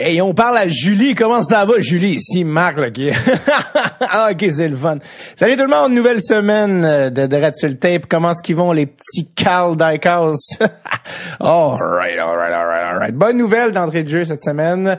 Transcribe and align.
Hey, 0.00 0.20
on 0.22 0.32
parle 0.32 0.58
à 0.58 0.68
Julie. 0.68 1.16
Comment 1.16 1.42
ça 1.42 1.64
va, 1.64 1.80
Julie? 1.80 2.14
Ici, 2.14 2.44
Marc, 2.44 2.78
là, 2.78 2.88
qui... 2.92 3.10
ah, 4.00 4.30
ok, 4.30 4.46
c'est 4.48 4.68
le 4.68 4.76
fun. 4.76 4.98
Salut 5.34 5.56
tout 5.56 5.64
le 5.64 5.68
monde, 5.68 5.92
nouvelle 5.92 6.22
semaine 6.22 6.84
euh, 6.84 7.10
de, 7.10 7.26
de 7.26 7.72
Tape. 7.72 8.06
Comment 8.08 8.30
est-ce 8.30 8.44
qu'ils 8.44 8.54
vont, 8.54 8.70
les 8.70 8.86
petits 8.86 9.28
Carl 9.34 9.76
Dykhouse? 9.76 10.56
all 11.40 11.78
right, 11.80 12.16
all 12.16 12.36
right, 12.36 12.52
all 12.52 12.66
right, 12.66 12.92
all 12.92 12.98
right. 12.98 13.12
Bonne 13.12 13.38
nouvelle 13.38 13.72
d'entrée 13.72 14.04
de 14.04 14.08
jeu 14.08 14.24
cette 14.24 14.44
semaine. 14.44 14.98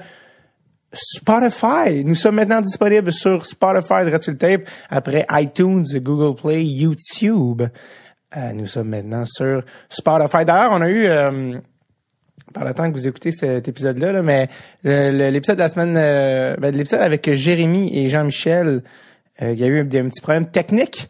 Spotify. 0.91 2.03
Nous 2.03 2.15
sommes 2.15 2.35
maintenant 2.35 2.59
disponibles 2.59 3.13
sur 3.13 3.45
Spotify 3.45 4.03
de 4.03 4.09
le 4.11 4.37
Tape 4.37 4.69
après 4.89 5.25
iTunes, 5.31 5.85
Google 5.95 6.35
Play, 6.35 6.65
YouTube. 6.65 7.61
Euh, 8.35 8.51
nous 8.53 8.67
sommes 8.67 8.89
maintenant 8.89 9.23
sur 9.25 9.63
Spotify. 9.87 10.43
D'ailleurs, 10.43 10.73
on 10.73 10.81
a 10.81 10.89
eu... 10.89 11.05
euh, 11.05 11.57
par 12.53 12.65
le 12.65 12.73
temps 12.73 12.89
que 12.89 12.97
vous 12.97 13.07
écoutez 13.07 13.31
cet 13.31 13.67
épisode-là, 13.67 14.11
là, 14.11 14.21
mais 14.21 14.47
l'épisode 14.83 15.57
de 15.57 15.61
la 15.61 15.69
semaine, 15.69 15.95
euh, 15.97 16.55
ben, 16.57 16.75
l'épisode 16.75 17.01
avec 17.01 17.31
Jérémy 17.33 17.97
et 17.97 18.09
Jean-Michel, 18.09 18.83
euh, 19.41 19.51
il 19.51 19.59
y 19.59 19.63
a 19.63 19.67
eu 19.67 19.79
un, 19.79 19.85
petit 19.85 20.21
problème 20.21 20.47
technique. 20.47 21.09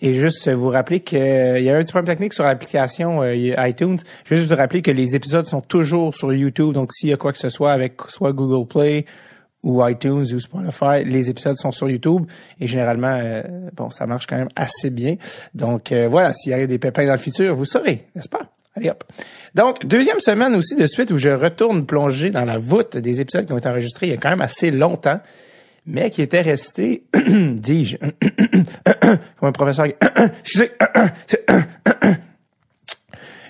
Et 0.00 0.12
juste 0.12 0.50
vous 0.50 0.68
rappeler 0.68 1.00
qu'il 1.00 1.18
y 1.18 1.22
a 1.22 1.60
eu 1.60 1.68
un 1.70 1.80
petit 1.80 1.92
problème 1.92 2.14
technique 2.14 2.34
sur 2.34 2.44
l'application 2.44 3.22
euh, 3.22 3.34
iTunes. 3.34 3.98
Je 4.24 4.34
veux 4.34 4.36
juste 4.36 4.50
vous 4.50 4.56
rappeler 4.56 4.82
que 4.82 4.90
les 4.90 5.16
épisodes 5.16 5.46
sont 5.46 5.62
toujours 5.62 6.14
sur 6.14 6.32
YouTube. 6.32 6.74
Donc, 6.74 6.92
s'il 6.92 7.10
y 7.10 7.12
a 7.12 7.16
quoi 7.16 7.32
que 7.32 7.38
ce 7.38 7.48
soit 7.48 7.72
avec 7.72 7.94
soit 8.08 8.32
Google 8.32 8.68
Play 8.68 9.06
ou 9.64 9.84
iTunes 9.86 10.26
ou 10.32 10.38
Spotify, 10.38 11.04
les 11.04 11.30
épisodes 11.30 11.56
sont 11.56 11.72
sur 11.72 11.88
YouTube. 11.88 12.26
Et 12.60 12.66
généralement, 12.66 13.16
euh, 13.18 13.42
bon, 13.72 13.90
ça 13.90 14.06
marche 14.06 14.26
quand 14.26 14.36
même 14.36 14.50
assez 14.54 14.90
bien. 14.90 15.16
Donc, 15.54 15.90
euh, 15.90 16.06
voilà, 16.06 16.34
s'il 16.34 16.52
y 16.52 16.54
a 16.54 16.66
des 16.66 16.78
pépins 16.78 17.06
dans 17.06 17.12
le 17.12 17.18
futur, 17.18 17.56
vous 17.56 17.64
saurez, 17.64 18.06
n'est-ce 18.14 18.28
pas? 18.28 18.53
Allez 18.76 18.90
hop. 18.90 19.04
Donc, 19.54 19.86
deuxième 19.86 20.18
semaine 20.18 20.54
aussi 20.56 20.74
de 20.74 20.86
suite 20.86 21.10
où 21.12 21.18
je 21.18 21.28
retourne 21.28 21.86
plonger 21.86 22.30
dans 22.30 22.44
la 22.44 22.58
voûte 22.58 22.96
des 22.96 23.20
épisodes 23.20 23.46
qui 23.46 23.52
ont 23.52 23.58
été 23.58 23.68
enregistrés 23.68 24.06
il 24.06 24.10
y 24.10 24.12
a 24.14 24.16
quand 24.16 24.30
même 24.30 24.40
assez 24.40 24.72
longtemps, 24.72 25.20
mais 25.86 26.10
qui 26.10 26.22
étaient 26.22 26.40
restés, 26.40 27.04
dis-je, 27.14 27.96
comme 29.38 29.48
un 29.48 29.52
professeur, 29.52 29.86
excusez, 30.40 30.72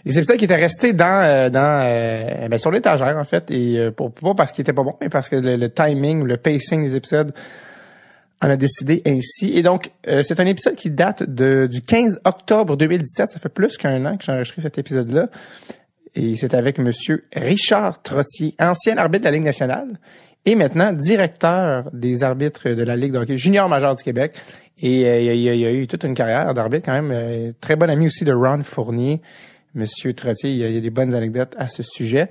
les 0.05 0.19
épisodes 0.19 0.37
qui 0.37 0.45
étaient 0.45 0.57
restés 0.57 0.93
dans, 0.93 1.25
euh, 1.25 1.49
dans 1.49 1.83
euh, 1.87 2.49
ben, 2.49 2.59
sur 2.59 2.71
l'étagère 2.71 3.17
en 3.17 3.25
fait, 3.25 3.51
et 3.51 3.79
euh, 3.79 3.91
pour, 3.91 4.13
pas 4.13 4.35
parce 4.37 4.53
qu'ils 4.53 4.63
étaient 4.63 4.75
pas 4.75 4.83
bons, 4.83 4.97
mais 5.01 5.09
parce 5.09 5.31
que 5.31 5.37
le, 5.37 5.57
le 5.57 5.71
timing, 5.71 6.25
le 6.25 6.37
pacing 6.37 6.83
des 6.83 6.97
épisodes 6.97 7.33
on 8.47 8.51
a 8.51 8.57
décidé 8.57 9.03
ainsi. 9.07 9.57
Et 9.57 9.63
donc, 9.63 9.91
euh, 10.09 10.23
c'est 10.23 10.39
un 10.41 10.47
épisode 10.47 10.77
qui 10.77 10.91
date 10.91 11.23
de, 11.23 11.67
du 11.71 11.81
15 11.81 12.21
octobre 12.25 12.77
2017. 12.77 13.31
Ça 13.33 13.39
fait 13.39 13.49
plus 13.49 13.77
qu'un 13.77 14.05
an 14.07 14.17
que 14.17 14.25
j'ai 14.25 14.33
enregistré 14.33 14.63
cet 14.63 14.79
épisode-là. 14.79 15.29
Et 16.15 16.37
c'est 16.37 16.55
avec 16.55 16.79
Monsieur 16.79 17.25
Richard 17.35 18.03
Trottier, 18.03 18.55
ancien 18.61 18.97
arbitre 18.99 19.23
de 19.25 19.29
la 19.29 19.33
Ligue 19.33 19.43
nationale 19.45 19.99
et 20.47 20.55
maintenant 20.55 20.93
directeur 20.93 21.91
des 21.93 22.23
arbitres 22.23 22.69
de 22.71 22.83
la 22.83 22.95
Ligue 22.97 23.13
de 23.13 23.19
hockey 23.19 23.37
junior 23.37 23.69
major 23.69 23.95
du 23.95 24.03
Québec. 24.05 24.35
Et 24.81 25.07
euh, 25.09 25.21
il, 25.21 25.49
a, 25.49 25.55
il 25.55 25.65
a- 25.67 25.73
eu 25.73 25.87
toute 25.87 26.05
une 26.05 26.15
carrière 26.15 26.53
d'arbitre 26.55 26.85
quand 26.87 26.93
même. 26.93 27.11
euh, 27.13 27.53
très 27.61 27.77
bon 27.77 27.89
ami 27.89 28.07
aussi 28.07 28.25
de 28.25 28.33
Ron 28.33 28.63
Fournier. 28.63 29.23
Monsieur 29.75 30.13
Trottier, 30.13 30.51
il 30.51 30.57
y 30.59 30.65
a, 30.65 30.69
a 30.79 30.81
des 30.81 30.91
bonnes 30.91 31.15
anecdotes 31.15 31.55
à 31.59 31.67
ce 31.67 31.83
sujet. 31.83 32.29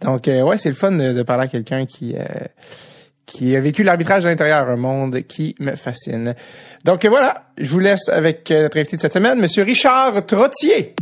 Donc, 0.00 0.28
euh, 0.28 0.42
ouais, 0.42 0.58
c'est 0.58 0.68
le 0.68 0.76
fun 0.76 0.92
de, 0.92 1.12
de 1.12 1.22
parler 1.22 1.44
à 1.44 1.48
quelqu'un 1.48 1.86
qui... 1.86 2.14
qui 3.26 3.56
a 3.56 3.60
vécu 3.60 3.82
l'arbitrage 3.82 4.24
de 4.24 4.28
l'intérieur, 4.28 4.68
un 4.68 4.76
monde 4.76 5.22
qui 5.22 5.54
me 5.58 5.76
fascine. 5.76 6.34
Donc 6.84 7.04
voilà, 7.06 7.46
je 7.58 7.70
vous 7.70 7.78
laisse 7.80 8.08
avec 8.08 8.50
euh, 8.50 8.62
notre 8.62 8.78
invité 8.78 8.96
de 8.96 9.02
cette 9.02 9.14
semaine, 9.14 9.38
Monsieur 9.40 9.62
Richard 9.62 10.26
Trottier. 10.26 10.94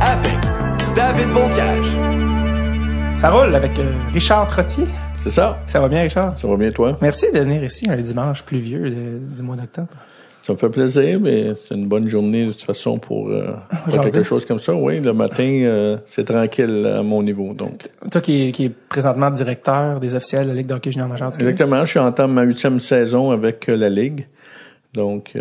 Avec 0.00 0.38
David 0.94 1.28
Bocage. 1.32 1.96
Ça 3.20 3.30
roule 3.30 3.54
avec 3.54 3.78
euh, 3.78 3.92
Richard 4.12 4.46
Trottier? 4.46 4.86
C'est 5.18 5.30
ça. 5.30 5.58
Ça 5.66 5.80
va 5.80 5.88
bien, 5.88 6.02
Richard? 6.02 6.38
Ça 6.38 6.46
va 6.48 6.56
bien, 6.56 6.70
toi? 6.70 6.96
Merci 7.02 7.26
de 7.32 7.38
venir 7.40 7.62
ici 7.64 7.84
un 7.90 7.96
dimanche 7.96 8.42
pluvieux 8.44 8.88
de- 8.90 9.18
du 9.36 9.42
mois 9.42 9.56
d'octobre. 9.56 9.88
Ça 10.40 10.52
me 10.54 10.58
fait 10.58 10.70
plaisir, 10.70 11.20
mais 11.20 11.54
c'est 11.54 11.74
une 11.74 11.86
bonne 11.88 12.08
journée 12.08 12.46
de 12.46 12.52
toute 12.52 12.62
façon 12.62 12.98
pour 12.98 13.28
euh, 13.28 13.54
quelque 13.90 14.22
chose 14.22 14.46
comme 14.46 14.60
ça. 14.60 14.72
Oui, 14.72 15.00
le 15.00 15.12
matin, 15.12 15.42
euh, 15.44 15.98
c'est 16.06 16.24
tranquille 16.24 16.86
à 16.86 17.02
mon 17.02 17.22
niveau. 17.22 17.52
Donc, 17.52 17.88
Toi 18.10 18.20
qui, 18.22 18.52
qui 18.52 18.66
est 18.66 18.72
présentement 18.88 19.30
directeur 19.30 20.00
des 20.00 20.14
officiels 20.14 20.44
de 20.44 20.48
la 20.50 20.54
Ligue 20.54 20.66
de 20.68 20.74
hockey 20.74 20.90
junior 20.92 21.08
du 21.08 21.14
Québec. 21.16 21.34
exactement, 21.40 21.80
je 21.84 21.90
suis 21.90 21.98
en 21.98 22.10
temps 22.12 22.28
de 22.28 22.32
ma 22.32 22.42
huitième 22.42 22.80
saison 22.80 23.30
avec 23.30 23.68
euh, 23.68 23.76
la 23.76 23.90
Ligue. 23.90 24.26
Donc, 24.94 25.36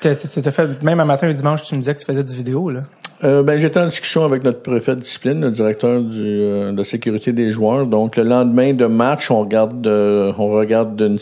t'as 0.00 0.14
fait, 0.52 0.82
même 0.82 1.00
un 1.00 1.04
matin, 1.04 1.26
un 1.28 1.32
dimanche, 1.32 1.62
tu 1.62 1.74
me 1.74 1.80
disais 1.80 1.94
que 1.94 2.00
tu 2.00 2.06
faisais 2.06 2.22
du 2.22 2.34
vidéo, 2.34 2.70
là. 2.70 2.82
Euh, 3.22 3.42
ben, 3.42 3.58
j'étais 3.58 3.78
en 3.80 3.86
discussion 3.86 4.24
avec 4.24 4.42
notre 4.44 4.60
préfet 4.62 4.94
de 4.94 5.00
discipline, 5.00 5.40
le 5.42 5.50
directeur 5.50 6.00
du, 6.00 6.20
euh, 6.22 6.72
de 6.72 6.78
la 6.78 6.84
sécurité 6.84 7.32
des 7.32 7.50
joueurs. 7.50 7.86
Donc, 7.86 8.16
le 8.16 8.22
lendemain 8.24 8.72
de 8.72 8.86
match, 8.86 9.30
on 9.30 9.40
regarde, 9.40 9.86
euh, 9.86 10.32
on 10.38 10.48
regarde 10.48 11.00
une- 11.00 11.18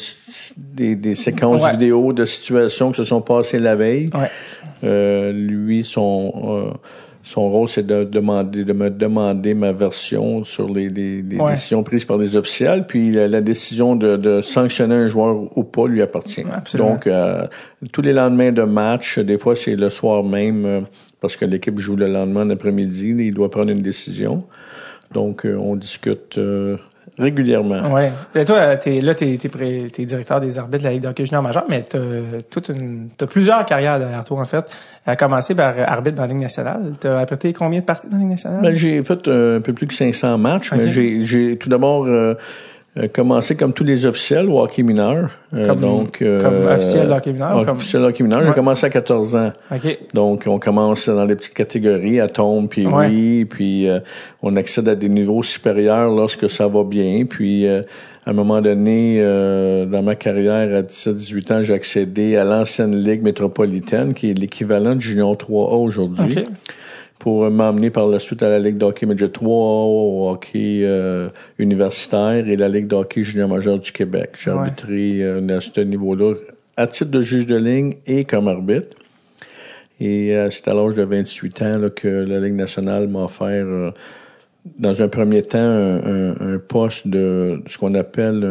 des, 0.57 0.95
des 0.97 1.15
séquences 1.15 1.63
Ouais. 1.63 1.73
vidéo 1.73 2.13
de 2.13 2.25
situations 2.25 2.91
qui 2.93 2.99
se 2.99 3.05
sont 3.05 3.21
passées 3.21 3.59
la 3.59 3.75
veille. 3.77 4.11
Ouais. 4.15 4.31
Euh, 4.85 5.33
lui, 5.33 5.83
son 5.85 6.33
euh, 6.37 6.71
son 7.23 7.49
rôle, 7.51 7.69
c'est 7.69 7.87
de 7.87 8.05
demander, 8.05 8.65
de 8.65 8.73
me 8.73 8.89
demander 8.91 9.53
ma 9.55 9.73
version 9.73 10.45
sur 10.45 10.69
les, 10.73 10.89
les- 10.89 11.21
les 11.23 11.37
Ouais. 11.39 11.51
décisions 11.51 11.83
prises 11.83 12.05
par 12.05 12.17
les 12.17 12.37
officiels. 12.37 12.87
Puis 12.87 13.13
la, 13.13 13.29
la 13.29 13.41
décision 13.41 13.97
de, 13.97 14.17
de 14.17 14.41
sanctionner 14.41 14.95
un 14.95 15.09
joueur 15.09 15.57
ou 15.59 15.63
pas 15.65 15.87
lui 15.87 16.01
appartient. 16.01 16.45
Absolument. 16.51 16.91
Donc, 16.93 17.07
euh, 17.07 17.47
tous 17.93 18.03
les 18.03 18.13
lendemains 18.13 18.53
de 18.53 18.63
match, 18.63 19.19
des 19.19 19.37
fois 19.39 19.57
c'est 19.57 19.77
le 19.77 19.91
soir 19.91 20.23
même, 20.25 20.65
euh, 20.65 20.81
parce 21.21 21.37
que 21.37 21.45
l'équipe 21.45 21.79
joue 21.79 21.97
le 21.97 22.07
lendemain 22.07 22.45
l'après-midi, 22.45 23.15
il 23.19 23.35
doit 23.35 23.51
prendre 23.51 23.71
une 23.73 23.83
décision. 23.83 24.45
Donc, 25.13 25.45
euh, 25.45 25.57
on 25.57 25.75
discute 25.77 26.39
euh, 26.39 26.77
régulièrement. 27.19 27.93
Ouais. 27.93 28.13
Et 28.35 28.45
toi, 28.45 28.77
t'es, 28.77 29.01
là, 29.01 29.15
t'es, 29.15 29.37
t'es, 29.41 29.49
pré- 29.49 29.85
t'es 29.93 30.05
directeur 30.05 30.41
des 30.41 30.59
arbitres 30.59 30.79
de 30.85 30.85
la 30.85 30.93
Ligue 30.93 31.03
de 31.03 31.09
hockey 31.09 31.25
junior 31.27 31.43
major, 31.43 31.65
mais 31.69 31.83
t'as 31.89 31.99
toute 32.51 32.69
une, 32.69 33.09
t'as 33.17 33.27
plusieurs 33.27 33.65
carrières 33.67 33.99
derrière 33.99 34.25
toi, 34.25 34.41
en 34.41 34.45
fait. 34.45 34.65
À 35.07 35.17
commencer 35.17 35.55
par 35.55 35.75
arbitre 35.79 36.17
dans 36.17 36.23
la 36.23 36.29
Ligue 36.29 36.39
nationale. 36.43 36.93
T'as 37.01 37.19
arbitré 37.19 37.53
combien 37.53 37.81
de 37.81 37.85
parties 37.85 38.07
dans 38.09 38.17
la 38.17 38.23
Ligue 38.23 38.31
nationale? 38.33 38.63
Ben, 38.63 38.75
j'ai 38.75 39.03
fait 39.03 39.29
un 39.29 39.61
peu 39.61 39.73
plus 39.75 39.87
que 39.87 39.95
500 39.95 40.39
matchs, 40.39 40.73
mais 40.73 40.91
j'ai, 40.91 41.25
j'ai 41.25 41.57
tout 41.57 41.69
d'abord 41.69 42.05
euh, 42.07 42.35
commencé 43.13 43.55
comme 43.55 43.73
tous 43.73 43.85
les 43.85 44.07
officiels 44.07 44.49
au 44.49 44.61
hockey 44.61 44.83
mineur. 44.83 45.31
Euh, 45.55 45.67
Comme- 45.67 45.81
donc, 45.81 46.21
euh, 46.21 46.41
comme 46.41 46.67
officiel 46.67 47.11
hockey 47.13 47.33
mineur 47.33 47.65
comme- 47.65 47.77
Officiel 47.77 48.03
hockey 48.03 48.25
mineur. 48.25 48.41
Ouais. 48.41 48.47
J'ai 48.49 48.53
commencé 48.55 48.87
à 48.87 48.91
14 48.91 49.37
ans. 49.37 49.53
OK. 49.73 49.99
Donc, 50.15 50.45
on 50.49 50.59
commence 50.59 51.09
dans 51.09 51.25
les 51.25 51.37
petites 51.37 51.55
catégories, 51.55 52.19
à 52.21 52.29
tombe, 52.29 52.69
puis 52.69 52.87
Ouais. 52.87 53.07
oui, 53.09 53.45
puis 53.45 53.89
euh, 53.89 54.01
on 54.43 54.57
accède 54.57 54.89
à 54.89 54.95
des 54.97 55.09
niveaux 55.09 55.43
supérieurs 55.45 56.11
lorsque 56.11 56.51
ça 56.51 56.67
va 56.67 56.83
bien. 56.83 57.25
Puis, 57.29 57.67
euh, 57.67 57.83
à 58.27 58.31
un 58.31 58.35
moment 58.35 58.61
donné, 58.61 59.19
euh, 59.21 59.87
dans 59.87 60.03
ma 60.03 60.17
carrière, 60.17 60.77
à 60.77 60.83
17-18 60.83 61.51
ans, 61.53 61.63
j'ai 61.63 61.75
accédé 61.75 62.37
à 62.37 62.45
l'ancienne 62.45 62.95
Ligue 62.97 63.23
métropolitaine, 63.23 64.13
qui 64.13 64.31
est 64.31 64.35
l'équivalent 64.39 64.97
du 64.97 65.07
Junior 65.09 65.37
3A 65.37 65.77
aujourd'hui 65.77 66.39
OK. 66.39 66.45
Pour 67.19 67.51
m'emmener 67.51 67.91
par 67.91 68.07
la 68.07 68.19
suite 68.19 68.43
à 68.43 68.49
la 68.49 68.59
Ligue 68.59 68.79
de 68.79 68.85
hockey 68.85 69.07
Midget 69.07 69.29
3, 69.31 69.49
au 69.51 70.29
hockey 70.31 70.81
euh, 70.85 71.29
universitaire 71.59 72.49
et 72.49 72.57
la 72.57 72.69
Ligue 72.69 72.87
de 72.87 72.95
hockey 72.95 73.23
junior 73.23 73.49
majeur 73.49 73.79
du 73.79 73.91
Québec. 73.93 74.31
J'ai 74.41 74.51
Ouais. 74.51 74.59
arbitré 74.59 75.23
euh, 75.23 75.57
à 75.57 75.61
ce 75.61 75.81
niveau-là 75.81 76.35
à 76.77 76.87
titre 76.87 77.11
de 77.11 77.21
juge 77.21 77.47
de 77.47 77.57
ligne 77.57 77.97
et 78.07 78.25
comme 78.25 78.47
arbitre. 78.47 78.97
Et 80.01 80.37
euh, 80.37 80.49
c'est 80.51 80.69
à 80.69 80.75
l'âge 80.75 80.95
de 80.95 81.03
28 81.03 81.63
ans 81.63 81.79
là, 81.79 81.91
que 81.91 82.07
la 82.07 82.39
Ligue 82.39 82.55
nationale 82.55 83.09
m'a 83.09 83.25
offert, 83.25 83.67
euh, 83.67 83.91
dans 84.79 85.03
un 85.03 85.09
premier 85.09 85.43
temps, 85.43 85.59
un, 85.59 85.97
un- 85.97 86.55
un 86.55 86.59
poste 86.59 87.09
de 87.09 87.61
ce 87.67 87.79
qu'on 87.79 87.95
appelle 87.95 88.45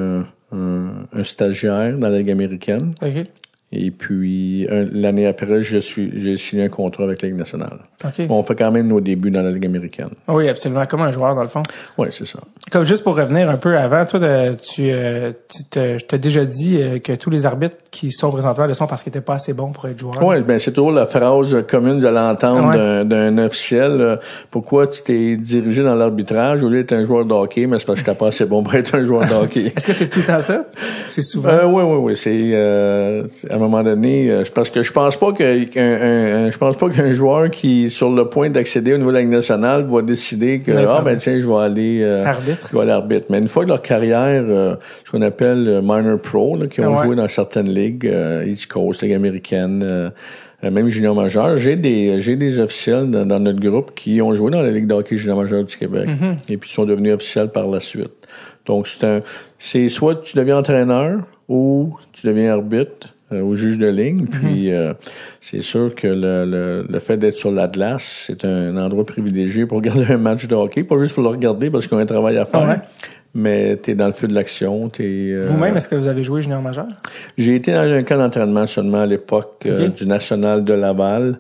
un, 0.52 1.06
un- 1.14 1.24
stagiaire 1.24 1.98
dans 1.98 2.10
la 2.10 2.18
Ligue 2.18 2.32
américaine. 2.32 2.96
OK. 3.02 3.28
Et 3.74 3.92
puis, 3.92 4.66
l'année 4.94 5.28
après, 5.28 5.62
je 5.62 5.78
suis, 5.80 6.12
j'ai 6.16 6.38
signé 6.38 6.64
un 6.64 6.70
contrat 6.70 7.04
avec 7.04 7.22
la 7.22 7.28
Ligue 7.28 7.38
nationale. 7.38 7.80
OK. 8.06 8.26
On 8.30 8.42
fait 8.42 8.56
quand 8.56 8.72
même 8.72 8.88
nos 8.88 9.02
débuts 9.02 9.30
dans 9.30 9.42
la 9.42 9.52
Ligue 9.52 9.66
américaine. 9.66 10.12
Oui, 10.30 10.48
absolument. 10.48 10.86
Comme 10.86 11.02
un 11.02 11.12
joueur, 11.12 11.36
dans 11.36 11.42
le 11.42 11.50
fond. 11.50 11.64
Oui, 11.98 12.08
c'est 12.12 12.26
ça. 12.26 12.40
Comme 12.72 12.86
juste 12.86 13.04
pour 13.04 13.18
revenir 13.18 13.50
un 13.50 13.58
peu 13.58 13.78
avant, 13.78 14.06
toi, 14.06 14.20
de- 14.20 14.54
tu, 14.56 14.84
euh, 14.90 15.34
tu 15.50 15.66
te- 15.66 15.98
je 16.00 16.06
t'ai 16.06 16.18
déjà 16.18 16.46
dit 16.46 16.82
euh, 16.82 17.00
que 17.00 17.12
tous 17.14 17.30
les 17.30 17.46
arbitres 17.46 17.76
qui 17.92 18.10
sont 18.12 18.32
présentement 18.32 18.68
le 18.68 18.74
sont 18.74 18.88
parce 18.88 19.04
qu'ils 19.04 19.10
étaient 19.12 19.20
pas 19.22 19.36
assez 19.36 19.52
bons 19.52 19.72
pour 19.74 19.86
être 19.88 20.00
joueurs. 20.00 20.22
Oui, 20.24 20.42
ben 20.42 20.60
c'est 20.60 20.72
toujours 20.72 20.92
la 20.94 21.06
phrase 21.06 21.56
commune 21.68 21.96
que 21.96 22.00
vous 22.02 22.06
allez 22.06 22.20
entendre 22.20 22.70
Ouais. 22.70 23.06
d'un, 23.06 23.38
officiel. 23.40 23.92
euh, 24.00 24.16
pourquoi 24.50 24.88
tu 24.88 25.02
t'es 25.04 25.36
dirigé 25.36 25.84
dans 25.84 25.96
l'arbitrage 25.96 26.64
au 26.64 26.70
lieu 26.70 26.84
d'être 26.84 26.94
un 26.94 27.04
joueur 27.04 27.26
de 27.26 27.34
hockey, 27.34 27.68
mais 27.68 27.80
c'est 27.80 27.86
parce 27.86 28.00
que 28.00 28.06
j'étais 28.06 28.18
pas 28.18 28.28
assez 28.28 28.46
bon 28.46 28.64
pour 28.64 28.74
être 28.76 28.96
un 28.96 29.04
joueur 29.04 29.28
de 29.28 29.34
hockey. 29.34 29.66
Est-ce 29.76 29.88
que 29.88 29.94
c'est 29.94 30.08
tout 30.08 30.20
le 30.20 30.26
temps 30.26 30.42
ça? 30.42 30.66
C'est 31.10 31.22
souvent? 31.22 31.50
Euh, 31.50 31.66
oui, 31.66 31.84
oui, 31.84 31.98
oui. 32.02 32.18
C'est- 32.18 33.57
un 33.58 33.62
moment 33.62 33.84
donné, 33.84 34.30
euh, 34.32 34.44
parce 34.54 34.70
que 34.70 34.82
je 34.84 34.92
pense 34.92 35.18
pas 35.18 35.32
que 35.34 35.64
qu'un 35.66 35.82
un- 35.82 36.46
un- 36.48 36.52
je 36.52 36.58
pense 36.58 36.78
pas 36.78 36.90
qu'un 36.90 37.12
joueur 37.12 37.50
qui 37.52 37.86
est 37.86 37.90
sur 37.90 38.10
le 38.10 38.26
point 38.30 38.50
d'accéder 38.50 38.94
au 38.94 38.98
niveau 38.98 39.10
de 39.10 39.16
la 39.16 39.22
Ligue 39.22 39.30
nationale 39.32 39.86
va 39.88 40.02
décider 40.02 40.60
que 40.62 40.72
ah 40.72 41.02
ben 41.04 41.18
tiens, 41.18 41.40
je 41.40 41.48
vais 41.48 41.56
aller 41.60 42.00
euh, 42.02 42.26
Arbitre. 42.26 42.68
je 42.72 42.76
vais 42.76 42.82
aller 42.84 42.92
arbitre. 42.92 43.26
Mais 43.30 43.40
une 43.40 43.48
fois 43.48 43.64
que 43.64 43.70
leur 43.70 43.82
carrière, 43.82 44.44
euh, 44.48 44.76
ce 45.06 45.12
qu'on 45.12 45.22
appelle 45.22 45.68
euh, 45.68 45.82
minor 45.82 46.20
pro, 46.20 46.56
là, 46.58 46.68
qui 46.68 46.82
ont 46.82 46.96
ouais. 46.98 47.04
joué 47.06 47.16
dans 47.16 47.28
certaines 47.28 47.70
ligues, 47.70 48.08
euh, 48.08 48.46
East 48.48 48.68
Coast, 48.72 49.02
Ligue 49.02 49.14
américaine, 49.14 49.84
euh, 49.84 50.10
même 50.64 50.88
junior 50.88 51.14
majeur, 51.14 51.58
j'ai 51.58 51.76
des 51.76 52.20
j'ai 52.20 52.36
des 52.36 52.58
officiels 52.60 53.12
dans, 53.12 53.26
dans 53.26 53.40
notre 53.40 53.60
groupe 53.60 53.92
qui 53.96 54.22
ont 54.22 54.34
joué 54.34 54.50
dans 54.52 54.62
la 54.62 54.72
Ligue 54.72 54.88
de 54.88 54.94
hockey 54.96 55.16
junior 55.16 55.38
majeur 55.38 55.64
du 55.64 55.76
Québec 55.78 56.08
Mm-hmm. 56.08 56.52
et 56.54 56.58
puis 56.58 56.70
sont 56.70 56.86
devenus 56.86 57.14
officiels 57.14 57.50
par 57.50 57.68
la 57.68 57.80
suite. 57.80 58.12
Donc 58.66 58.88
c'est 58.88 59.04
un 59.06 59.22
c'est 59.60 59.88
soit 59.90 60.16
tu 60.24 60.36
deviens 60.36 60.58
entraîneur 60.58 61.20
ou 61.48 61.96
tu 62.12 62.28
deviens 62.28 62.52
arbitre 62.54 63.14
au 63.32 63.56
juge 63.56 63.78
de 63.78 63.88
ligne. 63.88 64.24
Mm-hmm. 64.26 64.40
Puis 64.40 64.72
euh, 64.74 64.94
c'est 65.42 65.62
sûr 65.62 65.94
que 65.96 66.08
le, 66.08 66.46
le, 66.46 66.86
le 66.90 67.00
fait 67.00 67.18
d'être 67.18 67.36
sur 67.36 67.52
la 67.52 67.68
glace, 67.68 68.24
c'est 68.28 68.46
un 68.46 68.76
endroit 68.78 69.06
privilégié 69.06 69.66
pour 69.66 69.78
regarder 69.82 70.06
un 70.14 70.18
match 70.18 70.48
de 70.48 70.56
hockey, 70.56 70.84
pas 70.84 70.98
juste 71.00 71.14
pour 71.14 71.24
le 71.24 71.30
regarder 71.30 71.70
parce 71.70 71.88
qu'on 71.88 71.98
a 71.98 72.02
un 72.02 72.06
travail 72.06 72.38
à 72.38 72.46
faire. 72.46 72.62
Ah 72.62 72.70
ouais. 72.70 72.80
Mais 73.36 73.78
tu 73.78 73.92
es 73.92 73.96
dans 73.96 74.08
le 74.08 74.14
feu 74.14 74.28
de 74.28 74.34
l'action. 74.34 74.90
t'es, 74.90 75.04
euh, 75.04 75.44
Vous-même, 75.46 75.78
est-ce 75.78 75.88
que 75.88 75.96
vous 75.96 76.08
avez 76.08 76.24
joué 76.24 76.42
junior 76.42 76.62
majeur? 76.62 76.88
J'ai 77.38 77.56
été 77.56 77.72
dans 77.74 77.82
un 77.82 78.02
camp 78.02 78.18
d'entraînement 78.18 78.66
seulement 78.66 79.02
à 79.02 79.06
l'époque 79.06 79.64
euh, 79.68 79.90
du 79.90 80.08
National 80.08 80.64
de 80.64 80.74
Laval. 80.74 81.38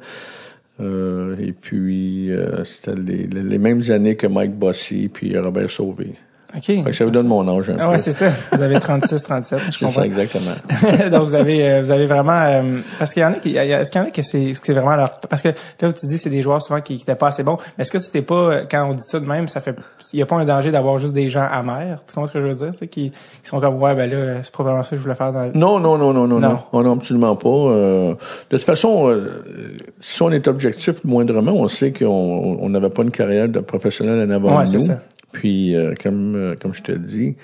Euh, 0.79 1.35
et 1.39 1.53
puis, 1.53 2.29
euh, 2.31 2.63
c'était 2.65 2.93
les- 2.93 3.25
les 3.25 3.57
mêmes 3.57 3.81
années 3.89 4.15
que 4.15 4.27
Mike 4.27 4.53
Bossy 4.53 5.09
puis 5.11 5.35
Robert 5.37 5.71
Sauvé. 5.71 6.11
OK. 6.57 6.63
Fait 6.65 6.81
que 6.83 6.91
ça 6.93 7.05
vous 7.05 7.11
donne 7.11 7.27
mon 7.27 7.47
âge 7.47 7.69
un 7.69 7.75
Ah 7.79 7.85
peu. 7.85 7.91
ouais, 7.91 7.97
c'est 7.99 8.11
ça. 8.11 8.29
Vous 8.51 8.61
avez 8.61 8.79
36, 8.79 9.21
37, 9.23 9.59
je 9.69 9.77
C'est 9.77 9.87
ça, 9.87 10.05
exactement. 10.05 10.51
Donc 11.11 11.23
vous 11.23 11.35
avez 11.35 11.69
euh, 11.69 11.81
vous 11.81 11.91
avez 11.91 12.07
vraiment 12.07 12.31
euh, 12.41 12.79
parce 12.99 13.13
qu'il 13.13 13.21
y 13.21 13.25
en 13.25 13.33
a 13.33 13.35
qui 13.35 13.55
est-ce 13.55 13.91
qu'il 13.91 14.01
y 14.01 14.03
en 14.03 14.07
a 14.07 14.11
que 14.11 14.21
c'est 14.23 14.53
c'est 14.61 14.73
vraiment 14.73 14.95
leur 14.95 15.19
parce 15.29 15.41
que 15.41 15.49
là 15.81 15.89
où 15.89 15.93
tu 15.93 16.05
dis 16.07 16.17
c'est 16.17 16.29
des 16.29 16.41
joueurs 16.41 16.61
souvent 16.61 16.81
qui 16.81 16.95
n'étaient 16.95 17.15
pas 17.15 17.27
assez 17.27 17.43
bons 17.43 17.57
mais 17.77 17.83
est-ce 17.83 17.91
que 17.91 17.99
c'est 17.99 18.21
pas 18.21 18.35
euh, 18.35 18.63
quand 18.69 18.89
on 18.89 18.93
dit 18.93 19.03
ça 19.03 19.19
de 19.19 19.25
même 19.25 19.47
ça 19.47 19.61
fait 19.61 19.75
il 20.13 20.19
y 20.19 20.21
a 20.21 20.25
pas 20.25 20.35
un 20.37 20.45
danger 20.45 20.71
d'avoir 20.71 20.97
juste 20.97 21.13
des 21.13 21.29
gens 21.29 21.47
amers? 21.51 21.99
Tu 22.07 22.13
comprends 22.15 22.27
ce 22.27 22.33
que 22.33 22.41
je 22.41 22.47
veux 22.47 22.55
dire 22.55 22.71
qui, 22.89 23.11
qui 23.11 23.11
sont 23.43 23.59
comme 23.59 23.81
ouais 23.81 23.95
ben 23.95 24.09
là 24.09 24.41
c'est 24.43 24.55
vraiment 24.57 24.83
ça 24.83 24.89
que 24.91 24.95
je 24.97 25.01
voulais 25.01 25.15
faire 25.15 25.31
dans 25.31 25.51
Non, 25.53 25.79
non, 25.79 25.97
non, 25.97 26.13
non, 26.13 26.27
non, 26.27 26.39
Non. 26.39 26.49
non, 26.49 26.59
Oh, 26.71 26.83
non, 26.83 26.93
absolument 26.93 27.35
pas. 27.35 27.49
Euh, 27.49 28.13
de 28.49 28.57
toute 28.57 28.63
façon, 28.65 29.09
euh, 29.09 29.83
si 29.99 30.21
on 30.21 30.31
est 30.31 30.47
objectif 30.47 31.03
moindrement, 31.03 31.53
on 31.53 31.67
sait 31.67 31.91
qu'on 31.93 32.57
on 32.59 32.69
n'avait 32.69 32.89
pas 32.89 33.03
une 33.03 33.11
carrière 33.11 33.47
de 33.47 33.59
professionnel 33.59 34.27
en 34.29 34.33
avant 34.33 34.57
Ouais, 34.57 34.65
nous. 34.73 34.79
ça. 34.79 34.99
Puis, 35.37 35.75
euh, 35.75 35.93
comme 36.01 36.35
euh, 36.35 36.55
comme 36.59 36.73
je 36.73 36.81
te 36.81 36.91
dis, 36.91 37.35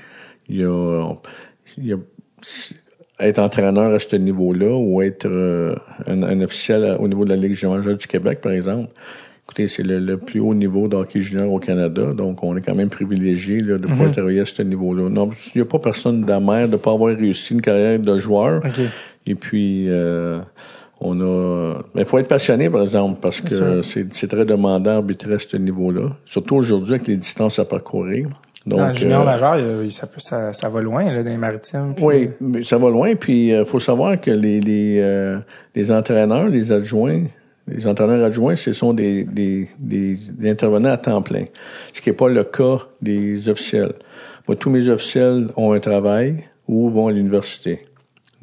il 0.50 0.57
y 0.62 0.63
a, 0.63 1.13
il 1.78 1.86
y 1.86 1.94
a 1.94 1.98
être 3.19 3.38
entraîneur 3.40 3.92
à 3.92 4.00
ce 4.00 4.16
niveau-là 4.16 4.75
ou 4.75 5.01
être 5.04 5.28
euh, 5.28 5.75
un, 6.07 6.24
un 6.24 6.42
officiel 6.42 6.98
au 7.00 7.07
niveau 7.07 7.24
de 7.24 7.30
la 7.30 7.36
Ligue 7.36 7.54
junior 7.54 7.80
du 7.80 8.07
Québec, 8.07 8.42
par 8.42 8.51
exemple. 8.51 8.90
Écoutez, 9.45 9.68
c'est 9.68 9.84
le, 9.84 10.00
le 10.00 10.18
plus 10.18 10.40
haut 10.40 10.56
niveau 10.56 10.88
de 10.88 10.95
hockey 10.95 11.22
junior 11.22 11.51
au 11.51 11.60
Canada, 11.60 12.13
donc 12.13 12.44
on 12.44 12.57
est 12.57 12.62
quand 12.62 12.74
même 12.74 12.90
privilégié 12.90 13.60
là, 13.60 13.78
de 13.78 13.86
Mhm. 13.86 13.92
pouvoir 13.92 14.12
travailler 14.12 14.39
à 14.39 14.46
ce 14.46 14.63
niveau-là. 14.63 15.10
Non, 15.10 15.30
il 15.54 15.57
n'y 15.57 15.62
a 15.62 15.66
pas 15.66 15.80
personne 15.80 16.22
d'amer 16.25 16.66
de 16.68 16.72
ne 16.72 16.78
pas 16.78 16.92
avoir 16.94 17.16
réussi 17.16 17.54
une 17.54 17.62
carrière 17.62 18.00
de 18.00 18.18
joueur. 18.18 18.63
OK. 18.66 18.80
Et 19.28 19.36
puis, 19.36 19.86
euh, 19.89 20.39
on 21.03 21.19
a... 21.21 21.81
Mais 21.94 22.01
il 22.01 22.07
faut 22.07 22.17
être 22.17 22.27
passionné, 22.27 22.69
par 22.69 22.81
exemple, 22.81 23.19
parce 23.21 23.41
que 23.41 23.81
c'est 23.81 24.13
c'est 24.13 24.27
très 24.27 24.45
demandant 24.45 24.79
d'arbitrer 24.95 25.33
à 25.35 25.39
ce 25.39 25.57
niveau-là. 25.57 26.15
Surtout 26.25 26.55
aujourd'hui 26.55 26.94
avec 26.95 27.07
les 27.07 27.17
distances 27.17 27.59
à 27.59 27.65
parcourir. 27.65 28.29
Donc, 28.65 28.79
dans 28.79 28.88
le 28.88 28.94
junior 28.94 29.21
euh, 29.23 29.25
majeur 29.25 29.57
ça 29.91 30.07
peut 30.07 30.21
ça, 30.21 30.53
ça 30.53 30.69
va 30.69 30.81
loin 30.81 31.03
là 31.11 31.21
dans 31.21 31.29
les 31.29 31.38
maritimes 31.38 31.94
puis- 31.95 32.05
oui, 32.05 32.29
mais 32.39 32.63
ça 32.63 32.77
va 32.77 32.89
loin. 32.89 33.13
Puis, 33.15 33.50
il 33.50 33.65
faut 33.65 33.79
savoir 33.79 34.19
que 34.21 34.31
les, 34.31 34.61
les, 34.61 35.00
euh, 35.01 35.38
les 35.75 35.91
entraîneurs, 35.91 36.47
les 36.47 36.71
adjoints, 36.71 37.23
les 37.67 37.85
entraîneurs 37.88 38.23
adjoints, 38.23 38.55
ce 38.55 38.71
sont 38.71 38.94
des, 38.94 39.25
des, 39.25 39.67
des, 39.79 40.15
des 40.31 40.50
intervenants 40.50 40.91
à 40.91 40.97
temps 40.97 41.21
plein. 41.21 41.44
Ce 41.91 42.01
qui 42.01 42.09
n'est 42.09 42.15
pas 42.15 42.29
le 42.29 42.44
cas 42.45 42.77
des 43.01 43.50
officiels. 43.50 43.94
Moi, 44.47 44.55
tous 44.55 44.69
mes 44.69 44.88
officiels 44.88 45.50
ont 45.57 45.73
un 45.73 45.79
travail 45.79 46.45
ou 46.67 46.89
vont 46.89 47.07
à 47.07 47.11
l'université. 47.11 47.85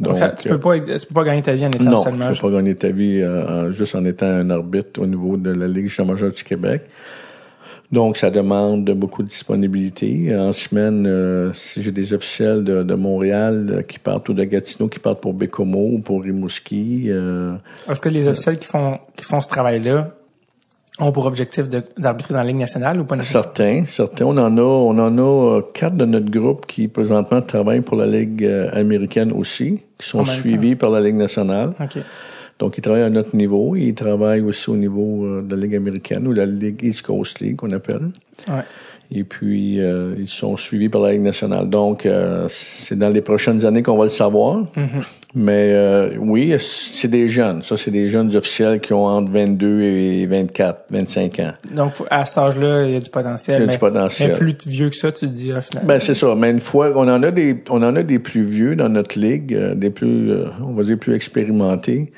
Donc, 0.00 0.18
ça, 0.18 0.30
tu 0.30 0.48
euh, 0.48 0.52
peux 0.52 0.60
pas 0.60 0.78
tu 0.80 1.06
peux 1.06 1.14
pas 1.14 1.24
gagner 1.24 1.42
ta 1.42 1.52
vie 1.52 1.66
en 1.66 1.70
étant 1.70 1.84
non, 1.84 2.02
seulement 2.02 2.32
tu 2.32 2.40
peux 2.40 2.50
pas 2.50 2.56
gagner 2.56 2.74
ta 2.74 2.88
vie 2.88 3.20
euh, 3.20 3.66
en- 3.68 3.70
juste 3.70 3.94
en 3.94 4.04
étant 4.04 4.26
un 4.26 4.50
arbitre 4.50 5.00
au 5.02 5.06
niveau 5.06 5.36
de 5.36 5.50
la 5.50 5.68
Ligue 5.68 5.88
junior 5.88 6.16
du 6.16 6.42
Québec. 6.44 6.82
Donc, 7.92 8.16
ça 8.18 8.30
demande 8.30 8.84
beaucoup 8.90 9.22
de 9.24 9.28
disponibilité. 9.28 10.34
En 10.36 10.52
semaine, 10.52 11.06
euh, 11.08 11.50
si 11.54 11.82
j'ai 11.82 11.90
des 11.90 12.12
officiels 12.12 12.62
de, 12.62 12.84
de 12.84 12.94
Montréal 12.94 13.66
euh, 13.68 13.82
qui 13.82 13.98
partent 13.98 14.28
ou 14.28 14.32
de 14.32 14.44
Gatineau, 14.44 14.88
qui 14.88 15.00
partent 15.00 15.20
pour 15.20 15.34
Bécomo 15.34 15.90
ou 15.94 15.98
pour 15.98 16.22
Rimouski, 16.22 17.06
euh, 17.08 17.54
est-ce 17.90 18.00
que 18.00 18.08
les 18.08 18.28
officiels 18.28 18.58
qui 18.58 18.68
font 18.68 18.98
qui 19.16 19.24
font 19.24 19.40
ce 19.40 19.48
travail 19.48 19.80
là 19.80 20.12
ont 21.00 21.12
pour 21.12 21.26
objectif 21.26 21.68
d'arbitrer 21.98 22.34
dans 22.34 22.40
la 22.40 22.46
Ligue 22.46 22.58
nationale 22.58 23.00
ou 23.00 23.04
pas 23.04 23.16
nécessairement? 23.16 23.48
Certains, 23.54 23.84
certains, 23.86 24.24
on 24.26 24.36
en 24.36 24.56
a, 24.56 24.62
on 24.62 24.98
en 24.98 25.18
a 25.18 25.56
euh, 25.56 25.62
quatre 25.72 25.96
de 25.96 26.04
notre 26.04 26.30
groupe 26.30 26.66
qui 26.66 26.88
présentement 26.88 27.42
travaillent 27.42 27.80
pour 27.80 27.96
la 27.96 28.06
Ligue 28.06 28.44
euh, 28.44 28.70
américaine 28.72 29.32
aussi, 29.32 29.80
qui 29.98 30.08
sont 30.08 30.24
suivis 30.24 30.76
par 30.76 30.90
la 30.90 31.00
Ligue 31.00 31.16
nationale. 31.16 31.72
Donc, 32.58 32.76
ils 32.76 32.82
travaillent 32.82 33.02
à 33.02 33.10
notre 33.10 33.34
niveau. 33.34 33.74
Ils 33.74 33.94
travaillent 33.94 34.42
aussi 34.42 34.68
au 34.68 34.76
niveau 34.76 35.24
euh, 35.24 35.42
de 35.42 35.56
la 35.56 35.62
Ligue 35.62 35.76
américaine 35.76 36.26
ou 36.26 36.32
la 36.32 36.44
Ligue 36.44 36.80
East 36.82 37.02
Coast 37.02 37.40
League, 37.40 37.56
qu'on 37.56 37.72
appelle. 37.72 38.10
Ouais. 38.46 38.62
Et 39.12 39.24
puis, 39.24 39.80
euh, 39.80 40.14
ils 40.18 40.28
sont 40.28 40.56
suivis 40.56 40.88
par 40.88 41.00
la 41.00 41.12
Ligue 41.12 41.22
nationale. 41.22 41.68
Donc, 41.68 42.04
euh, 42.04 42.46
c'est 42.48 42.98
dans 42.98 43.08
les 43.08 43.22
prochaines 43.22 43.64
années 43.64 43.82
qu'on 43.82 43.96
va 43.96 44.04
le 44.04 44.10
savoir. 44.10 44.64
Mais 45.34 45.72
euh, 45.74 46.16
oui, 46.18 46.54
c'est 46.58 47.08
des 47.08 47.28
jeunes. 47.28 47.62
Ça, 47.62 47.76
c'est 47.76 47.90
des 47.90 48.08
jeunes 48.08 48.34
officiels 48.34 48.80
qui 48.80 48.92
ont 48.92 49.04
entre 49.04 49.30
22 49.30 49.82
et 49.82 50.26
24, 50.26 50.86
25 50.90 51.40
ans. 51.40 51.52
Donc, 51.72 51.92
à 52.10 52.26
cet 52.26 52.38
âge-là, 52.38 52.84
il 52.86 52.92
y 52.92 52.96
a 52.96 53.00
du 53.00 53.10
potentiel. 53.10 53.58
Il 53.58 53.60
y 53.60 53.62
a 53.62 53.66
mais, 53.66 53.72
du 53.72 53.78
potentiel. 53.78 54.30
Mais 54.30 54.36
plus 54.36 54.56
vieux 54.66 54.90
que 54.90 54.96
ça, 54.96 55.12
tu 55.12 55.20
te 55.20 55.32
dis, 55.32 55.52
ah, 55.52 55.60
finalement. 55.60 55.88
Ben 55.88 56.00
c'est 56.00 56.14
ça. 56.14 56.34
Mais 56.34 56.50
une 56.50 56.60
fois, 56.60 56.92
on 56.96 57.08
en 57.08 57.22
a 57.22 57.30
des, 57.30 57.62
on 57.70 57.82
en 57.82 57.94
a 57.94 58.02
des 58.02 58.18
plus 58.18 58.42
vieux 58.42 58.74
dans 58.74 58.88
notre 58.88 59.18
ligue, 59.18 59.54
euh, 59.54 59.74
des 59.74 59.90
plus, 59.90 60.30
euh, 60.30 60.46
on 60.62 60.72
va 60.72 60.82
dire 60.82 60.98
plus 60.98 61.14
expérimentés. 61.14 62.12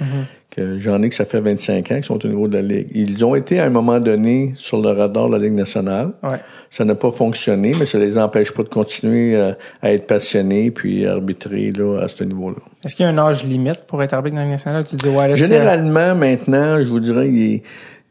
Que 0.55 0.79
j'en 0.79 1.03
ai 1.03 1.09
que 1.09 1.15
ça 1.15 1.25
fait 1.25 1.41
25 1.41 1.91
ans 1.93 1.97
qui 1.97 2.03
sont 2.03 2.23
au 2.23 2.29
niveau 2.29 2.47
de 2.47 2.53
la 2.55 2.61
ligue. 2.63 2.89
Ils 2.95 3.25
ont 3.25 3.35
été 3.35 3.59
à 3.59 3.65
un 3.65 3.71
moment 3.71 3.99
donné 4.01 4.53
sur 4.57 4.83
le 4.83 4.91
radar 4.91 5.29
de 5.29 5.33
la 5.37 5.39
ligue 5.39 5.55
nationale. 5.55 6.13
ouais. 6.23 6.41
Ça 6.71 6.85
n'a 6.87 6.95
pas 6.95 7.11
fonctionné, 7.11 7.73
mais 7.79 7.85
ça 7.87 7.99
les 7.99 8.17
empêche 8.17 8.51
pas 8.53 8.63
de 8.63 8.69
continuer 8.69 9.35
euh, 9.37 9.53
à 9.83 9.93
être 9.93 10.07
passionnés 10.07 10.71
puis 10.71 11.07
arbitrer 11.07 11.71
là 11.73 12.01
à 12.03 12.09
ce 12.09 12.25
niveau-là. 12.25 12.57
Est-ce 12.85 12.97
qu'il 12.97 13.05
y 13.05 13.07
a 13.07 13.11
un 13.13 13.19
âge 13.19 13.45
limite 13.45 13.85
pour 13.87 14.03
être 14.03 14.15
arbitre 14.15 14.37
dans 14.37 14.41
la 14.41 14.47
Ligue 14.47 14.53
nationale? 14.55 14.85
Tu 14.85 14.97
dis, 14.97 15.09
ouais, 15.09 15.29
là, 15.29 15.35
Généralement, 15.35 16.15
maintenant, 16.15 16.83
je 16.83 16.89
vous 16.89 17.01
dirais, 17.01 17.29
il 17.29 17.43
est- 17.57 17.63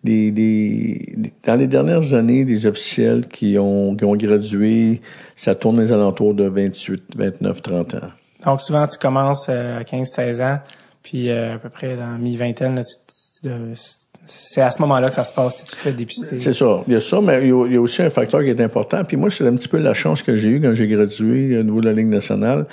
des, 0.04 0.32
des, 0.32 1.14
des- 1.16 1.34
dans 1.46 1.56
les 1.56 1.68
dernières 1.68 2.14
années, 2.16 2.44
des 2.44 2.66
officiels 2.66 3.28
qui 3.28 3.58
ont, 3.60 3.96
qui 3.96 4.04
ont 4.04 4.16
gradué, 4.16 5.00
ça 5.36 5.54
tourne 5.54 5.80
les 5.80 5.92
alentours 5.92 6.34
de 6.34 6.46
28, 6.48 7.04
29, 7.16 7.62
30 7.62 7.94
ans. 7.96 7.98
Donc, 8.46 8.62
souvent, 8.62 8.88
tu 8.88 8.98
commences 8.98 9.46
euh, 9.50 9.80
à 9.80 9.84
15, 9.84 10.08
16 10.08 10.42
ans, 10.42 10.58
puis 11.04 11.30
euh, 11.30 11.56
à 11.56 11.58
peu 11.58 11.70
près 11.70 11.96
dans 11.96 12.12
la 12.12 12.18
mi-vingtaine, 12.18 12.76
là, 12.76 12.84
tu, 12.84 12.94
tu- 13.42 13.50
tu- 13.50 13.80
c'est 14.28 14.62
à 14.62 14.70
ce 14.72 14.80
moment-là 14.84 15.10
que 15.10 15.16
ça 15.16 15.26
se 15.26 15.34
passe, 15.34 15.58
si 15.58 15.66
tu 15.66 15.72
te 15.72 15.76
fais 15.78 15.92
dépister. 15.92 16.38
C'est 16.38 16.54
ça. 16.54 16.84
Il 16.88 16.94
y 16.94 16.96
a 16.96 17.02
ça, 17.02 17.20
mais 17.22 17.42
il 17.42 17.50
y 17.50 17.52
a, 17.52 17.66
il 17.66 17.74
y 17.74 17.76
a 17.76 17.82
aussi 17.82 18.02
un 18.02 18.10
facteur 18.10 18.42
qui 18.42 18.50
est 18.50 18.62
important. 18.62 19.04
Puis 19.04 19.18
moi, 19.18 19.30
c'est 19.30 19.46
un 19.46 19.56
petit 19.56 19.68
peu 19.68 19.80
la 19.80 19.94
chance 19.94 20.22
que 20.22 20.36
j'ai 20.36 20.50
eue 20.50 20.62
quand 20.62 20.74
j'ai 20.74 20.88
gradué 20.88 21.58
au 21.58 21.64
niveau 21.64 21.82
de 21.82 21.88
la 21.88 21.94
Ligue 21.94 22.08
nationale. 22.08 22.66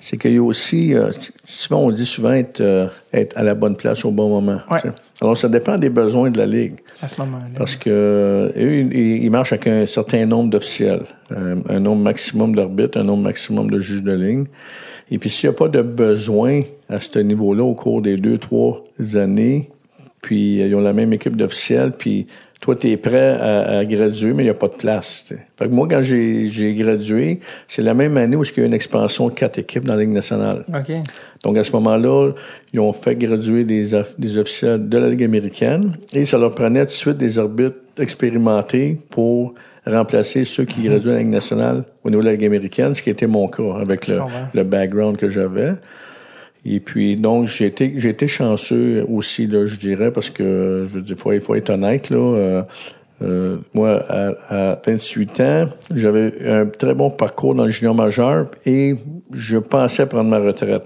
C'est 0.00 0.16
qu'il 0.16 0.32
y 0.32 0.38
a 0.38 0.42
aussi, 0.42 0.94
euh, 0.94 1.12
souvent 1.44 1.80
on 1.82 1.90
dit 1.90 2.06
souvent 2.06 2.32
être, 2.32 2.60
euh, 2.62 2.88
être 3.12 3.36
à 3.36 3.42
la 3.44 3.54
bonne 3.54 3.76
place 3.76 4.04
au 4.04 4.10
bon 4.10 4.28
moment. 4.30 4.60
Ouais. 4.70 4.80
Alors, 5.20 5.38
ça 5.38 5.48
dépend 5.48 5.78
des 5.78 5.90
besoins 5.90 6.30
de 6.30 6.38
la 6.38 6.46
Ligue. 6.46 6.80
À 7.00 7.08
ce 7.08 7.20
moment-là. 7.20 7.44
Parce 7.56 7.76
que 7.76 7.90
euh, 7.90 8.48
eux, 8.56 8.78
ils, 8.92 9.24
ils 9.24 9.30
marchent 9.30 9.52
avec 9.52 9.66
un 9.68 9.86
certain 9.86 10.24
nombre 10.26 10.50
d'officiels, 10.50 11.02
un, 11.30 11.58
un 11.68 11.80
nombre 11.80 12.02
maximum 12.02 12.56
d'arbitres, 12.56 12.98
un 12.98 13.04
nombre 13.04 13.22
maximum 13.24 13.70
de 13.70 13.78
juges 13.78 14.02
de 14.02 14.14
ligne. 14.14 14.46
Et 15.10 15.18
puis 15.18 15.30
s'il 15.30 15.48
n'y 15.48 15.54
a 15.54 15.58
pas 15.58 15.68
de 15.68 15.82
besoin 15.82 16.62
à 16.88 17.00
ce 17.00 17.18
niveau-là 17.18 17.62
au 17.62 17.74
cours 17.74 18.02
des 18.02 18.16
deux, 18.16 18.38
trois 18.38 18.82
années, 19.14 19.70
puis 20.22 20.60
euh, 20.60 20.68
ils 20.68 20.74
ont 20.74 20.80
la 20.80 20.92
même 20.92 21.12
équipe 21.12 21.36
d'officiels, 21.36 21.92
puis 21.92 22.26
toi, 22.64 22.74
tu 22.76 22.90
es 22.90 22.96
prêt 22.96 23.36
à, 23.38 23.80
à 23.80 23.84
graduer, 23.84 24.32
mais 24.32 24.42
il 24.42 24.46
n'y 24.46 24.50
a 24.50 24.54
pas 24.54 24.68
de 24.68 24.74
place. 24.74 25.24
tu 25.28 25.34
sais. 25.34 25.40
Fait 25.58 25.66
que 25.66 25.70
moi, 25.70 25.86
quand 25.86 26.00
j'ai 26.00 26.74
gradué, 26.74 27.40
c'est 27.68 27.82
la 27.82 27.92
même 27.92 28.16
année 28.16 28.36
où 28.36 28.42
il 28.42 28.56
y 28.56 28.60
a 28.60 28.62
eu 28.62 28.66
une 28.66 28.72
expansion 28.72 29.28
de 29.28 29.34
quatre 29.34 29.58
équipes 29.58 29.84
dans 29.84 29.94
la 29.94 30.00
Ligue 30.00 30.14
nationale. 30.14 30.64
OK. 30.68 30.94
Donc, 31.42 31.58
à 31.58 31.62
ce 31.62 31.72
moment-là, 31.72 32.32
ils 32.72 32.80
ont 32.80 32.94
fait 32.94 33.16
graduer 33.16 33.64
des, 33.64 33.90
des 34.18 34.38
officiels 34.38 34.88
de 34.88 34.96
la 34.96 35.10
Ligue 35.10 35.24
américaine 35.24 35.98
et 36.14 36.24
ça 36.24 36.38
leur 36.38 36.54
prenait 36.54 36.80
tout 36.80 36.86
de 36.86 36.90
suite 36.92 37.18
des 37.18 37.38
arbitres 37.38 37.76
expérimentés 37.98 38.98
pour 39.10 39.52
remplacer 39.86 40.44
ceux 40.44 40.64
qui 40.64 40.82
graduaient 40.82 41.12
à 41.12 41.14
la 41.14 41.20
Ligue 41.20 41.28
nationale 41.30 41.84
au 42.04 42.10
niveau 42.10 42.22
de 42.22 42.26
la 42.26 42.32
Ligue 42.32 42.46
américaine, 42.46 42.94
ce 42.94 43.02
qui 43.02 43.10
était 43.10 43.26
mon 43.26 43.48
cas 43.48 43.74
avec 43.80 44.08
le, 44.08 44.20
le 44.54 44.64
background 44.64 45.16
que 45.16 45.28
j'avais. 45.28 45.74
Et 46.66 46.80
puis, 46.80 47.16
donc, 47.16 47.48
j'ai 47.48 47.66
été, 47.66 47.92
j'ai 47.98 48.08
été 48.08 48.26
chanceux 48.26 49.04
aussi, 49.08 49.46
là, 49.46 49.66
je 49.66 49.76
dirais, 49.76 50.10
parce 50.10 50.30
que, 50.30 50.86
je 50.88 50.94
veux 50.94 51.02
dire, 51.02 51.16
faut, 51.18 51.32
il 51.32 51.40
faut 51.40 51.54
être 51.54 51.70
honnête, 51.70 52.08
là. 52.10 52.16
euh, 52.16 52.62
euh, 53.22 53.58
moi, 53.74 54.04
à, 54.08 54.72
à 54.72 54.82
28 54.84 55.40
ans, 55.40 55.68
j'avais 55.94 56.48
un 56.48 56.66
très 56.66 56.94
bon 56.94 57.10
parcours 57.10 57.54
dans 57.54 57.64
le 57.64 57.70
junior 57.70 57.94
majeur 57.94 58.50
et 58.66 58.96
je 59.32 59.58
pensais 59.58 60.06
prendre 60.06 60.28
ma 60.30 60.38
retraite. 60.38 60.82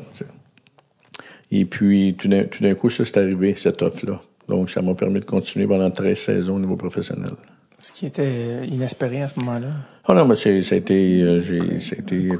Et 1.50 1.64
puis, 1.64 2.14
tout 2.18 2.28
d'un, 2.28 2.44
tout 2.44 2.62
d'un 2.62 2.74
coup, 2.74 2.90
ça, 2.90 3.04
c'est 3.04 3.16
arrivé, 3.16 3.54
cette 3.56 3.80
offre-là. 3.80 4.20
Donc, 4.48 4.70
ça 4.70 4.82
m'a 4.82 4.94
permis 4.94 5.20
de 5.20 5.24
continuer 5.24 5.66
pendant 5.66 5.90
13 5.90 6.18
saisons 6.18 6.56
au 6.56 6.60
niveau 6.60 6.76
professionnel. 6.76 7.32
Ce 7.80 7.92
qui 7.92 8.06
était 8.06 8.66
inespéré 8.66 9.22
à 9.22 9.28
ce 9.28 9.38
moment-là. 9.38 9.68
Oh 10.08 10.14
non, 10.14 10.26
mais 10.26 10.34
c'est, 10.34 10.62
ça 10.62 10.74
a 10.74 10.78
été, 10.78 11.22
euh, 11.22 11.40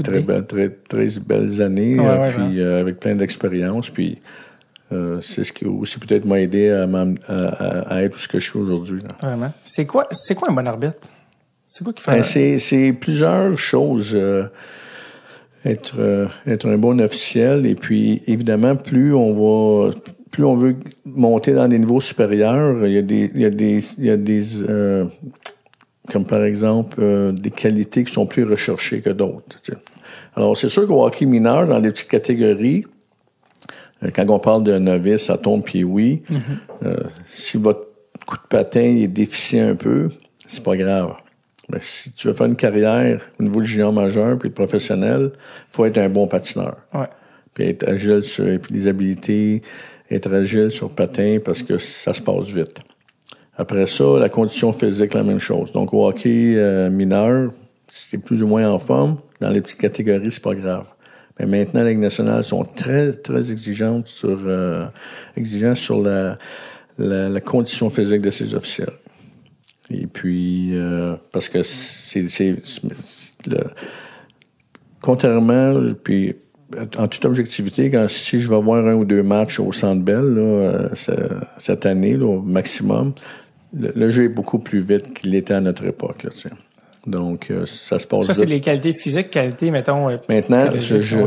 très, 0.02 0.42
très, 0.42 0.70
très 0.70 1.06
belles 1.20 1.62
années, 1.62 2.00
Ouais, 2.00 2.06
euh, 2.06 2.18
ouais, 2.18 2.32
puis 2.32 2.60
euh, 2.60 2.80
avec 2.80 2.98
plein 2.98 3.14
d'expérience, 3.14 3.90
puis 3.90 4.20
euh, 4.90 5.20
c'est 5.20 5.44
ce 5.44 5.52
qui 5.52 5.64
aussi 5.64 5.98
peut-être 5.98 6.24
m'a 6.24 6.40
aidé 6.40 6.70
à, 6.70 8.02
être 8.02 8.18
ce 8.18 8.26
que 8.26 8.40
je 8.40 8.50
suis 8.50 8.58
aujourd'hui. 8.58 9.00
Vraiment. 9.22 9.52
C'est 9.62 9.86
quoi, 9.86 10.08
c'est 10.10 10.34
quoi 10.34 10.50
un 10.50 10.54
bon 10.54 10.66
arbitre? 10.66 11.06
C'est 11.68 11.84
quoi 11.84 11.92
qui 11.92 12.02
fait 12.02 12.10
Ben, 12.10 12.22
c'est, 12.24 12.58
c'est 12.58 12.92
plusieurs 12.92 13.56
choses. 13.56 14.18
être, 15.64 16.28
être 16.48 16.68
un 16.68 16.78
bon 16.78 17.00
officiel, 17.00 17.64
et 17.64 17.76
puis 17.76 18.22
évidemment, 18.26 18.74
plus 18.74 19.14
on 19.14 19.34
va, 19.34 19.92
plus 20.30 20.44
on 20.44 20.54
veut 20.54 20.76
monter 21.04 21.52
dans 21.52 21.68
des 21.68 21.78
niveaux 21.78 22.00
supérieurs, 22.00 22.86
il 22.86 22.92
y 22.92 22.98
a 22.98 23.02
des, 23.02 23.30
il 23.34 23.40
y 23.40 23.44
a 23.44 23.50
des, 23.50 23.84
il 23.98 24.04
y 24.04 24.10
a 24.10 24.16
des, 24.16 24.62
euh, 24.62 25.06
comme 26.10 26.24
par 26.24 26.44
exemple 26.44 26.98
euh, 27.00 27.32
des 27.32 27.50
qualités 27.50 28.04
qui 28.04 28.12
sont 28.12 28.26
plus 28.26 28.44
recherchées 28.44 29.00
que 29.00 29.10
d'autres. 29.10 29.60
tu 29.62 29.72
sais. 29.72 29.78
Alors 30.36 30.56
c'est 30.56 30.68
sûr 30.68 30.86
qu'au 30.86 31.04
hockey 31.04 31.26
mineur, 31.26 31.66
dans 31.66 31.78
les 31.78 31.90
petites 31.90 32.08
catégories, 32.08 32.84
euh, 34.02 34.10
quand 34.14 34.28
on 34.28 34.38
parle 34.38 34.64
de 34.64 34.78
novice, 34.78 35.24
ça 35.24 35.38
tombe 35.38 35.64
puis 35.64 35.84
oui. 35.84 36.22
Euh, 36.84 36.96
si 37.30 37.56
votre 37.56 37.86
coup 38.26 38.36
de 38.36 38.48
patin 38.48 38.80
est 38.80 39.08
déficient 39.08 39.70
un 39.70 39.74
peu, 39.74 40.10
c'est 40.46 40.62
pas 40.62 40.76
grave. 40.76 41.14
Mais 41.70 41.78
si 41.80 42.12
tu 42.12 42.28
veux 42.28 42.32
faire 42.32 42.46
une 42.46 42.56
carrière 42.56 43.20
au 43.38 43.42
niveau 43.42 43.60
du 43.60 43.66
junior 43.66 43.92
majeur 43.92 44.38
puis 44.38 44.50
professionnel, 44.50 45.32
faut 45.70 45.84
être 45.84 45.98
un 45.98 46.08
bon 46.08 46.26
patineur. 46.26 46.76
Ouais. 46.94 47.08
Puis 47.52 47.64
être 47.64 47.86
agile 47.86 48.22
sur 48.22 48.46
et 48.48 48.58
puis 48.58 48.74
les 48.74 48.86
habilités, 48.86 49.62
être 50.10 50.32
agile 50.32 50.70
sur 50.70 50.90
patin 50.90 51.38
parce 51.44 51.62
que 51.62 51.78
ça 51.78 52.14
se 52.14 52.22
passe 52.22 52.46
vite. 52.48 52.80
Après 53.56 53.86
ça, 53.86 54.04
la 54.18 54.28
condition 54.28 54.72
physique, 54.72 55.14
la 55.14 55.24
même 55.24 55.40
chose. 55.40 55.72
Donc 55.72 55.92
hockey 55.92 56.54
euh, 56.56 56.90
mineur, 56.90 57.52
si 57.90 58.10
t'es 58.10 58.18
plus 58.18 58.42
ou 58.42 58.46
moins 58.46 58.68
en 58.70 58.78
forme, 58.78 59.18
dans 59.40 59.50
les 59.50 59.60
petites 59.60 59.80
catégories, 59.80 60.30
c'est 60.30 60.42
pas 60.42 60.54
grave. 60.54 60.86
Mais 61.38 61.46
maintenant, 61.46 61.82
les 61.82 61.90
Ligue 61.90 61.98
nationale 61.98 62.42
sont 62.42 62.64
très, 62.64 63.12
très 63.12 63.52
exigeantes 63.52 64.08
sur, 64.08 64.38
euh, 64.46 64.86
exigeantes 65.36 65.76
sur 65.76 66.00
la, 66.00 66.38
la, 66.98 67.28
la 67.28 67.40
condition 67.40 67.90
physique 67.90 68.22
de 68.22 68.30
ces 68.30 68.54
officiels. 68.54 68.92
Et 69.90 70.06
puis, 70.06 70.70
euh, 70.72 71.16
parce 71.32 71.48
que 71.48 71.62
c'est 71.62 72.20
le, 73.46 73.58
contrairement, 75.00 75.80
puis 76.02 76.36
en 76.98 77.08
toute 77.08 77.24
objectivité, 77.24 77.90
quand 77.90 78.08
si 78.10 78.40
je 78.40 78.48
vais 78.50 78.60
voir 78.60 78.86
un 78.86 78.94
ou 78.94 79.04
deux 79.04 79.22
matchs 79.22 79.58
au 79.60 79.72
Centre 79.72 80.02
Bell 80.02 80.16
là, 80.34 80.40
euh, 80.40 80.88
ce- 80.94 81.12
cette 81.58 81.86
année, 81.86 82.14
là, 82.16 82.26
au 82.26 82.40
maximum, 82.42 83.12
le, 83.78 83.92
le 83.94 84.10
jeu 84.10 84.24
est 84.24 84.28
beaucoup 84.28 84.58
plus 84.58 84.80
vite 84.80 85.14
qu'il 85.14 85.34
était 85.34 85.54
à 85.54 85.60
notre 85.60 85.84
époque. 85.86 86.24
Là. 86.24 86.30
Donc, 87.06 87.50
euh, 87.50 87.64
ça 87.64 87.98
se 87.98 88.06
passe 88.06 88.26
Ça, 88.26 88.34
c'est 88.34 88.44
les 88.44 88.60
qualités 88.60 88.92
physiques, 88.92 89.30
qualités, 89.30 89.70
mettons, 89.70 90.10
euh, 90.10 90.16
Maintenant, 90.28 90.70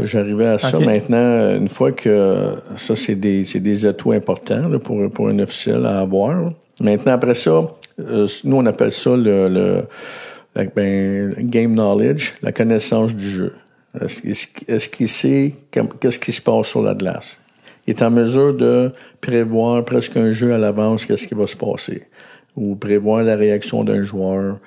j'arrivais 0.04 0.46
à 0.48 0.58
ça. 0.60 0.78
Maintenant, 0.86 1.58
une 1.58 1.70
fois 1.70 1.92
que 1.92 2.52
ça, 2.76 2.96
c'est 2.96 3.16
des, 3.16 3.44
c'est 3.46 3.60
des 3.60 3.86
atouts 3.86 4.12
importants 4.12 4.68
là, 4.70 4.78
pour, 4.78 5.10
pour 5.12 5.28
un 5.30 5.40
officiel 5.40 5.86
à 5.88 6.00
avoir. 6.00 6.52
Maintenant, 6.80 7.14
après 7.14 7.34
ça, 7.34 7.64
euh, 8.00 8.28
nous, 8.44 8.58
on 8.58 8.66
appelle 8.68 8.92
ça 8.92 9.16
le, 9.16 9.48
le 9.50 9.84
la- 10.56 10.66
ben, 10.66 11.34
game 11.40 11.74
knowledge, 11.74 12.34
la 12.44 12.52
connaissance 12.52 13.16
du 13.16 13.30
jeu. 13.30 13.54
Est-ce 14.00 14.90
qu'il 14.90 15.08
sait 15.08 15.56
qu'est-ce 15.72 16.20
qui 16.20 16.32
se 16.32 16.42
passe 16.42 16.68
sur 16.68 16.82
la 16.82 16.94
glace? 16.94 17.38
Il 17.86 17.92
est 17.92 18.02
en 18.02 18.12
mesure 18.12 18.54
de 18.54 18.92
prévoir 19.20 19.84
presque 19.84 20.16
un 20.16 20.32
jeu 20.32 20.54
à 20.54 20.58
l'avance, 20.58 21.06
qu'est-ce 21.06 21.28
qui 21.28 21.34
va 21.34 21.48
se 21.48 21.58
passer. 21.58 22.04
Ou 22.56 22.76
prévoir 22.76 23.24
la 23.24 23.36
réaction 23.36 23.84
d'un 23.84 24.04
joueur, 24.04 24.60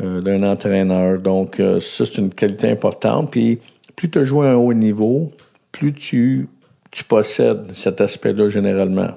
euh, 0.00 0.20
d'un 0.20 0.42
entraîneur. 0.42 1.18
Donc, 1.18 1.60
euh, 1.60 1.80
ça, 1.80 2.06
c'est 2.06 2.18
une 2.18 2.30
qualité 2.30 2.70
importante. 2.70 3.30
Puis, 3.30 3.60
plus 3.94 4.10
tu 4.10 4.24
joues 4.24 4.42
à 4.42 4.50
un 4.50 4.54
haut 4.54 4.74
niveau, 4.74 5.30
plus 5.70 5.92
tu, 5.92 6.48
tu 6.90 7.04
possèdes 7.04 7.72
cet 7.72 8.00
aspect-là 8.00 8.48
généralement. 8.48 9.10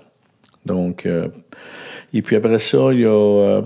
Donc, 0.65 1.05
euh, 1.05 1.27
et 2.13 2.21
puis 2.21 2.35
après 2.35 2.59
ça, 2.59 2.89
il 2.91 3.01
y 3.01 3.05
a 3.05 3.09
euh, 3.09 3.61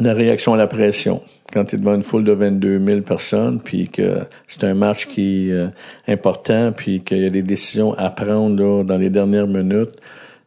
la 0.00 0.14
réaction 0.14 0.54
à 0.54 0.56
la 0.56 0.66
pression. 0.66 1.22
Quand 1.52 1.64
tu 1.64 1.76
es 1.76 1.78
devant 1.78 1.94
une 1.94 2.02
foule 2.02 2.24
de 2.24 2.32
22 2.32 2.84
000 2.84 3.00
personnes, 3.02 3.60
puis 3.62 3.88
que 3.88 4.20
c'est 4.48 4.64
un 4.64 4.74
match 4.74 5.06
qui 5.06 5.48
est 5.48 5.52
euh, 5.52 5.68
important, 6.08 6.72
puis 6.76 7.00
qu'il 7.00 7.22
y 7.22 7.26
a 7.26 7.30
des 7.30 7.42
décisions 7.42 7.94
à 7.94 8.10
prendre 8.10 8.60
là, 8.60 8.82
dans 8.82 8.98
les 8.98 9.10
dernières 9.10 9.46
minutes, 9.46 9.92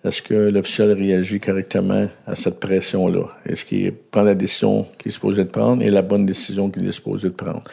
est-ce 0.05 0.21
que 0.21 0.33
l'officiel 0.33 0.93
réagit 0.93 1.41
correctement 1.41 2.07
à 2.25 2.33
cette 2.33 2.61
pression-là? 2.61 3.27
Est-ce 3.45 3.65
qu'il 3.65 3.91
prend 3.91 4.23
la 4.23 4.33
décision 4.33 4.85
qu'il 4.97 5.09
est 5.09 5.13
supposé 5.13 5.43
de 5.43 5.49
prendre 5.49 5.83
et 5.83 5.89
la 5.89 6.01
bonne 6.01 6.25
décision 6.25 6.69
qu'il 6.69 6.87
est 6.87 6.93
supposé 6.93 7.27
de 7.27 7.33
prendre? 7.33 7.63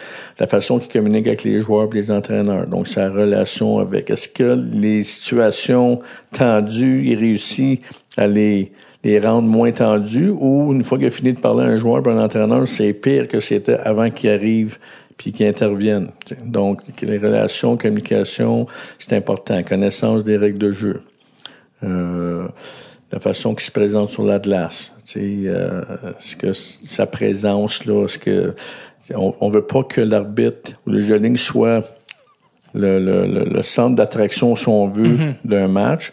La 0.40 0.49
façon 0.49 0.80
qu'il 0.80 0.90
communique 0.90 1.28
avec 1.28 1.45
les 1.45 1.61
joueurs 1.61 1.88
et 1.92 1.95
les 1.95 2.11
entraîneurs. 2.11 2.66
Donc, 2.66 2.88
sa 2.88 3.11
relation 3.11 3.78
avec. 3.78 4.11
Est-ce 4.11 4.28
que 4.28 4.59
les 4.73 5.04
situations 5.04 6.00
tendues, 6.33 7.04
il 7.06 7.16
réussit 7.16 7.80
à 8.16 8.26
les, 8.26 8.73
les 9.06 9.20
rendre 9.20 9.46
moins 9.46 9.70
tendues 9.70 10.30
ou 10.30 10.72
une 10.72 10.82
fois 10.82 10.98
qu'il 10.98 11.06
a 11.06 11.10
fini 11.10 11.32
de 11.32 11.38
parler 11.38 11.64
à 11.64 11.68
un 11.68 11.76
joueur 11.76 12.04
et 12.06 12.10
un 12.10 12.18
entraîneur, 12.18 12.66
c'est 12.66 12.92
pire 12.92 13.28
que 13.28 13.38
c'était 13.38 13.75
avant 13.75 14.10
qu'il 14.10 14.30
arrive 14.30 14.78
puis 15.16 15.32
qu'il 15.32 15.46
intervienne. 15.46 16.08
Donc, 16.44 16.82
les 17.00 17.18
relations, 17.18 17.76
communication, 17.76 18.66
c'est 18.98 19.16
important. 19.16 19.62
Connaissance 19.62 20.25
des 20.25 20.36
règles 20.36 20.58
de 20.58 20.72
jeu. 20.72 21.02
Euh, 21.84 22.48
la 23.12 23.20
façon 23.20 23.54
qu'il 23.54 23.64
se 23.64 23.70
présente 23.70 24.08
sur 24.10 24.25
la 24.25 24.40
glace. 24.40 24.92
Euh, 25.16 25.82
ce 26.18 26.34
que 26.34 26.52
sa 26.52 27.06
présence 27.06 27.86
là, 27.86 28.08
ce 28.08 28.18
que 28.18 28.54
on, 29.14 29.34
on 29.40 29.50
veut 29.50 29.62
pas 29.62 29.84
que 29.84 30.00
l'arbitre 30.00 30.72
ou 30.84 30.90
le 30.90 30.98
jeu 30.98 31.36
soit 31.36 31.84
le, 32.75 32.98
le, 32.98 33.25
le, 33.26 33.44
le 33.44 33.62
centre 33.62 33.94
d'attraction, 33.94 34.56
si 34.56 34.68
on 34.68 34.88
veut, 34.88 35.16
d'un 35.44 35.68
match, 35.68 36.12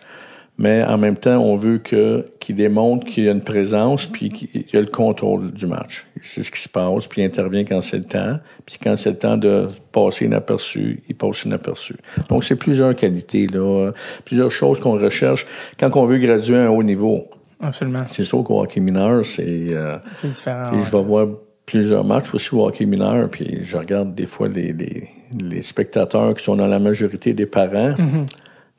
mais 0.57 0.83
en 0.83 0.98
même 0.98 1.17
temps, 1.17 1.38
on 1.39 1.55
veut 1.55 1.79
que 1.79 2.27
qu'il 2.39 2.55
démontre 2.55 3.07
qu'il 3.07 3.24
y 3.24 3.29
a 3.29 3.31
une 3.31 3.41
présence 3.41 4.05
puis 4.05 4.29
qu'il 4.29 4.65
y 4.72 4.77
a 4.77 4.81
le 4.81 4.86
contrôle 4.88 5.51
du 5.51 5.65
match. 5.65 6.05
C'est 6.22 6.43
ce 6.43 6.51
qui 6.51 6.60
se 6.62 6.69
passe, 6.69 7.07
puis 7.07 7.22
il 7.22 7.25
intervient 7.25 7.63
quand 7.65 7.81
c'est 7.81 7.98
le 7.98 8.03
temps, 8.03 8.38
puis 8.65 8.77
quand 8.81 8.95
c'est 8.95 9.10
le 9.10 9.17
temps 9.17 9.38
de 9.38 9.69
passer 9.91 10.25
inaperçu, 10.25 11.01
il 11.10 11.15
passe 11.15 11.43
inaperçu. 11.45 11.95
Donc, 12.29 12.43
c'est 12.43 12.55
plusieurs 12.55 12.95
qualités, 12.95 13.48
là, 13.48 13.91
plusieurs 14.25 14.51
choses 14.51 14.79
qu'on 14.79 14.93
recherche 15.00 15.45
quand 15.79 15.89
on 15.98 16.05
veut 16.05 16.19
graduer 16.19 16.57
à 16.57 16.65
un 16.65 16.69
haut 16.69 16.83
niveau. 16.83 17.25
Absolument. 17.62 18.03
C'est 18.07 18.25
sûr 18.25 18.43
qu'au 18.43 18.62
hockey 18.62 18.79
mineur, 18.79 19.25
c'est... 19.25 19.69
euh, 19.74 19.98
C'est 20.15 20.27
différent. 20.29 20.63
ouais. 20.72 20.81
Je 20.86 20.91
vais 20.91 21.03
voir 21.03 21.27
plusieurs 21.65 22.03
matchs 22.03 22.33
aussi 22.33 22.53
au 22.53 22.67
hockey 22.67 22.86
mineur, 22.86 23.29
puis 23.29 23.60
je 23.63 23.77
regarde 23.77 24.13
des 24.13 24.25
fois 24.25 24.50
les, 24.50 24.74
les, 24.74 25.07
les 25.39 25.62
spectateurs 25.62 26.33
qui 26.36 26.43
sont 26.43 26.55
dans 26.55 26.67
la 26.67 26.79
majorité 26.79 27.33
des 27.33 27.45
parents. 27.45 27.93
Mm-hmm. 27.93 28.27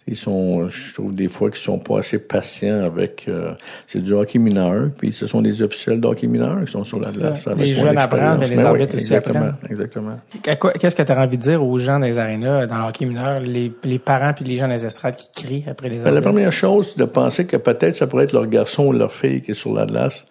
Ils 0.07 0.17
sont, 0.17 0.69
je 0.69 0.93
trouve 0.93 1.15
des 1.15 1.29
fois 1.29 1.49
qu'ils 1.49 1.61
sont 1.63 1.79
pas 1.79 2.01
assez 2.01 2.19
patients 2.19 2.85
avec. 2.85 3.25
euh, 3.27 3.53
c'est 3.87 4.03
du 4.03 4.13
hockey 4.13 4.39
mineur, 4.39 4.91
puis 4.99 5.15
ce 5.15 5.27
sont 5.27 5.41
des 5.41 5.63
officiels 5.63 5.99
de 5.99 6.07
hockey 6.07 6.27
mineur 6.27 6.63
qui 6.63 6.71
sont 6.71 6.85
sur 6.85 7.01
la 7.01 7.11
glace. 7.11 7.47
avec 7.47 7.65
Les 7.65 7.73
jeunes 7.73 7.97
apprennent, 7.97 8.37
mais 8.39 8.47
les 8.49 8.57
Ben 8.57 8.63
oui, 8.65 8.69
arbitres 8.69 8.97
aussi 8.97 9.05
exactement, 9.07 9.45
apprennent. 9.47 9.71
Exactement. 9.71 10.21
Qu'est-ce 10.43 10.95
que 10.95 11.03
tu 11.03 11.11
as 11.11 11.19
envie 11.23 11.39
de 11.39 11.43
dire 11.43 11.65
aux 11.65 11.79
gens 11.79 11.99
des 12.01 12.19
arénas, 12.19 12.67
dans 12.67 12.77
le 12.79 12.85
hockey 12.85 13.07
mineur, 13.07 13.41
les, 13.41 13.73
les 13.83 13.99
parents 13.99 14.35
puis 14.35 14.45
les 14.45 14.59
gens 14.59 14.69
des 14.69 14.85
estrades 14.85 15.17
qui 15.17 15.29
crient 15.43 15.65
après 15.71 15.89
les 15.89 15.97
Ben, 15.97 16.03
la 16.05 16.09
arbitres? 16.11 16.29
première 16.31 16.53
chose, 16.53 16.93
c'est 16.93 17.01
de 17.01 17.07
penser 17.07 17.47
que 17.47 17.57
peut-être 17.57 17.95
ça 17.97 18.07
pourrait 18.07 18.25
être 18.25 18.35
leur 18.35 18.47
garçon 18.47 18.85
ou 18.89 18.93
leur 18.93 19.11
fille 19.13 19.41
qui 19.41 19.53
est 19.53 19.55
sur 19.55 19.73
la 19.73 19.87
glace 19.87 20.27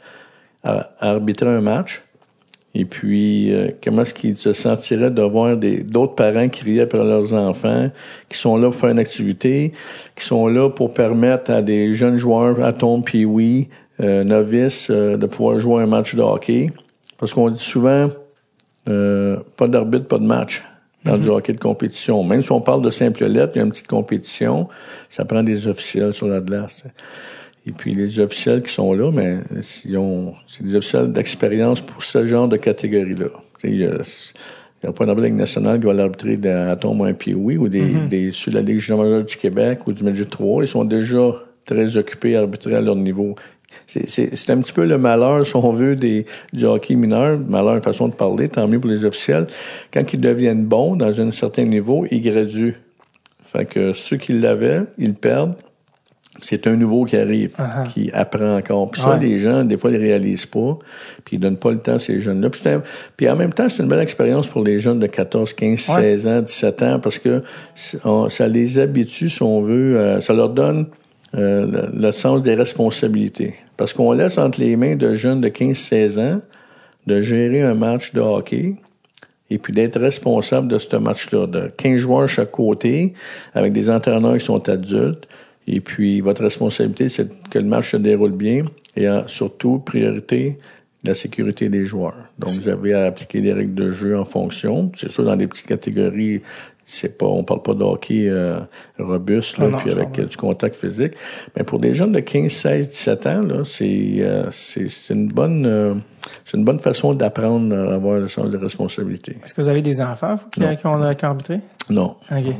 à, 0.63 0.91
à 0.99 1.09
arbitrer 1.09 1.49
un 1.49 1.61
match. 1.61 2.03
Et 2.75 2.85
puis, 2.85 3.53
euh, 3.53 3.69
comment 3.83 4.01
est-ce 4.01 4.15
qu'ils 4.15 4.35
se 4.35 4.51
sentiraient 4.51 5.11
de 5.11 5.21
voir 5.21 5.57
d'autres 5.57 6.15
parents 6.15 6.49
crier 6.49 6.81
après 6.81 7.03
leurs 7.03 7.33
enfants, 7.33 7.91
qui 8.29 8.37
sont 8.37 8.57
là 8.57 8.69
pour 8.69 8.79
faire 8.79 8.89
une 8.89 8.99
activité, 8.99 9.73
qui 10.15 10.25
sont 10.25 10.47
là 10.47 10.69
pour 10.69 10.93
permettre 10.93 11.51
à 11.51 11.61
des 11.61 11.93
jeunes 11.93 12.17
joueurs, 12.17 12.63
à 12.63 12.73
tombe 12.73 13.03
puis 13.03 13.25
oui, 13.25 13.69
euh, 13.99 14.23
novices, 14.23 14.89
euh, 14.89 15.17
de 15.17 15.27
pouvoir 15.27 15.59
jouer 15.59 15.83
un 15.83 15.85
match 15.85 16.15
de 16.15 16.21
hockey? 16.21 16.71
Parce 17.19 17.33
qu'on 17.33 17.51
dit 17.51 17.63
souvent, 17.63 18.09
euh, 18.89 19.37
pas 19.55 19.67
d'arbitre, 19.67 20.07
pas 20.07 20.17
de 20.17 20.25
match 20.25 20.63
dans 21.05 21.17
du 21.17 21.29
hockey 21.29 21.53
de 21.53 21.59
compétition. 21.59 22.23
Même 22.23 22.41
si 22.41 22.51
on 22.51 22.61
parle 22.61 22.81
de 22.81 22.89
simple 22.89 23.25
lettre, 23.25 23.53
il 23.55 23.59
y 23.59 23.61
a 23.61 23.65
une 23.65 23.71
petite 23.71 23.87
compétition, 23.87 24.67
ça 25.09 25.25
prend 25.25 25.43
des 25.43 25.67
officiels 25.67 26.13
sur 26.13 26.27
la 26.27 26.39
glace. 26.39 26.83
Et 27.65 27.71
puis 27.71 27.95
les 27.95 28.19
officiels 28.19 28.61
qui 28.61 28.73
sont 28.73 28.93
là, 28.93 29.11
mais 29.11 29.37
c'est 29.61 29.89
des 29.89 30.75
officiels 30.75 31.11
d'expérience 31.11 31.81
pour 31.81 32.03
ce 32.03 32.25
genre 32.25 32.47
de 32.47 32.57
catégorie-là. 32.57 33.29
Tu 33.59 33.69
sais, 33.69 33.73
Il 33.73 33.77
n'y 33.79 33.85
a, 33.85 34.89
a 34.89 34.91
pas 34.91 35.05
de 35.05 35.13
la 35.13 35.27
Ligue 35.27 35.35
nationale 35.35 35.79
qui 35.79 35.85
va 35.85 35.93
l'arbitrer 35.93 36.35
d'un 36.35 36.75
tombe 36.75 36.99
ou 36.99 37.05
un 37.05 37.13
Pee-Wee 37.13 37.57
ou 37.57 37.69
des, 37.69 37.85
des, 38.09 38.31
sur 38.33 38.51
la 38.51 38.61
Ligue 38.61 38.79
junior 38.79 39.23
du 39.23 39.37
Québec 39.37 39.87
ou 39.87 39.93
du 39.93 40.03
Midget 40.03 40.25
3. 40.25 40.63
Ils 40.63 40.67
sont 40.67 40.83
déjà 40.83 41.35
très 41.65 41.95
occupés 41.95 42.35
à 42.35 42.41
arbitrer 42.41 42.75
à 42.75 42.81
leur 42.81 42.97
niveau. 42.97 43.35
C'est, 43.87 44.09
c'est, 44.09 44.35
c'est 44.35 44.51
un 44.51 44.59
petit 44.59 44.73
peu 44.73 44.85
le 44.85 44.97
malheur, 44.97 45.47
si 45.47 45.55
on 45.55 45.71
veut, 45.71 45.95
des, 45.95 46.25
du 46.51 46.65
hockey 46.65 46.95
mineur, 46.95 47.39
malheur, 47.39 47.75
une 47.75 47.81
façon 47.81 48.07
de 48.07 48.13
parler, 48.13 48.49
tant 48.49 48.67
mieux 48.67 48.79
pour 48.79 48.89
les 48.89 49.05
officiels. 49.05 49.47
Quand 49.91 50.13
ils 50.13 50.19
deviennent 50.19 50.65
bons 50.65 50.95
dans 50.95 51.19
un 51.19 51.31
certain 51.31 51.63
niveau, 51.63 52.05
ils 52.11 52.21
graduent 52.21 52.75
Fait 53.43 53.65
que 53.65 53.93
ceux 53.93 54.17
qui 54.17 54.33
l'avaient, 54.33 54.81
ils 54.97 55.13
perdent. 55.13 55.55
C'est 56.41 56.65
un 56.67 56.75
nouveau 56.75 57.05
qui 57.05 57.15
arrive, 57.15 57.53
Uh-huh. 57.59 57.87
qui 57.93 58.09
apprend 58.11 58.57
encore. 58.57 58.89
Puis 58.89 59.01
ça, 59.01 59.11
Ouais. 59.11 59.19
les 59.19 59.37
gens, 59.37 59.63
des 59.63 59.77
fois, 59.77 59.91
ils 59.91 59.97
réalisent 59.97 60.47
pas, 60.47 60.77
puis 61.23 61.37
ils 61.37 61.39
donnent 61.39 61.57
pas 61.57 61.71
le 61.71 61.77
temps 61.77 61.93
à 61.95 61.99
ces 61.99 62.19
jeunes-là. 62.19 62.49
Puis, 62.49 62.61
c'est 62.63 62.71
un- 62.73 62.83
puis 63.15 63.29
en 63.29 63.35
même 63.35 63.53
temps, 63.53 63.69
c'est 63.69 63.83
une 63.83 63.89
belle 63.89 63.99
expérience 63.99 64.47
pour 64.47 64.63
les 64.63 64.79
jeunes 64.79 64.99
de 64.99 65.05
14, 65.07 65.53
15, 65.53 65.87
Ouais. 65.89 65.95
16 66.01 66.27
ans, 66.27 66.41
17 66.41 66.81
ans, 66.81 66.99
parce 66.99 67.19
que 67.19 67.43
on- 68.03 68.29
ça 68.29 68.47
les 68.47 68.79
habitue, 68.79 69.29
si 69.29 69.43
on 69.43 69.61
veut, 69.61 69.95
euh, 69.97 70.21
ça 70.21 70.33
leur 70.33 70.49
donne 70.49 70.87
euh, 71.35 71.65
le, 71.93 71.99
le 71.99 72.11
sens 72.11 72.41
des 72.43 72.53
responsabilités. 72.53 73.55
Parce 73.75 73.91
qu'on 73.93 74.11
laisse 74.11 74.37
entre 74.37 74.59
les 74.59 74.75
mains 74.75 74.95
de 74.95 75.13
jeunes 75.15 75.41
de 75.41 75.49
15, 75.49 75.77
16 75.77 76.19
ans 76.19 76.41
de 77.07 77.21
gérer 77.21 77.61
un 77.63 77.73
match 77.73 78.13
de 78.13 78.21
hockey 78.21 78.75
et 79.49 79.57
puis 79.57 79.73
d'être 79.73 79.99
responsable 79.99 80.67
de 80.67 80.77
ce 80.77 80.95
match-là, 80.95 81.47
de 81.47 81.71
15 81.75 81.97
joueurs 81.99 82.27
chaque 82.29 82.51
côté, 82.51 83.13
avec 83.55 83.73
des 83.73 83.89
entraîneurs 83.89 84.37
qui 84.37 84.45
sont 84.45 84.67
adultes. 84.69 85.27
Et 85.67 85.79
puis, 85.79 86.21
votre 86.21 86.43
responsabilité, 86.43 87.09
c'est 87.09 87.29
que 87.49 87.59
le 87.59 87.65
match 87.65 87.91
se 87.91 87.97
déroule 87.97 88.31
bien 88.31 88.63
et 88.95 89.07
surtout, 89.27 89.79
priorité, 89.79 90.57
la 91.03 91.13
sécurité 91.13 91.69
des 91.69 91.85
joueurs. 91.85 92.15
Donc, 92.39 92.49
vous 92.51 92.69
avez 92.69 92.93
à 92.93 93.05
appliquer 93.05 93.41
des 93.41 93.53
règles 93.53 93.73
de 93.73 93.89
jeu 93.89 94.17
en 94.17 94.25
fonction. 94.25 94.91
C'est 94.95 95.11
sûr, 95.11 95.23
dans 95.23 95.35
des 95.35 95.47
petites 95.47 95.67
catégories, 95.67 96.41
c'est 96.85 97.17
pas, 97.17 97.25
on 97.25 97.43
parle 97.43 97.61
pas 97.61 97.73
de 97.73 97.83
hockey 97.83 98.27
euh, 98.27 98.59
robuste, 98.99 99.57
là, 99.57 99.65
Ah 99.67 99.71
non, 99.71 99.77
puis 99.77 99.91
avec 99.91 100.19
euh, 100.19 100.25
du 100.25 100.35
contact 100.37 100.75
physique. 100.75 101.13
Mais 101.55 101.63
pour 101.63 101.79
des 101.79 101.93
jeunes 101.93 102.11
de 102.11 102.19
15, 102.19 102.51
16, 102.51 102.89
17 102.89 103.25
ans, 103.27 103.41
là, 103.43 103.63
c'est, 103.65 104.15
euh, 104.19 104.43
c'est, 104.51 104.89
c'est 104.89 105.13
une 105.13 105.27
bonne, 105.27 105.65
euh, 105.65 105.93
c'est 106.45 106.57
une 106.57 106.65
bonne 106.65 106.79
façon 106.79 107.13
d'apprendre 107.13 107.73
à 107.73 107.93
avoir 107.95 108.19
le 108.19 108.27
sens 108.27 108.49
de 108.49 108.57
responsabilité. 108.57 109.37
Est-ce 109.43 109.53
que 109.53 109.61
vous 109.61 109.69
avez 109.69 109.81
des 109.81 110.01
enfants 110.01 110.35
vous, 110.35 110.49
qui, 110.49 110.59
Non. 110.59 110.75
qui 110.75 110.85
ont, 110.85 111.15
qui 111.15 111.25
ont 111.25 111.29
arbitré? 111.29 111.59
Non. 111.89 112.15
OK. 112.31 112.55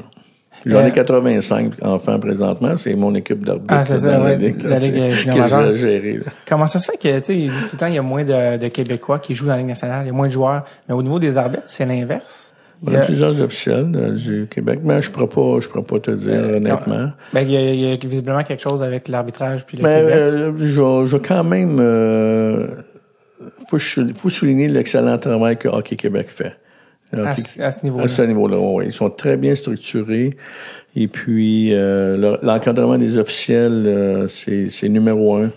J'en 0.65 0.77
Euh, 0.77 0.88
ai 0.88 0.91
85 0.91 1.74
enfants 1.82 2.20
présentement. 2.20 2.77
C'est 2.77 2.93
mon 2.96 3.13
équipe 3.15 3.43
d'arbitre 3.43 3.65
Ah, 3.70 3.84
c'est 3.84 3.98
ça, 3.98 4.17
dans 4.17 4.24
la 4.24 4.36
ligue, 4.36 4.63
la 4.63 4.75
euh, 4.77 4.79
que 4.79 6.17
là. 6.25 6.32
Comment 6.48 6.67
ça 6.67 6.79
se 6.79 6.89
fait 6.89 6.98
que, 6.98 7.17
tu 7.20 7.25
sais, 7.25 7.38
ils 7.38 7.51
disent 7.51 7.65
tout 7.70 7.75
le 7.75 7.79
temps 7.79 7.86
qu'il 7.88 7.96
y 7.96 8.00
a 8.00 8.01
moins 8.01 8.24
de, 8.24 8.58
de 8.58 8.67
Québécois 8.70 9.20
qui 9.20 9.36
jouent 9.36 9.46
dans 9.48 9.51
la 9.53 9.58
Ligue 9.58 9.67
nationale, 9.67 10.03
il 10.05 10.08
y 10.08 10.10
a 10.10 10.13
moins 10.13 10.27
de 10.27 10.32
joueurs. 10.32 10.63
Mais 10.88 10.96
au 10.96 11.03
niveau 11.03 11.20
des 11.20 11.38
arbitres, 11.38 11.63
c'est 11.65 11.86
l'inverse. 11.86 12.53
On 12.86 12.91
Il 12.91 12.93
y 12.93 12.98
a 12.98 13.01
a- 13.01 13.05
plusieurs 13.05 13.39
officiels 13.41 13.91
euh, 13.96 14.12
du 14.12 14.48
Québec, 14.50 14.79
mais 14.84 15.01
je 15.01 15.10
ne 15.10 15.13
pourrais 15.13 15.27
pas, 15.27 15.60
je 15.62 15.67
pourrais 15.70 15.84
pas 15.86 16.00
te 16.00 16.12
dire 16.12 16.34
Euh, 16.34 16.58
honnêtement. 16.58 17.12
Ben, 17.34 17.41
il 17.41 17.51
y, 17.51 17.58
a, 17.58 17.74
il 17.74 17.79
y 17.82 17.91
a 17.93 17.96
visiblement 17.96 18.43
quelque 18.43 18.62
chose 18.62 18.84
avec 18.84 19.08
l'arbitrage 19.08 19.65
puis 19.65 19.77
le 19.77 19.84
Mais 19.84 20.00
Québec. 20.00 20.13
euh, 20.15 20.51
je, 20.60 21.08
je 21.10 21.17
quand 21.17 21.43
même, 21.46 21.77
euh, 21.79 22.67
faut, 23.70 23.77
faut 23.79 24.29
souligner 24.29 24.67
l'excellent 24.67 25.17
travail 25.17 25.58
que 25.58 25.67
Hockey 25.67 25.96
Québec 25.96 26.27
fait. 26.29 26.53
À, 27.25 27.36
ce- 27.36 27.62
à 27.62 27.72
ce 27.72 27.84
niveau-là. 27.84 28.03
À 28.05 28.08
ce 28.08 28.22
niveau-là, 28.24 28.58
oui. 28.60 28.86
Ils 28.88 28.91
sont 28.91 29.10
très 29.10 29.38
bien 29.38 29.55
structurés. 29.55 30.36
Et 30.96 31.08
puis, 31.08 31.74
euh, 31.74 32.17
le- 32.17 32.38
l'encadrement 32.43 32.98
des 32.98 33.17
officiels, 33.17 33.84
euh, 33.88 34.27
c'est 34.27 34.89
numéro 34.89 35.36
un. 35.38 35.51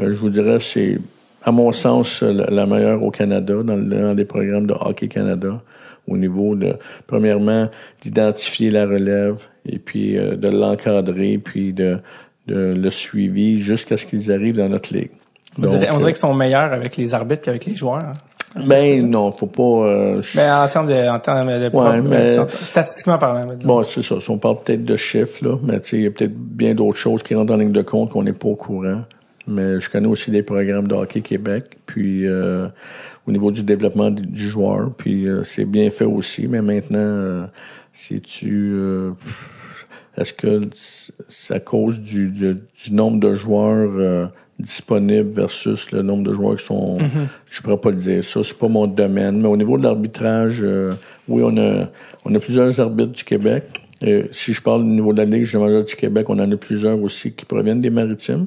Euh, 0.00 0.12
je 0.12 0.18
vous 0.18 0.30
dirais, 0.30 0.58
c'est, 0.60 0.98
à 1.42 1.52
mon 1.52 1.72
sens, 1.72 2.22
la, 2.22 2.46
la 2.50 2.66
meilleure 2.66 3.02
au 3.02 3.10
Canada, 3.10 3.62
dans, 3.62 3.76
le- 3.76 3.84
dans 3.84 4.14
les 4.14 4.24
programmes 4.24 4.66
de 4.66 4.74
Hockey 4.74 5.08
Canada, 5.08 5.62
au 6.06 6.16
niveau 6.18 6.54
de, 6.54 6.74
premièrement, 7.06 7.68
d'identifier 8.02 8.70
la 8.70 8.84
relève 8.86 9.36
et 9.66 9.78
puis 9.78 10.18
euh, 10.18 10.36
de 10.36 10.48
l'encadrer, 10.48 11.38
puis 11.38 11.72
de, 11.72 11.98
de 12.46 12.74
le 12.76 12.90
suivi 12.90 13.60
jusqu'à 13.60 13.96
ce 13.96 14.04
qu'ils 14.04 14.30
arrivent 14.30 14.56
dans 14.56 14.68
notre 14.68 14.92
ligue. 14.94 15.10
on 15.56 15.62
Donc, 15.62 15.70
dirait, 15.70 15.88
on 15.92 15.96
dirait 15.96 16.10
euh, 16.10 16.12
qu'ils 16.12 16.16
sont 16.20 16.34
meilleurs 16.34 16.72
avec 16.74 16.98
les 16.98 17.14
arbitres 17.14 17.40
qu'avec 17.42 17.64
les 17.64 17.74
joueurs. 17.74 18.04
hein. 18.04 18.12
Ben 18.66 19.08
non, 19.10 19.32
faut 19.32 19.46
pas. 19.46 19.62
euh, 19.62 20.22
je- 20.22 20.36
Ben, 20.36 20.54
en 20.64 20.68
termes 20.68 20.86
de, 20.86 21.08
en 21.08 21.18
termes 21.18 21.60
de 21.60 21.68
pro- 21.68 21.82
mais- 22.02 22.36
statistiquement 22.48 23.18
parlant, 23.18 23.42
on 23.44 23.48
va 23.48 23.54
dire. 23.56 23.66
Bon, 23.66 23.82
c'est 23.82 24.02
ça. 24.02 24.20
Si 24.20 24.30
on 24.30 24.38
parle 24.38 24.62
peut-être 24.62 24.84
de 24.84 24.96
chiffres, 24.96 25.44
là, 25.44 25.56
mais 25.62 25.80
tu 25.80 25.88
sais, 25.90 25.96
il 25.96 26.02
y 26.04 26.06
a 26.06 26.10
peut-être 26.10 26.34
bien 26.36 26.74
d'autres 26.74 26.98
choses 26.98 27.22
qui 27.22 27.34
rentrent 27.34 27.52
en 27.52 27.56
ligne 27.56 27.72
de 27.72 27.82
compte 27.82 28.10
qu'on 28.10 28.22
n'est 28.22 28.32
pas 28.32 28.48
au 28.48 28.56
courant. 28.56 29.02
Mais 29.46 29.78
je 29.80 29.90
connais 29.90 30.06
aussi 30.06 30.30
des 30.30 30.42
programmes 30.42 30.88
de 30.88 30.94
hockey 30.94 31.20
Québec, 31.20 31.76
puis 31.84 32.26
euh, 32.26 32.66
au 33.26 33.32
niveau 33.32 33.50
du 33.50 33.62
développement 33.62 34.10
du, 34.10 34.24
du 34.24 34.48
joueur, 34.48 34.90
puis 34.96 35.28
euh, 35.28 35.42
c'est 35.44 35.66
bien 35.66 35.90
fait 35.90 36.06
aussi. 36.06 36.46
Mais 36.48 36.62
maintenant, 36.62 36.98
euh, 37.00 37.44
si 37.92 38.22
tu, 38.22 38.70
euh, 38.72 39.10
est-ce 40.16 40.32
que 40.32 40.62
c'est 41.28 41.54
à 41.54 41.60
cause 41.60 42.00
du, 42.00 42.28
de- 42.30 42.56
du 42.84 42.92
nombre 42.94 43.20
de 43.20 43.34
joueurs 43.34 43.90
euh, 43.98 44.26
disponibles 44.58 45.30
versus 45.30 45.90
le 45.90 46.02
nombre 46.02 46.22
de 46.24 46.32
joueurs 46.32 46.56
qui 46.56 46.64
sont, 46.64 46.98
je 47.50 47.60
pourrais 47.60 47.76
pas 47.76 47.90
le 47.90 47.96
dire. 47.96 48.24
Ça, 48.24 48.40
c'est 48.44 48.56
pas 48.56 48.68
mon 48.68 48.86
domaine. 48.86 49.40
Mais 49.40 49.48
au 49.48 49.56
niveau 49.56 49.76
de 49.76 49.82
l'arbitrage, 49.82 50.60
euh, 50.62 50.92
oui, 51.28 51.42
on 51.44 51.56
a, 51.56 51.88
on 52.24 52.34
a 52.34 52.38
plusieurs 52.38 52.78
arbitres 52.80 53.12
du 53.12 53.24
Québec. 53.24 53.64
Euh, 54.02 54.24
si 54.32 54.52
je 54.52 54.60
parle 54.60 54.82
au 54.82 54.84
niveau 54.84 55.12
de 55.12 55.18
la 55.18 55.24
Ligue 55.24 55.44
junior 55.44 55.82
du 55.82 55.96
Québec, 55.96 56.26
on 56.28 56.38
en 56.38 56.50
a 56.50 56.56
plusieurs 56.56 57.00
aussi 57.00 57.32
qui 57.32 57.44
proviennent 57.44 57.80
des 57.80 57.90
Maritimes, 57.90 58.46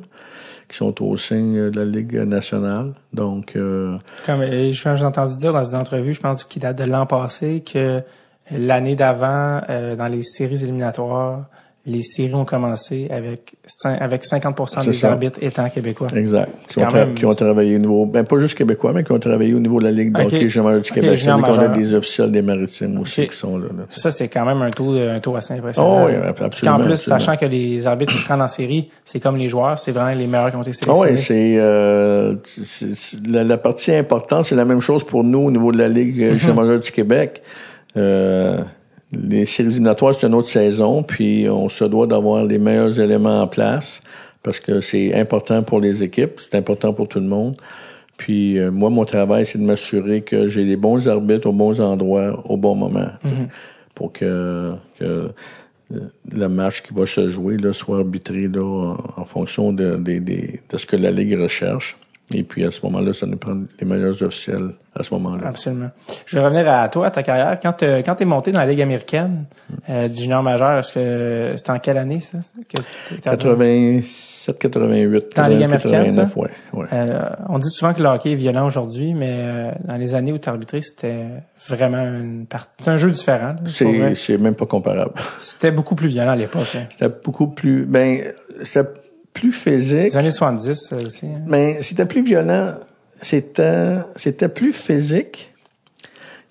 qui 0.70 0.78
sont 0.78 1.04
au 1.04 1.18
sein 1.18 1.44
euh, 1.56 1.72
de 1.72 1.80
la 1.80 1.86
Ligue 1.86 2.16
nationale. 2.16 2.94
Donc, 3.14 3.56
euh, 3.56 3.98
Comme 4.26 4.42
euh, 4.42 4.72
je 4.72 4.96
j'ai 4.96 5.06
entendu 5.06 5.36
dire 5.36 5.54
dans 5.54 5.66
une 5.66 5.78
entrevue, 5.78 6.14
je 6.14 6.20
pense 6.20 6.44
qu'il 6.44 6.62
date 6.62 6.78
de 6.78 6.84
l'an 6.84 7.06
passé, 7.06 7.62
que 7.62 8.02
l'année 8.52 8.96
d'avant, 8.96 9.62
euh, 9.70 9.96
dans 9.96 10.08
les 10.08 10.24
séries 10.24 10.64
éliminatoires, 10.64 11.46
les 11.90 12.04
séries 12.04 12.34
ont 12.36 12.44
commencé 12.44 13.08
avec 13.10 13.54
cin- 13.66 13.98
avec 13.98 14.26
50% 14.26 14.82
C'est 14.82 14.90
des 14.92 14.94
ça. 14.98 15.12
arbitres 15.12 15.40
étant 15.42 15.68
québécois. 15.70 16.08
exact. 16.16 16.52
Qui 16.68 16.80
ont, 16.84 16.92
même- 16.92 17.14
qui 17.16 17.26
ont 17.26 17.34
travaillé 17.34 17.76
au 17.76 17.80
niveau, 17.80 18.06
ben 18.06 18.26
pas 18.26 18.38
juste 18.40 18.58
québécois, 18.58 18.92
mais 18.94 19.06
qui 19.06 19.14
ont 19.14 19.20
travaillé 19.20 19.54
au 19.54 19.60
niveau 19.60 19.80
de 19.80 19.86
la 19.86 19.92
Ligue 19.92 20.12
de 20.14 20.20
Ok. 20.20 20.26
hockey 20.28 20.50
junior 20.50 20.72
du 20.74 20.78
Ok, 20.80 20.92
Québec. 20.94 21.18
junior 21.18 21.40
C'est-à-dire 21.40 21.60
qu'on 21.70 21.72
a 21.74 21.78
des 21.78 21.96
officiels 21.96 22.32
des 22.32 22.42
Maritimes 22.42 23.00
aussi 23.00 23.26
qui 23.28 23.36
sont 23.38 23.58
là. 23.58 23.68
là. 23.68 23.86
Ça, 23.90 24.12
c'est 24.12 24.28
quand 24.28 24.46
même 24.46 24.62
un 24.62 24.70
taux, 24.70 24.92
un 24.98 25.20
taux 25.22 25.36
assez 25.38 25.54
impressionnant. 25.54 26.04
Oh, 26.04 26.08
oui, 26.08 26.14
Puis 26.36 26.44
absolument. 26.46 26.76
en 26.78 26.80
plus, 26.82 26.92
absolument. 26.94 27.20
sachant 27.20 27.38
que 27.38 27.46
les 27.46 27.88
arbitres 27.88 28.12
qui 28.14 28.20
se 28.20 28.28
rendent 28.28 28.42
en 28.42 28.48
série, 28.50 28.90
c'est 29.06 29.22
comme 29.22 29.38
les 29.38 29.48
joueurs, 29.48 29.80
c'est 29.80 29.94
vraiment 29.94 30.14
les 30.14 30.28
meilleurs 30.28 30.50
qui 30.52 30.58
ont 30.58 30.62
été 30.64 30.72
Ah 30.72 30.74
sélectionnés. 30.74 31.12
oui, 31.14 31.18
c'est 31.18 31.56
euh, 31.58 32.36
la, 33.30 33.44
la 33.46 33.58
partie 33.58 33.94
importante, 33.94 34.44
c'est 34.46 34.56
la 34.56 34.66
même 34.66 34.82
chose 34.82 35.06
pour 35.06 35.24
nous 35.24 35.40
au 35.40 35.52
niveau 35.52 35.72
de 35.72 35.78
la 35.78 35.88
Ligue 35.88 36.18
Mhm. 36.18 36.24
euh, 36.34 36.36
junior 36.36 36.56
majeure 36.58 36.80
du 36.82 36.92
Québec. 36.92 37.42
Euh, 37.96 38.60
les 39.12 39.46
séries 39.46 39.70
éliminatoires, 39.70 40.14
c'est 40.14 40.28
une 40.28 40.34
autre 40.34 40.50
saison, 40.50 41.04
puis 41.04 41.48
on 41.50 41.70
se 41.70 41.86
doit 41.86 42.08
d'avoir 42.08 42.44
les 42.44 42.58
meilleurs 42.58 43.00
éléments 43.00 43.42
en 43.42 43.48
place 43.48 44.02
parce 44.44 44.60
que 44.60 44.82
c'est 44.82 45.14
important 45.14 45.64
pour 45.64 45.80
les 45.80 46.04
équipes, 46.04 46.40
c'est 46.40 46.56
important 46.56 46.94
pour 46.94 47.08
tout 47.08 47.20
le 47.20 47.26
monde. 47.26 47.56
Puis 48.18 48.58
euh, 48.58 48.72
moi, 48.72 48.90
mon 48.90 49.06
travail, 49.06 49.46
c'est 49.46 49.60
de 49.60 49.64
m'assurer 49.64 50.22
que 50.22 50.48
j'ai 50.48 50.64
les 50.64 50.76
bons 50.76 51.08
arbitres 51.08 51.48
aux 51.48 51.54
bons 51.54 51.80
endroits 51.80 52.44
au 52.50 52.58
bon 52.58 52.76
moment, 52.76 53.10
sais, 53.24 53.30
pour 53.94 54.12
que, 54.12 54.74
que 55.00 55.04
euh, 55.04 56.00
le 56.32 56.48
match 56.48 56.82
qui 56.82 56.94
va 56.94 57.06
se 57.06 57.28
jouer 57.28 57.58
là, 57.58 57.74
soit 57.74 58.00
arbitré 58.00 58.48
là, 58.48 58.64
en, 58.64 59.22
en 59.22 59.26
fonction 59.26 59.72
de, 59.72 59.96
de, 59.96 60.20
de, 60.20 60.42
de 60.70 60.78
ce 60.78 60.86
que 60.86 60.96
la 60.96 61.12
Ligue 61.12 61.40
recherche. 61.40 61.96
Et 62.34 62.44
puis 62.44 62.66
à 62.66 62.72
ce 62.72 62.86
moment-là, 62.86 63.14
ça 63.14 63.26
nous 63.26 63.38
prend 63.38 63.56
les 63.80 63.88
meilleurs 63.88 64.22
officiels 64.22 64.72
à 64.94 65.04
ce 65.04 65.14
moment-là. 65.14 65.48
Absolument. 65.48 65.92
Je 66.26 66.38
vais 66.38 66.44
revenir 66.44 66.68
à 66.70 66.90
toi, 66.90 67.08
à 67.08 67.12
ta 67.12 67.24
carrière. 67.24 67.58
Quand 67.62 67.74
tu 67.74 67.86
es 67.86 68.26
monté 68.26 68.52
dans 68.52 68.60
la 68.60 68.66
Ligue 68.66 68.82
américaine 68.82 69.46
euh, 69.90 70.10
du 70.10 70.22
junior 70.24 70.44
majeur, 70.44 70.78
est-ce 70.80 70.94
que 70.94 71.54
c'était 71.56 71.72
en 71.72 71.80
quelle 71.80 71.98
année, 71.98 72.20
ça? 72.20 72.40
Que 72.68 72.82
t'es 73.16 73.30
arrivé? 73.30 74.02
87, 74.02 74.60
88, 74.60 75.36
Dans 75.36 75.42
la 75.44 75.50
Ligue 75.50 75.64
américaine, 75.64 75.92
89, 76.06 76.34
ça? 76.34 76.40
ouais, 76.40 76.50
ouais. 76.74 76.86
Euh, 76.92 77.30
on 77.48 77.60
dit 77.60 77.70
souvent 77.70 77.94
que 77.94 78.04
le 78.04 78.10
hockey 78.10 78.32
est 78.34 78.36
violent 78.36 78.68
aujourd'hui, 78.68 79.14
mais 79.14 79.36
euh, 79.40 79.72
dans 79.86 79.96
les 79.98 80.14
années 80.14 80.34
où 80.34 80.38
tu 80.38 80.50
arbitré, 80.50 80.82
c'était 80.82 81.28
vraiment 81.70 82.04
une 82.04 82.46
c'est 82.82 82.90
un 82.90 82.98
jeu 82.98 83.12
différent. 83.12 83.56
C'est, 83.68 84.38
même 84.38 84.56
pas 84.56 84.66
comparable. 84.66 85.14
C'était 85.38 85.72
beaucoup 85.72 85.96
plus 85.96 86.10
violent 86.10 86.32
à 86.32 86.36
l'époque. 86.36 86.76
hein. 86.76 86.88
C'était 86.90 87.14
beaucoup 87.24 87.48
plus, 87.48 87.86
ben, 87.86 88.20
c'était 88.64 88.88
plus 89.40 89.52
physique. 89.52 90.14
Les 90.14 90.18
années 90.18 90.32
70 90.32 90.90
euh, 90.94 91.06
aussi. 91.08 91.26
hein. 91.28 91.42
Mais 91.48 91.82
c'était 91.82 92.06
plus 92.06 92.24
violent, 92.24 92.74
c'était, 93.22 93.96
c'était 94.16 94.50
plus 94.50 94.74
physique. 94.74 95.54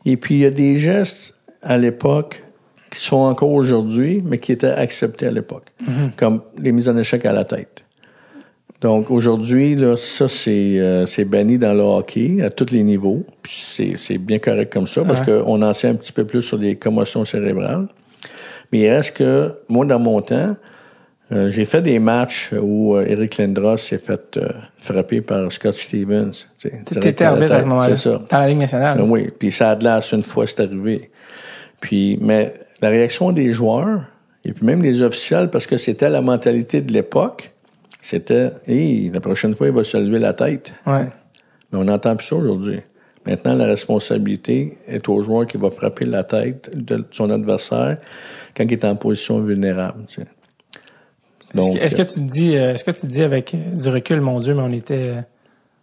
Et 0.05 0.17
puis, 0.17 0.35
il 0.37 0.41
y 0.41 0.47
a 0.47 0.51
des 0.51 0.79
gestes 0.79 1.35
à 1.63 1.77
l'époque 1.77 2.43
qui 2.91 3.01
sont 3.01 3.17
encore 3.17 3.51
aujourd'hui, 3.53 4.23
mais 4.25 4.39
qui 4.39 4.53
étaient 4.53 4.69
acceptés 4.69 5.27
à 5.27 5.31
l'époque. 5.33 5.67
Comme 6.17 6.43
les 6.59 6.71
mises 6.73 6.89
en 6.89 6.97
échec 6.97 7.25
à 7.27 7.33
la 7.33 7.45
tête. 7.45 7.83
Donc, 8.81 9.11
aujourd'hui, 9.11 9.75
là, 9.75 9.97
ça, 9.97 10.29
c'est, 10.29 10.79
euh, 10.79 11.07
c'est 11.07 11.25
banni 11.25 11.59
dans 11.59 11.73
le 11.73 11.81
hockey 11.81 12.43
à 12.43 12.51
tous 12.51 12.71
les 12.71 12.83
niveaux. 12.85 13.25
C'est, 13.45 13.95
c'est 13.97 14.19
bien 14.19 14.39
correct 14.39 14.73
comme 14.73 14.87
ça, 14.87 15.03
parce 15.03 15.21
Ouais. 15.27 15.41
qu'on 15.43 15.63
en 15.63 15.75
sait 15.75 15.89
un 15.89 15.95
petit 15.95 16.13
peu 16.13 16.25
plus 16.25 16.43
sur 16.43 16.59
les 16.59 16.77
commotions 16.77 17.25
cérébrales. 17.25 17.89
Mais 18.71 18.81
il 18.81 18.89
reste 18.91 19.17
que, 19.17 19.53
moi, 19.69 19.85
dans 19.87 19.99
mon 19.99 20.21
temps, 20.21 20.57
euh, 21.33 21.51
j'ai 21.51 21.65
fait 21.65 21.83
des 21.83 21.99
matchs 21.99 22.53
où 22.53 22.95
euh, 22.95 23.05
Eric 23.07 23.39
Lindros 23.39 23.79
s'est 23.79 23.99
fait 23.99 24.37
euh, 24.37 24.49
frapper 24.79 25.21
par 25.21 25.51
Scott 25.51 25.75
Stevens. 25.75 26.47
tu 26.59 26.69
étais 26.69 27.25
arbitre 27.25 27.53
à 27.53 27.57
ce 27.57 27.61
tête. 27.61 27.67
moment-là. 27.67 27.97
C'est 27.97 28.03
ça. 28.03 28.23
Dans 28.31 28.39
la 28.39 28.49
Ligue 28.49 28.59
nationale. 28.59 29.01
Euh, 29.01 29.05
oui, 29.05 29.31
puis 29.37 29.51
ça 29.51 29.71
a 29.71 29.75
de 29.75 29.81
glace 29.81 30.13
une 30.13 30.23
fois 30.23 30.47
c'est 30.47 30.61
arrivé. 30.61 31.11
Puis, 31.81 32.17
mais 32.21 32.55
la 32.81 32.91
réaction 32.91 33.33
des 33.33 33.53
joueurs 33.53 34.03
et 34.45 34.53
puis 34.53 34.65
même 34.65 34.81
des 34.81 35.03
officiels, 35.03 35.51
parce 35.51 35.67
que 35.67 35.77
c'était 35.77 36.09
la 36.09 36.21
mentalité 36.21 36.81
de 36.81 36.93
l'époque, 36.93 37.53
c'était, 38.01 38.53
hey, 38.69 39.11
la 39.11 39.19
prochaine 39.19 39.57
fois 39.57 39.67
il 39.67 39.73
va 39.73 39.83
se 39.83 39.97
lever 39.97 40.21
la 40.21 40.35
tête. 40.35 40.75
Ouais. 40.87 41.07
Mais 41.73 41.79
on 41.81 41.85
n'entend 41.85 42.15
plus 42.15 42.27
ça 42.27 42.37
aujourd'hui. 42.37 42.79
Maintenant, 43.27 43.55
la 43.55 43.67
responsabilité 43.67 44.79
est 44.87 45.09
au 45.09 45.21
joueur 45.21 45.49
qui 45.49 45.57
va 45.57 45.73
frapper 45.73 46.07
la 46.07 46.23
tête 46.23 46.71
de 46.73 47.05
son 47.11 47.29
adversaire, 47.31 47.97
quand 48.57 48.63
il 48.63 48.73
est 48.73 48.85
en 48.85 48.95
position 48.95 49.41
vulnérable. 49.41 50.05
tu 50.07 50.21
sais. 50.21 50.29
Est-ce 51.57 51.67
Donc, 51.69 51.79
que, 51.79 51.85
est-ce 51.85 51.97
que 51.97 52.03
tu 52.03 52.15
te 52.15 52.21
dis, 52.31 52.57
euh, 52.57 52.75
est-ce 52.75 52.85
que 52.85 52.91
tu 52.91 53.01
te 53.01 53.07
dis 53.07 53.23
avec 53.23 53.55
euh, 53.55 53.81
du 53.83 53.89
recul, 53.89 54.21
mon 54.21 54.39
Dieu, 54.41 54.55
mais 54.55 54.63
on 54.63 54.73
était, 54.73 55.13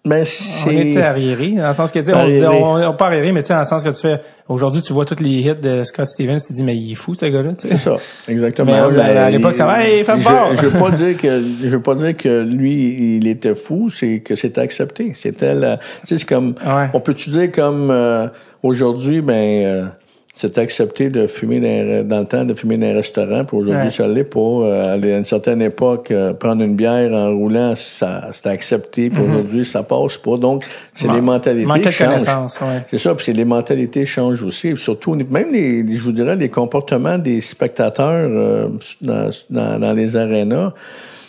ben, 0.06 0.26
on 0.68 0.70
était 0.72 1.02
arriérés, 1.02 1.52
dans 1.56 1.70
le 1.70 1.74
sens 1.74 1.90
que, 1.92 2.00
tu 2.00 2.06
sais, 2.08 2.14
on, 2.14 2.26
se 2.28 2.32
dit- 2.38 2.46
on, 2.46 2.76
on 2.90 2.94
pas 2.94 3.06
arriérés, 3.06 3.32
mais 3.32 3.42
tu 3.42 3.48
sais, 3.48 3.54
dans 3.54 3.62
le 3.62 3.66
sens 3.66 3.84
que 3.86 3.90
tu 3.90 4.02
fais, 4.02 4.20
aujourd'hui, 4.50 4.82
tu 4.82 4.92
vois 4.92 5.06
tous 5.06 5.22
les 5.24 5.30
hits 5.30 5.56
de 5.56 5.84
Scott 5.86 6.08
Stevens, 6.08 6.40
tu 6.42 6.48
te 6.50 6.54
dis, 6.54 6.64
mais 6.64 6.76
il 6.76 6.92
est 6.92 6.96
fou, 6.96 7.14
ce 7.14 7.26
gars-là. 7.26 7.52
C'est 7.60 7.78
ça, 7.78 7.96
exactement. 8.28 8.72
Mais, 8.74 8.80
euh, 8.80 8.90
Ben, 8.92 9.18
à 9.18 9.30
l'époque, 9.30 9.56
ça 9.56 9.66
va, 9.66 9.82
hey, 9.88 10.04
fais 10.04 10.18
je, 10.18 10.24
fort! 10.24 10.54
je 10.56 10.66
veux 10.68 10.78
pas 10.80 10.92
dire 10.92 11.16
que 11.18 11.42
je 11.62 11.68
veux 11.70 11.82
pas 11.82 11.96
dire 11.96 12.18
que 12.18 12.44
lui 12.44 13.18
il 13.18 13.28
était 13.30 13.56
fou, 13.56 13.90
c'est 13.90 14.20
que 14.20 14.36
c'était 14.36 14.60
accepté. 14.62 15.14
C'était 15.16 15.54
la, 15.56 15.78
tu 15.78 15.84
sais, 16.04 16.18
c'est 16.18 16.26
comme, 16.28 16.56
Ouais. 16.66 16.90
on 16.94 17.00
peut 17.00 17.14
tu 17.14 17.30
dire 17.30 17.50
comme 17.54 17.90
euh, 17.90 18.28
aujourd'hui, 18.62 19.22
ben 19.22 19.34
euh, 19.66 19.86
c'était 20.36 20.62
accepté 20.62 21.10
de 21.10 21.28
fumer 21.28 21.60
dans, 22.04 22.20
le 22.20 22.26
temps 22.26 22.44
de 22.44 22.56
fumer 22.56 22.78
dans 22.78 22.88
un 22.88 22.94
restaurant, 22.94 23.46
puis 23.46 23.56
aujourd'hui 23.58 23.84
Ouais. 23.86 23.90
ça 23.92 24.08
l'est 24.08 24.24
pas. 24.24 24.40
Euh, 24.40 24.94
à 24.94 24.98
une 24.98 25.24
certaine 25.24 25.62
époque, 25.62 26.10
euh, 26.10 26.34
prendre 26.34 26.64
une 26.64 26.76
bière 26.76 27.12
en 27.14 27.30
roulant, 27.36 27.76
ça 27.76 28.30
c'était 28.32 28.50
accepté, 28.50 29.10
puis 29.12 29.22
aujourd'hui 29.22 29.64
ça 29.64 29.84
passe 29.84 30.18
pas. 30.18 30.38
Donc 30.38 30.66
c'est 30.94 31.08
les 31.12 31.22
mentalités 31.22 31.82
qui 31.82 31.92
changent. 31.92 32.24
ouais. 32.62 32.82
C'est 32.90 32.98
ça, 32.98 33.14
puis 33.14 33.26
c'est 33.26 33.34
les 33.34 33.46
mentalités 33.46 34.06
changent 34.08 34.44
aussi. 34.44 34.70
Et 34.70 34.76
surtout, 34.76 35.14
même 35.16 35.52
les, 35.52 35.84
les- 35.84 35.96
je 35.96 36.04
vous 36.04 36.12
dirais, 36.12 36.36
les 36.36 36.50
comportements 36.50 37.18
des 37.20 37.40
spectateurs 37.40 38.28
euh, 38.30 38.68
dans, 39.02 39.30
dans, 39.52 39.80
dans 39.80 39.94
les 39.94 40.16
arénas. 40.16 40.74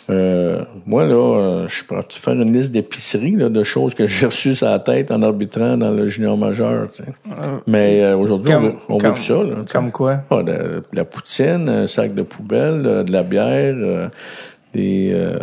Euh, 0.09 0.61
moi, 0.85 1.05
là, 1.05 1.15
euh, 1.15 1.67
je 1.67 1.75
suis 1.75 1.85
parti 1.85 2.19
faire 2.19 2.33
une 2.33 2.53
liste 2.53 2.71
d'épiceries, 2.71 3.33
de 3.33 3.63
choses 3.63 3.95
que 3.95 4.05
j'ai 4.05 4.25
reçues 4.27 4.55
sur 4.55 4.67
la 4.67 4.79
tête 4.79 5.11
en 5.11 5.21
arbitrant 5.21 5.77
dans 5.77 5.91
le 5.91 6.07
junior 6.07 6.37
majeur. 6.37 6.89
tu 6.91 7.03
sais. 7.03 7.09
Mais 7.67 8.01
euh, 8.01 8.17
aujourd'hui, 8.17 8.53
on 8.53 8.97
veut, 8.97 9.11
plus 9.13 9.23
ça. 9.23 9.35
Là. 9.35 9.55
Comme 9.71 9.91
quoi? 9.91 10.19
Ah, 10.29 10.43
de, 10.43 10.43
de 10.43 10.83
la 10.93 11.05
poutine, 11.05 11.69
un 11.69 11.87
sac 11.87 12.13
de 12.13 12.23
poubelle, 12.23 12.83
euh, 12.85 13.03
de 13.03 13.11
la 13.11 13.23
bière, 13.23 13.75
euh, 13.77 14.07
des, 14.75 15.11
euh, 15.13 15.39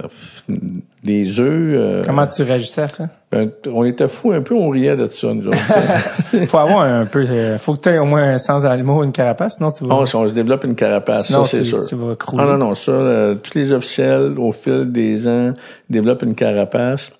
des 1.03 1.41
œufs. 1.41 1.75
euh, 1.75 2.03
Comment 2.05 2.27
tu 2.27 2.43
réagissais 2.43 2.83
à 2.83 2.87
ça? 2.87 3.09
ben, 3.31 3.51
on 3.73 3.85
était 3.85 4.09
fous 4.09 4.33
un 4.33 4.43
peu, 4.43 4.55
on 4.55 4.69
riait 4.69 4.95
de 4.97 5.07
ça, 5.07 5.33
nous 5.33 5.47
autres. 5.49 5.57
Faut 6.47 6.59
avoir 6.59 6.81
un 6.83 7.07
peu, 7.07 7.25
euh, 7.29 7.59
faut 7.59 7.75
que 7.75 7.81
tu 7.81 7.89
aies 7.89 7.99
au 7.99 8.05
moins 8.05 8.23
un 8.35 8.39
sens 8.39 8.65
à 8.65 8.77
l'humour, 8.77 9.03
une 9.03 9.13
carapace, 9.13 9.57
sinon 9.57 9.71
tu 9.71 9.85
vas, 9.85 9.95
On, 9.95 10.03
on 10.03 10.07
se 10.29 10.33
développe 10.33 10.65
une 10.65 10.75
carapace, 10.75 11.27
sinon 11.27 11.45
ça 11.45 11.57
c'est 11.59 11.65
sûr. 11.65 11.85
tu 11.87 11.95
vas 11.95 12.15
crouler. 12.15 12.45
Ah 12.47 12.51
non, 12.53 12.59
non, 12.59 12.75
ça, 12.75 12.93
euh, 12.93 13.35
tous 13.35 13.55
les 13.55 13.73
officiels, 13.73 14.35
au 14.39 14.53
fil 14.53 14.93
des 14.93 15.27
ans, 15.27 15.55
développent 15.89 16.23
une 16.23 16.35
carapace. 16.35 17.11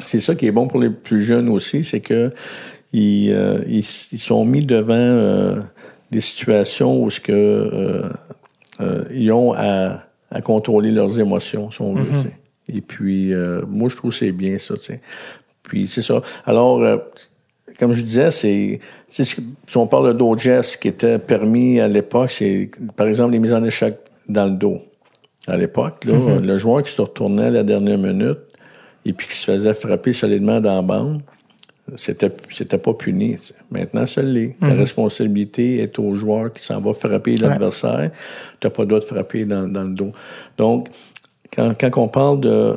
C'est 0.00 0.20
ça 0.20 0.34
qui 0.34 0.46
est 0.46 0.52
bon 0.52 0.68
pour 0.68 0.80
les 0.80 0.90
plus 0.90 1.22
jeunes 1.22 1.48
aussi, 1.48 1.82
c'est 1.84 2.00
que 2.00 2.30
ils, 2.92 3.32
euh, 3.32 3.58
ils, 3.66 3.84
ils 4.12 4.18
sont 4.20 4.44
mis 4.44 4.64
devant 4.64 4.94
euh, 4.94 5.56
des 6.10 6.20
situations 6.20 7.02
où 7.02 7.10
ce 7.10 7.20
que 7.20 7.32
euh, 7.32 8.02
euh, 8.80 9.04
ils 9.12 9.32
ont 9.32 9.52
à, 9.54 10.04
à 10.30 10.40
contrôler 10.40 10.90
leurs 10.90 11.18
émotions, 11.18 11.70
si 11.70 11.80
on 11.80 11.94
veut. 11.94 12.18
sais. 12.20 12.32
Et 12.68 12.80
puis, 12.80 13.32
euh, 13.32 13.62
moi, 13.66 13.88
je 13.88 13.96
trouve 13.96 14.10
que 14.10 14.16
c'est 14.16 14.32
bien 14.32 14.58
ça. 14.58 14.74
Puis 15.62 15.88
c'est 15.88 16.02
ça. 16.02 16.22
Alors, 16.44 16.82
euh, 16.82 16.98
comme 17.78 17.92
je 17.92 18.02
disais, 18.02 18.30
c'est, 18.30 18.80
si 19.08 19.76
on 19.76 19.86
parle 19.86 20.08
de 20.08 20.18
dos 20.18 20.36
gestes 20.36 20.78
qui 20.78 20.88
était 20.88 21.18
permis 21.18 21.80
à 21.80 21.88
l'époque, 21.88 22.30
c'est 22.30 22.70
par 22.96 23.06
exemple 23.06 23.32
les 23.32 23.38
mises 23.38 23.52
en 23.52 23.64
échec 23.64 23.96
dans 24.28 24.46
le 24.46 24.56
dos. 24.56 24.82
À 25.46 25.56
l'époque, 25.56 26.04
là, 26.04 26.38
le 26.40 26.56
joueur 26.58 26.82
qui 26.82 26.92
se 26.92 27.00
retournait 27.00 27.46
à 27.46 27.50
la 27.50 27.62
dernière 27.62 27.96
minute 27.96 28.38
et 29.06 29.14
puis 29.14 29.28
qui 29.28 29.36
se 29.36 29.50
faisait 29.50 29.72
frapper 29.72 30.12
solidement 30.12 30.60
dans 30.60 30.76
la 30.76 30.82
bande, 30.82 31.22
c'était 31.96 32.30
c'était 32.50 32.78
pas 32.78 32.94
puni. 32.94 33.36
tu. 33.36 33.52
Maintenant, 33.70 34.06
ça 34.06 34.22
l'est. 34.22 34.56
La 34.60 34.74
responsabilité 34.74 35.78
est 35.78 35.98
au 35.98 36.14
joueur 36.14 36.52
qui 36.52 36.62
s'en 36.62 36.80
va 36.80 36.92
frapper 36.94 37.36
l'adversaire. 37.36 38.10
T'as 38.60 38.70
pas 38.70 38.82
le 38.82 38.88
droit 38.88 39.00
de 39.00 39.04
frapper 39.04 39.44
dans, 39.44 39.68
dans 39.68 39.84
le 39.84 39.94
dos. 39.94 40.12
Donc, 40.56 40.88
quand, 41.52 41.72
quand 41.78 41.96
on 42.02 42.08
parle 42.08 42.40
de, 42.40 42.76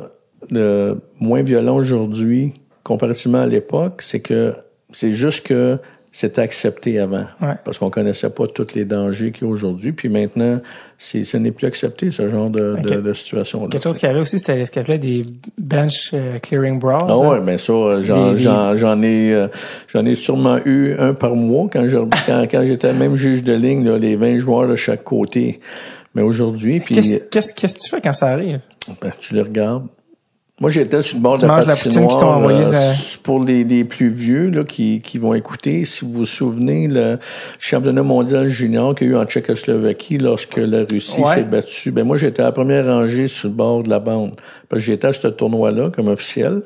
de 0.50 0.96
moins 1.20 1.42
violent 1.42 1.76
aujourd'hui, 1.76 2.54
comparativement 2.82 3.42
à 3.42 3.46
l'époque, 3.46 4.02
c'est 4.02 4.20
que 4.20 4.54
c'est 4.92 5.12
juste 5.12 5.46
que 5.46 5.78
c'était 6.12 6.42
accepté 6.42 6.98
avant. 6.98 7.24
Ouais. 7.40 7.54
Parce 7.64 7.78
qu'on 7.78 7.88
connaissait 7.88 8.28
pas 8.28 8.46
tous 8.46 8.74
les 8.74 8.84
dangers 8.84 9.32
qu'il 9.32 9.46
y 9.46 9.50
a 9.50 9.52
aujourd'hui. 9.52 9.92
Puis 9.92 10.10
maintenant, 10.10 10.60
c'est, 10.98 11.24
ce 11.24 11.38
n'est 11.38 11.52
plus 11.52 11.66
accepté, 11.66 12.10
ce 12.10 12.28
genre 12.28 12.50
de, 12.50 12.76
de, 12.82 12.96
Ok. 12.96 13.02
de 13.02 13.14
situation-là. 13.14 13.68
Quelque 13.70 13.82
chose 13.82 13.96
qui 13.98 14.06
avait 14.06 14.20
aussi, 14.20 14.38
c'était 14.38 14.64
ce 14.66 14.70
qu'on 14.70 14.80
appelait 14.82 14.98
des 14.98 15.22
bench 15.56 16.10
euh, 16.12 16.38
clearing 16.38 16.78
brawls. 16.78 17.06
Ah 17.08 17.12
hein. 17.12 17.28
ouais, 17.28 17.40
ben 17.40 17.56
ça, 17.56 17.72
euh, 17.72 18.02
j'en, 18.02 18.36
j'en, 18.36 18.76
j'en 18.76 19.02
ai, 19.02 19.32
euh, 19.32 19.48
j'en 19.88 20.04
ai 20.04 20.14
sûrement 20.14 20.58
eu 20.66 20.94
un 20.98 21.14
par 21.14 21.34
mois 21.34 21.68
quand, 21.72 21.88
je, 21.88 21.96
quand, 22.26 22.42
quand 22.50 22.64
j'étais 22.66 22.92
même 22.92 23.16
juge 23.16 23.42
de 23.42 23.54
ligne, 23.54 23.82
là, 23.88 23.96
les 23.98 24.16
20 24.16 24.38
joueurs 24.38 24.68
de 24.68 24.76
chaque 24.76 25.04
côté. 25.04 25.60
Mais 26.14 26.20
aujourd'hui, 26.20 26.80
puis 26.80 26.94
Qu'est-ce 26.94 27.18
qu'est-ce 27.30 27.54
qu'est-ce 27.54 27.78
que 27.78 27.84
tu 27.84 27.88
fais 27.88 28.00
quand 28.02 28.12
ça 28.12 28.26
arrive? 28.26 28.60
ben, 29.00 29.12
tu 29.18 29.34
les 29.34 29.40
regardes. 29.40 29.86
Moi, 30.60 30.70
j'étais 30.70 31.00
sur 31.02 31.16
le 31.16 31.22
bord 31.22 31.36
Tu 31.38 31.42
de 31.42 31.46
la 31.48 31.54
manges 31.56 31.66
la 31.66 31.74
poutine 31.74 32.06
patinoire. 32.06 32.46
euh, 32.48 32.72
ça- 32.92 33.18
pour 33.22 33.42
les, 33.42 33.64
les 33.64 33.84
plus 33.84 34.10
vieux 34.10 34.50
là, 34.50 34.62
qui, 34.64 35.00
qui 35.00 35.18
vont 35.18 35.32
écouter, 35.34 35.84
si 35.86 36.04
vous 36.04 36.12
vous 36.12 36.26
souvenez, 36.26 36.86
le 36.88 37.18
championnat 37.58 38.02
mondial 38.02 38.48
junior 38.48 38.94
qu'il 38.94 39.08
y 39.08 39.10
a 39.10 39.12
eu 39.14 39.16
en 39.16 39.24
Tchécoslovaquie 39.24 40.18
lorsque 40.18 40.58
la 40.58 40.84
Russie 40.88 41.20
Ouais. 41.20 41.34
s'est 41.36 41.42
battue, 41.44 41.90
ben 41.90 42.04
moi, 42.04 42.16
j'étais 42.18 42.42
à 42.42 42.46
la 42.46 42.52
première 42.52 42.84
rangée 42.86 43.28
sur 43.28 43.48
le 43.48 43.54
bord 43.54 43.82
de 43.82 43.88
la 43.88 43.98
bande. 43.98 44.36
Parce 44.68 44.82
que 44.82 44.86
j'étais 44.86 45.08
à 45.08 45.12
ce 45.12 45.26
tournoi-là 45.28 45.90
comme 45.90 46.08
officiel. 46.08 46.62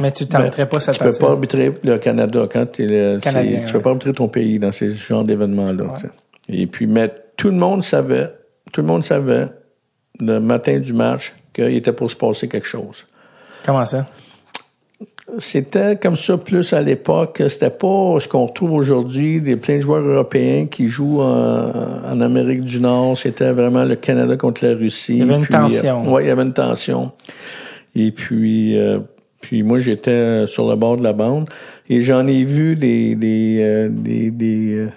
Mais 0.00 0.12
tu 0.12 0.26
t'arrêterais 0.26 0.68
pas 0.68 0.78
cette 0.80 0.98
Ben, 1.00 1.10
Tu 1.10 1.18
peux 1.18 1.26
pas 1.26 1.32
arbitrer 1.32 1.72
le 1.82 1.98
Canada 1.98 2.46
quand 2.50 2.66
t'es 2.66 2.86
le, 2.86 3.18
Canadien, 3.20 3.62
tu 3.66 3.72
peux 3.72 3.78
ouais. 3.78 3.82
pas 3.82 3.90
arbitrer 3.90 4.12
ton 4.12 4.28
pays 4.28 4.58
dans 4.60 4.72
ces 4.72 4.92
genres 4.92 5.24
d'événements-là. 5.24 5.84
tu 5.96 6.02
sais. 6.02 6.10
Et 6.48 6.66
puis, 6.66 6.86
mais 6.86 7.12
tout 7.36 7.48
le 7.48 7.56
monde 7.56 7.82
savait, 7.82 8.30
tout 8.72 8.80
le 8.80 8.86
monde 8.86 9.02
savait 9.04 9.46
le 10.20 10.38
matin 10.38 10.78
du 10.78 10.92
match 10.92 11.34
qu'il 11.52 11.74
était 11.74 11.92
pour 11.92 12.10
se 12.10 12.16
passer 12.16 12.48
quelque 12.48 12.66
chose. 12.66 13.04
Comment 13.64 13.84
ça? 13.84 14.06
C'était 15.38 15.96
comme 15.96 16.16
ça 16.16 16.36
plus 16.36 16.72
à 16.72 16.80
l'époque. 16.82 17.42
C'était 17.48 17.70
pas 17.70 18.16
ce 18.20 18.28
qu'on 18.28 18.46
retrouve 18.46 18.72
aujourd'hui, 18.74 19.40
des 19.40 19.56
plein 19.56 19.76
de 19.76 19.80
joueurs 19.80 20.02
européens 20.02 20.66
qui 20.66 20.88
jouent 20.88 21.20
en, 21.22 21.70
en 22.04 22.20
Amérique 22.20 22.62
du 22.62 22.78
Nord. 22.78 23.18
C'était 23.18 23.50
vraiment 23.52 23.84
le 23.84 23.96
Canada 23.96 24.36
contre 24.36 24.64
la 24.66 24.74
Russie. 24.74 25.14
Il 25.14 25.18
y 25.18 25.22
avait 25.22 25.34
une 25.36 25.42
Puis, 25.46 25.54
euh, 25.54 25.58
tension. 25.60 26.12
ouais, 26.12 26.24
il 26.24 26.28
y 26.28 26.30
avait 26.30 26.42
une 26.42 26.52
tension. 26.52 27.12
Et 27.96 28.12
puis, 28.12 28.78
euh, 28.78 28.98
puis 29.40 29.62
moi, 29.62 29.78
j'étais 29.78 30.46
sur 30.46 30.68
le 30.68 30.76
bord 30.76 30.96
de 30.96 31.02
la 31.02 31.12
bande 31.12 31.48
et 31.88 32.02
j'en 32.02 32.26
ai 32.26 32.44
vu 32.44 32.76
des 32.76 33.16
des 33.16 33.58
euh, 33.62 33.88
des, 33.90 34.30
des 34.30 34.74
euh, 34.74 34.88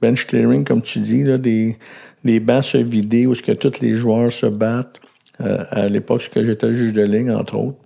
bench 0.00 0.26
clearing, 0.26 0.62
comme 0.64 0.82
tu 0.82 1.00
dis, 1.00 1.24
là, 1.24 1.38
des 1.38 1.78
des 2.24 2.38
bancs 2.38 2.64
se 2.64 2.78
vider 2.78 3.26
où 3.26 3.34
ce 3.34 3.42
que 3.42 3.52
tous 3.52 3.80
les 3.80 3.94
joueurs 3.94 4.30
se 4.30 4.46
battent. 4.46 5.00
Euh, 5.40 5.64
à 5.70 5.86
l'époque, 5.88 6.20
ce 6.22 6.28
que 6.28 6.44
j'étais 6.44 6.74
juge 6.74 6.92
de 6.92 7.02
ligne, 7.02 7.30
entre 7.32 7.56
autres. 7.56 7.78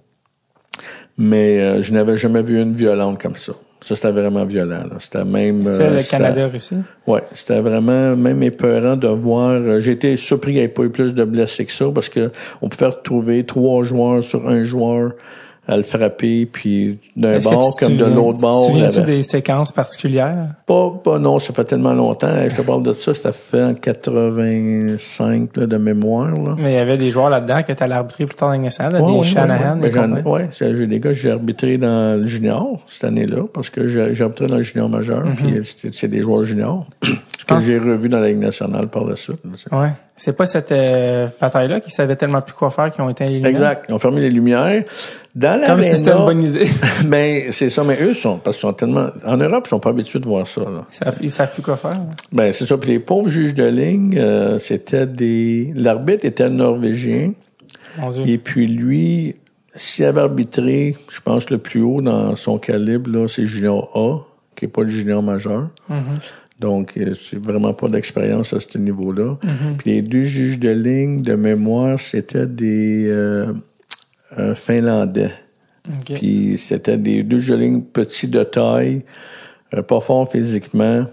Mais 1.17 1.61
euh, 1.61 1.83
je 1.83 1.93
n'avais 1.93 2.17
jamais 2.17 2.43
vu 2.43 2.61
une 2.61 2.73
violente 2.75 3.21
comme 3.21 3.37
ça. 3.37 3.53
Ça, 3.81 3.95
c'était 3.95 4.13
vraiment 4.13 4.45
violent. 4.47 4.85
là. 4.91 4.97
C'était 4.99 5.25
même... 5.25 5.65
C'est 5.67 5.83
euh, 5.83 5.95
le 5.97 6.01
ça- 6.01 6.17
Canada-Russie? 6.17 6.77
Ouais, 7.07 7.23
c'était 7.35 7.61
vraiment 7.61 8.17
même 8.17 8.43
épeurant 8.43 8.97
de 8.97 9.09
voir. 9.09 9.51
euh, 9.51 9.79
J'ai 9.79 9.93
été 9.93 10.17
surpris 10.17 10.53
qu'il 10.53 10.61
n'y 10.61 10.65
ait 10.65 10.69
pas 10.69 10.85
eu 10.85 10.91
plus 10.91 11.15
de 11.15 11.23
blessés 11.23 11.67
que 11.67 11.73
ça 11.73 11.85
parce 11.95 12.09
que 12.09 12.31
on 12.63 12.69
pouvait 12.71 12.87
retrouver 12.87 13.45
trois 13.45 13.83
joueurs 13.85 14.25
sur 14.25 14.49
un 14.49 14.65
joueur 14.65 15.13
à 15.67 15.77
le 15.77 15.83
frapper, 15.83 16.47
puis 16.47 16.99
d'un 17.17 17.39
bord 17.41 17.75
tu 17.77 17.85
comme 17.85 17.97
de 17.97 18.05
l'autre 18.05 18.39
bord. 18.39 18.71
Tu 18.73 18.83
avait- 18.83 19.03
des 19.03 19.23
séquences 19.23 19.73
particulières? 19.73 20.49
Pas, 20.67 20.93
pas, 21.03 21.19
non, 21.19 21.39
ça 21.39 21.53
fait 21.55 21.65
tellement 21.65 21.93
longtemps. 21.95 22.29
Je 22.49 22.55
te 22.55 22.63
parle 22.63 22.83
de 22.83 22.93
ça, 22.93 23.15
ça 23.15 23.33
fait 23.33 23.63
en 23.63 23.75
85 23.75 25.57
là, 25.57 25.67
de 25.67 25.77
mémoire. 25.77 26.31
Là. 26.31 26.55
Mais 26.59 26.73
il 26.73 26.77
y 26.77 26.79
avait 26.79 26.99
des 26.99 27.11
joueurs 27.11 27.31
là-dedans 27.31 27.63
que 27.63 27.73
tu 27.73 27.83
allais 27.83 27.95
arbitrer 27.95 28.27
plus 28.27 28.35
tard 28.35 28.49
dans 28.49 28.53
l'International, 28.55 28.93
là, 28.95 29.03
Ouais, 29.03 29.13
des 29.13 29.19
ouais, 29.19 29.25
Shanahan, 29.25 29.77
des 29.77 29.89
ouais. 29.89 30.49
Ben, 30.61 30.77
j'ai 30.77 30.87
des 30.87 31.01
gars 31.01 31.11
que 31.11 31.17
j'ai 31.17 31.31
arbitré 31.31 31.79
dans 31.79 32.21
le 32.21 32.27
junior 32.27 32.81
cette 32.89 33.05
année-là, 33.05 33.45
parce 33.53 33.71
que 33.71 33.87
j'ai 33.89 34.23
arbitré 34.23 34.47
dans 34.47 34.57
le 34.57 34.63
junior 34.63 34.89
majeur, 34.89 35.23
puis 35.37 35.61
c'est 35.93 36.09
des 36.09 36.21
joueurs 36.21 36.45
juniors 36.45 36.87
que 37.47 37.61
j'ai 37.61 37.79
revus 37.79 38.09
dans 38.09 38.21
la 38.21 38.29
Ligue 38.29 38.39
nationale 38.39 38.89
par 38.89 39.05
la 39.05 39.17
suite. 39.17 39.41
là, 39.45 39.51
c'est- 40.17 40.33
pas 40.33 40.47
cette 40.47 40.73
euh, 40.73 41.27
bataille-là 41.41 41.81
qui 41.81 41.91
savaient 41.91 42.17
tellement 42.17 42.41
plus 42.41 42.53
quoi 42.55 42.71
faire 42.71 42.91
qu'ils 42.91 43.03
ont 43.03 43.11
été 43.11 43.25
éliminés. 43.25 43.49
Exact. 43.49 43.85
Ils 43.89 43.95
ont 43.95 43.99
fermé 43.99 44.21
les 44.21 44.31
lumières. 44.31 44.85
Dans 45.35 45.61
la 45.61 45.67
Comme 45.67 45.83
si 45.83 45.97
c'était 45.97 46.13
une 46.13 46.25
bonne 46.25 46.43
idée. 46.43 46.69
Ben, 47.07 47.51
c'est 47.51 47.69
ça, 47.69 47.83
mais 47.83 48.01
eux 48.01 48.15
sont, 48.15 48.39
parce 48.39 48.57
qu'ils 48.57 48.69
sont 48.69 48.73
tellement, 48.73 49.09
en 49.27 49.37
Europe, 49.37 49.65
ils 49.67 49.71
sont 49.71 49.81
pas 49.81 49.91
habitués 49.91 50.21
de 50.21 50.27
voir 50.27 50.47
ça, 50.47 50.61
là. 50.61 50.87
Ils 50.93 51.05
savent, 51.05 51.19
ils 51.23 51.31
savent 51.31 51.53
plus 51.53 51.63
quoi 51.63 51.77
faire. 51.77 52.01
Ben, 52.31 52.53
c'est 52.53 52.67
ça. 52.67 52.79
Puis 52.79 52.91
les 52.91 52.99
pauvres 53.01 53.29
juges 53.29 53.55
de 53.55 53.65
ligne, 53.65 54.17
euh, 54.17 54.59
c'était 54.59 55.07
des, 55.07 55.73
l'arbitre 55.75 56.25
était 56.25 56.49
norvégien. 56.49 57.33
Mon 57.99 58.11
Dieu. 58.11 58.23
Et 58.29 58.39
puis 58.39 58.69
lui, 58.69 59.37
s'il 59.75 60.05
avait 60.05 60.21
arbitré, 60.21 60.97
je 61.11 61.21
pense 61.21 61.51
le 61.51 61.59
plus 61.59 61.83
haut 61.83 62.01
dans 62.01 62.37
son 62.37 62.59
calibre, 62.59 63.11
là, 63.11 63.27
c'est 63.29 63.45
junior 63.45 63.91
A, 63.95 64.19
qui 64.55 64.67
est 64.67 64.69
pas 64.69 64.83
le 64.83 64.89
junior 64.89 65.23
majeur. 65.23 65.69
Donc, 66.61 66.93
euh, 66.97 67.15
c'est 67.15 67.45
vraiment 67.45 67.75
pas 67.75 67.89
d'expérience 67.89 68.53
à 68.53 68.61
ce 68.61 68.79
niveau-là. 68.79 69.37
Puis 69.79 69.91
les 69.91 70.03
deux 70.03 70.23
juges 70.23 70.61
de 70.61 70.71
ligne, 70.71 71.23
de 71.23 71.35
mémoire, 71.35 71.99
c'était 71.99 72.47
des 72.47 73.07
euh, 73.09 73.53
euh, 74.39 74.55
Finlandais. 74.55 75.33
Puis 76.07 76.57
c'était 76.57 76.97
des 76.97 77.23
deux 77.23 77.55
ligne 77.55 77.83
petits 77.83 78.29
de 78.29 78.43
taille, 78.43 79.03
euh, 79.75 79.83
pas 79.83 80.01
forts 80.01 80.31
physiquement. 80.31 81.07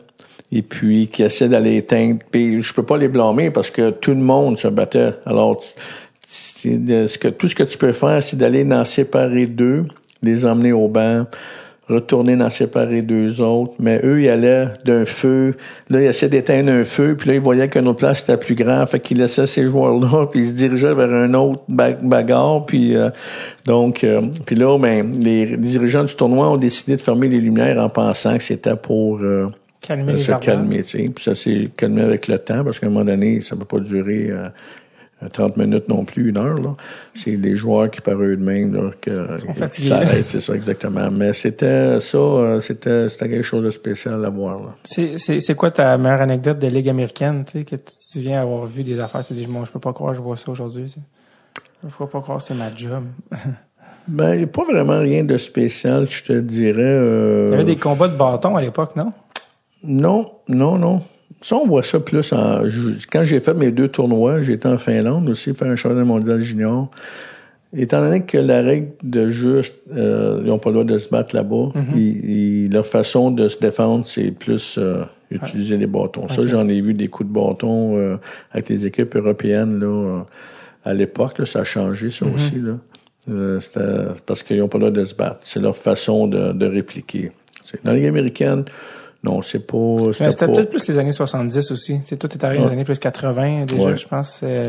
et 0.54 0.62
puis 0.62 1.08
qui 1.08 1.24
essaient 1.24 1.50
d'aller 1.50 1.78
éteindre. 1.78 2.20
Puis 2.30 2.62
je 2.62 2.74
peux 2.74 2.84
pas 2.84 2.98
les 2.98 3.08
blâmer 3.08 3.52
parce 3.52 3.72
que 3.72 3.92
tout 3.92 4.12
le 4.12 4.18
monde 4.18 4.58
se 4.58 4.68
battait. 4.68 5.14
Alors, 5.26 5.64
ce 6.28 7.18
que, 7.18 7.28
tout 7.30 7.48
ce 7.48 7.56
que 7.56 7.64
tu 7.64 7.78
peux 7.78 7.94
faire, 7.94 8.22
c'est 8.22 8.38
d'aller 8.38 8.66
en 8.72 8.86
séparer 8.86 9.46
deux, 9.46 9.86
les 10.22 10.46
emmener 10.46 10.74
au 10.74 10.88
banc, 10.88 11.26
retourner 11.88 12.42
en 12.42 12.50
séparer 12.50 13.02
deux 13.02 13.42
autres. 13.42 13.74
Mais 13.80 14.00
eux, 14.04 14.22
ils 14.22 14.30
allaient 14.30 14.68
d'un 14.86 15.04
feu. 15.04 15.56
Là, 15.90 16.02
ils 16.02 16.06
essaient 16.08 16.30
d'éteindre 16.30 16.72
un 16.72 16.86
feu, 16.86 17.16
puis 17.18 17.28
là, 17.30 17.36
ils 17.36 17.42
voyaient 17.42 17.68
qu'une 17.68 17.88
autre 17.88 18.00
place 18.00 18.22
était 18.22 18.38
plus 18.38 18.56
grand. 18.56 18.86
Fait 18.86 19.00
qu'ils 19.00 19.18
laissaient 19.18 19.48
ces 19.48 19.64
joueurs-là, 19.64 20.28
puis 20.32 20.42
ils 20.42 20.48
se 20.50 20.54
dirigeaient 20.54 20.94
vers 20.94 21.12
un 21.12 21.34
autre 21.34 21.62
ba- 21.68 21.92
bagarre. 22.02 22.66
Puis 22.66 22.96
euh, 22.96 23.10
donc, 23.66 24.04
euh, 24.04 24.22
puis 24.46 24.56
là, 24.56 24.78
ben, 24.80 25.12
les, 25.20 25.46
les 25.46 25.58
dirigeants 25.58 26.04
du 26.06 26.16
tournoi 26.16 26.50
ont 26.52 26.58
décidé 26.58 26.96
de 26.96 27.02
fermer 27.02 27.28
les 27.28 27.40
lumières 27.40 27.78
en 27.80 27.90
pensant 27.90 28.38
que 28.38 28.44
c'était 28.44 28.76
pour 28.78 29.20
euh, 29.22 29.48
Calmer 29.82 30.14
les 30.14 30.20
se 30.20 30.32
ardeurs. 30.32 30.46
calmer, 30.56 30.78
tu 30.84 30.84
sais. 30.84 31.10
Puis 31.14 31.24
ça 31.24 31.36
s'est 31.36 31.70
calmé 31.76 32.02
avec 32.04 32.28
le 32.28 32.38
temps, 32.40 32.64
parce 32.64 32.80
qu'à 32.80 32.88
un 32.88 32.90
moment 32.92 33.04
donné, 33.04 33.42
ça 33.42 33.56
peut 33.56 33.66
pas 33.66 33.80
durer 33.80 34.28
euh, 34.30 34.48
30 35.30 35.58
minutes 35.58 35.88
non 35.88 36.04
plus, 36.06 36.30
une 36.30 36.38
heure, 36.38 36.58
là. 36.60 36.76
C'est 37.16 37.32
les 37.32 37.56
joueurs 37.56 37.92
qui, 37.92 38.02
par 38.02 38.16
eux-mêmes, 38.16 38.92
s'arrêtent, 39.72 40.28
c'est 40.28 40.40
ça, 40.40 40.54
exactement. 40.56 41.10
Mais 41.12 41.34
c'était 41.34 42.00
ça, 42.00 42.18
euh, 42.18 42.60
c'était, 42.60 43.10
c'était 43.10 43.30
quelque 43.30 43.44
chose 43.44 43.64
de 43.64 43.70
spécial 43.70 44.24
à 44.26 44.30
voir, 44.30 44.60
là. 44.60 44.76
C'est, 44.84 45.18
c'est, 45.18 45.40
c'est 45.40 45.56
quoi 45.56 45.72
ta 45.72 45.98
meilleure 45.98 46.22
anecdote 46.22 46.60
de 46.60 46.68
Ligue 46.68 46.90
américaine, 46.90 47.44
tu 47.46 47.60
sais, 47.60 47.64
que 47.66 47.76
tu 47.76 47.84
te 47.84 47.92
souviens 48.00 48.42
avoir 48.42 48.66
vu 48.66 48.84
des 48.84 49.00
affaires, 49.00 49.22
tu 49.26 49.34
te 49.34 49.40
dis, 49.40 49.48
moi, 49.48 49.64
je 49.66 49.72
peux 49.72 49.80
pas 49.80 49.94
croire 49.94 50.12
que 50.12 50.18
je 50.18 50.22
vois 50.22 50.38
ça 50.38 50.52
aujourd'hui, 50.52 50.86
tu 50.86 50.92
sais. 50.94 51.00
Je 51.84 51.96
peux 51.98 52.08
pas 52.08 52.22
croire 52.22 52.38
que 52.38 52.44
c'est 52.44 52.54
ma 52.56 52.74
job. 52.76 53.04
Ben, 54.08 54.34
il 54.34 54.38
n'y 54.40 54.44
a 54.46 54.48
pas 54.48 54.64
vraiment 54.64 54.98
rien 55.00 55.24
de 55.24 55.38
spécial, 55.38 56.10
je 56.10 56.24
te 56.24 56.34
dirais. 56.34 56.82
euh, 56.82 57.50
Il 57.50 57.52
y 57.52 57.54
avait 57.54 57.64
des 57.64 57.76
combats 57.76 58.08
de 58.08 58.18
bâton 58.18 58.56
à 58.58 58.62
l'époque, 58.62 58.96
non? 58.96 59.14
Non, 59.84 60.32
non, 60.48 60.78
non. 60.80 61.04
Ça, 61.42 61.56
on 61.56 61.66
voit 61.66 61.84
ça 61.84 62.00
plus 62.00 62.32
en. 62.34 62.62
Quand 63.12 63.24
j'ai 63.24 63.40
fait 63.40 63.54
mes 63.54 63.72
deux 63.72 63.88
tournois, 63.88 64.42
j'étais 64.42 64.68
en 64.68 64.78
Finlande 64.78 65.28
aussi, 65.30 65.54
faire 65.54 65.70
un 65.70 65.76
championnat 65.76 66.06
mondial 66.06 66.40
junior. 66.40 66.90
Étant 67.76 68.02
donné 68.02 68.24
que 68.24 68.38
la 68.38 68.62
règle 68.62 68.90
de 69.02 69.30
jeu, 69.30 69.62
euh, 69.96 70.40
ils 70.44 70.48
n'ont 70.48 70.60
pas 70.60 70.70
le 70.72 70.74
droit 70.74 70.84
de 70.86 70.98
se 70.98 71.08
battre 71.10 71.34
là-bas, 71.36 71.70
ils- 71.96 72.70
leur 72.72 72.86
façon 72.86 73.32
de 73.32 73.48
se 73.48 73.58
défendre, 73.60 74.06
c'est 74.06 74.32
plus 74.32 74.76
euh, 74.78 75.04
utiliser 75.32 75.78
les 75.78 75.88
bâtons. 75.88 76.28
Ça, 76.28 76.46
j'en 76.48 76.68
ai 76.68 76.82
vu 76.82 76.94
des 76.94 77.08
coups 77.08 77.30
de 77.30 77.34
bâton 77.34 77.96
euh, 77.98 78.18
avec 78.52 78.68
les 78.70 78.86
équipes 78.86 79.16
européennes 79.16 79.80
là, 79.80 79.86
euh, 79.88 80.20
à 80.84 80.94
l'époque. 80.94 81.42
Ça 81.46 81.60
a 81.62 81.64
changé, 81.64 82.12
ça 82.12 82.26
aussi. 82.36 82.56
Là. 82.60 82.78
C'était 83.62 83.80
parce 84.26 84.44
qu'ils 84.44 84.58
n'ont 84.60 84.68
pas 84.68 84.78
le 84.78 84.90
droit 84.90 85.00
de 85.00 85.04
se 85.06 85.16
battre. 85.16 85.40
C'est 85.44 85.62
leur 85.62 85.78
façon 85.78 86.28
de, 86.28 86.52
de 86.52 86.66
répliquer. 86.66 87.32
Dans 87.86 87.94
les 87.94 88.06
américaines, 88.06 88.66
non, 89.24 89.42
c'est 89.42 89.60
pas. 89.66 89.78
Mais 89.78 90.14
C'était 90.14 90.32
c'était 90.32 90.48
pas. 90.48 90.54
peut-être 90.54 90.70
plus 90.72 90.88
les 90.88 90.98
années 90.98 91.12
70 91.12 91.72
aussi. 91.72 92.00
Tu 92.02 92.08
sais, 92.08 92.18
tout 92.18 92.32
est 92.32 92.44
arrivé 92.44 92.58
dans 92.60 92.64
les 92.64 92.70
Ouais. 92.70 92.74
années 92.74 92.86
plus 92.86 92.98
80, 93.00 93.66
déjà, 93.66 93.82
Ouais. 93.84 93.98
je 93.98 94.08
pense. 94.08 94.40
euh, 94.44 94.64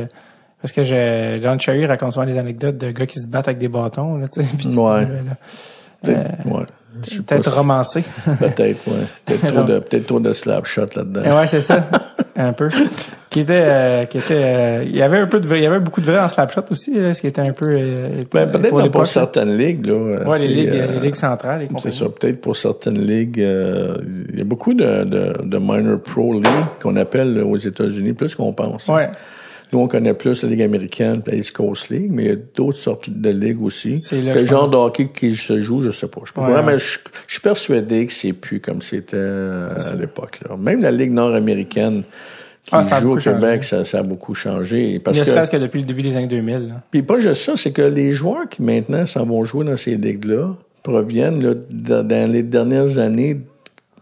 parce 0.60 0.72
que 0.72 0.84
je, 0.84 1.38
John 1.42 1.58
Cherry 1.58 1.86
raconte 1.86 2.12
souvent 2.12 2.26
des 2.26 2.38
anecdotes 2.38 2.76
de 2.78 2.90
gars 2.90 3.06
qui 3.06 3.18
se 3.20 3.26
battent 3.26 3.48
avec 3.48 3.58
des 3.58 3.68
bâtons, 3.68 4.16
là, 4.18 4.28
tu 4.28 4.42
sais. 4.42 4.56
puis 4.56 4.68
Ouais. 4.76 5.06
ouais. 6.06 6.66
Peut-être 7.26 7.54
romancé. 7.54 8.04
Peut-être, 8.38 8.86
ouais. 8.88 9.06
Peut-être 9.26 9.46
trop 9.46 9.62
de, 9.64 9.78
peut-être 9.78 10.06
trop 10.06 10.20
de 10.20 10.32
slap 10.32 10.66
shot 10.66 10.86
là-dedans. 10.94 11.36
ouais, 11.36 11.46
c'est 11.46 11.60
ça. 11.62 11.84
un 12.36 12.52
peu. 12.52 12.68
Qui 13.30 13.40
était, 13.40 13.64
euh, 13.64 14.04
qui 14.04 14.18
était, 14.18 14.34
euh, 14.34 14.84
il 14.84 14.94
y 14.94 15.00
avait 15.00 15.16
un 15.18 15.26
peu 15.26 15.40
de 15.40 15.46
vrai, 15.48 15.58
il 15.60 15.62
y 15.62 15.66
avait 15.66 15.80
beaucoup 15.80 16.02
de 16.02 16.06
vrai 16.06 16.18
en 16.18 16.28
slapshot 16.28 16.64
aussi, 16.70 16.92
là, 16.92 17.14
ce 17.14 17.22
qui 17.22 17.26
était 17.28 17.40
un 17.40 17.52
peu, 17.52 17.66
euh, 17.66 18.24
Ben, 18.30 18.50
peut-être 18.50 18.68
pour 18.68 18.82
dans 18.82 18.90
pour 18.90 19.06
certaines 19.06 19.56
ligues, 19.56 19.86
là. 19.86 20.28
Ouais, 20.28 20.38
les 20.38 20.48
ligues, 20.48 20.74
euh, 20.74 20.92
les 20.92 21.00
ligues 21.00 21.14
centrales, 21.14 21.60
les 21.62 21.68
C'est 21.78 21.92
ça. 21.92 22.06
Peut-être 22.10 22.42
pour 22.42 22.58
certaines 22.58 23.00
ligues, 23.00 23.40
euh, 23.40 23.96
il 24.30 24.38
y 24.38 24.42
a 24.42 24.44
beaucoup 24.44 24.74
de, 24.74 25.04
de, 25.04 25.34
de 25.44 25.58
minor 25.58 25.98
pro 26.00 26.34
league 26.34 26.44
qu'on 26.82 26.96
appelle 26.96 27.42
aux 27.42 27.56
États-Unis, 27.56 28.12
plus 28.12 28.34
qu'on 28.34 28.52
pense. 28.52 28.88
Ouais. 28.88 29.08
Nous, 29.72 29.78
on 29.78 29.88
connaît 29.88 30.14
plus 30.14 30.42
la 30.42 30.48
Ligue 30.50 30.62
américaine, 30.62 31.22
la 31.26 31.34
East 31.34 31.52
Coast 31.52 31.88
League, 31.88 32.10
mais 32.10 32.24
il 32.24 32.28
y 32.28 32.32
a 32.32 32.36
d'autres 32.54 32.78
sortes 32.78 33.08
de 33.08 33.30
ligues 33.30 33.62
aussi. 33.62 33.96
C'est 33.96 34.20
Quel 34.20 34.40
je 34.40 34.44
genre 34.46 34.62
pense. 34.64 34.70
de 34.72 34.76
hockey 34.76 35.08
qui 35.14 35.34
se 35.34 35.58
joue, 35.60 35.82
je 35.82 35.90
sais 35.90 36.08
pas. 36.08 36.20
Je 36.24 36.40
Ouais, 36.40 36.62
mais 36.62 36.78
je, 36.78 36.98
je 37.26 37.32
suis 37.32 37.40
persuadé 37.40 38.06
que 38.06 38.12
c'est 38.12 38.32
plus 38.34 38.60
comme 38.60 38.82
c'était 38.82 39.16
à 39.16 39.94
l'époque. 39.98 40.40
là. 40.48 40.56
Même 40.56 40.82
la 40.82 40.90
Ligue 40.90 41.12
nord-américaine 41.12 42.02
qui 42.64 42.70
Ah, 42.74 42.82
ça 42.82 43.00
joue 43.00 43.14
au 43.14 43.16
Québec, 43.16 43.64
ça, 43.64 43.84
ça 43.84 44.00
a 44.00 44.02
beaucoup 44.02 44.34
changé. 44.34 44.98
Parce 45.00 45.18
Ne 45.18 45.24
serait-ce 45.24 45.50
que 45.50 45.56
depuis 45.56 45.80
le 45.80 45.86
début 45.86 46.02
des 46.02 46.16
années 46.16 46.28
2000, 46.28 46.68
là. 46.68 46.82
puis 46.90 47.02
pas 47.02 47.18
juste 47.18 47.42
ça, 47.42 47.54
c'est 47.56 47.72
que 47.72 47.82
les 47.82 48.12
joueurs 48.12 48.48
qui 48.48 48.62
maintenant 48.62 49.04
s'en 49.06 49.24
vont 49.24 49.42
jouer 49.44 49.64
dans 49.64 49.76
ces 49.76 49.96
ligues-là 49.96 50.54
proviennent 50.82 51.42
là, 51.42 51.54
dans 52.02 52.30
les 52.30 52.42
dernières 52.42 52.98
années 52.98 53.40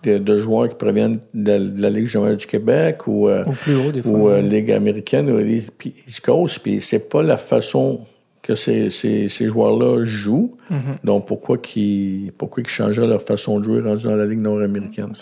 de, 0.03 0.19
de 0.19 0.39
joueurs 0.39 0.69
qui 0.69 0.75
proviennent 0.77 1.21
de 1.35 1.53
la, 1.53 1.59
de 1.59 1.83
la 1.83 1.91
Ligue 1.91 2.07
junior 2.07 2.35
du 2.37 2.47
Québec 2.47 3.07
ou, 3.07 3.29
euh, 3.29 3.45
Au 3.45 3.53
plus 3.53 3.75
haut, 3.77 3.93
des 3.93 4.03
fois. 4.03 4.13
ou 4.13 4.29
euh, 4.29 4.41
Ligue 4.41 4.71
américaine 4.73 5.31
ou 5.31 5.39
East 5.41 6.21
Coast, 6.23 6.61
puis 6.61 6.81
c'est 6.81 7.09
pas 7.09 7.23
la 7.23 7.37
façon 7.37 8.01
que 8.43 8.55
ces, 8.55 8.91
ces, 8.91 9.29
ces 9.29 9.47
joueurs-là 9.47 10.05
jouent. 10.05 10.57
Mm-hmm. 10.71 11.05
Donc 11.05 11.27
pourquoi 11.27 11.59
qu'ils 11.59 12.33
pourquoi 12.33 12.63
qu'ils 12.63 12.73
changeraient 12.73 13.07
leur 13.07 13.23
façon 13.23 13.59
de 13.59 13.65
jouer 13.65 13.81
rendus 13.81 14.05
dans 14.05 14.17
la 14.17 14.27
Ligue 14.27 14.41
nord-américaine? 14.41 15.13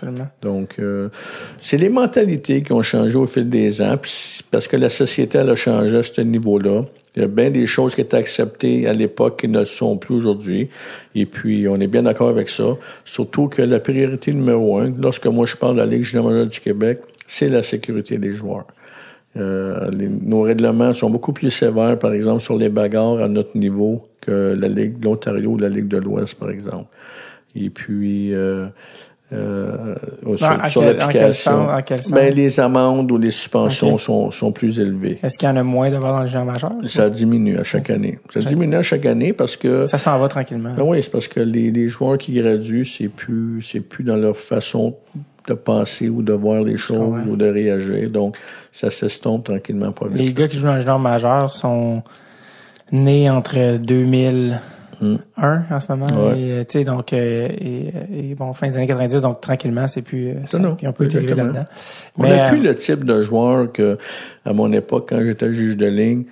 Donc, 0.42 0.76
euh, 0.78 1.09
c'est 1.61 1.76
les 1.76 1.88
mentalités 1.88 2.62
qui 2.62 2.72
ont 2.72 2.83
changé 2.83 3.16
au 3.16 3.26
fil 3.26 3.48
des 3.48 3.81
ans, 3.81 3.96
parce 4.50 4.68
que 4.68 4.76
la 4.76 4.90
société 4.90 5.38
elle 5.38 5.50
a 5.50 5.57
changé 5.57 5.98
à 5.98 6.02
ce 6.02 6.20
niveau-là. 6.20 6.83
Il 7.16 7.22
y 7.22 7.24
a 7.24 7.28
bien 7.28 7.50
des 7.50 7.66
choses 7.66 7.94
qui 7.96 8.02
étaient 8.02 8.16
acceptées 8.16 8.87
à 8.87 8.92
l'époque 8.92 9.40
qui 9.40 9.48
ne 9.48 9.61
le 9.61 9.64
sont 9.64 9.96
plus 9.96 10.14
aujourd'hui. 10.14 10.68
Et 11.16 11.26
puis, 11.26 11.66
on 11.66 11.81
est 11.81 11.88
bien 11.88 12.04
d'accord 12.04 12.28
avec 12.28 12.48
ça. 12.48 12.76
Surtout 13.04 13.48
que 13.48 13.62
la 13.62 13.81
priorité 13.81 14.33
numéro 14.33 14.78
un, 14.78 14.92
lorsque 14.96 15.26
moi 15.26 15.44
je 15.46 15.57
parle 15.57 15.76
de 15.76 15.81
la 15.81 15.87
Ligue 15.87 16.04
générale 16.04 16.48
du 16.48 16.61
Québec, 16.61 17.00
c'est 17.26 17.48
la 17.48 17.64
sécurité 17.64 18.18
des 18.18 18.35
joueurs. 18.35 18.66
Euh, 19.36 19.90
les- 19.90 20.08
nos 20.08 20.42
règlements 20.42 20.92
sont 20.92 21.10
beaucoup 21.10 21.32
plus 21.32 21.50
sévères, 21.50 21.98
par 21.98 22.12
exemple, 22.12 22.40
sur 22.40 22.56
les 22.56 22.68
bagarres 22.70 23.20
à 23.20 23.28
notre 23.28 23.56
niveau 23.56 24.06
que 24.20 24.56
la 24.58 24.68
Ligue 24.68 24.98
de 24.98 25.04
l'Ontario 25.04 25.50
ou 25.50 25.58
la 25.58 25.68
Ligue 25.68 25.88
de 25.88 25.98
l'Ouest, 25.98 26.34
par 26.38 26.50
exemple. 26.50 26.86
Et 27.54 27.70
puis, 27.70 28.32
euh, 28.34 28.66
euh, 29.32 29.94
sur, 30.36 30.46
à 30.50 30.68
sur 30.68 30.82
l'application, 30.82 31.66
ben, 32.10 32.34
les 32.34 32.58
amendes 32.58 33.12
ou 33.12 33.18
les 33.18 33.30
suspensions 33.30 33.98
sont, 33.98 34.30
sont 34.30 34.52
plus 34.52 34.80
élevées. 34.80 35.18
Est-ce 35.22 35.38
qu'il 35.38 35.48
y 35.48 35.52
en 35.52 35.56
a 35.56 35.62
moins 35.62 35.90
d'abord 35.90 36.14
dans 36.14 36.22
le 36.22 36.26
genre 36.26 36.44
majeur? 36.46 36.72
Ça 36.86 37.10
diminue 37.10 37.58
à 37.58 37.64
chaque 37.64 37.90
année. 37.90 38.18
Ça 38.30 38.40
diminue 38.40 38.76
à 38.76 38.82
chaque 38.82 39.04
année 39.06 39.32
parce 39.34 39.56
que 39.56 39.84
Ça 39.84 39.98
s'en 39.98 40.18
va 40.18 40.28
tranquillement. 40.28 40.72
ben 40.74 40.82
oui, 40.84 41.02
c'est 41.02 41.10
parce 41.12 41.28
que 41.28 41.40
les, 41.40 41.70
les 41.70 41.88
joueurs 41.88 42.16
qui 42.18 42.32
graduent, 42.32 42.84
c'est 42.84 43.08
plus 43.08 43.62
c'est 43.62 43.80
plus 43.80 44.02
dans 44.04 44.16
leur 44.16 44.36
façon 44.36 44.94
de 45.48 45.54
penser 45.54 46.08
ou 46.08 46.22
de 46.22 46.32
voir 46.32 46.62
les 46.62 46.76
choses 46.76 47.26
ou 47.26 47.37
de 47.37 47.46
réagir. 47.46 48.11
Donc, 48.11 48.37
ça 48.72 48.90
s'estompe 48.90 49.44
tranquillement 49.44 49.92
pas 49.92 50.06
vite. 50.08 50.18
Les 50.18 50.32
gars 50.32 50.46
qui 50.46 50.58
jouent 50.58 50.66
dans 50.66 50.74
le 50.74 50.80
genre 50.80 50.98
majeur 50.98 51.52
sont 51.52 52.02
nés 52.92 53.30
entre 53.30 53.78
2001 53.78 54.58
en 55.70 55.80
ce 55.80 55.92
moment. 55.92 56.06
Ouais. 56.06 56.40
Et, 56.40 56.52
euh, 56.52 56.64
tu 56.64 56.78
sais, 56.78 56.84
donc, 56.84 57.12
euh, 57.12 57.48
et, 57.48 57.92
et 58.12 58.34
bon, 58.34 58.52
fin 58.52 58.68
des 58.68 58.76
années 58.76 58.87
90, 58.87 59.22
donc 59.22 59.40
tranquillement, 59.40 59.88
c'est 59.88 60.02
plus, 60.02 60.28
euh, 60.28 60.34
ça, 60.46 60.58
non, 60.58 60.74
puis 60.74 60.87
on 60.87 60.92
peut 60.92 61.04
élever 61.04 61.20
exactement. 61.20 61.46
là-dedans. 61.46 61.66
On 62.18 62.28
n'a 62.28 62.48
plus 62.50 62.61
euh, 62.61 62.70
le 62.70 62.74
type 62.74 63.04
de 63.04 63.22
joueur 63.22 63.72
que, 63.72 63.96
à 64.44 64.52
mon 64.52 64.72
époque, 64.72 65.08
quand 65.08 65.20
j'étais 65.20 65.52
juge 65.52 65.76
de 65.76 65.87
ligne, 65.87 66.24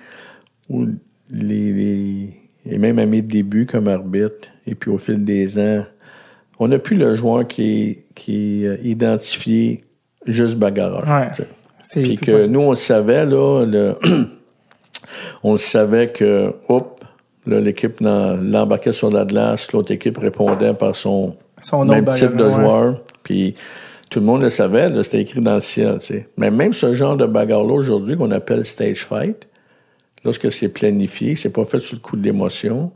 où 0.69 0.85
les, 1.31 1.73
les, 1.73 2.29
et 2.69 2.77
même 2.77 2.99
à 2.99 3.05
mes 3.05 3.21
débuts 3.21 3.65
comme 3.65 3.87
arbitre, 3.87 4.49
et 4.67 4.75
puis 4.75 4.91
au 4.91 4.97
fil 4.97 5.23
des 5.23 5.57
ans, 5.57 5.85
on 6.59 6.67
n'a 6.67 6.79
plus 6.79 6.95
le 6.97 7.13
joueur 7.15 7.47
qui 7.47 7.81
est, 7.89 8.05
qui 8.15 8.65
est 8.65 8.79
identifié 8.83 9.83
juste 10.25 10.55
bagarreur. 10.57 11.05
Ouais. 11.07 11.45
Puis 11.93 12.17
que 12.17 12.31
possible. 12.31 12.53
nous, 12.53 12.59
on 12.61 12.69
le 12.71 12.75
savait, 12.75 13.25
là, 13.25 13.65
le- 13.65 13.95
on 15.43 15.53
le 15.53 15.57
savait 15.57 16.09
que, 16.09 16.53
hop, 16.67 17.03
l'équipe 17.45 17.99
l'embarquait 18.01 18.93
sur 18.93 19.09
la 19.09 19.23
glace, 19.25 19.71
l'autre 19.71 19.91
équipe 19.91 20.17
répondait 20.17 20.73
par 20.73 20.95
son 20.95 21.35
Son 21.61 21.85
même 21.85 22.05
type 22.09 22.35
de 22.35 22.49
joueur. 22.49 22.99
Puis 23.23 23.55
tout 24.09 24.19
le 24.19 24.25
monde 24.25 24.41
le 24.41 24.49
savait, 24.49 24.91
c'était 25.03 25.21
écrit 25.21 25.41
dans 25.41 25.55
le 25.55 25.61
ciel. 25.61 25.99
Mais 26.37 26.51
même 26.51 26.73
ce 26.73 26.93
genre 26.93 27.15
de 27.15 27.25
bagarre-là 27.25 27.73
aujourd'hui 27.73 28.17
qu'on 28.17 28.31
appelle 28.31 28.65
stage 28.65 29.05
fight, 29.05 29.47
lorsque 30.25 30.51
c'est 30.51 30.69
planifié, 30.69 31.35
c'est 31.35 31.49
pas 31.49 31.63
fait 31.65 31.79
sous 31.79 31.95
le 31.95 32.01
coup 32.01 32.17
de 32.17 32.23
l'émotion, 32.23 32.91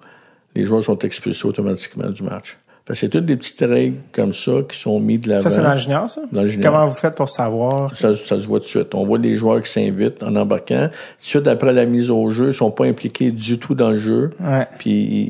les 0.56 0.66
joueurs 0.66 0.84
sont 0.84 1.00
expulsés 1.00 1.46
automatiquement 1.48 2.10
du 2.10 2.24
match. 2.24 2.58
C'est 2.94 3.10
toutes 3.10 3.26
des 3.26 3.36
petites 3.36 3.60
règles 3.62 3.98
comme 4.12 4.34
ça 4.34 4.52
qui 4.70 4.78
sont 4.78 5.00
mises 5.00 5.22
de 5.22 5.30
l'avant. 5.30 5.44
Ça, 5.44 5.50
c'est 5.50 5.62
dans 5.62 5.72
le 5.72 5.78
junior, 5.78 6.10
ça? 6.10 6.22
Dans 6.32 6.42
le 6.42 6.48
junior. 6.48 6.72
Comment 6.74 6.86
vous 6.86 6.96
faites 6.96 7.16
pour 7.16 7.30
savoir? 7.30 7.96
Ça, 7.96 8.14
ça 8.16 8.40
se 8.40 8.48
voit 8.48 8.60
tout 8.60 8.66
de 8.66 8.70
suite. 8.70 8.94
On 8.96 9.06
voit 9.06 9.18
des 9.20 9.36
joueurs 9.36 9.62
qui 9.62 9.72
s'invitent 9.72 10.24
en 10.24 10.36
embarquant. 10.36 10.88
Tout 10.90 10.96
de 11.22 11.26
suite 11.26 11.48
après 11.48 11.74
la 11.74 11.86
mise 11.86 12.10
au 12.10 12.30
jeu, 12.30 12.48
ils 12.48 12.54
sont 12.54 12.72
pas 12.72 12.86
impliqués 12.86 13.32
du 13.32 13.58
tout 13.60 13.76
dans 13.76 13.90
le 13.92 13.98
jeu. 13.98 14.32
Ouais. 14.40 14.68
Puis 14.80 14.92
ils, 14.92 15.30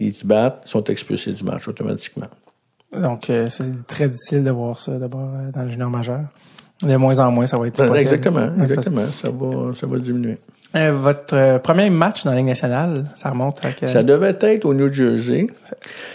ils- 0.00 0.06
ils 0.08 0.14
se 0.14 0.26
battent, 0.26 0.62
ils 0.66 0.70
sont 0.70 0.84
expulsés 0.84 1.32
du 1.32 1.44
match 1.44 1.66
automatiquement. 1.68 2.26
Donc, 2.96 3.30
euh, 3.30 3.48
c'est 3.50 3.64
très 3.86 4.08
difficile 4.08 4.44
de 4.44 4.50
voir 4.50 4.78
ça 4.78 4.92
d'abord 4.92 5.30
euh, 5.34 5.50
dans 5.54 5.62
le 5.62 5.68
junior 5.70 5.88
majeur. 5.90 6.20
De 6.82 6.96
moins 6.96 7.18
en 7.20 7.30
moins, 7.30 7.46
ça 7.46 7.56
va 7.58 7.68
être 7.68 7.76
possible. 7.76 7.96
Exactement, 7.98 8.48
exactement. 8.62 9.02
Ça 9.14 9.30
va, 9.30 9.72
ça 9.74 9.86
va 9.86 9.98
diminuer. 9.98 10.38
Euh, 10.74 10.92
votre 10.92 11.36
euh, 11.36 11.58
premier 11.58 11.90
match 11.90 12.24
dans 12.24 12.30
la 12.30 12.38
Ligue 12.38 12.46
nationale, 12.46 13.04
ça 13.16 13.30
remonte 13.30 13.62
à 13.64 13.72
quel... 13.72 13.88
Ça 13.88 14.02
devait 14.02 14.36
être 14.40 14.64
au 14.64 14.72
New 14.72 14.90
Jersey. 14.90 15.46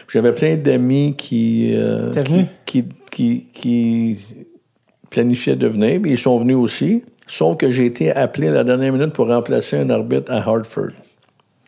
J'avais 0.08 0.32
plein 0.32 0.56
d'amis 0.56 1.16
qui, 1.16 1.74
euh, 1.76 2.12
qui, 2.66 2.86
qui, 3.12 3.48
qui, 3.54 4.18
planifiaient 5.12 5.56
de 5.56 5.68
venir, 5.68 6.02
puis 6.02 6.12
ils 6.12 6.18
sont 6.18 6.38
venus 6.38 6.58
aussi. 6.58 7.04
Sauf 7.28 7.58
que 7.58 7.70
j'ai 7.70 7.86
été 7.86 8.12
appelé 8.12 8.48
à 8.48 8.52
la 8.52 8.64
dernière 8.64 8.92
minute 8.92 9.14
pour 9.14 9.28
remplacer 9.28 9.78
un 9.78 9.90
arbitre 9.90 10.32
à 10.32 10.38
Hartford. 10.38 10.92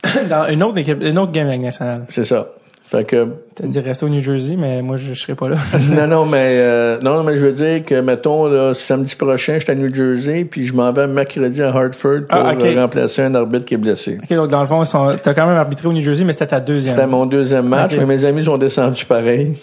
Dans 0.30 0.48
une 0.50 0.64
autre 0.64 0.78
équipe, 0.80 1.02
une 1.02 1.18
autre 1.20 1.32
game 1.32 1.46
de 1.46 1.50
la 1.50 1.56
Ligue 1.56 1.66
nationale. 1.66 2.06
C'est 2.10 2.26
ça. 2.26 2.50
Fait 2.90 3.04
que 3.04 3.28
T'as 3.54 3.68
dit 3.68 3.80
rester 3.82 4.04
au 4.06 4.10
New 4.10 4.20
Jersey, 4.20 4.56
mais 4.58 4.82
moi, 4.82 4.98
je, 4.98 5.14
je 5.14 5.20
serai 5.22 5.36
pas 5.36 5.48
là. 5.48 5.58
non, 5.92 6.08
non, 6.08 6.26
mais 6.26 6.56
euh, 6.58 6.98
non, 7.02 7.22
mais 7.24 7.38
je 7.38 7.46
veux 7.46 7.52
dire 7.52 7.86
que 7.86 8.02
mettons 8.02 8.48
là, 8.48 8.74
samedi 8.74 9.16
prochain, 9.16 9.56
je 9.56 9.60
suis 9.60 9.72
à 9.72 9.76
New 9.76 9.94
Jersey, 9.94 10.44
puis 10.46 10.66
je 10.66 10.74
m'en 10.74 10.92
vais 10.92 11.06
mercredi 11.06 11.62
à 11.62 11.68
Hartford 11.70 12.22
pour 12.28 12.38
Ah, 12.40 12.54
ok. 12.54 12.64
euh, 12.64 12.82
remplacer 12.82 13.22
un 13.22 13.36
arbitre 13.36 13.66
qui 13.66 13.76
est 13.76 13.78
blessé. 13.78 14.18
OK, 14.24 14.34
donc 14.36 14.50
dans 14.50 14.62
le 14.62 14.66
fond, 14.66 14.82
t'as 15.22 15.34
quand 15.36 15.46
même 15.46 15.58
arbitré 15.58 15.88
au 15.88 15.94
New 15.94 16.02
Jersey, 16.02 16.24
mais 16.24 16.34
c'était 16.34 16.48
ta 16.48 16.60
deuxième. 16.60 16.96
C'était 16.96 17.06
mon 17.08 17.28
deuxième 17.28 17.68
match, 17.68 17.96
mais 17.96 18.08
mes 18.08 18.26
amis 18.26 18.44
sont 18.46 18.58
descendus 18.58 19.06
pareil. 19.06 19.58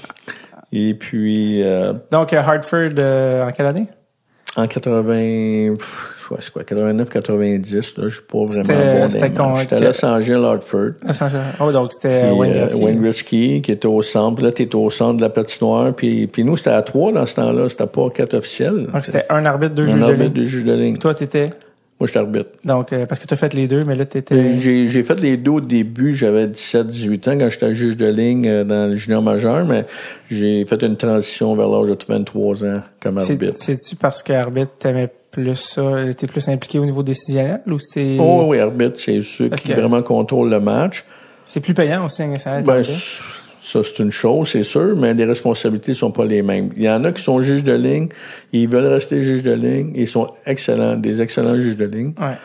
Et 0.73 0.95
puis 0.95 1.63
euh, 1.65 1.95
Donc, 2.13 2.33
euh, 2.33 2.37
Hartford, 2.39 2.91
euh, 2.97 3.49
en 3.49 3.51
quelle 3.51 3.67
année? 3.67 3.87
en 4.57 4.67
80, 4.67 5.75
pff, 5.77 6.16
ouais, 6.31 6.39
c'est 6.41 6.53
quoi, 6.53 6.63
89, 6.65 7.09
90, 7.09 7.97
là, 7.99 8.05
je 8.09 8.15
suis 8.15 8.23
pas 8.25 8.39
vraiment 8.39 8.53
C'était- 9.09 9.29
bon 9.31 9.35
dans. 9.49 9.55
J'étais 9.57 9.75
à 9.77 9.81
Los 9.81 10.05
Angeles, 10.05 10.45
Hartford. 10.45 10.91
Ah, 11.07 11.13
Saint- 11.13 11.31
Oh, 11.61 11.73
donc 11.73 11.93
c'était 11.93 12.25
euh, 12.25 12.33
Wayne 12.35 12.53
euh, 12.53 12.59
Gretzky. 12.67 12.83
Wayne 12.85 13.01
Gretzky, 13.01 13.63
qui 13.63 13.73
était 13.73 13.87
au 13.89 14.03
centre. 14.03 14.43
Là, 14.43 14.53
t'étais 14.53 14.75
au 14.75 14.91
centre 14.91 15.17
de 15.17 15.23
la 15.23 15.31
patinoire. 15.31 15.93
Puis, 15.95 16.27
puis 16.27 16.45
nous, 16.45 16.57
c'était 16.57 16.71
à 16.71 16.83
trois 16.83 17.13
dans 17.13 17.27
ce 17.27 17.35
temps-là. 17.37 17.69
C'était 17.69 17.87
pas 17.87 18.09
quatre 18.11 18.35
officiels. 18.35 18.87
Donc, 18.93 19.05
c'était 19.05 19.25
un 19.31 19.45
arbitre, 19.45 19.75
deux 19.75 19.85
un 19.85 19.89
juges 19.89 19.99
de 19.99 20.03
arbitre 20.05 20.23
ligne. 20.25 20.33
de 20.33 20.45
juge 20.45 20.65
de 20.65 20.73
ligne. 20.75 20.97
Toi, 20.99 21.15
t'étais... 21.15 21.51
Moi, 21.99 22.07
j'étais 22.09 22.19
arbitre. 22.19 22.51
Donc, 22.63 22.93
euh, 22.93 23.07
parce 23.07 23.19
que 23.19 23.27
t'as 23.27 23.37
fait 23.37 23.55
les 23.55 23.67
deux, 23.69 23.83
mais 23.87 23.97
là, 23.97 24.05
t'étais... 24.05 24.35
Euh, 24.35 24.61
J'ai, 24.61 24.89
j'ai 24.89 25.03
fait 25.03 25.19
les 25.19 25.39
deux 25.39 25.53
au 25.53 25.61
début, 25.63 26.15
j'avais 26.15 26.47
17-18 26.47 27.31
ans 27.31 27.39
quand 27.39 27.49
j'étais 27.49 27.73
juge 27.73 27.97
de 27.97 28.05
ligne 28.07 28.47
euh, 28.47 28.65
dans 28.65 28.91
le 28.91 28.97
junior 28.97 29.23
majeur, 29.23 29.65
mais 29.65 29.87
j'ai 30.31 30.67
fait 30.67 30.83
une 30.83 30.97
transition 30.97 31.57
vers 31.57 31.69
l'âge 31.69 31.89
de 31.89 31.97
23 32.07 32.65
ans 32.67 32.83
comme 33.01 33.19
C'est- 33.21 33.33
arbitre. 33.33 33.57
C'est-tu 33.61 33.97
parce 33.97 34.23
que 34.23 34.35
arbitre, 34.35 34.73
t'aimais 34.79 35.09
plus 35.43 35.57
ça, 35.57 35.83
t'es 36.17 36.27
plus 36.27 36.49
impliqué 36.49 36.79
au 36.79 36.87
niveau 36.87 37.03
décisionnel 37.03 37.61
ou 37.67 37.79
c'est... 37.79 38.17
Oh 38.19 38.45
oui, 38.49 38.59
arbitre, 38.59 38.99
c'est 38.99 39.21
ceux 39.21 39.49
Parce 39.51 39.61
qui 39.61 39.69
que- 39.73 39.79
vraiment 39.79 40.03
contrôlent 40.03 40.49
le 40.51 40.61
match. 40.61 41.05
C'est 41.45 41.61
plus 41.61 41.75
payant 41.75 42.07
aussi, 42.07 42.23
hein, 42.23 42.39
ça 42.39 42.61
Ben, 42.63 42.83
ça, 42.83 43.81
c'est 43.85 43.99
une 44.03 44.11
chose, 44.11 44.49
c'est 44.51 44.63
sûr, 44.63 44.97
mais 44.97 45.13
les 45.15 45.25
responsabilités 45.25 45.93
sont 45.95 46.11
pas 46.11 46.25
les 46.25 46.43
mêmes. 46.43 46.71
Il 46.77 46.83
y 46.83 46.89
en 46.91 47.05
a 47.05 47.13
qui 47.13 47.23
sont 47.23 47.41
juges 47.41 47.65
de 47.65 47.75
ligne, 47.75 48.09
ils 48.53 48.69
veulent 48.69 48.87
rester 48.87 49.23
juges 49.23 49.43
de 49.43 49.53
ligne, 49.53 49.93
ils 49.95 50.09
sont 50.09 50.33
excellents, 50.47 50.97
des 50.97 51.21
excellents 51.21 51.55
juges 51.57 51.77
de 51.77 51.85
ligne. 51.85 52.13
Ouais. 52.19 52.37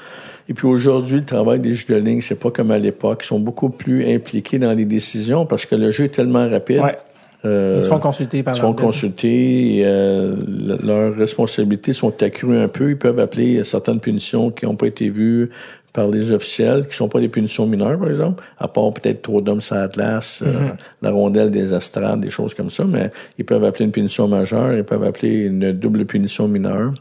Et 0.49 0.53
puis 0.53 0.67
aujourd'hui, 0.67 1.17
le 1.17 1.25
travail 1.25 1.59
des 1.59 1.73
juges 1.73 1.85
de 1.85 1.95
ligne, 1.95 2.21
c'est 2.21 2.39
pas 2.39 2.51
comme 2.51 2.71
à 2.71 2.77
l'époque. 2.77 3.21
Ils 3.23 3.27
sont 3.27 3.39
beaucoup 3.39 3.69
plus 3.69 4.05
impliqués 4.13 4.59
dans 4.59 4.73
les 4.73 4.85
décisions 4.85 5.45
parce 5.45 5.65
que 5.65 5.75
le 5.75 5.91
jeu 5.91 6.05
est 6.05 6.09
tellement 6.09 6.49
rapide. 6.49 6.81
Ouais. 6.81 6.97
Euh, 7.43 7.73
Ils 7.77 7.81
se 7.81 7.87
font 7.87 7.99
consulter 7.99 8.43
par 8.43 8.53
Ils 8.53 8.57
se 8.57 8.61
font 8.61 8.73
consulter. 8.73 9.77
et, 9.77 9.81
euh, 9.85 10.35
le- 10.47 10.77
leurs 10.85 11.15
responsabilités 11.15 11.93
sont 11.93 12.21
accrues 12.21 12.57
un 12.57 12.67
peu. 12.67 12.89
Ils 12.91 12.97
peuvent 12.97 13.19
appeler 13.19 13.63
certaines 13.63 13.99
punitions 13.99 14.51
qui 14.51 14.65
n'ont 14.65 14.75
pas 14.75 14.87
été 14.87 15.09
vues 15.09 15.49
par 15.93 16.07
les 16.07 16.31
officiels, 16.31 16.87
qui 16.87 16.95
sont 16.95 17.09
pas 17.09 17.19
des 17.19 17.27
punitions 17.27 17.65
mineures, 17.65 17.99
par 17.99 18.09
exemple, 18.09 18.43
à 18.59 18.67
part 18.69 18.93
peut-être 18.93 19.23
trop 19.23 19.41
d'hommes 19.41 19.59
sur 19.59 19.75
la 19.75 19.87
glace, 19.87 20.41
euh, 20.41 20.45
Mm-hmm. 20.51 20.75
la 21.01 21.11
rondelle 21.11 21.51
des 21.51 21.73
estrades, 21.73 22.21
des 22.21 22.29
choses 22.29 22.53
comme 22.53 22.69
ça, 22.69 22.85
mais 22.85 23.09
ils 23.37 23.43
peuvent 23.43 23.63
appeler 23.65 23.85
une 23.85 23.91
punition 23.91 24.27
majeure, 24.27 24.73
ils 24.73 24.83
peuvent 24.85 25.03
appeler 25.03 25.47
une 25.47 25.71
double 25.73 26.05
punition 26.05 26.47
mineure. 26.47 26.93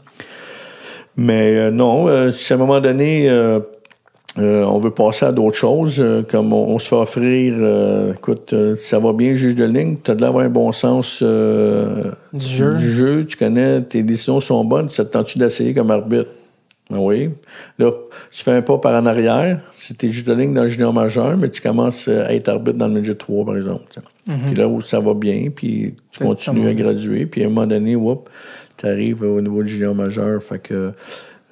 Mais 1.17 1.55
euh, 1.57 1.71
non, 1.71 2.07
euh, 2.07 2.31
si 2.31 2.51
à 2.51 2.55
un 2.55 2.59
moment 2.59 2.79
donné, 2.81 3.29
euh, 4.37 4.63
on 4.63 4.79
veut 4.79 4.91
passer 4.91 5.25
à 5.25 5.31
d'autres 5.33 5.57
choses, 5.57 5.97
euh, 5.99 6.23
comme 6.23 6.53
on, 6.53 6.73
on 6.73 6.79
se 6.79 6.87
fait 6.87 6.95
offrir, 6.95 7.53
euh, 7.57 8.13
écoute, 8.13 8.53
euh, 8.53 8.75
ça 8.75 8.97
va 8.97 9.11
bien, 9.11 9.33
juge 9.33 9.55
de 9.55 9.65
ligne, 9.65 9.97
tu 10.01 10.11
as 10.11 10.15
de 10.15 10.21
l'avoir 10.21 10.45
un 10.45 10.49
bon 10.49 10.71
sens 10.71 11.19
euh, 11.21 12.11
Du 12.31 12.45
jeu. 12.45 12.75
du 12.75 12.91
jeu, 12.95 13.25
tu 13.25 13.35
connais, 13.35 13.81
tes 13.81 14.03
décisions 14.03 14.39
sont 14.39 14.63
bonnes, 14.63 14.89
ça 14.89 15.03
te 15.03 15.11
tente-tu 15.11 15.37
d'essayer 15.37 15.73
comme 15.73 15.91
arbitre? 15.91 16.29
Ah 16.93 16.99
oui. 16.99 17.29
Là, 17.79 17.91
tu 18.31 18.43
fais 18.43 18.51
un 18.51 18.61
pas 18.61 18.77
par 18.77 19.01
en 19.01 19.05
arrière, 19.05 19.59
t'es 19.97 20.09
juge 20.09 20.25
de 20.25 20.33
ligne 20.33 20.53
dans 20.53 20.63
le 20.63 20.69
junior 20.69 20.93
majeur, 20.93 21.37
mais 21.37 21.49
tu 21.49 21.61
commences 21.61 22.07
euh, 22.07 22.25
à 22.27 22.33
être 22.33 22.49
arbitre 22.49 22.77
dans 22.77 22.87
le 22.87 22.93
midget 22.95 23.15
3, 23.15 23.45
par 23.45 23.57
exemple. 23.57 23.83
tu 23.93 23.99
sais. 23.99 24.35
Puis 24.45 24.55
là 24.55 24.67
où 24.67 24.81
ça 24.81 24.99
va 24.99 25.13
bien, 25.13 25.47
puis 25.53 25.95
tu 26.11 26.23
continues 26.23 26.67
à 26.69 26.73
graduer, 26.73 27.25
puis 27.25 27.43
à 27.43 27.47
un 27.47 27.49
moment 27.49 27.65
donné, 27.67 27.97
tu 28.77 28.85
arrives 28.87 29.23
au 29.23 29.41
niveau 29.41 29.63
du 29.63 29.69
junior 29.71 29.95
majeur. 29.95 30.41
Fait 30.43 30.59
que 30.59 30.91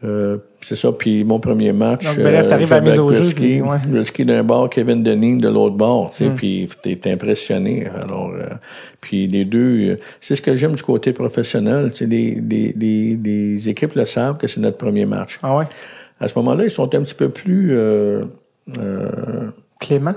euh, 0.04 0.38
c'est 0.62 0.76
ça. 0.76 0.92
Puis 0.92 1.24
mon 1.24 1.40
premier 1.40 1.74
match, 1.74 2.06
Donc, 2.06 2.20
bref, 2.20 2.48
t'arrives 2.48 2.72
à 2.72 2.80
la 2.80 2.90
mise 2.90 3.00
au 3.00 3.12
jeu, 3.12 3.30
puis, 3.36 3.62
ouais. 3.62 3.78
Gretzky 3.90 4.24
d'un 4.26 4.44
bord, 4.44 4.70
Kevin 4.70 5.04
Denning 5.04 5.40
de 5.42 5.50
l'autre 5.50 5.76
bord, 5.76 6.12
tu 6.16 6.24
Mm. 6.24 6.28
sais, 6.28 6.34
puis 6.36 6.70
t'es 6.82 7.12
impressionné. 7.12 7.88
Alors, 8.02 8.32
euh, 8.34 8.46
puis 9.02 9.28
les 9.28 9.46
deux, 9.46 9.90
euh, 9.92 10.00
c'est 10.22 10.36
ce 10.36 10.42
que 10.42 10.56
j'aime 10.56 10.74
du 10.74 10.84
côté 10.84 11.12
professionnel. 11.14 11.92
Tu 11.92 12.00
sais, 12.00 12.06
les, 12.06 12.36
les, 12.50 12.74
les, 12.78 13.16
les 13.24 13.70
équipes 13.70 13.96
le 13.96 14.06
savent 14.06 14.38
que 14.38 14.48
c'est 14.48 14.62
notre 14.62 14.78
premier 14.78 15.06
match. 15.06 15.40
Ah 15.44 15.58
ouais? 15.58 15.66
À 16.22 16.28
ce 16.28 16.38
moment-là, 16.40 16.64
ils 16.66 16.72
sont 16.72 16.94
un 16.96 17.02
petit 17.02 17.14
peu 17.16 17.30
plus 17.30 17.70
euh, 17.74 18.22
euh, 18.78 19.50
Clément? 19.80 20.16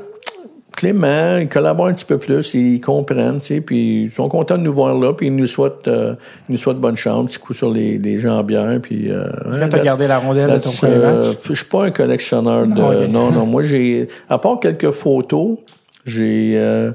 Cléments, 0.82 1.36
ils 1.36 1.48
collaborent 1.48 1.86
un 1.86 1.94
petit 1.94 2.04
peu 2.04 2.18
plus, 2.18 2.54
ils 2.54 2.80
comprennent, 2.80 3.38
tu 3.38 3.46
sais, 3.46 3.60
puis 3.60 4.04
ils 4.04 4.10
sont 4.10 4.28
contents 4.28 4.58
de 4.58 4.64
nous 4.64 4.72
voir 4.72 4.98
là, 4.98 5.12
puis 5.12 5.28
ils 5.28 5.36
nous 5.36 5.46
souhaitent, 5.46 5.86
euh, 5.86 6.14
ils 6.48 6.52
nous 6.52 6.58
souhaitent 6.58 6.78
bonne 6.78 6.96
chance, 6.96 7.30
petit 7.30 7.38
coup 7.38 7.54
sur 7.54 7.70
les, 7.70 7.98
les 7.98 8.18
jambières, 8.18 8.80
puis... 8.82 9.08
Euh, 9.08 9.28
Est-ce 9.50 9.60
que 9.60 9.66
t'as 9.66 9.78
gardé 9.78 10.08
la 10.08 10.18
rondelle 10.18 10.50
de 10.50 10.58
ton 10.58 10.72
premier 10.72 10.94
euh, 10.94 11.28
match? 11.28 11.38
Je 11.44 11.54
suis 11.54 11.64
pas 11.66 11.84
un 11.84 11.90
collectionneur 11.92 12.66
de... 12.66 12.74
Non. 12.74 13.08
Non, 13.08 13.30
non, 13.30 13.46
moi 13.54 13.62
j'ai... 13.62 14.08
À 14.28 14.38
part 14.38 14.58
quelques 14.58 14.90
photos, 14.90 15.58
j'ai... 16.04 16.54
Euh, 16.56 16.90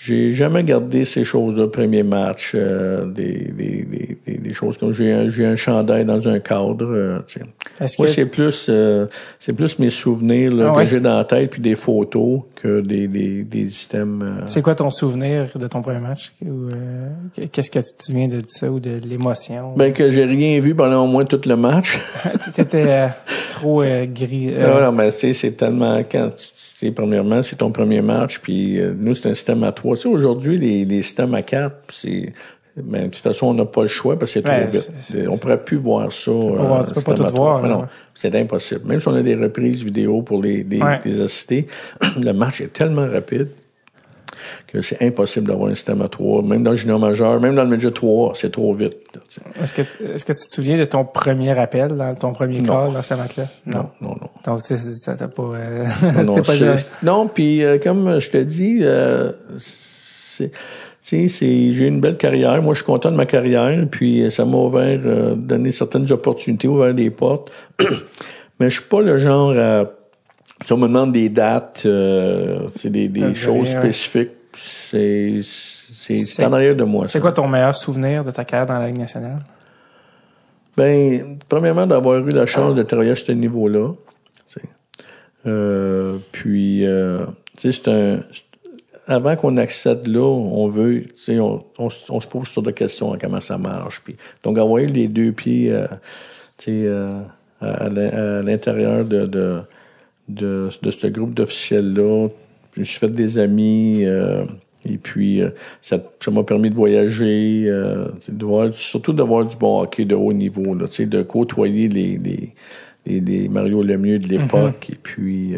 j'ai 0.00 0.30
jamais 0.32 0.62
gardé 0.62 1.04
ces 1.04 1.24
choses-là, 1.24 1.66
premier 1.66 2.04
match, 2.04 2.52
euh, 2.54 3.04
des, 3.06 3.50
des, 3.52 3.84
des, 4.24 4.38
des, 4.38 4.54
choses 4.54 4.78
comme 4.78 4.92
j'ai 4.92 5.12
un, 5.12 5.28
j'ai 5.28 5.44
un 5.44 5.56
chandail 5.56 6.04
dans 6.04 6.28
un 6.28 6.38
cadre. 6.38 6.86
euh, 6.86 7.18
tu. 7.26 7.40
Est-ce 7.80 8.00
Moi, 8.00 8.06
que 8.06 8.14
c'est 8.14 8.26
plus 8.26 8.68
euh, 8.70 9.06
c'est 9.40 9.52
plus 9.52 9.76
mes 9.80 9.90
souvenirs 9.90 10.54
là, 10.54 10.68
Ah 10.72 10.76
ouais? 10.76 10.84
que 10.84 10.90
j'ai 10.90 11.00
dans 11.00 11.16
la 11.16 11.24
tête 11.24 11.50
puis 11.50 11.60
des 11.60 11.74
photos 11.74 12.42
que 12.54 12.80
des, 12.80 13.08
des, 13.08 13.42
des 13.42 13.68
systèmes. 13.68 14.22
euh, 14.22 14.42
c'est 14.46 14.62
quoi 14.62 14.76
ton 14.76 14.90
souvenir 14.90 15.48
de 15.56 15.66
ton 15.66 15.82
premier 15.82 15.98
match? 16.00 16.32
Euh, 16.46 17.08
Qu'est-ce 17.50 17.70
que 17.70 17.80
tu 17.80 17.94
te 17.98 18.04
souviens 18.04 18.28
de 18.28 18.40
ça 18.46 18.70
ou 18.70 18.78
de 18.78 19.00
l'émotion? 19.04 19.74
Ben 19.76 19.92
que 19.92 20.10
j'ai 20.10 20.24
rien 20.24 20.60
vu 20.60 20.76
pendant 20.76 21.02
au 21.04 21.08
moins 21.08 21.24
tout 21.24 21.40
le 21.44 21.56
match. 21.56 21.98
T'étais 22.54 22.84
euh, 22.86 23.08
trop 23.50 23.82
euh, 23.82 24.06
gris. 24.06 24.52
non, 24.56 24.80
non, 24.80 24.92
mais 24.92 25.10
c'est 25.10 25.32
c'est 25.32 25.52
tellement 25.52 25.98
quand 26.10 26.30
tu 26.36 26.46
tu 26.78 26.86
sais, 26.86 26.92
premièrement 26.92 27.42
c'est 27.42 27.56
ton 27.56 27.72
premier 27.72 28.00
match 28.00 28.38
puis 28.38 28.78
euh, 28.78 28.94
nous 28.96 29.12
c'est 29.16 29.28
un 29.28 29.34
système 29.34 29.64
à 29.64 29.72
trois. 29.72 29.87
Tu 29.96 30.02
sais 30.02 30.08
aujourd'hui 30.08 30.58
les, 30.58 30.84
les 30.84 31.02
systèmes 31.02 31.34
à 31.34 31.42
quatre 31.42 31.76
c'est 31.90 32.32
mais 32.84 33.00
de 33.00 33.04
toute 33.06 33.16
façon, 33.16 33.48
on 33.48 33.54
n'a 33.54 33.64
pas 33.64 33.82
le 33.82 33.88
choix 33.88 34.16
parce 34.16 34.32
que 34.32 34.38
c'est 34.40 34.48
Ouais, 34.48 34.68
trop 34.68 34.70
vite. 34.70 35.28
on 35.28 35.36
pourrait 35.36 35.58
plus 35.64 35.78
voir 35.78 36.12
ça. 36.12 36.30
euh, 36.30 36.56
pas 36.56 36.62
voir- 36.62 36.84
tu 36.86 36.94
peux 36.94 37.00
pas 37.00 37.14
tout 37.14 37.26
voir, 37.34 37.62
Non, 37.66 37.86
c'est 38.14 38.32
impossible. 38.36 38.82
Même 38.84 39.00
si 39.00 39.08
on 39.08 39.14
a 39.14 39.22
des 39.22 39.34
reprises 39.34 39.82
vidéo 39.82 40.22
pour 40.22 40.40
les, 40.40 40.62
les, 40.62 40.80
Ouais. 40.80 41.00
les 41.04 41.20
assister, 41.20 41.66
le 42.20 42.30
match 42.32 42.60
est 42.60 42.72
tellement 42.72 43.08
rapide 43.10 43.48
que 44.66 44.82
c'est 44.82 45.02
impossible 45.02 45.46
d'avoir 45.48 45.70
un 45.70 45.74
système 45.74 46.02
à 46.02 46.08
trois. 46.08 46.42
Même 46.42 46.62
dans 46.62 46.70
le 46.72 46.76
junior 46.76 46.98
majeur, 46.98 47.40
même 47.40 47.54
dans 47.54 47.64
le 47.64 47.70
midget 47.70 47.90
3, 47.90 48.32
c'est 48.34 48.50
trop 48.52 48.72
vite. 48.74 48.96
Est-ce 49.62 49.72
que, 49.74 49.82
est-ce 50.04 50.24
que 50.24 50.32
tu 50.32 50.46
te 50.48 50.54
souviens 50.54 50.78
de 50.78 50.84
ton 50.84 51.04
premier 51.04 51.58
appel, 51.58 51.96
dans 51.96 52.14
ton 52.14 52.32
premier 52.32 52.60
Non. 52.60 52.72
call 52.86 52.92
dans 52.94 53.02
ce 53.02 53.14
match-là? 53.14 53.44
Non, 53.66 53.86
non, 54.00 54.10
non. 54.10 54.28
Donc, 54.44 54.60
c'est- 54.62 54.76
c'est- 54.76 54.94
ça 54.94 55.14
t'a 55.14 55.28
pas... 55.28 55.42
Euh, 55.42 55.84
Non, 56.24 56.36
pas 56.42 56.52
non, 57.02 57.26
puis 57.28 57.62
euh, 57.64 57.78
comme 57.78 58.18
je 58.20 58.30
te 58.30 58.38
dis, 58.38 58.78
euh, 58.82 59.32
c'est, 59.56 60.50
tu 60.50 60.58
sais, 61.00 61.28
c'est, 61.28 61.72
j'ai 61.72 61.86
une 61.86 62.00
belle 62.00 62.16
carrière. 62.16 62.60
Moi, 62.62 62.74
je 62.74 62.78
suis 62.78 62.86
content 62.86 63.10
de 63.10 63.16
ma 63.16 63.26
carrière. 63.26 63.86
Puis 63.90 64.22
euh, 64.24 64.30
ça 64.30 64.44
m'a 64.44 64.56
ouvert, 64.58 65.00
euh, 65.04 65.34
donné 65.34 65.72
certaines 65.72 66.10
opportunités, 66.12 66.68
ouvert 66.68 66.92
des 66.94 67.10
portes. 67.10 67.50
Mais 68.60 68.68
je 68.70 68.80
suis 68.80 68.88
pas 68.88 69.00
le 69.00 69.18
genre 69.18 69.52
à, 69.56 69.84
si 70.64 70.72
on 70.72 70.76
me 70.76 70.88
demande 70.88 71.12
des 71.12 71.28
dates, 71.28 71.82
euh, 71.86 72.66
c'est 72.76 72.90
des, 72.90 73.08
des 73.08 73.34
choses 73.34 73.68
rien, 73.68 73.80
spécifiques. 73.80 74.30
C'est, 74.60 75.38
c'est, 75.42 76.44
en 76.44 76.52
arrière 76.52 76.74
de 76.76 76.84
moi. 76.84 77.06
C'est 77.06 77.20
quoi 77.20 77.32
ton 77.32 77.46
meilleur 77.48 77.76
souvenir 77.76 78.24
de 78.24 78.30
ta 78.30 78.44
carrière 78.44 78.66
dans 78.66 78.78
la 78.78 78.86
Ligue 78.88 78.98
nationale? 78.98 79.38
Ben, 80.76 81.38
premièrement, 81.48 81.86
d'avoir 81.86 82.18
eu 82.18 82.30
la 82.30 82.46
chance 82.46 82.74
de 82.74 82.82
travailler 82.82 83.12
à 83.12 83.16
ce 83.16 83.32
niveau-là. 83.32 83.92
Euh, 85.46 86.18
puis, 86.32 86.84
euh, 86.86 87.24
c'est 87.56 87.88
un. 87.88 88.20
Avant 89.06 89.36
qu'on 89.36 89.56
accède 89.56 90.06
là, 90.06 90.20
on 90.20 90.68
veut, 90.68 91.06
on, 91.28 91.62
on, 91.78 91.88
se 92.20 92.26
pose 92.26 92.48
sur 92.48 92.62
des 92.62 92.74
questions 92.74 93.16
comment 93.18 93.40
ça 93.40 93.56
marche. 93.56 94.02
Puis, 94.04 94.16
donc, 94.42 94.58
avoir 94.58 94.78
eu 94.82 94.86
les 94.86 95.08
deux 95.08 95.32
pieds, 95.32 95.72
euh, 95.72 95.86
à, 97.60 97.66
à 97.66 97.88
l'in- 97.88 98.08
à 98.08 98.42
l'intérieur 98.42 99.04
de, 99.04 99.24
de, 99.26 99.60
de, 100.28 100.68
de 100.82 100.90
ce 100.90 101.06
groupe 101.06 101.32
d'officiels-là, 101.32 102.28
me 102.80 102.84
suis 102.84 102.98
fait 102.98 103.08
des 103.08 103.38
amis. 103.38 104.04
euh, 104.04 104.44
et 104.84 104.96
puis, 104.96 105.42
euh, 105.42 105.50
ça 105.82 105.98
m'a 106.30 106.44
permis 106.44 106.70
de 106.70 106.74
voyager, 106.76 107.64
euh, 107.66 108.06
de 108.28 108.44
voir, 108.44 108.72
surtout 108.72 109.12
d'avoir 109.12 109.44
du 109.44 109.56
bon 109.56 109.80
hockey 109.82 110.04
de 110.04 110.14
haut 110.14 110.32
niveau, 110.32 110.74
là, 110.74 110.86
de 110.98 111.22
côtoyer 111.22 111.88
les, 111.88 112.16
les, 112.16 112.54
les, 113.04 113.20
les 113.20 113.48
Mario 113.48 113.82
Lemieux 113.82 114.18
de 114.18 114.28
l'époque, 114.28 114.88
et 114.90 114.94
puis 114.94 115.56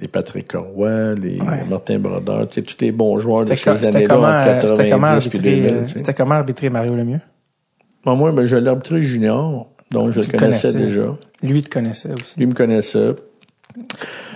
les 0.00 0.08
Patrick 0.08 0.52
Roy, 0.52 1.14
les 1.14 1.40
Ouais. 1.40 1.64
Martin 1.68 1.98
Brodeur, 1.98 2.48
tous 2.48 2.76
les 2.80 2.92
bons 2.92 3.18
joueurs 3.18 3.44
de 3.44 3.54
ces 3.54 3.74
c'était 3.74 3.86
années-là, 3.88 4.14
comment, 4.14 4.26
en 4.26 4.30
euh, 4.30 4.60
c'était 4.66 4.90
comment 4.90 5.06
90 5.06 5.28
puis 5.28 5.38
arbitrer, 5.38 5.56
2000. 5.56 5.72
euh, 5.72 5.82
tu 5.84 5.92
sais. 5.92 5.98
c'était 5.98 6.14
comment 6.14 6.34
arbitrer 6.34 6.70
Mario 6.70 6.96
Lemieux? 6.96 7.20
Bon, 8.04 8.16
moi, 8.16 8.32
ben, 8.32 8.44
je 8.44 8.56
l'ai 8.56 8.68
arbitré 8.68 9.02
junior, 9.02 9.68
donc 9.90 10.10
je 10.12 10.20
le 10.20 10.26
connaissais 10.26 10.72
connaissais. 10.72 10.86
déjà. 10.86 11.16
Lui 11.42 11.62
te 11.62 11.68
connaissait 11.70 12.10
aussi. 12.12 12.38
Lui 12.38 12.46
me 12.46 12.54
connaissait. 12.54 13.12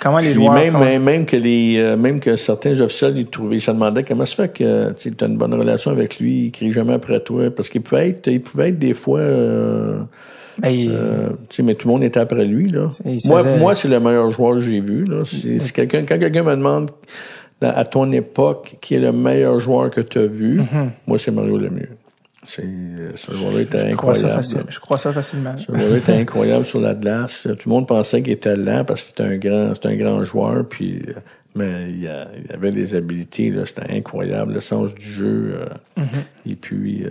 Comment 0.01 0.18
les 0.18 0.34
joueurs... 0.34 0.53
même, 0.53 0.72
comment- 0.72 0.84
même, 0.84 1.03
même 1.03 1.26
que 1.26 1.36
les, 1.36 1.78
euh, 1.78 1.97
même 1.97 2.20
que 2.20 2.36
certains 2.36 2.80
officiels, 2.80 3.14
ils 3.16 3.26
trouvaient, 3.26 3.57
ils 3.57 3.61
se 3.61 3.70
demandaient 3.70 4.03
comment 4.05 4.24
se 4.26 4.34
fait 4.34 4.53
que 4.53 4.93
tu 4.93 5.12
as 5.20 5.26
une 5.26 5.36
bonne 5.36 5.55
relation 5.55 5.91
avec 5.91 6.18
lui, 6.18 6.47
il 6.47 6.51
crie 6.53 6.72
jamais 6.72 6.95
après 6.95 7.20
toi, 7.20 7.51
parce 7.51 7.68
qu'il 7.68 7.82
pouvait 7.82 8.09
être, 8.11 8.26
il 8.28 8.41
pouvait 8.41 8.68
être 8.70 8.78
des 8.78 8.95
fois, 8.95 9.20
euh, 9.20 9.99
Ben, 10.61 10.72
euh, 10.91 11.28
mais 11.62 11.74
tout 11.76 11.86
le 11.86 11.93
monde 11.95 12.03
était 12.03 12.18
après 12.20 12.45
lui 12.45 12.68
là. 12.68 12.89
Moi, 13.26 13.43
faisait- 13.45 13.59
moi, 13.59 13.74
c'est 13.76 13.89
le 13.89 14.01
meilleur 14.01 14.28
joueur 14.30 14.55
que 14.55 14.61
j'ai 14.61 14.80
vu 14.80 15.05
là. 15.05 15.22
C'est 15.24 15.72
quelqu'un, 15.72 16.03
quand 16.03 16.18
quelqu'un 16.18 16.43
me 16.43 16.57
demande 16.57 16.91
à 17.62 17.84
ton 17.84 18.11
époque 18.12 18.76
qui 18.80 18.95
est 18.95 19.01
le 19.01 19.12
meilleur 19.12 19.59
joueur 19.61 19.91
que 19.91 20.01
tu 20.01 20.18
as 20.18 20.26
vu, 20.26 20.61
moi 21.07 21.18
c'est 21.18 21.30
Mario 21.30 21.59
Lemieux. 21.59 21.91
C'est, 22.45 22.64
ce 23.16 23.32
joueur-là 23.32 23.62
était 23.62 23.91
je 23.91 23.97
crois 23.97 24.14
ça 24.14 24.26
incroyable. 24.26 24.43
facile. 24.43 24.64
Je 24.68 24.78
crois 24.78 24.99
ça 24.99 25.12
facilement. 25.12 25.59
Ce 25.59 25.66
joueur-là 25.66 25.97
était 25.97 26.12
incroyable 26.12 26.64
sur 26.64 26.80
la 26.80 26.95
glace. 26.95 27.49
Tout 27.59 27.68
le 27.68 27.74
monde 27.74 27.89
pensait 27.89 28.22
qu'il 28.22 28.32
était 28.32 28.57
lent 28.57 28.84
parce 28.84 29.03
que 29.03 29.09
c'était 29.09 29.24
un 29.24 29.36
grand, 29.39 29.74
c'était 29.74 29.89
un 29.89 29.97
grand 29.97 30.22
joueur, 30.24 30.64
puis 30.68 31.03
euh, 31.09 31.14
mais 31.59 31.89
il, 31.91 32.09
avait 32.55 32.71
des 32.71 32.95
habiletés, 32.95 33.51
là, 33.51 33.67
c'était 33.67 33.91
incroyable, 33.93 34.55
le 34.55 34.61
sens 34.61 34.95
du 34.95 35.05
jeu. 35.11 35.55
euh, 35.61 35.67
Mm-hmm. 35.99 36.51
Et 36.53 36.55
puis, 36.55 37.05
euh, 37.05 37.11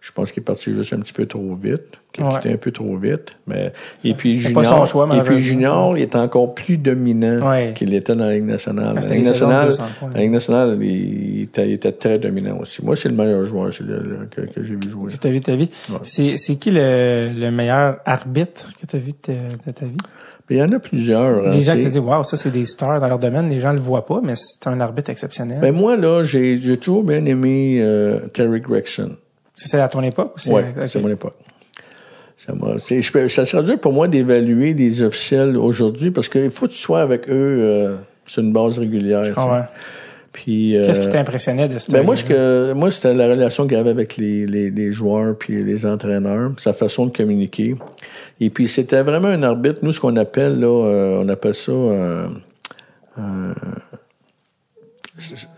je 0.00 0.10
pense 0.10 0.32
qu'il 0.32 0.40
est 0.40 0.44
parti 0.44 0.72
juste 0.74 0.92
un 0.92 0.98
petit 0.98 1.12
peu 1.12 1.24
trop 1.26 1.54
vite, 1.54 1.98
qu'il 2.12 2.24
Ouais. 2.24 2.52
un 2.52 2.56
peu 2.56 2.72
trop 2.72 2.96
vite. 2.96 3.30
Mais 3.46 3.72
et 4.02 4.12
puis 4.14 4.40
c'est 4.42 4.52
pas 4.52 4.64
junior, 4.64 4.88
son 4.88 5.06
choix, 5.06 5.16
et 5.16 5.22
puis 5.22 5.38
junior, 5.38 5.96
il 5.96 6.02
est 6.02 6.16
encore 6.16 6.52
plus 6.52 6.76
dominant 6.76 7.48
Ouais. 7.48 7.72
qu'il 7.76 7.94
était 7.94 8.16
dans 8.16 8.24
la 8.26 8.34
Ligue 8.34 8.44
nationale. 8.46 8.96
Ah, 8.98 9.00
la 9.08 9.14
Ligue 9.14 9.24
nationale, 9.24 9.66
200 9.68 9.84
points. 10.00 10.10
la 10.12 10.20
Ligue 10.20 10.32
nationale, 10.32 10.78
il 10.82 11.42
était, 11.42 11.68
il 11.68 11.72
était 11.74 11.92
très 11.92 12.18
dominant 12.18 12.58
aussi. 12.58 12.84
Moi, 12.84 12.96
c'est 12.96 13.08
le 13.08 13.14
meilleur 13.14 13.44
joueur 13.44 13.72
c'est 13.72 13.84
le- 13.84 14.00
le- 14.02 14.26
que, 14.28 14.40
que 14.40 14.64
j'ai 14.64 14.74
vu 14.74 14.90
jouer. 14.90 15.12
Tu 15.20 15.26
as 15.28 15.30
vu 15.30 15.40
ta 15.40 15.54
vie. 15.54 15.70
Ouais. 15.88 15.98
C'est, 16.02 16.36
c'est 16.36 16.56
qui 16.56 16.72
le, 16.72 17.30
le 17.32 17.50
meilleur 17.52 17.98
arbitre 18.04 18.72
que 18.80 18.86
tu 18.86 18.96
as 18.96 18.98
vu 18.98 19.12
de 19.12 19.16
ta, 19.16 19.32
de 19.32 19.70
ta 19.72 19.86
vie? 19.86 19.96
Il 20.50 20.58
y 20.58 20.62
en 20.62 20.70
a 20.72 20.78
plusieurs. 20.78 21.46
hein, 21.46 21.50
Les 21.52 21.62
gens 21.62 21.74
qui 21.74 21.82
se 21.84 21.88
disent, 21.88 21.98
waouh, 21.98 22.22
ça, 22.24 22.36
c'est 22.36 22.50
des 22.50 22.66
stars 22.66 23.00
dans 23.00 23.08
leur 23.08 23.18
domaine. 23.18 23.48
Les 23.48 23.60
gens 23.60 23.72
le 23.72 23.80
voient 23.80 24.04
pas, 24.04 24.20
mais 24.22 24.34
c'est 24.36 24.66
un 24.68 24.78
arbitre 24.80 25.10
exceptionnel. 25.10 25.58
Ben 25.60 25.72
moi, 25.74 25.96
là, 25.96 26.22
j'ai 26.22 26.60
j'ai 26.60 26.76
toujours 26.76 27.02
bien 27.02 27.24
aimé 27.24 27.78
euh, 27.80 28.20
Terry 28.32 28.60
Gregson. 28.60 29.12
c'est 29.54 29.68
ça 29.68 29.82
à 29.82 29.88
ton 29.88 30.02
époque 30.02 30.32
ou 30.36 30.38
c'est, 30.38 30.52
Oui, 30.52 30.62
c'est 30.86 31.00
mon 31.00 31.08
époque. 31.08 31.34
Ça, 32.46 32.52
c'est- 32.84 33.00
je 33.00 33.28
ça 33.28 33.46
serait 33.46 33.62
dur 33.62 33.78
pour 33.80 33.92
moi 33.94 34.06
d'évaluer 34.06 34.74
des 34.74 35.02
officiels 35.02 35.56
aujourd'hui 35.56 36.10
parce 36.10 36.28
qu'il 36.28 36.50
faut 36.50 36.66
que 36.66 36.72
tu 36.72 36.78
sois 36.78 37.00
avec 37.00 37.28
eux 37.28 37.32
euh, 37.60 37.96
sur 38.26 38.42
une 38.42 38.52
base 38.52 38.78
régulière. 38.78 39.32
Ah. 39.36 39.70
Puis, 40.34 40.76
euh, 40.76 40.84
Qu'est-ce 40.84 41.00
qui 41.00 41.08
t'impressionnait 41.08 41.68
de 41.68 41.78
ce 41.78 41.90
ben 41.92 42.02
moi, 42.02 42.16
ce 42.16 42.24
que 42.24 42.72
moi, 42.72 42.90
c'était 42.90 43.14
la 43.14 43.28
relation 43.28 43.66
qu'il 43.68 43.76
avait 43.76 43.90
avec 43.90 44.16
les, 44.16 44.44
les, 44.46 44.68
les 44.68 44.90
joueurs 44.92 45.38
puis 45.38 45.62
les 45.62 45.86
entraîneurs, 45.86 46.50
sa 46.58 46.72
façon 46.72 47.06
de 47.06 47.16
communiquer. 47.16 47.76
Et 48.40 48.50
puis 48.50 48.66
c'était 48.68 49.02
vraiment 49.02 49.28
un 49.28 49.42
arbitre. 49.44 49.78
Nous, 49.82 49.92
ce 49.92 50.00
qu'on 50.00 50.16
appelle 50.16 50.58
là, 50.58 50.66
euh, 50.66 51.22
on 51.24 51.28
appelle 51.28 51.54
ça. 51.54 51.70
euh, 51.70 52.26
euh, 53.18 53.54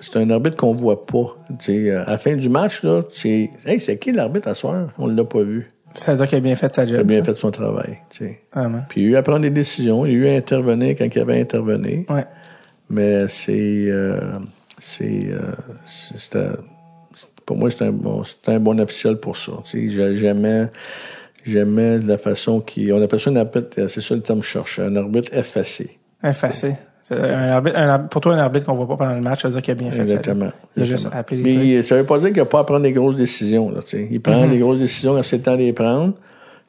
c'est 0.00 0.16
un 0.16 0.28
arbitre 0.28 0.56
qu'on 0.56 0.74
voit 0.74 1.06
pas. 1.06 1.36
Tu 1.60 1.64
sais, 1.84 1.90
euh, 1.90 2.04
à 2.06 2.10
la 2.12 2.18
fin 2.18 2.36
du 2.36 2.50
match 2.50 2.82
là, 2.82 3.02
c'est 3.10 3.48
hey, 3.64 3.80
c'est 3.80 3.96
qui 3.96 4.12
l'arbitre 4.12 4.48
à 4.48 4.54
soir? 4.54 4.88
On 4.98 5.06
l'a 5.06 5.24
pas 5.24 5.42
vu. 5.42 5.70
Ça 5.94 6.12
veut 6.12 6.18
dire 6.18 6.28
qu'il 6.28 6.36
a 6.36 6.40
bien 6.42 6.54
fait 6.54 6.70
sa 6.74 6.84
Il 6.84 6.94
a 6.94 6.98
job. 6.98 7.06
bien 7.06 7.20
ça? 7.20 7.24
fait 7.32 7.38
son 7.38 7.50
travail. 7.50 7.98
Tu 8.10 8.18
sais. 8.26 8.40
Vraiment. 8.54 8.82
Puis 8.90 9.00
il 9.00 9.06
a 9.06 9.10
eu 9.12 9.16
à 9.16 9.22
prendre 9.22 9.40
des 9.40 9.50
décisions, 9.50 10.04
il 10.04 10.10
a 10.10 10.12
eu 10.12 10.28
à 10.28 10.32
intervenir 10.36 10.94
quand 10.98 11.06
il 11.06 11.18
avait 11.18 11.38
à 11.38 11.40
intervenir. 11.40 12.00
Ouais. 12.10 12.26
Mais 12.90 13.26
c'est. 13.28 13.86
euh, 13.88 14.20
c'est. 14.78 15.28
euh, 15.30 15.52
c'est- 15.86 16.18
c'était- 16.18 16.48
c'est- 17.12 17.28
pour 17.44 17.56
moi, 17.56 17.70
c'est 17.70 17.84
un, 17.84 17.92
bon, 17.92 18.22
c'est 18.24 18.52
un 18.52 18.60
bon 18.60 18.78
officiel 18.80 19.16
pour 19.16 19.36
ça. 19.36 19.52
Tu 19.64 19.88
sais, 19.88 19.94
j'ai- 19.94 20.16
j'aimais. 20.16 20.66
J'aimais 21.44 21.98
la 21.98 22.18
façon 22.18 22.60
qu'il. 22.60 22.92
On 22.92 23.00
appelle 23.00 23.20
ça 23.20 23.30
un 23.30 23.36
arbitre, 23.36 23.86
c'est 23.88 24.00
ça 24.00 24.14
le 24.16 24.20
terme 24.20 24.42
cherche, 24.42 24.80
un 24.80 24.96
arbitre 24.96 25.32
effacé. 25.32 25.98
Effacé. 26.24 26.74
Un 27.08 27.50
arbitre, 27.50 27.76
un 27.78 27.98
pour 28.00 28.20
toi, 28.20 28.34
un 28.34 28.38
arbitre 28.38 28.66
qu'on 28.66 28.74
voit 28.74 28.88
pas 28.88 28.96
pendant 28.96 29.14
le 29.14 29.20
match, 29.20 29.42
ça 29.42 29.48
veut 29.48 29.52
dire 29.54 29.62
qu'il 29.62 29.70
a 29.70 29.74
bien 29.76 29.90
fait 29.92 29.98
ça. 29.98 30.02
Exactement. 30.02 30.50
Il 30.76 30.82
a 30.82 30.86
juste 30.86 31.06
appelé 31.12 31.40
les 31.42 31.56
Mais 31.56 31.74
trucs. 31.74 31.84
ça 31.88 31.96
veut 31.98 32.04
pas 32.04 32.18
dire 32.18 32.28
qu'il 32.30 32.38
n'a 32.38 32.46
pas 32.46 32.58
à 32.60 32.64
prendre 32.64 32.82
des 32.82 32.90
grosses 32.92 33.14
décisions. 33.14 33.70
Là, 33.70 33.80
tu 33.82 33.90
sais. 33.96 34.08
il 34.10 34.20
prend 34.20 34.42
Mhm. 34.44 34.50
des 34.50 34.58
grosses 34.58 34.80
décisions 34.80 35.14
quand 35.14 35.22
c'est 35.22 35.36
le 35.36 35.42
temps 35.44 35.52
de 35.52 35.58
les 35.58 35.72
prendre. 35.72 36.14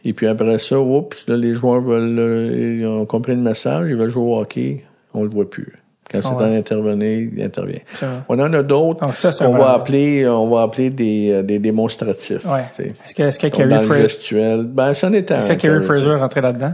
Et 0.06 0.14
puis 0.14 0.28
après 0.28 0.60
ça, 0.60 0.80
oups, 0.80 1.26
là, 1.28 1.36
les 1.38 1.56
joueurs 1.56 1.82
veulent, 1.82 2.20
euh, 2.20 2.78
ils 2.80 2.86
ont 2.86 3.06
compris 3.08 3.32
le 3.34 3.42
message, 3.42 3.88
ils 3.90 3.96
veulent 3.96 4.10
jouer 4.12 4.22
au 4.24 4.38
hockey, 4.40 4.84
on 5.16 5.24
le 5.24 5.30
voit 5.30 5.50
plus. 5.50 5.74
Quand 6.10 6.22
c'est 6.22 6.28
Ah 6.28 6.36
temps 6.36 6.40
ouais. 6.46 6.56
d'intervenir, 6.56 7.30
il 7.36 7.42
intervient. 7.44 7.80
C'est. 7.96 8.06
On 8.30 8.40
en 8.40 8.54
a 8.54 8.64
d'autres 8.64 9.06
c'est 9.16 9.38
qu'on 9.38 9.56
un 9.56 9.58
va 9.58 9.74
appeler, 9.74 10.28
on 10.28 10.48
va 10.50 10.62
appeler 10.62 10.90
des, 10.90 11.32
euh, 11.32 11.44
des 11.44 11.60
démonstratifs. 11.60 12.46
Ouais. 12.46 12.64
Est-ce 13.06 13.14
que, 13.14 13.24
est-ce 13.24 13.40
que 13.40 13.50
Fraser, 13.50 14.02
gestuel, 14.04 14.64
ben, 14.64 14.94
ça 14.94 15.08
en 15.08 15.14
était 15.14 15.34
un. 15.34 15.40
est-ce 15.40 15.54
que 15.54 15.80
Fraser 15.82 16.10
est 16.12 16.16
rentré 16.16 16.40
là-dedans? 16.42 16.74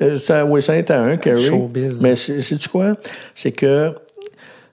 euh, 0.00 0.18
ça, 0.18 0.44
oui, 0.44 0.60
ça 0.62 0.72
en 0.72 0.76
était 0.76 0.94
un, 0.94 1.16
Kerry. 1.16 1.44
Showbiz. 1.44 2.02
Mais 2.02 2.16
c'est 2.16 2.40
sais-tu 2.40 2.68
quoi? 2.68 2.94
C'est 3.36 3.52
que 3.52 3.94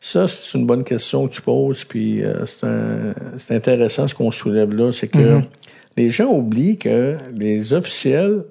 ça, 0.01 0.27
c'est 0.27 0.57
une 0.57 0.65
bonne 0.65 0.83
question 0.83 1.27
que 1.27 1.33
tu 1.33 1.41
poses, 1.41 1.83
puis 1.83 2.23
euh, 2.23 2.45
c'est 2.47 2.65
un- 2.65 3.13
c'est 3.37 3.53
intéressant 3.55 4.07
ce 4.07 4.15
qu'on 4.15 4.31
soulève 4.31 4.73
là, 4.73 4.91
c'est 4.91 5.07
que 5.07 5.17
Mm-hmm. 5.19 5.43
les 5.97 6.09
gens 6.09 6.31
oublient 6.31 6.77
que 6.77 7.15
les 7.35 7.73
officiels 7.73 8.43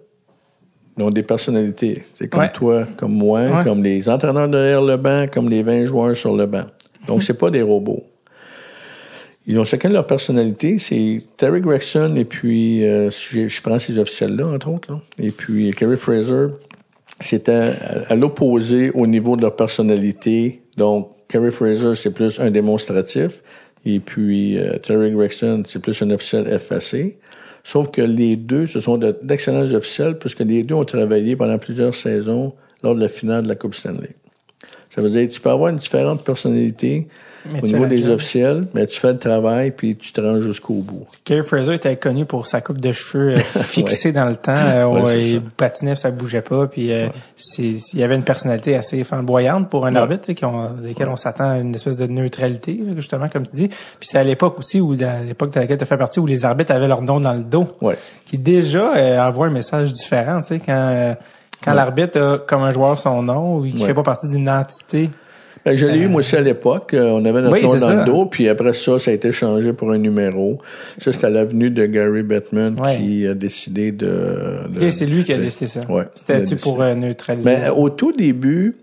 ont 1.03 1.11
des 1.11 1.23
personnalités. 1.23 2.03
C'est 2.15 2.29
comme 2.29 2.41
Ouais. 2.41 2.53
toi, 2.53 2.87
comme 2.97 3.13
moi, 3.13 3.41
Ouais. 3.43 3.65
comme 3.65 3.83
les 3.83 4.09
entraîneurs 4.09 4.49
derrière 4.49 4.83
le 4.83 4.97
banc, 4.97 5.27
comme 5.33 5.49
les 5.49 5.63
20 5.63 5.85
joueurs 5.87 6.17
sur 6.17 6.37
le 6.37 6.47
banc. 6.47 6.65
Donc, 7.07 7.23
c'est 7.23 7.35
pas 7.39 7.51
des 7.51 7.63
robots. 7.63 8.05
Ils 9.47 9.59
ont 9.59 9.65
chacun 9.65 9.89
leur 9.89 10.07
personnalité. 10.07 10.79
C'est 10.79 11.23
Terry 11.37 11.61
Gregson 11.63 12.15
et 12.17 12.25
puis, 12.25 12.85
euh, 12.87 13.09
je 13.11 13.63
prends 13.63 13.79
ces 13.79 13.99
officiels-là, 13.99 14.47
entre 14.47 14.69
autres, 14.71 14.93
là. 14.93 15.01
et 15.19 15.31
puis 15.31 15.71
Kerry 15.71 15.97
Fraser, 15.97 16.49
c'était 17.21 17.53
à, 17.53 18.13
à 18.13 18.15
l'opposé 18.15 18.91
au 18.91 19.07
niveau 19.07 19.37
de 19.37 19.43
leur 19.43 19.57
personnalité. 19.57 20.61
Donc, 20.77 21.09
Kerry 21.29 21.51
Fraser, 21.51 21.95
c'est 21.95 22.11
plus 22.13 22.39
un 22.41 22.51
démonstratif. 22.51 23.43
Et 23.87 24.01
puis, 24.01 24.59
euh, 24.59 24.77
Terry 24.79 25.13
Gregson, 25.13 25.63
c'est 25.67 25.81
plus 25.81 26.01
un 26.03 26.11
officiel 26.11 26.47
effacé. 26.53 27.17
Sauf 27.65 27.91
que 27.91 28.03
les 28.03 28.37
deux, 28.37 28.67
ce 28.67 28.81
sont 28.81 28.99
de- 28.99 29.17
d'excellents 29.23 29.73
officiels, 29.75 30.19
puisque 30.19 30.41
les 30.41 30.63
deux 30.63 30.75
ont 30.75 30.85
travaillé 30.85 31.37
pendant 31.37 31.59
plusieurs 31.59 31.95
saisons 31.95 32.55
lors 32.83 32.95
de 32.95 33.01
la 33.01 33.09
finale 33.09 33.43
de 33.45 33.49
la 33.49 33.57
Coupe 33.57 33.75
Stanley. 33.75 34.18
Ça 34.91 35.01
veut 35.03 35.11
dire 35.11 35.29
que 35.29 35.33
tu 35.33 35.41
peux 35.41 35.51
avoir 35.51 35.69
une 35.71 35.77
différente 35.77 36.25
personnalité 36.25 37.09
Mais 37.51 37.63
au 37.63 37.67
niveau 37.67 37.87
des 37.87 38.09
officiels, 38.09 38.67
mais 38.75 38.87
tu 38.87 38.99
fais 38.99 39.13
le 39.13 39.19
travail 39.19 39.71
puis 39.71 39.97
tu 39.97 40.13
te 40.13 40.21
rends 40.21 40.41
jusqu'au 40.41 40.75
bout. 40.75 41.07
Kerry 41.25 41.43
Fraser 41.47 41.75
était 41.75 41.95
connu 41.97 42.25
pour 42.25 42.47
sa 42.47 42.61
coupe 42.63 42.81
de 42.81 42.91
cheveux 42.93 43.35
euh, 43.35 43.39
fixée 43.63 44.13
dans 44.13 44.25
le 44.25 44.37
temps. 44.37 44.55
Euh, 44.57 44.87
Ouais, 44.87 45.21
il 45.23 45.37
ça. 45.37 45.43
patinait, 45.57 45.95
ça 45.97 46.11
bougeait 46.11 46.41
pas. 46.43 46.67
Puis 46.67 46.91
euh, 46.93 47.09
il 47.59 47.81
y 47.95 48.03
avait 48.03 48.17
une 48.17 48.25
personnalité 48.25 48.77
assez 48.77 49.05
flamboyante 49.05 49.69
pour 49.71 49.87
un 49.87 49.95
arbitre, 49.95 50.23
tu 50.23 50.27
sais, 50.29 50.35
qui 50.35 50.45
ont- 50.47 50.71
desquels 50.83 51.09
on 51.09 51.17
s'attend 51.17 51.51
à 51.51 51.59
une 51.59 51.75
espèce 51.75 51.97
de 51.97 52.07
neutralité, 52.07 52.81
justement, 52.97 53.29
comme 53.29 53.47
tu 53.47 53.57
dis. 53.57 53.69
Puis 53.69 54.09
c'est 54.11 54.19
à 54.19 54.25
l'époque 54.25 54.59
aussi 54.59 54.81
où, 54.81 54.95
à 55.05 55.23
l'époque 55.23 55.53
de 55.53 55.61
laquelle 55.61 55.79
tu 55.79 55.87
fais 55.87 55.99
partie, 55.99 56.19
où 56.21 56.27
les 56.27 56.45
arbitres 56.45 56.73
avaient 56.73 56.89
leur 56.89 57.03
nom 57.03 57.21
dans 57.21 57.35
le 57.35 57.45
dos, 57.45 57.69
qui 58.27 58.39
déjà 58.39 58.95
euh, 58.97 59.19
envoie 59.21 59.47
un 59.47 59.51
message 59.51 59.93
différent, 59.93 60.41
tu 60.43 60.55
sais, 60.55 60.61
quand 60.65 61.15
quand 61.65 61.71
Ouais. 61.73 61.77
l'arbitre 61.77 62.21
a 62.21 62.39
comme 62.39 62.63
un 62.63 62.71
joueur 62.71 62.99
son 62.99 63.23
nom 63.23 63.59
ou 63.59 63.67
qui 63.67 63.79
Ouais. 63.79 63.87
fait 63.87 63.95
pas 63.95 64.03
partie 64.03 64.29
d'une 64.29 64.49
entité. 64.49 65.11
Ben, 65.65 65.75
je 65.77 65.87
l'ai 65.87 65.99
eu, 65.99 66.09
moi 66.09 66.21
aussi, 66.21 66.37
à 66.37 66.41
l'époque. 66.41 66.95
Euh, 66.95 67.11
On 67.13 67.25
avait 67.25 67.43
notre 67.43 67.53
Oui, 67.53 67.63
nom 67.65 67.75
dans 67.75 67.81
ça. 67.81 67.95
le 67.97 68.05
dos, 68.05 68.25
puis 68.27 68.49
après 68.49 68.73
ça, 68.75 68.99
ça 68.99 69.11
a 69.11 69.15
été 69.15 69.33
changé 69.33 69.73
pour 69.73 69.91
un 69.91 69.99
numéro. 69.99 70.59
Ça, 71.01 71.13
c'était 71.13 71.27
à 71.27 71.31
l'avenue 71.31 71.71
de 71.71 71.85
Gary 71.85 72.23
Bettman 72.23 72.81
Ouais. 72.81 72.97
qui 72.97 73.27
a 73.27 73.35
décidé 73.35 73.91
de... 73.93 74.61
de- 74.71 74.91
c'est 74.91 75.05
lui 75.05 75.25
qui 75.25 75.33
a 75.33 75.39
décidé 75.39 75.67
ça. 75.67 75.81
Ouais, 75.89 76.05
il 76.05 76.07
a 76.07 76.11
C'était-tu 76.15 76.41
décidé. 76.55 76.63
pour 76.63 76.81
euh, 76.81 76.95
neutraliser? 76.95 77.45
Mais 77.51 77.69
au 77.71 77.91
tout 77.91 78.13
début, 78.13 78.77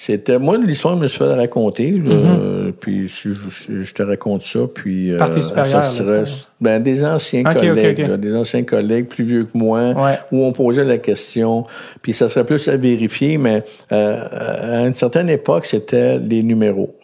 c'était... 0.00 0.38
Moi, 0.38 0.56
l'histoire 0.58 0.96
me 0.96 1.06
suis 1.08 1.18
fait 1.18 1.34
raconter, 1.34 1.90
Mm-hmm. 1.90 2.08
euh, 2.08 2.70
puis 2.78 3.08
si 3.08 3.30
je, 3.34 3.82
je- 3.82 3.92
te 3.94 4.02
raconte 4.02 4.42
ça, 4.42 4.60
puis... 4.72 5.12
euh, 5.12 5.18
Par 5.18 5.30
tes 5.30 5.42
supérieurs, 5.42 5.82
ça 5.84 5.90
serait- 6.04 6.24
ben, 6.60 6.80
des 6.82 7.04
anciens 7.04 7.42
collègues, 7.42 7.98
là, 8.06 8.16
des 8.16 8.34
anciens 8.34 8.62
collègues 8.62 9.06
plus 9.06 9.24
vieux 9.24 9.44
que 9.44 9.58
moi, 9.58 9.90
Ouais. 9.94 10.18
où 10.32 10.44
on 10.44 10.52
posait 10.52 10.84
la 10.84 10.98
question, 10.98 11.64
puis 12.00 12.12
ça 12.12 12.28
serait 12.28 12.44
plus 12.46 12.68
à 12.68 12.76
vérifier, 12.76 13.38
mais 13.38 13.64
euh, 13.92 14.82
à 14.82 14.86
une 14.86 14.94
certaine 14.94 15.28
époque, 15.28 15.66
c'était 15.66 16.18
les 16.18 16.42
numéros. 16.42 16.94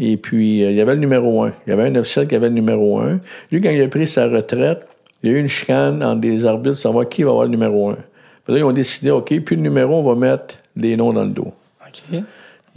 Et 0.00 0.16
puis, 0.16 0.64
euh, 0.64 0.70
il 0.70 0.76
y 0.76 0.80
avait 0.80 0.94
le 0.94 1.00
numéro 1.00 1.42
un. 1.42 1.52
Il 1.66 1.70
y 1.70 1.72
avait 1.72 1.84
un 1.88 1.94
officiel 1.96 2.26
qui 2.28 2.34
avait 2.36 2.48
le 2.48 2.54
numéro 2.54 2.98
un. 3.00 3.18
Lui, 3.52 3.60
quand 3.60 3.70
il 3.70 3.82
a 3.82 3.88
pris 3.88 4.06
sa 4.06 4.26
retraite, 4.28 4.86
il 5.22 5.30
y 5.30 5.34
a 5.34 5.36
eu 5.36 5.40
une 5.40 5.48
chicane 5.48 6.02
entre 6.04 6.20
des 6.20 6.44
arbitres 6.44 6.76
pour 6.76 6.80
savoir 6.82 7.08
qui 7.08 7.24
va 7.24 7.30
avoir 7.30 7.44
le 7.44 7.50
numéro 7.50 7.90
un. 7.90 7.96
Puis 8.44 8.54
là, 8.54 8.60
ils 8.60 8.64
ont 8.64 8.72
décidé, 8.72 9.10
OK, 9.10 9.38
puis 9.40 9.56
le 9.56 9.62
numéro, 9.62 9.96
on 9.96 10.02
va 10.02 10.14
mettre 10.14 10.54
les 10.76 10.96
noms 10.96 11.12
dans 11.12 11.24
le 11.24 11.30
dos. 11.30 11.52
OK. 11.86 12.22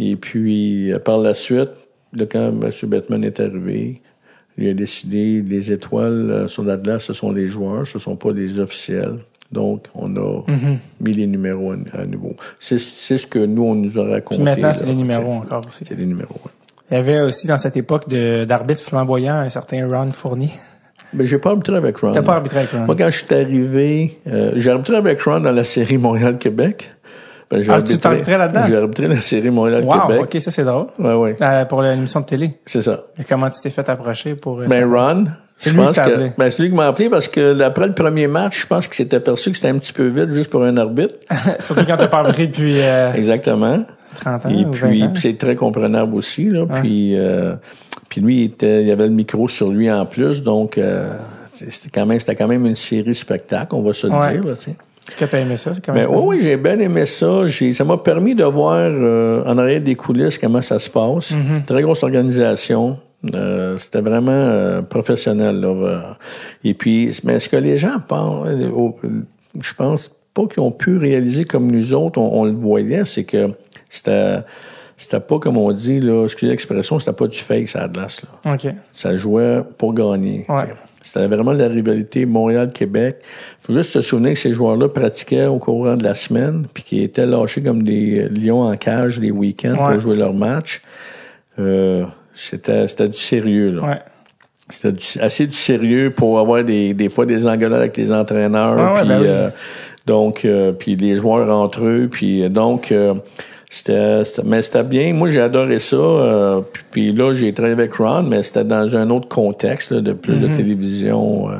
Et 0.03 0.15
puis, 0.15 0.91
par 1.05 1.19
la 1.19 1.33
suite, 1.35 1.69
quand 2.31 2.47
M. 2.49 2.69
Bettman 2.89 3.23
est 3.23 3.39
arrivé, 3.39 4.01
il 4.57 4.67
a 4.69 4.73
décidé, 4.73 5.41
les 5.47 5.71
étoiles 5.71 6.29
euh, 6.31 6.47
sur 6.47 6.63
l'Atlas, 6.63 7.03
ce 7.03 7.13
sont 7.13 7.31
les 7.31 7.47
joueurs, 7.47 7.85
ce 7.85 7.99
sont 7.99 8.15
pas 8.15 8.31
les 8.31 8.57
officiels. 8.59 9.17
Donc, 9.51 9.85
on 9.93 10.15
a 10.15 10.41
Mhm. 10.47 10.77
mis 11.01 11.13
les 11.13 11.27
numéros 11.27 11.73
à, 11.73 12.01
à 12.01 12.05
nouveau. 12.05 12.35
C'est 12.59 12.79
ce 12.79 13.27
que 13.27 13.39
nous, 13.39 13.63
on 13.63 13.75
nous 13.75 13.99
a 13.99 14.03
raconté. 14.07 14.35
Puis 14.41 14.43
maintenant, 14.43 14.73
c'est 14.73 14.85
les 14.85 14.95
numéros 14.95 15.33
encore 15.33 15.61
aussi. 15.67 15.83
C'est 15.87 15.95
les 15.97 16.05
numéros, 16.05 16.35
ouais. 16.45 16.51
Il 16.89 16.95
y 16.95 16.97
avait 16.97 17.21
aussi 17.21 17.47
dans 17.47 17.57
cette 17.57 17.77
époque 17.77 18.09
d'arbitre 18.09 18.81
flamboyant 18.81 19.35
un 19.35 19.49
certain 19.49 19.87
Ron 19.87 20.09
Fournier. 20.09 20.49
Mais 21.13 21.25
j'ai 21.25 21.37
pas 21.37 21.51
arbitré 21.51 21.75
avec 21.75 21.97
Ron. 21.97 22.11
T'as 22.13 22.21
pas 22.21 22.35
arbitré 22.35 22.59
avec 22.59 22.71
Ron. 22.71 22.85
Moi, 22.85 22.95
quand 22.97 23.09
je 23.09 23.17
suis 23.23 23.33
arrivé, 23.33 24.17
euh, 24.27 24.53
j'ai 24.55 24.71
arbitré 24.71 24.95
avec 24.97 25.21
Ron 25.21 25.41
dans 25.41 25.51
la 25.51 25.63
série 25.65 25.97
Montréal-Québec. 25.97 26.89
Ben, 27.51 27.63
Ah, 27.69 27.81
tu 27.81 27.97
t'arbitrais 27.97 28.37
là-dedans? 28.37 28.63
J'ai 28.67 28.77
arbitré 28.77 29.07
la 29.07 29.21
série 29.21 29.49
Wow, 29.49 29.55
Montréal-Québec. 29.55 30.21
ok, 30.23 30.41
ça 30.41 30.51
c'est 30.51 30.63
drôle. 30.63 30.87
Ouais, 30.99 31.13
ouais. 31.13 31.35
Euh, 31.41 31.65
pour 31.65 31.81
l'émission 31.81 32.21
de 32.21 32.25
télé. 32.25 32.57
C'est 32.65 32.81
ça. 32.81 33.03
Et 33.19 33.23
comment 33.23 33.49
tu 33.49 33.59
t'es 33.61 33.69
fait 33.69 33.87
approcher 33.89 34.35
pour... 34.35 34.59
euh, 34.61 34.67
Ben, 34.67 34.85
Ron. 34.91 35.25
C'est 35.57 35.69
je 35.69 35.75
lui 35.77 35.85
que, 35.85 35.99
appelé. 35.99 36.31
ben, 36.37 36.49
c'est 36.49 36.63
lui 36.63 36.69
qui 36.71 36.75
m'a 36.75 36.87
appelé 36.87 37.07
parce 37.09 37.27
que 37.27 37.61
après 37.61 37.85
le 37.87 37.93
premier 37.93 38.25
match, 38.25 38.61
je 38.61 38.65
pense 38.67 38.87
qu'il 38.87 38.95
s'était 38.95 39.17
aperçu 39.17 39.51
que 39.51 39.57
c'était 39.57 39.67
un 39.67 39.77
petit 39.77 39.93
peu 39.93 40.07
vite 40.07 40.31
juste 40.31 40.49
pour 40.49 40.63
un 40.63 40.75
arbitre. 40.77 41.13
Surtout 41.59 41.85
quand 41.85 41.97
t'as 41.97 42.07
pas 42.07 42.17
arbitré 42.19 42.47
depuis 42.47 42.79
euh, 42.81 43.13
Exactement. 43.13 43.83
30 44.15 44.45
ans 44.45 44.49
Et 44.49 44.65
ou 44.65 44.71
20 44.71 44.87
puis, 44.89 45.09
c'est 45.21 45.37
très 45.37 45.55
comprenable 45.55 46.15
aussi. 46.15 46.49
Là. 46.49 46.65
Puis, 46.81 47.15
euh, 47.15 47.53
puis 48.09 48.21
lui, 48.21 48.37
il, 48.39 48.43
était, 48.45 48.83
il 48.83 48.89
avait 48.91 49.03
le 49.05 49.11
micro 49.13 49.47
sur 49.47 49.69
lui 49.69 49.91
en 49.91 50.05
plus, 50.07 50.41
donc 50.41 50.77
euh, 50.79 51.13
c'était 51.53 51.89
quand 51.93 52.05
même 52.07 52.19
c'était 52.19 52.35
quand 52.35 52.47
même 52.47 52.65
une 52.65 52.75
série 52.75 53.13
spectacle, 53.13 53.75
on 53.75 53.81
va 53.83 53.93
se 53.93 54.07
le 54.07 54.13
Ouais. 54.13 54.31
dire. 54.33 54.43
Là, 54.43 54.55
tu 54.55 54.63
sais. 54.63 54.75
Est-ce 55.07 55.17
que 55.17 55.25
t'as 55.25 55.39
aimé 55.39 55.57
ça? 55.57 55.71
Ben, 55.87 56.05
oui, 56.07 56.21
oui, 56.23 56.39
j'ai 56.41 56.57
bien 56.57 56.79
aimé 56.79 57.05
ça. 57.05 57.47
J'ai, 57.47 57.73
ça 57.73 57.83
m'a 57.83 57.97
permis 57.97 58.35
de 58.35 58.43
voir 58.43 58.77
euh, 58.77 59.43
en 59.45 59.57
arrière 59.57 59.81
des 59.81 59.95
coulisses 59.95 60.37
comment 60.37 60.61
ça 60.61 60.79
se 60.79 60.89
passe. 60.89 61.31
Mm-hmm. 61.31 61.65
Très 61.65 61.81
grosse 61.81 62.03
organisation. 62.03 62.97
Euh, 63.33 63.77
c'était 63.77 64.01
vraiment 64.01 64.31
euh, 64.31 64.81
professionnel. 64.81 65.59
Là, 65.59 65.67
euh. 65.67 66.01
Et 66.63 66.73
puis, 66.73 67.17
mais 67.23 67.39
ce 67.39 67.49
que 67.49 67.57
les 67.57 67.77
gens 67.77 67.99
pensent, 67.99 68.47
je 69.59 69.73
pense 69.73 70.11
pas 70.33 70.47
qu'ils 70.47 70.63
ont 70.63 70.71
pu 70.71 70.97
réaliser 70.97 71.45
comme 71.45 71.71
nous 71.71 71.93
autres, 71.93 72.19
on, 72.19 72.41
on 72.41 72.45
le 72.45 72.51
voyait, 72.51 73.05
c'est 73.05 73.23
que 73.23 73.49
c'était 73.89 74.39
c'était 74.97 75.19
pas 75.19 75.39
comme 75.39 75.57
on 75.57 75.71
dit 75.71 75.99
là, 75.99 76.23
excusez 76.25 76.51
l'expression, 76.51 76.99
c'était 76.99 77.13
pas 77.13 77.27
du 77.27 77.37
fake 77.37 77.69
ça 77.69 77.87
glace 77.87 78.21
là. 78.23 78.53
OK. 78.53 78.67
Ça 78.93 79.15
jouait 79.15 79.61
pour 79.77 79.93
gagner. 79.93 80.45
Ouais. 80.47 80.73
C'était 81.03 81.27
vraiment 81.27 81.51
la 81.53 81.67
rivalité 81.67 82.25
Montréal-Québec. 82.25 83.17
Il 83.21 83.65
faut 83.67 83.73
juste 83.73 83.89
se 83.91 84.01
souvenir 84.01 84.33
que 84.33 84.39
ces 84.39 84.53
joueurs-là 84.53 84.87
pratiquaient 84.87 85.47
au 85.47 85.57
courant 85.57 85.95
de 85.97 86.03
la 86.03 86.13
semaine, 86.13 86.65
puis 86.73 86.83
qu'ils 86.83 87.03
étaient 87.03 87.25
lâchés 87.25 87.61
comme 87.63 87.83
des 87.83 88.27
lions 88.29 88.61
en 88.61 88.75
cage 88.77 89.19
les 89.19 89.31
week-ends 89.31 89.71
Ouais. 89.71 89.91
pour 89.93 89.99
jouer 89.99 90.15
leur 90.15 90.33
match. 90.33 90.81
Euh, 91.59 92.05
c'était, 92.35 92.87
c'était 92.87 93.07
du 93.09 93.17
sérieux. 93.17 93.71
Là. 93.71 93.81
Ouais. 93.81 93.99
C'était 94.69 94.91
du- 94.93 95.19
assez 95.19 95.47
du 95.47 95.55
sérieux 95.55 96.11
pour 96.15 96.39
avoir 96.39 96.63
des, 96.63 96.93
des 96.93 97.09
fois 97.09 97.25
des 97.25 97.45
engueulades 97.47 97.79
avec 97.81 97.97
les 97.97 98.11
entraîneurs. 98.11 98.77
Ouais, 98.93 98.99
puis, 99.01 99.09
ben 99.09 99.19
oui. 99.21 99.27
euh, 99.27 99.49
donc, 100.05 100.45
euh, 100.45 100.71
puis 100.71 100.95
les 100.95 101.15
joueurs 101.15 101.49
entre 101.55 101.83
eux. 101.83 102.07
Puis 102.09 102.43
euh, 102.43 102.49
donc, 102.49 102.91
euh, 102.91 103.15
c'était, 103.73 104.23
mais 104.43 104.61
c'était 104.61 104.83
bien. 104.83 105.13
Moi, 105.13 105.29
j'ai 105.29 105.39
adoré 105.39 105.79
ça. 105.79 105.95
euh, 105.95 106.59
puis, 106.73 106.83
puis 106.91 107.11
là, 107.13 107.31
j'ai 107.33 107.53
travaillé 107.53 107.73
avec 107.73 107.93
Ron, 107.95 108.23
mais 108.23 108.43
c'était 108.43 108.65
dans 108.65 108.95
un 108.97 109.09
autre 109.09 109.29
contexte 109.29 109.91
là, 109.93 110.01
de 110.01 110.11
plus 110.11 110.35
de 110.35 110.47
télévision. 110.47 111.49
euh, 111.49 111.53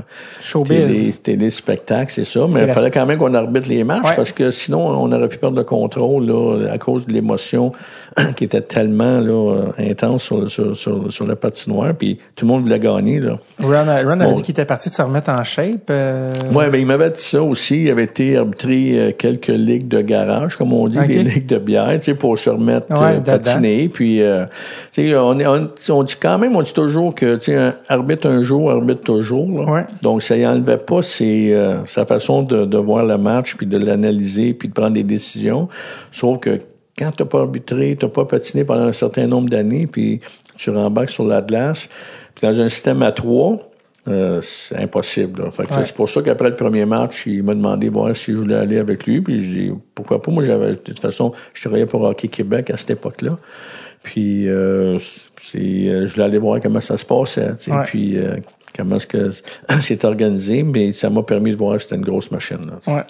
Showbiz. 0.44 0.68
Télé, 0.78 1.12
télé-spectacle, 1.14 2.12
c'est 2.12 2.26
ça. 2.26 2.42
Mais 2.50 2.62
il 2.62 2.68
la- 2.68 2.74
fallait 2.74 2.92
quand 2.92 3.06
même 3.06 3.18
qu'on 3.18 3.34
arbitre 3.34 3.70
les 3.70 3.84
matchs 3.86 4.10
Ouais. 4.10 4.16
parce 4.18 4.34
que 4.34 4.52
sinon, 4.52 4.86
on 4.88 5.10
aurait 5.12 5.30
pu 5.30 5.38
perdre 5.38 5.56
le 5.58 5.64
contrôle 5.64 6.26
là, 6.26 6.68
à 6.72 6.78
cause 6.78 7.08
de 7.08 7.14
l'émotion 7.14 7.72
qui 8.36 8.44
était 8.44 8.60
tellement 8.62 9.20
là, 9.22 9.54
euh, 9.80 9.90
intense 9.92 10.24
sur, 10.24 10.42
le- 10.42 10.50
sur, 10.50 10.76
sur, 10.76 11.14
sur 11.14 11.26
la 11.26 11.38
patinoire. 11.38 11.94
Puis 11.98 12.20
tout 12.36 12.46
le 12.46 12.52
monde 12.52 12.64
voulait 12.64 12.80
gagner. 12.80 13.22
Là. 13.22 13.38
Ron, 13.62 13.70
Ron 13.70 14.20
avait 14.20 14.34
dit 14.34 14.42
qu'il 14.42 14.52
était 14.52 14.66
parti 14.66 14.90
se 14.90 15.02
remettre 15.02 15.30
en 15.30 15.44
shape. 15.46 15.90
euh, 15.90 16.32
Ouais, 16.54 16.70
ben 16.70 16.80
il 16.82 16.86
m'avait 16.88 17.10
dit 17.12 17.22
ça 17.22 17.42
aussi. 17.42 17.84
Il 17.84 17.90
avait 17.90 18.04
été 18.04 18.36
arbitré 18.38 19.00
euh, 19.00 19.12
quelques 19.18 19.48
ligues 19.48 19.88
de 19.88 20.02
garage, 20.02 20.58
comme 20.58 20.74
on 20.74 20.90
dit, 20.90 21.00
des 21.08 21.24
ligues 21.24 21.46
de 21.46 21.58
bière, 21.58 22.01
tu 22.02 22.12
sais, 22.12 22.16
pour 22.16 22.38
se 22.38 22.50
remettre 22.50 22.90
Ouais, 22.92 23.16
euh, 23.16 23.20
patiner. 23.22 23.88
Puis, 23.90 24.22
euh, 24.22 24.46
tu 24.92 25.10
sais, 25.10 25.16
on, 25.16 25.40
on, 25.40 25.70
on 25.90 26.04
dit 26.04 26.16
quand 26.22 26.38
même, 26.38 26.56
on 26.56 26.62
dit 26.62 26.74
toujours 26.74 27.16
que, 27.16 27.36
tu 27.38 27.46
sais, 27.46 27.56
un 27.58 27.76
arbitre 27.88 28.28
un 28.28 28.42
jour, 28.42 28.70
arbitre 28.70 29.02
toujours. 29.04 29.48
là. 29.64 29.72
Ouais. 29.72 29.86
Donc, 30.02 30.24
ça 30.24 30.36
y 30.36 30.46
enlevait 30.46 30.78
pas 30.78 31.02
ses, 31.02 31.54
euh, 31.54 31.86
sa 31.86 32.06
façon 32.06 32.42
de, 32.44 32.66
de 32.66 32.78
voir 32.78 33.06
le 33.06 33.18
match, 33.18 33.56
puis 33.56 33.66
de 33.66 33.78
l'analyser, 33.78 34.54
puis 34.54 34.68
de 34.68 34.74
prendre 34.74 34.94
des 34.94 35.04
décisions. 35.04 35.70
Sauf 36.12 36.40
que 36.40 36.60
quand 36.98 37.12
t'as 37.16 37.26
pas 37.26 37.40
arbitré, 37.40 37.96
t'as 38.00 38.10
pas 38.10 38.26
patiné 38.26 38.64
pendant 38.64 38.84
un 38.84 38.94
certain 38.94 39.26
nombre 39.28 39.50
d'années, 39.50 39.88
puis 39.88 40.20
tu 40.58 40.70
rembarques 40.70 41.10
sur 41.10 41.26
la 41.26 41.42
glace, 41.42 41.90
puis 42.36 42.48
dans 42.48 42.60
un 42.60 42.70
système 42.70 43.02
à 43.02 43.12
trois, 43.12 43.58
euh, 44.08 44.42
c'est 44.42 44.78
impossible. 44.78 45.44
Là. 45.44 45.52
Fait 45.52 45.66
que 45.66 45.74
Ouais. 45.74 45.86
C'est 45.86 45.96
pour 45.96 46.10
ça 46.10 46.22
qu'après 46.22 46.50
le 46.50 46.56
premier 46.56 46.86
match, 46.86 47.28
il 47.28 47.44
m'a 47.44 47.54
demandé 47.54 47.90
voir 47.90 48.16
si 48.16 48.32
je 48.32 48.38
voulais 48.38 48.56
aller 48.56 48.78
avec 48.78 49.06
lui. 49.06 49.22
Puis 49.22 49.42
je 49.42 49.60
dis 49.60 49.72
pourquoi 49.94 50.22
pas? 50.22 50.32
Moi, 50.32 50.44
j'avais 50.44 50.72
de 50.72 50.76
toute 50.76 51.00
façon, 51.00 51.32
je 51.54 51.62
travaillais 51.62 51.86
pour 51.86 52.02
Hockey 52.02 52.28
Québec 52.28 52.70
à 52.72 52.78
cette 52.78 52.92
époque-là. 52.92 53.38
Puis 54.04 54.50
euh, 54.50 54.98
c'est, 55.40 55.60
euh, 55.60 56.08
je 56.08 56.14
voulais 56.14 56.26
aller 56.26 56.38
voir 56.40 56.60
comment 56.60 56.82
ça 56.82 56.98
se 56.98 57.06
passait. 57.06 57.52
Ouais. 57.68 57.84
Puis 57.86 58.18
euh, 58.18 58.38
comment 58.76 58.96
est-ce 58.96 59.08
que 59.08 59.30
c'est 59.80 60.04
organisé. 60.06 60.64
Mais 60.64 60.92
ça 60.92 61.10
m'a 61.10 61.24
permis 61.24 61.52
de 61.52 61.58
voir 61.58 61.78
que 61.78 61.84
c'était 61.84 61.96
une 61.96 62.02
grosse 62.02 62.32
machine. 62.32 62.66
Là. 62.66 62.96
Ouais, 62.96 63.04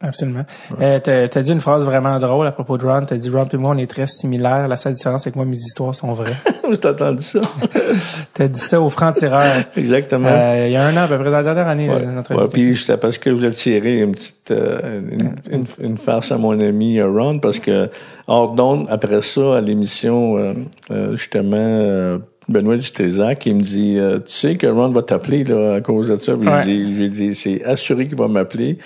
absolument. 0.00 0.44
Euh, 0.80 0.98
t'as, 1.02 1.28
t'as 1.28 1.42
dit 1.42 1.52
une 1.52 1.60
phrase 1.60 1.84
vraiment 1.84 2.18
drôle 2.18 2.46
à 2.46 2.52
propos 2.52 2.76
de 2.78 2.84
Ron. 2.86 3.04
T'as 3.06 3.16
dit 3.16 3.30
Ron 3.30 3.44
et 3.52 3.56
moi, 3.56 3.72
on 3.74 3.78
est 3.78 3.90
très 3.90 4.06
similaires. 4.06 4.68
La 4.68 4.76
seule 4.76 4.92
différence, 4.94 5.24
c'est 5.24 5.30
que 5.30 5.36
moi, 5.36 5.44
mes 5.44 5.56
histoires 5.56 5.94
sont 5.94 6.12
vraies. 6.12 6.34
J'ai 6.70 6.88
entendu 6.88 7.22
ça. 7.22 7.40
T'as 8.34 8.48
dit 8.48 8.60
ça 8.60 8.80
au 8.80 8.88
franc-tireur. 8.90 9.42
Exactement. 9.76 10.28
Euh, 10.30 10.64
il 10.66 10.72
y 10.72 10.76
a 10.76 10.84
un 10.86 10.96
an, 10.96 11.02
à 11.02 11.08
peu 11.08 11.16
près, 11.16 11.24
dans 11.30 11.30
la 11.32 11.42
dernière 11.42 11.68
année 11.68 11.88
Ouais. 11.88 12.04
notre 12.06 12.34
Ouais, 12.34 12.48
puis 12.52 12.76
c'était 12.76 12.96
parce 12.96 13.18
que 13.18 13.30
je 13.30 13.36
voulais 13.36 13.50
tirer 13.50 14.00
une 14.00 14.12
petite 14.12 14.50
euh, 14.50 15.00
une, 15.10 15.34
une, 15.50 15.64
une 15.80 15.96
farce 15.98 16.32
à 16.32 16.38
mon 16.38 16.58
ami 16.60 16.98
euh, 17.00 17.08
Ron 17.10 17.38
parce 17.38 17.60
que 17.60 17.86
hors 18.26 18.54
d'onde, 18.54 18.86
après 18.90 19.22
ça 19.22 19.56
à 19.58 19.60
l'émission 19.60 20.36
euh, 20.38 20.52
euh, 20.90 21.12
justement 21.16 22.18
Benoît 22.48 22.76
Dutézac, 22.76 23.46
il 23.46 23.56
me 23.56 23.62
dit 23.62 23.98
euh, 23.98 24.18
tu 24.18 24.32
sais 24.32 24.56
que 24.56 24.66
Ron 24.66 24.90
va 24.90 25.02
t'appeler 25.02 25.44
là 25.44 25.74
à 25.76 25.80
cause 25.80 26.08
de 26.08 26.16
ça 26.16 26.34
puis 26.34 26.48
Ouais. 26.48 26.62
j'ai 26.64 27.08
dit 27.08 27.34
c'est 27.34 27.64
assuré 27.64 28.06
qu'il 28.06 28.16
va 28.18 28.28
m'appeler 28.28 28.78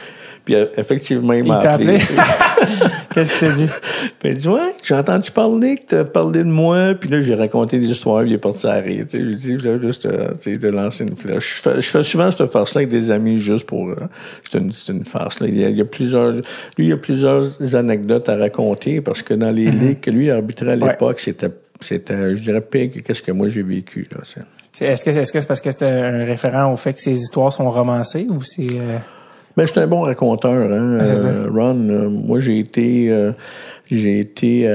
puis 0.45 0.55
euh, 0.55 0.67
effectivement 0.77 1.33
il 1.33 1.45
m'a 1.45 1.63
t'a 1.63 1.73
appelé. 1.73 1.99
Qu'est-ce 3.15 3.41
que 3.41 3.47
t'as 3.47 3.53
dit? 3.57 3.67
Puis 4.19 4.29
il 4.33 4.35
dit 4.39 4.49
ouais 4.49 4.75
j'ai 4.83 4.95
entendu 4.95 5.31
parler 5.31 5.77
que 5.77 5.83
t'as 5.89 6.05
parlé 6.05 6.41
de 6.41 6.49
moi 6.49 6.95
puis 6.95 7.09
là 7.09 7.21
j'ai 7.21 7.35
raconté 7.35 7.79
des 7.79 7.87
histoires 7.87 8.23
puis 8.23 8.31
il 8.31 8.35
est 8.35 8.39
parti 8.39 8.67
à 8.67 8.75
rire 8.75 9.07
tu 9.09 9.19
sais 9.19 9.25
j'ai 9.25 9.35
dit 9.35 9.59
je 9.59 9.69
voulais 9.69 9.87
juste 9.87 10.07
euh, 10.07 10.31
tu 10.41 10.53
sais, 10.53 10.59
de 10.59 10.69
lancer 10.69 11.05
une 11.05 11.17
flèche 11.17 11.57
je 11.57 11.63
fais, 11.63 11.81
je 11.81 11.89
fais 11.89 12.05
souvent 12.05 12.31
cette 12.31 12.51
farce 12.51 12.75
là 12.75 12.81
avec 12.81 12.91
des 12.91 13.11
amis 13.11 13.41
juste 13.41 13.67
pour 13.67 13.89
euh, 13.89 13.97
c'est 14.51 14.59
une 14.59 14.73
c'est 14.73 14.93
une 14.93 15.05
farce 15.05 15.41
là 15.41 15.49
il 15.49 15.59
y, 15.59 15.65
a, 15.65 15.69
il 15.69 15.77
y 15.77 15.81
a 15.81 15.85
plusieurs 15.85 16.33
lui 16.33 16.43
il 16.79 16.89
y 16.89 16.93
a 16.93 16.97
plusieurs 16.97 17.47
anecdotes 17.75 18.29
à 18.29 18.37
raconter 18.37 19.01
parce 19.01 19.23
que 19.23 19.35
dans 19.35 19.51
les 19.51 19.71
ligues 19.71 20.01
que 20.01 20.11
lui 20.11 20.31
arbitrait 20.31 20.73
à. 20.73 20.77
Ouais. 20.77 20.91
l'époque 20.93 21.21
c'était 21.21 21.51
c'était 21.81 22.35
je 22.35 22.43
dirais 22.43 22.61
pire 22.61 22.91
que 22.93 23.01
qu'est-ce 23.01 23.23
que 23.23 23.33
moi 23.33 23.49
j'ai 23.49 23.63
vécu 23.63 24.07
là 24.13 24.19
Est-ce 24.81 25.05
que, 25.05 25.13
c'est 25.13 25.49
parce 25.49 25.61
que 25.61 25.71
c'était 25.71 25.87
un 25.87 26.25
référent 26.25 26.73
au 26.73 26.77
fait 26.77 26.93
que 26.93 27.01
ces 27.01 27.15
histoires 27.15 27.53
sont 27.53 27.69
romancées 27.71 28.27
ou 28.29 28.43
c'est... 28.43 28.69
euh, 28.71 28.99
Ben, 29.57 29.67
c'est 29.67 29.79
un 29.81 29.87
bon 29.87 30.03
raconteur, 30.03 30.71
hein. 30.73 30.99
Ah. 31.01 31.05
Euh, 31.05 31.49
Ron, 31.53 31.89
euh, 31.89 32.09
moi, 32.09 32.41
j'ai 32.41 32.59
été, 32.59 33.11
euh, 33.11 33.33
j'ai 33.91 34.21
été 34.21 34.69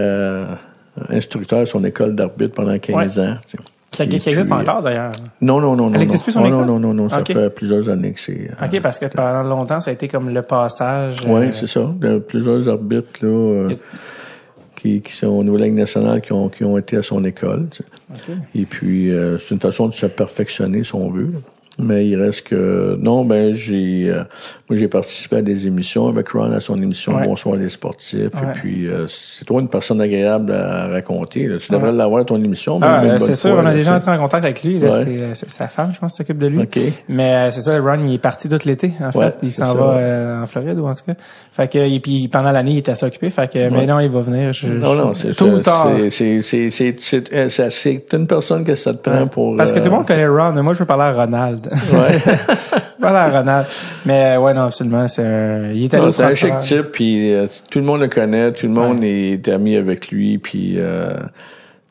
instructeur 1.09 1.59
à 1.59 1.65
son 1.65 1.83
école 1.83 2.15
d'arbitre 2.15 2.53
pendant 2.53 2.77
15 2.77 3.19
ans. 3.19 3.35
tu 3.47 3.57
sais. 3.97 4.07
qui, 4.07 4.15
existe 4.29 4.51
encore, 4.51 4.81
d'ailleurs? 4.81 5.11
Non, 5.41 5.59
non, 5.61 5.75
non. 5.75 5.91
Elle 5.93 6.01
existe 6.01 6.21
non. 6.21 6.23
plus, 6.25 6.31
son 6.33 6.43
Oh, 6.43 6.47
école? 6.47 6.57
Non, 6.59 6.65
non, 6.65 6.79
non, 6.79 6.93
non. 6.93 7.09
Ça 7.09 7.23
fait 7.25 7.49
plusieurs 7.49 7.89
années 7.89 8.11
que 8.13 8.19
c'est. 8.19 8.51
OK, 8.61 8.81
parce 8.81 8.99
que 8.99 9.05
pendant 9.05 9.43
longtemps, 9.43 9.79
ça 9.81 9.91
a 9.91 9.93
été 9.93 10.07
comme 10.07 10.29
le 10.29 10.41
passage... 10.41 11.17
Oui, 11.27 11.47
c'est 11.53 11.67
ça. 11.67 11.89
Il 12.01 12.07
y 12.07 12.11
a 12.11 12.19
plusieurs 12.19 12.67
arbitres 12.67 13.25
là, 13.25 13.69
qui, 14.75 15.01
qui 15.01 15.13
sont 15.13 15.27
au 15.27 15.43
niveau 15.43 15.55
de 15.55 15.61
la 15.61 15.67
Ligue 15.67 15.77
nationale 15.77 16.21
qui 16.21 16.33
ont, 16.33 16.49
qui 16.49 16.63
ont 16.65 16.77
été 16.77 16.97
à 16.97 17.01
son 17.01 17.23
école. 17.23 17.67
tu 17.71 17.83
sais. 18.25 18.33
Et 18.53 18.65
puis, 18.65 19.11
c'est 19.39 19.55
une 19.55 19.61
façon 19.61 19.87
de 19.87 19.93
se 19.93 20.05
perfectionner, 20.05 20.83
si 20.83 20.93
on 20.95 21.09
veut. 21.09 21.31
là. 21.31 21.39
Mais 21.77 22.07
il 22.07 22.15
reste 22.21 22.47
que... 22.47 22.97
Non, 23.01 23.25
ben 23.25 23.53
j'ai... 23.53 24.09
euh, 24.09 24.23
moi, 24.69 24.77
j'ai 24.79 24.87
participé 24.87 25.37
à 25.37 25.41
des 25.41 25.67
émissions 25.67 26.07
avec 26.07 26.29
Ron, 26.29 26.51
à 26.53 26.59
son 26.59 26.81
émission 26.81 27.15
Ouais. 27.15 27.25
Bonsoir 27.27 27.55
les 27.57 27.69
sportifs. 27.69 28.17
Ouais. 28.17 28.27
Et 28.29 28.51
puis, 28.59 28.87
euh, 28.87 29.05
c'est 29.07 29.45
toi 29.45 29.61
une 29.61 29.67
personne 29.67 29.99
agréable 30.01 30.51
à 30.53 30.87
raconter. 30.87 31.47
là. 31.47 31.57
Tu 31.57 31.71
devrais 31.71 31.89
Ouais. 31.91 31.95
l'avoir, 31.97 32.25
ton 32.25 32.41
émission. 32.43 32.79
Ah, 32.81 33.03
euh, 33.03 33.17
bonne 33.17 33.27
c'est 33.27 33.35
sûr, 33.35 33.51
fois, 33.51 33.59
on 33.61 33.65
a 33.65 33.69
là, 33.71 33.75
déjà 33.75 33.95
entré 33.95 34.11
en 34.11 34.17
contact 34.17 34.43
avec 34.45 34.63
lui. 34.63 34.79
là. 34.79 34.89
Ouais. 34.89 35.03
C'est, 35.05 35.17
euh, 35.21 35.31
c'est 35.35 35.49
sa 35.49 35.67
femme, 35.67 35.91
je 35.93 35.99
pense, 35.99 36.13
qui 36.13 36.17
s'occupe 36.17 36.37
de 36.39 36.47
lui. 36.47 36.59
OK. 36.63 36.79
Mais 37.09 37.35
euh, 37.35 37.51
c'est 37.51 37.61
ça, 37.61 37.79
Ron, 37.79 37.99
il 38.03 38.13
est 38.13 38.17
parti 38.19 38.47
tout 38.49 38.59
l'été, 38.65 38.91
en 39.01 39.11
fait. 39.11 39.35
Il 39.43 39.51
s'en 39.51 39.75
va 39.75 39.97
euh, 39.97 40.43
en 40.43 40.47
Floride 40.47 40.79
ou 40.79 40.87
en 40.87 40.93
tout 40.93 41.03
cas. 41.05 41.13
Fait 41.51 41.67
que 41.71 41.77
et 41.77 41.99
puis 41.99 42.27
pendant 42.27 42.51
l'année, 42.51 42.71
il 42.71 42.77
était 42.79 42.91
assez 42.91 43.05
occupé. 43.05 43.29
Fait 43.29 43.51
que 43.51 43.69
mais 43.69 43.85
non, 43.85 43.99
il 43.99 44.09
va 44.09 44.21
venir. 44.21 44.51
Je, 44.53 44.67
Non, 44.67 44.93
je- 44.93 44.97
non, 45.01 45.13
c'est 45.13 45.33
tôt 45.33 45.47
ou 45.47 45.59
tard. 45.59 45.89
c'est- 46.09 46.41
c'est- 46.41 46.69
c'est- 46.69 46.99
c'est- 47.69 48.13
une 48.13 48.27
personne 48.27 48.63
que 48.63 48.75
ça 48.75 48.93
te 48.93 49.09
prend 49.09 49.27
pour... 49.27 49.55
Parce 49.57 49.71
que 49.71 49.79
tout 49.79 49.85
le 49.85 49.91
monde 49.91 50.07
connaît 50.07 50.27
Ron, 50.27 50.53
mais 50.55 50.61
moi 50.61 50.73
je 50.73 50.79
veux 50.79 50.85
parler 50.85 51.03
à 51.03 51.13
Ronald. 51.13 51.64
Ouais. 51.93 52.19
parler 53.01 53.17
à 53.33 53.39
Ronald. 53.39 53.67
Mais 54.05 54.35
euh, 54.35 54.39
ouais, 54.41 54.53
non, 54.53 54.61
absolument. 54.63 55.07
C'est 55.07 55.23
un... 55.23 55.71
Il 55.71 55.83
est 55.85 55.93
allé 55.93 56.05
Non, 56.05 56.11
c'est 56.11 56.23
un 56.23 56.33
chic 56.33 56.59
type, 56.61 56.91
puis 56.91 57.33
euh, 57.33 57.47
tout 57.69 57.79
le 57.79 57.85
monde 57.85 58.01
le 58.01 58.07
connaît, 58.07 58.51
tout 58.53 58.67
le 58.67 58.73
monde 58.73 59.03
est 59.03 59.47
ami 59.47 59.75
avec 59.75 60.09
lui, 60.09 60.37
puis 60.37 60.75
euh, 60.77 61.13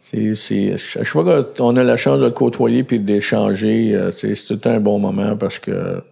c'est, 0.00 0.34
c'est, 0.34 0.76
chaque 0.76 1.06
fois 1.06 1.44
qu'on 1.56 1.76
a 1.76 1.82
la 1.84 1.96
chance 1.96 2.18
de 2.20 2.24
le 2.26 2.30
côtoyer 2.30 2.84
puis 2.84 2.98
d'échanger, 3.00 3.92
euh, 3.94 4.10
c'est, 4.10 4.34
c'est 4.34 4.46
tout 4.46 4.52
le 4.54 4.60
temps 4.60 4.70
un 4.70 4.80
bon 4.80 4.98
moment 4.98 5.36
parce 5.36 5.58
que 5.58 6.02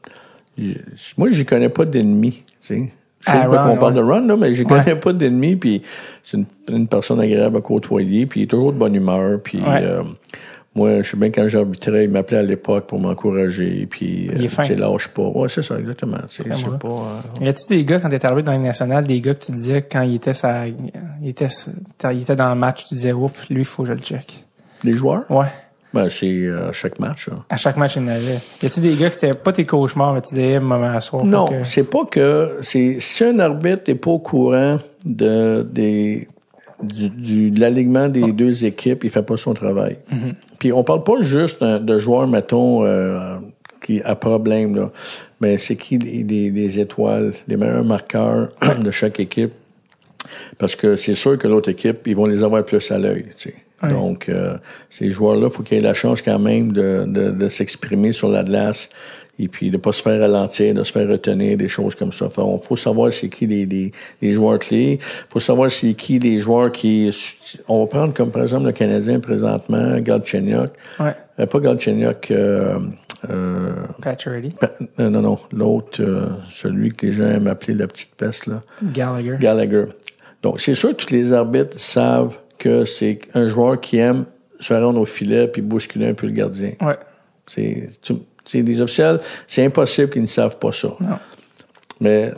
moi, 1.17 1.29
j'y 1.31 1.45
connais 1.45 1.69
pas 1.71 1.85
d'ennemis, 1.85 2.43
tu 2.67 2.75
sais. 2.77 2.93
Je 3.25 3.31
sais 3.31 3.39
Ah, 3.41 3.47
pas 3.49 3.63
Ron, 3.65 3.71
qu'on 3.75 3.77
parle 3.79 3.95
ouais. 3.95 4.01
de 4.01 4.05
Ron, 4.05 4.27
là, 4.27 4.37
mais 4.37 4.53
j'y 4.53 4.63
Ouais. 4.63 4.69
connais 4.83 4.97
pas 4.97 5.13
d'ennemis, 5.13 5.55
puis 5.57 5.83
c'est 6.25 6.37
une, 6.39 6.45
une 6.71 6.89
personne 6.89 7.21
agréable 7.21 7.57
à 7.57 7.61
côtoyer, 7.61 8.27
puis 8.27 8.41
il 8.41 8.43
est 8.45 8.47
toujours 8.49 8.73
de 8.73 8.79
bonne 8.79 8.95
humeur, 8.97 9.39
puis 9.43 9.59
Ouais. 9.61 9.85
euh, 9.89 10.03
Moi, 10.75 11.03
je 11.03 11.11
sais 11.11 11.17
bien 11.19 11.31
quand 11.31 11.47
j'arbitrais, 11.49 12.05
il 12.05 12.11
m'appelait 12.11 12.39
à 12.39 12.43
l'époque 12.43 12.87
pour 12.87 12.99
m'encourager, 12.99 13.87
puis 13.91 14.31
Il 14.35 14.43
est 14.43 14.47
euh, 14.47 14.49
fin. 14.49 14.63
lâche 14.75 15.09
pas. 15.09 15.23
Ouais, 15.23 15.49
c'est 15.51 15.63
ça, 15.63 15.79
exactement. 15.79 16.17
C'est 16.31 16.45
pas... 16.49 16.89
euh, 16.89 17.45
Y 17.45 17.49
a-tu 17.49 17.67
des 17.69 17.85
gars, 17.85 18.01
quand 18.01 18.09
t'es 18.09 18.25
arrivé 18.25 18.43
dans 18.43 18.53
les 18.53 18.59
nationales, 18.59 19.05
des 19.07 19.21
gars 19.21 19.35
que 19.35 19.45
tu 19.45 19.53
disais, 19.53 19.83
quand 19.83 20.01
il 20.03 20.15
était 20.15 20.33
ça, 20.35 20.67
il 20.67 21.29
était, 21.29 21.49
il 22.13 22.23
était 22.23 22.37
dans 22.37 22.49
le 22.55 22.59
match, 22.59 22.87
tu 22.87 22.95
disais, 22.95 23.13
oups, 23.13 23.49
lui, 23.51 23.61
il 23.61 23.65
faut 23.67 23.83
que 23.83 23.89
je 23.91 23.93
le 23.95 24.01
check. 24.01 24.45
les 24.83 24.97
joueurs? 24.97 25.31
Ouais. 25.31 25.47
Ben, 25.95 26.09
c'est 26.09 26.25
euh, 26.27 26.73
chaque 26.73 26.99
match. 26.99 27.29
À 27.51 27.59
chaque 27.59 27.77
match, 27.77 27.97
il 27.97 28.03
y 28.03 28.05
en 28.07 28.09
avait. 28.09 28.39
Y 28.63 28.67
a-tu 28.67 28.81
des 28.81 28.97
gars 28.97 29.09
que 29.11 29.15
c'était 29.17 29.35
pas 29.35 29.53
tes 29.53 29.67
cauchemars, 29.67 30.15
mais 30.15 30.23
tu 30.23 30.35
disais, 30.35 30.59
maman, 30.59 30.87
à 30.97 31.03
soir. 31.03 31.23
Non, 31.23 31.49
que- 31.49 31.65
c'est 31.65 31.85
pas 31.85 32.07
que 32.11 32.57
c'est 32.63 32.97
si 32.99 33.25
un 33.25 33.39
arbitre 33.41 33.83
n'est 33.89 33.95
pas 33.95 34.11
au 34.13 34.19
courant 34.21 34.79
de 35.05 35.69
des 35.71 36.29
du, 36.83 37.11
du- 37.11 37.51
de 37.51 37.61
l'alignement 37.61 38.09
des 38.09 38.33
deux 38.33 38.65
équipes, 38.65 39.05
il 39.05 39.11
fait 39.11 39.23
pas 39.23 39.37
son 39.37 39.55
travail. 39.55 39.97
Puis 40.59 40.73
on 40.73 40.83
parle 40.85 41.05
pas 41.05 41.21
juste 41.21 41.61
d'un- 41.61 41.79
de 41.81 41.99
joueurs, 41.99 42.27
mettons, 42.29 42.85
euh, 42.85 43.37
qui 43.85 44.01
a 44.03 44.15
problème 44.15 44.75
là, 44.77 44.91
mais 45.41 45.59
c'est 45.59 45.77
qui 45.77 45.99
les, 45.99 46.23
les- 46.23 46.51
les 46.51 46.79
étoiles, 46.79 47.33
les 47.49 47.57
meilleurs 47.57 47.85
marqueurs 47.85 48.51
de 48.83 48.91
chaque 48.91 49.19
équipe, 49.21 49.53
parce 50.59 50.77
que 50.77 50.97
c'est 50.97 51.15
sûr 51.17 51.37
que 51.39 51.49
l'autre 51.49 51.69
équipe, 51.71 52.07
ils 52.07 52.15
vont 52.17 52.27
les 52.27 52.43
avoir 52.43 52.65
plus 52.65 52.91
à 52.93 52.99
l'œil. 52.99 53.27
Tu 53.37 53.51
sais. 53.51 53.55
Donc, 53.89 54.29
euh, 54.29 54.57
ces 54.91 55.11
joueurs-là, 55.11 55.51
faut 55.51 55.65
qu'ils 55.65 55.79
aient 55.79 55.81
la 55.81 55.93
chance 55.95 56.23
quand 56.23 56.39
même 56.39 56.71
de, 56.71 57.05
de, 57.05 57.31
de 57.33 57.49
s'exprimer 57.49 58.13
sur 58.13 58.29
la 58.29 58.45
glace 58.45 58.89
et 59.39 59.49
puis 59.49 59.71
de 59.71 59.77
pas 59.79 59.93
se 59.93 60.03
faire 60.03 60.21
ralentir, 60.21 60.75
de 60.75 60.85
se 60.85 60.93
faire 60.93 61.09
retenir, 61.09 61.57
des 61.57 61.69
choses 61.69 61.95
comme 61.95 62.13
ça. 62.13 62.27
Enfin, 62.27 62.43
on 62.43 62.59
faut 62.59 62.77
savoir 62.77 63.13
c'est 63.13 63.29
qui 63.29 63.47
les, 63.47 63.65
les, 63.67 63.93
les 64.21 64.33
joueurs 64.33 64.59
clés. 64.59 64.99
faut 65.31 65.41
savoir 65.41 65.71
c'est 65.71 65.95
qui 65.95 66.19
les 66.19 66.39
joueurs 66.39 66.71
qui... 66.71 67.11
On 67.67 67.81
va 67.81 67.87
prendre 67.87 68.13
comme 68.15 68.31
par 68.31 68.43
exemple 68.43 68.67
le 68.67 68.73
Canadien 68.73 69.21
présentement, 69.21 69.99
Galchenyuk. 69.99 70.71
Ouais. 71.01 71.15
Euh, 71.41 71.47
pas 71.47 71.61
Galchenyuk, 71.61 72.31
euh, 72.31 72.79
euh. 73.31 73.73
Pa- 74.51 74.73
non, 74.99 75.23
non, 75.23 75.39
l'autre, 75.53 76.03
euh, 76.03 76.27
celui 76.51 76.91
que 76.93 77.07
les 77.07 77.13
gens 77.13 77.25
aiment 77.25 77.47
appeler 77.47 77.75
la 77.75 77.87
petite 77.87 78.15
peste, 78.17 78.47
là. 78.47 78.63
Gallagher. 78.83 79.37
Gallagher. 79.41 79.85
Donc, 80.43 80.61
c'est 80.61 80.75
sûr 80.75 80.91
que 80.91 80.97
tous 80.97 81.11
les 81.11 81.33
arbitres 81.33 81.79
savent 81.79 82.37
que 82.59 82.85
c'est 82.85 83.19
un 83.35 83.49
joueur 83.49 83.81
qui 83.81 83.97
aime 83.99 84.25
se 84.61 84.75
rendre 84.75 85.01
au 85.01 85.05
filet 85.07 85.49
puis 85.49 85.63
bousculer 85.63 86.09
un 86.09 86.15
peu 86.15 86.27
le 86.27 86.33
gardien. 86.33 86.73
ouais. 86.81 86.97
C'est, 87.47 87.89
tu- 88.45 88.59
c'est 88.59 88.63
les 88.63 88.81
officiels, 88.81 89.21
c'est 89.47 89.65
impossible 89.65 90.11
qu'ils 90.11 90.23
ne 90.23 90.27
savent 90.27 90.59
pas 90.59 90.73
ça. 90.73 90.89
Non. 91.01 91.17
Mais 92.01 92.33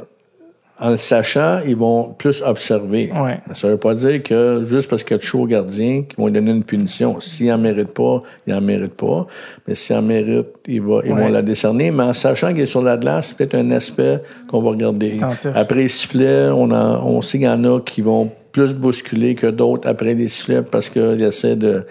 en 0.81 0.91
le 0.91 0.97
sachant, 0.97 1.61
ils 1.67 1.77
vont 1.77 2.13
plus 2.19 2.43
observer. 2.43 3.11
Ouais. 3.15 3.39
Ça 3.55 3.69
veut 3.69 3.77
pas 3.77 3.95
dire 3.95 4.23
que 4.23 4.65
juste 4.69 4.91
parce 4.91 5.05
qu'il 5.05 5.13
y 5.13 5.15
a 5.15 5.19
de 5.19 5.23
chaud 5.23 5.43
au 5.43 5.47
gardien, 5.47 6.03
qu'ils 6.03 6.17
vont 6.19 6.27
lui 6.27 6.33
donner 6.33 6.51
une 6.51 6.65
punition. 6.65 7.21
S'il 7.21 7.51
en 7.53 7.59
mérite 7.59 7.91
pas, 7.95 8.23
il 8.47 8.53
en 8.55 8.61
mérite 8.61 8.95
pas. 8.95 9.27
Mais 9.69 9.77
s'il 9.77 9.95
en 9.97 10.03
mérite, 10.03 10.49
ils, 10.67 10.83
va, 10.83 11.01
ils 11.05 11.13
Ouais. 11.13 11.23
vont 11.23 11.29
la 11.29 11.43
décerner. 11.43 11.91
Mais 11.93 12.03
en 12.03 12.13
sachant 12.13 12.49
qu'il 12.53 12.63
est 12.63 12.67
sur 12.67 12.83
la 12.83 12.97
glace, 12.97 13.29
c'est 13.29 13.37
peut-être 13.37 13.55
un 13.55 13.71
aspect 13.71 14.21
qu'on 14.49 14.61
va 14.63 14.71
regarder. 14.71 15.17
Attentif. 15.23 15.51
Après 15.55 15.77
les 15.77 15.89
sifflets, 15.89 16.49
on, 16.53 16.71
en- 16.73 17.07
on 17.07 17.23
sait 17.23 17.39
qu'il 17.39 17.47
y 17.47 17.49
en 17.49 17.65
a 17.65 17.81
qui 17.81 18.01
vont 18.03 18.31
plus 18.51 18.75
bousculer 18.75 19.35
que 19.37 19.47
d'autres 19.47 19.89
après 19.89 20.15
les 20.15 20.29
sifflets 20.29 20.63
parce 20.63 20.89
qu'ils 20.91 21.23
essaient 21.23 21.57
de, 21.57 21.85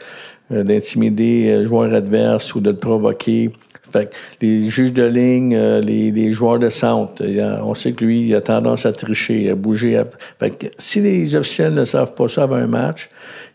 d'intimider 0.62 1.58
le 1.58 1.66
joueur 1.66 1.93
adverse 1.93 2.54
ou 2.54 2.60
de 2.60 2.70
le 2.70 2.76
provoquer. 2.78 3.49
Fait 3.91 4.10
que 4.10 4.16
les 4.41 4.70
juges 4.70 4.93
de 4.93 5.04
ligne, 5.04 5.56
euh, 5.56 5.80
les, 5.80 6.12
les 6.12 6.32
joueurs 6.32 6.58
de 6.60 6.70
centre, 6.70 7.24
a- 7.24 7.64
on 7.64 7.76
sait 7.76 7.93
que 7.93 8.04
lui, 8.06 8.28
il 8.28 8.36
a 8.36 8.41
tendance 8.41 8.86
à 8.86 8.91
tricher, 8.91 9.49
à 9.51 9.56
bouger. 9.56 9.97
à- 9.97 10.06
fait 10.39 10.49
que 10.51 10.68
si 10.80 10.99
les 10.99 11.36
officiels 11.36 11.74
ne 11.76 11.86
savent 11.86 12.14
pas 12.16 12.28
ça 12.28 12.43
avant 12.43 12.56
un 12.56 12.68
match, 12.68 13.10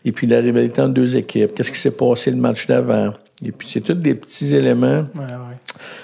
et 0.05 0.11
puis 0.13 0.27
la 0.27 0.39
rivalité 0.39 0.81
entre 0.81 0.93
deux 0.93 1.15
équipes, 1.17 1.53
qu'est-ce 1.55 1.71
qui 1.73 1.79
s'est 1.79 1.91
passé 1.91 2.31
le 2.31 2.37
match 2.37 2.67
d'avant? 2.67 3.13
Et 3.45 3.51
puis 3.51 3.67
c'est 3.69 3.81
tous 3.81 3.93
des 3.93 4.15
petits 4.15 4.55
éléments 4.55 5.05
Ouais, 5.15 5.21
ouais. 5.23 5.57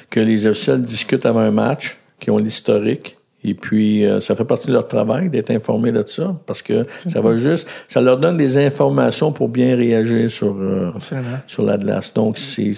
que 0.09 0.19
les 0.19 0.45
officiels 0.47 0.81
discutent 0.81 1.25
avant 1.25 1.39
un 1.39 1.51
match, 1.51 1.95
qui 2.19 2.29
ont 2.31 2.37
l'historique. 2.37 3.17
Et 3.47 3.53
puis, 3.53 4.03
euh, 4.05 4.19
ça 4.21 4.35
fait 4.35 4.43
partie 4.43 4.67
de 4.67 4.73
leur 4.73 4.87
travail 4.87 5.29
d'être 5.29 5.51
informés 5.51 5.91
de 5.91 6.03
ça, 6.07 6.35
parce 6.47 6.61
que 6.63 6.85
ça 7.11 7.21
va 7.21 7.35
juste, 7.35 7.67
ça 7.87 8.01
leur 8.01 8.17
donne 8.17 8.37
des 8.37 8.57
informations 8.57 9.31
pour 9.31 9.49
bien 9.49 9.75
réagir 9.75 10.31
sur, 10.31 10.55
euh, 10.59 10.89
sur 11.45 11.61
la 11.63 11.77
glace. 11.77 12.11
Donc, 12.13 12.37
c'est 12.39 12.71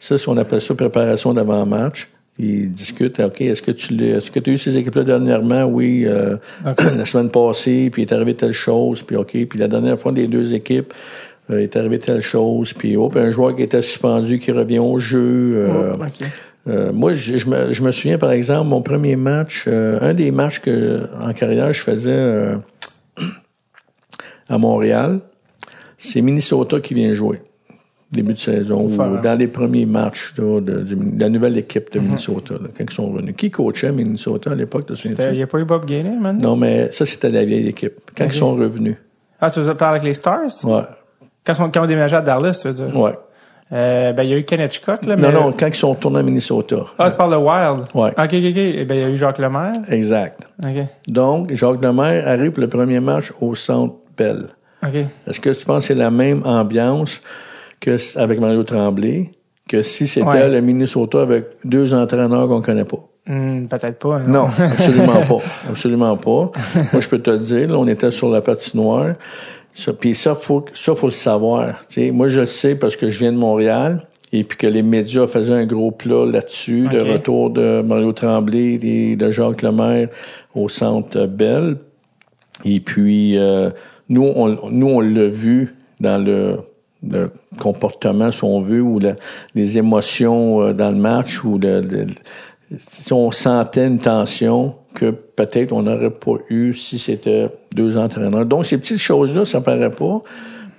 ça, 0.00 0.14
on 0.28 0.36
appelle 0.38 0.60
ça 0.62 0.74
préparation 0.74 1.34
d'avant-match. 1.34 2.08
Ils 2.38 2.70
discutent, 2.70 3.20
OK, 3.20 3.40
est-ce 3.42 3.62
que 3.62 3.70
tu 3.72 3.94
l'as- 3.94 4.16
est-ce 4.18 4.30
que 4.30 4.40
tu 4.40 4.50
as 4.50 4.52
eu 4.54 4.58
ces 4.58 4.76
équipes-là 4.76 5.04
dernièrement? 5.04 5.64
Oui, 5.64 6.04
euh, 6.06 6.36
Donc, 6.64 6.82
la 6.82 7.04
semaine 7.06 7.30
passée, 7.30 7.88
puis 7.90 8.02
il 8.02 8.06
est 8.08 8.12
arrivé 8.14 8.34
telle 8.34 8.52
chose, 8.52 9.02
puis 9.02 9.16
OK, 9.16 9.32
puis 9.48 9.58
la 9.58 9.68
dernière 9.68 9.98
fois 9.98 10.12
des 10.12 10.26
deux 10.26 10.52
équipes, 10.54 10.92
euh, 11.50 11.60
il 11.60 11.64
est 11.64 11.76
arrivé 11.76 11.98
telle 11.98 12.20
chose, 12.20 12.72
puis 12.72 12.96
hop, 12.96 13.16
un 13.16 13.30
joueur 13.30 13.54
qui 13.56 13.62
était 13.62 13.80
suspendu 13.82 14.38
qui 14.38 14.52
revient 14.52 14.78
au 14.80 14.98
jeu. 14.98 15.52
euh, 15.56 15.92
Oh. 15.94 16.24
Euh, 16.68 16.92
moi, 16.92 17.12
je, 17.12 17.36
je 17.36 17.48
me, 17.48 17.72
je 17.72 17.82
me 17.82 17.90
souviens, 17.92 18.18
par 18.18 18.32
exemple, 18.32 18.68
mon 18.68 18.82
premier 18.82 19.16
match, 19.16 19.64
euh, 19.68 19.98
un 20.00 20.14
des 20.14 20.30
matchs 20.30 20.60
que 20.60 21.08
en 21.20 21.32
carrière 21.32 21.72
je 21.72 21.82
faisais 21.82 22.10
euh, 22.10 22.56
à 24.48 24.58
Montréal, 24.58 25.20
c'est 25.98 26.20
Minnesota 26.20 26.80
qui 26.80 26.94
vient 26.94 27.12
jouer. 27.12 27.40
Début 28.12 28.34
de 28.34 28.38
saison, 28.38 28.86
ou 28.86 28.96
dans 29.20 29.36
les 29.36 29.48
premiers 29.48 29.84
matchs 29.84 30.32
là, 30.38 30.60
de, 30.60 30.86
la 31.18 31.28
nouvelle 31.28 31.58
équipe 31.58 31.92
de 31.92 31.98
Minnesota, 31.98 32.54
là, 32.54 32.68
quand 32.76 32.84
ils 32.88 32.94
sont 32.94 33.10
revenus. 33.10 33.34
Qui 33.36 33.50
coachait 33.50 33.90
Minnesota 33.90 34.52
à 34.52 34.54
l'époque, 34.54 34.86
de 34.88 34.94
C'était- 34.94 35.32
Il 35.32 35.36
n'y 35.36 35.42
a 35.42 35.48
pas 35.48 35.58
eu 35.58 35.64
Bob 35.64 35.84
Gainey, 35.86 36.16
man? 36.16 36.38
Non, 36.40 36.54
mais 36.54 36.92
ça, 36.92 37.04
c'était 37.04 37.30
la 37.30 37.44
vieille 37.44 37.66
équipe. 37.66 37.94
Quand 38.16 38.24
ils 38.26 38.32
sont 38.32 38.54
revenus. 38.54 38.96
Ah, 39.40 39.50
tu 39.50 39.60
veux 39.60 39.74
parler 39.74 39.98
avec 39.98 40.08
les 40.08 40.14
Stars? 40.14 40.64
Ouais. 40.64 40.82
Quand, 41.44 41.54
on, 41.58 41.70
quand 41.70 41.82
on 41.82 41.86
déménageait 41.86 42.16
à 42.16 42.22
Dallas, 42.22 42.58
tu 42.62 42.68
veux 42.68 42.74
dire? 42.74 42.96
Ouais. 42.96 43.12
Euh, 43.72 44.12
ben, 44.12 44.22
il 44.22 44.30
y 44.30 44.32
a 44.34 44.36
eu 44.38 44.44
Ken 44.44 44.60
Hitchcock, 44.60 45.04
là, 45.04 45.16
mais... 45.16 45.22
Non, 45.32 45.32
non, 45.46 45.52
quand 45.58 45.66
ils 45.66 45.74
sont 45.74 45.90
retournés 45.92 46.20
à 46.20 46.22
Minnesota. 46.22 46.76
Ah, 46.98 47.10
tu 47.10 47.16
parles 47.16 47.32
de 47.32 47.36
Wild? 47.36 47.86
Ouais. 47.94 48.10
Ok, 48.10 48.16
ok, 48.16 48.32
ok. 48.32 48.56
Eh 48.56 48.84
ben, 48.84 48.94
il 48.94 49.00
y 49.00 49.04
a 49.04 49.08
eu 49.08 49.16
Jacques 49.16 49.38
Lemaire. 49.38 49.72
Exact. 49.90 50.40
Ok. 50.64 50.84
Donc, 51.08 51.52
Jacques 51.52 51.82
Lemaire 51.82 52.28
arrive 52.28 52.52
pour 52.52 52.60
le 52.60 52.68
premier 52.68 53.00
match 53.00 53.32
au 53.40 53.54
Centre 53.56 53.94
Bell. 54.16 54.44
Ok. 54.84 54.94
Est-ce 55.26 55.40
que 55.40 55.50
tu 55.50 55.64
penses 55.66 55.82
que 55.82 55.86
c'est 55.88 55.98
la 55.98 56.10
même 56.12 56.42
ambiance 56.44 57.20
que 57.80 57.96
avec 58.18 58.38
Mario 58.38 58.62
Tremblay 58.62 59.32
que 59.68 59.82
si 59.82 60.06
c'était 60.06 60.26
Ouais. 60.26 60.48
le 60.48 60.60
Minnesota 60.60 61.22
avec 61.22 61.44
deux 61.64 61.92
entraîneurs 61.92 62.46
qu'on 62.46 62.62
connaît 62.62 62.84
pas? 62.84 62.98
Hmm, 63.28 63.66
Peut-être 63.66 63.98
pas. 63.98 64.18
hein. 64.18 64.22
Non, 64.28 64.46
absolument 64.56 65.20
pas. 65.28 65.38
Absolument 65.68 66.16
pas. 66.16 66.52
Moi, 66.92 67.00
je 67.00 67.08
peux 67.08 67.18
te 67.18 67.30
le 67.30 67.38
dire, 67.38 67.68
là, 67.68 67.76
on 67.78 67.88
était 67.88 68.12
sur 68.12 68.30
la 68.30 68.40
patinoire. 68.40 69.14
Ça, 69.78 69.92
puis 69.92 70.14
ça, 70.14 70.34
faut, 70.34 70.64
ça, 70.74 70.94
faut 70.94 71.08
le 71.08 71.12
savoir. 71.12 71.84
Moi, 72.12 72.28
je 72.28 72.40
le 72.40 72.46
sais 72.46 72.74
parce 72.76 72.96
que 72.96 73.10
je 73.10 73.18
viens 73.18 73.32
de 73.32 73.36
Montréal 73.36 74.06
et 74.32 74.42
puis 74.42 74.56
que 74.56 74.66
les 74.66 74.82
médias 74.82 75.26
faisaient 75.26 75.52
un 75.52 75.66
gros 75.66 75.90
plat 75.90 76.24
là-dessus, 76.24 76.88
le 76.90 77.02
retour 77.12 77.50
de 77.50 77.82
Mario 77.82 78.12
Tremblay 78.12 78.78
et 78.82 79.16
de 79.16 79.30
Jacques 79.30 79.60
Lemaire 79.60 80.08
au 80.54 80.70
Centre 80.70 81.26
Bell. 81.26 81.76
Et 82.64 82.80
puis, 82.80 83.36
euh, 83.38 83.68
nous, 84.08 84.22
on, 84.34 84.70
nous, 84.70 84.86
on 84.88 85.00
l'a 85.00 85.26
vu 85.26 85.74
dans 86.00 86.24
le, 86.24 86.60
le 87.06 87.30
comportement, 87.60 88.32
si 88.32 88.44
on 88.44 88.60
veut, 88.62 88.80
ou 88.80 88.98
la- 88.98 89.16
les 89.54 89.76
émotions 89.76 90.62
euh, 90.62 90.72
dans 90.72 90.90
le 90.90 90.96
match, 90.96 91.44
ou 91.44 91.58
le, 91.58 91.82
le- 91.82 92.06
si 92.78 93.12
on 93.12 93.30
sentait 93.30 93.86
une 93.86 93.98
tension 93.98 94.74
que 94.94 95.14
peut-être 95.36 95.72
on 95.72 95.82
n'aurait 95.82 96.10
pas 96.10 96.34
eu 96.50 96.74
si 96.74 96.98
c'était 96.98 97.48
deux 97.74 97.96
entraîneurs. 97.96 98.46
Donc, 98.46 98.66
ces 98.66 98.78
petites 98.78 98.98
choses-là, 99.00 99.44
ça 99.44 99.60
paraît 99.60 99.90
pas, 99.90 100.22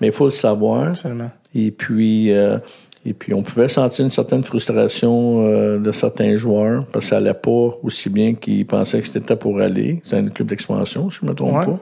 mais 0.01 0.07
il 0.07 0.13
faut 0.13 0.25
le 0.25 0.31
savoir. 0.31 0.89
Absolument. 0.89 1.29
Et 1.55 1.71
puis, 1.71 2.31
euh, 2.33 2.57
et 3.05 3.13
puis 3.13 3.33
on 3.33 3.41
pouvait 3.43 3.67
sentir 3.69 4.03
une 4.03 4.11
certaine 4.11 4.43
frustration 4.43 5.45
euh, 5.47 5.79
de 5.79 5.91
certains 5.91 6.35
joueurs 6.35 6.85
parce 6.91 7.05
que 7.05 7.09
ça 7.09 7.17
allait 7.17 7.33
pas 7.33 7.77
aussi 7.83 8.09
bien 8.09 8.33
qu'ils 8.33 8.65
pensaient 8.65 8.99
que 9.01 9.07
c'était 9.07 9.35
pour 9.35 9.59
aller. 9.61 10.01
C'est 10.03 10.17
un 10.17 10.27
club 10.27 10.47
d'expansion, 10.49 11.09
si 11.09 11.19
je 11.21 11.25
me 11.25 11.33
trompe 11.33 11.57
Ouais. 11.59 11.65
pas. 11.65 11.79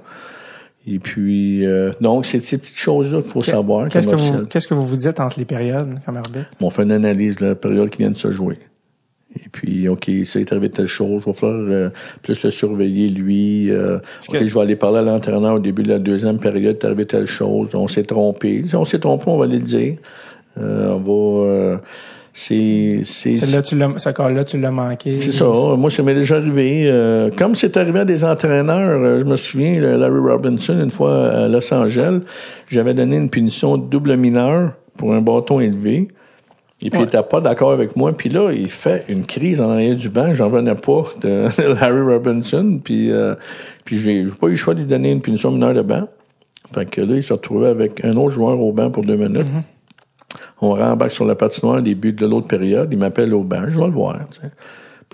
Et 0.88 1.00
puis, 1.00 1.66
euh, 1.66 1.92
donc, 2.00 2.28
c'est 2.28 2.42
ces 2.42 2.60
petites 2.60 2.78
choses-là 2.78 3.22
qu'il 3.24 3.32
faut 3.32 3.42
savoir. 3.42 3.90
Qu'est-ce 3.90 4.08
que, 4.08 4.16
vous, 4.16 4.46
qu'est-ce 4.46 4.68
que 4.68 4.76
vous 4.76 4.86
vous 4.86 4.98
dites 4.98 5.20
entre 5.20 5.40
les 5.40 5.46
périodes 5.46 5.96
comme 6.06 6.18
arbitre? 6.18 6.46
On 6.62 6.70
fait 6.70 6.84
une 6.84 6.92
analyse 6.92 7.38
de 7.38 7.48
la 7.48 7.56
période 7.56 7.90
qui 7.90 8.04
vient 8.04 8.12
de 8.12 8.18
se 8.18 8.30
jouer. 8.32 8.60
Et 9.38 9.50
puis, 9.52 9.88
OK, 9.90 10.10
ça 10.26 10.40
est 10.40 10.52
arrivé 10.52 10.70
telle 10.70 10.88
chose, 10.88 11.24
il 11.26 11.30
va 11.30 11.34
falloir 11.34 11.60
euh, 11.70 11.90
plus 12.22 12.42
le 12.44 12.52
surveiller, 12.52 13.10
lui. 13.10 13.70
Euh, 13.72 13.98
OK, 14.30 14.40
que- 14.40 14.48
je 14.48 14.54
vais 14.54 14.62
aller 14.62 14.76
parler 14.76 15.00
à 15.00 15.02
l'entraîneur 15.02 15.56
au 15.56 15.60
début 15.60 15.84
de 15.84 15.90
la 15.90 16.00
deuxième 16.00 16.38
période, 16.40 16.78
est 16.82 16.86
arrivé 16.86 17.06
telle 17.06 17.26
chose, 17.28 17.76
on 17.76 17.88
s'est 17.88 18.04
trompé. 18.04 18.64
Si 18.68 18.76
on 18.76 18.86
s'est 18.86 19.00
trompé, 19.00 19.26
on 19.28 19.38
va 19.38 19.46
aller 19.46 19.58
le 19.58 19.64
dire. 19.64 19.96
Euh, 20.60 20.92
on 20.94 21.00
va... 21.00 21.48
euh, 21.50 21.78
c'est... 22.34 23.02
c'est 23.04 23.34
Celle-là, 23.34 23.62
tu 23.62 23.78
l'as, 23.78 23.92
ce 23.98 24.10
cas-là, 24.10 24.44
tu 24.44 24.58
l'as 24.60 24.72
manqué. 24.72 25.20
c'est 25.20 25.32
ça. 25.32 25.46
Moi, 25.46 25.90
ça 25.90 26.04
m'est 26.04 26.16
déjà 26.16 26.38
arrivé. 26.38 26.84
euh, 26.86 27.30
comme 27.38 27.56
c'est 27.56 27.78
arrivé 27.78 28.00
à 28.00 28.06
des 28.06 28.24
entraîneurs, 28.24 29.02
euh, 29.02 29.20
je 29.20 29.26
me 29.26 29.36
souviens, 29.38 29.80
Larry 29.98 30.20
Robinson, 30.20 30.78
une 30.82 30.92
fois 30.92 31.28
à 31.30 31.48
Los 31.48 31.74
Angeles, 31.74 32.20
j'avais 32.70 32.94
donné 32.94 33.18
une 33.18 33.30
punition 33.30 33.78
double 33.78 34.16
mineure 34.18 34.74
pour 34.98 35.14
un 35.14 35.22
bâton 35.22 35.60
élevé. 35.60 36.08
Et 36.86 36.90
puis, 36.92 37.00
Ouais. 37.00 37.06
il 37.06 37.08
était 37.08 37.24
pas 37.24 37.42
d'accord 37.42 37.72
avec 37.72 37.96
moi. 37.96 38.14
Puis 38.16 38.30
là, 38.30 38.52
il 38.52 38.70
fait 38.70 39.06
une 39.10 39.26
crise 39.26 39.60
en 39.60 39.72
arrière 39.72 39.96
du 39.96 40.08
banc. 40.08 40.36
J'en 40.36 40.50
venais 40.50 40.76
pas 40.76 41.04
de 41.20 41.48
Larry 41.82 42.02
Robinson. 42.02 42.80
Puis, 42.84 43.12
euh, 43.12 43.34
puis 43.84 43.98
j'ai 43.98 44.24
pas 44.40 44.48
eu 44.48 44.52
le 44.52 44.56
choix 44.56 44.76
de 44.76 44.80
lui 44.82 44.86
donner 44.86 45.12
une 45.12 45.22
punition 45.22 45.52
mineure 45.52 45.74
de 45.74 45.82
banc. 45.82 46.08
Fait 46.74 46.86
que 46.86 47.02
là, 47.02 47.16
il 47.16 47.24
s'est 47.24 47.34
retrouvé 47.34 47.68
avec 47.68 48.06
un 48.06 48.16
autre 48.18 48.32
joueur 48.36 48.60
au 48.60 48.72
banc 48.72 48.92
pour 48.92 49.04
deux 49.04 49.16
minutes. 49.16 49.48
On 50.62 50.72
rembarque 50.74 51.12
sur 51.12 51.26
la 51.26 51.34
patinoire 51.36 51.78
au 51.78 51.82
début 51.82 52.14
de 52.14 52.26
l'autre 52.26 52.48
période. 52.48 52.90
Il 52.92 52.98
m'appelle 53.00 53.34
au 53.34 53.42
banc. 53.44 53.64
Je 53.70 53.80
vais 53.80 53.86
le 53.86 53.92
voir. 53.92 54.20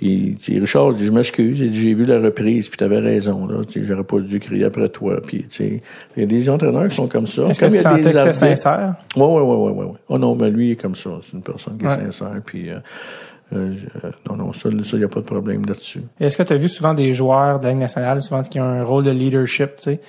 Puis 0.01 0.35
Richard 0.59 0.93
dit, 0.93 1.05
je 1.05 1.11
m'excuse. 1.11 1.59
Il 1.59 1.69
dit, 1.69 1.79
j'ai 1.79 1.93
vu 1.93 2.05
la 2.05 2.19
reprise, 2.19 2.67
puis 2.69 2.77
t'avais 2.77 2.97
raison. 2.99 3.45
Là. 3.45 3.61
J'aurais 3.75 4.03
pas 4.03 4.19
dû 4.19 4.39
crier 4.39 4.65
après 4.65 4.89
toi. 4.89 5.21
Puis, 5.25 5.45
il 5.59 5.79
y 6.17 6.23
a 6.23 6.25
des 6.25 6.49
entraîneurs 6.49 6.87
qui 6.87 6.95
sont 6.95 7.07
comme 7.07 7.27
ça. 7.27 7.43
Est-ce 7.43 7.59
que 7.59 7.67
tu 7.67 7.75
y 7.75 7.77
a 7.77 7.81
sentais 7.83 7.95
des 7.97 8.01
que 8.03 8.07
c'était 8.09 8.19
arbitres- 8.19 8.39
sincère? 8.39 8.95
oui, 9.15 9.23
oui, 9.23 9.41
oui, 9.43 9.71
oui, 9.75 9.85
oui. 9.91 9.97
Oh 10.09 10.17
non, 10.17 10.33
mais 10.35 10.49
lui, 10.49 10.69
il 10.69 10.71
est 10.71 10.75
comme 10.75 10.95
ça. 10.95 11.11
C'est 11.21 11.33
une 11.33 11.43
personne 11.43 11.77
qui 11.77 11.85
est 11.85 11.89
sincère. 12.11 12.33
Puis, 12.43 12.71
euh, 12.71 12.79
euh, 13.53 13.73
non, 14.27 14.37
non, 14.37 14.53
ça, 14.53 14.69
il 14.69 14.97
n'y 14.97 15.03
a 15.03 15.07
pas 15.07 15.19
de 15.19 15.25
problème 15.25 15.63
là-dessus. 15.67 16.01
Est-ce 16.19 16.35
que 16.35 16.43
tu 16.43 16.53
as 16.53 16.57
vu 16.57 16.67
souvent 16.67 16.95
des 16.95 17.13
joueurs 17.13 17.59
de 17.59 17.65
la 17.65 17.71
Ligue 17.71 17.81
nationale, 17.81 18.21
souvent 18.23 18.41
qui 18.41 18.59
ont 18.59 18.63
un 18.63 18.83
rôle 18.83 19.03
de 19.03 19.11
leadership, 19.11 19.75
tu 19.77 19.83
sais, 19.83 19.99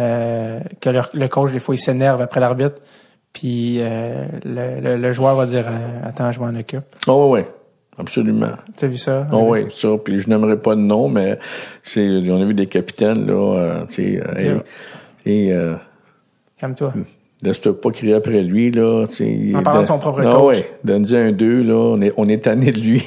euh, 0.00 0.58
que 0.80 0.90
leur- 0.90 1.10
le 1.14 1.28
coach, 1.28 1.52
des 1.52 1.60
fois, 1.60 1.74
il 1.74 1.78
s'énerve 1.78 2.20
après 2.20 2.40
l'arbitre, 2.40 2.82
puis 3.32 3.76
euh, 3.80 4.24
le, 4.44 4.80
le- 4.82 4.96
le 4.96 5.12
joueur 5.12 5.36
va 5.36 5.46
dire 5.46 5.66
euh, 5.68 6.08
Attends, 6.08 6.32
je 6.32 6.40
m'en 6.40 6.48
occupe. 6.58 6.82
Oh, 7.06 7.30
oui, 7.32 7.40
oui. 7.40 7.46
Absolument. 7.98 8.52
Tu 8.76 8.84
as 8.84 8.88
vu 8.88 8.96
ça? 8.98 9.26
Oh, 9.32 9.46
oui, 9.50 9.66
ça. 9.74 9.88
Puis, 10.04 10.18
je 10.20 10.28
n'aimerais 10.28 10.58
pas 10.58 10.74
de 10.74 10.80
nom, 10.80 11.08
mais 11.08 11.38
c'est, 11.82 12.06
on 12.28 12.40
a 12.42 12.44
vu 12.44 12.52
des 12.54 12.66
capitaines, 12.66 13.26
là, 13.26 13.32
euh, 13.58 13.84
tu 13.88 14.18
sais, 14.18 14.22
euh, 14.22 14.58
et, 15.24 15.52
euh, 15.52 15.74
Calme-toi. 16.58 16.92
laisse-toi 17.42 17.80
pas 17.80 17.90
crier 17.90 18.14
après 18.14 18.42
lui, 18.42 18.70
là, 18.70 19.06
tu 19.08 19.14
sais. 19.16 19.56
En 19.56 19.62
parlant 19.62 19.80
de 19.82 19.86
son 19.86 19.98
propre 19.98 20.20
Ah, 20.26 20.32
coach. 20.36 20.56
oui. 20.58 20.62
Donne-y 20.84 21.16
un 21.16 21.32
deux, 21.32 21.62
là. 21.62 21.74
On 21.74 22.00
est, 22.02 22.12
on 22.18 22.28
est 22.28 22.44
tanné 22.44 22.70
de 22.72 22.80
lui. 22.80 23.02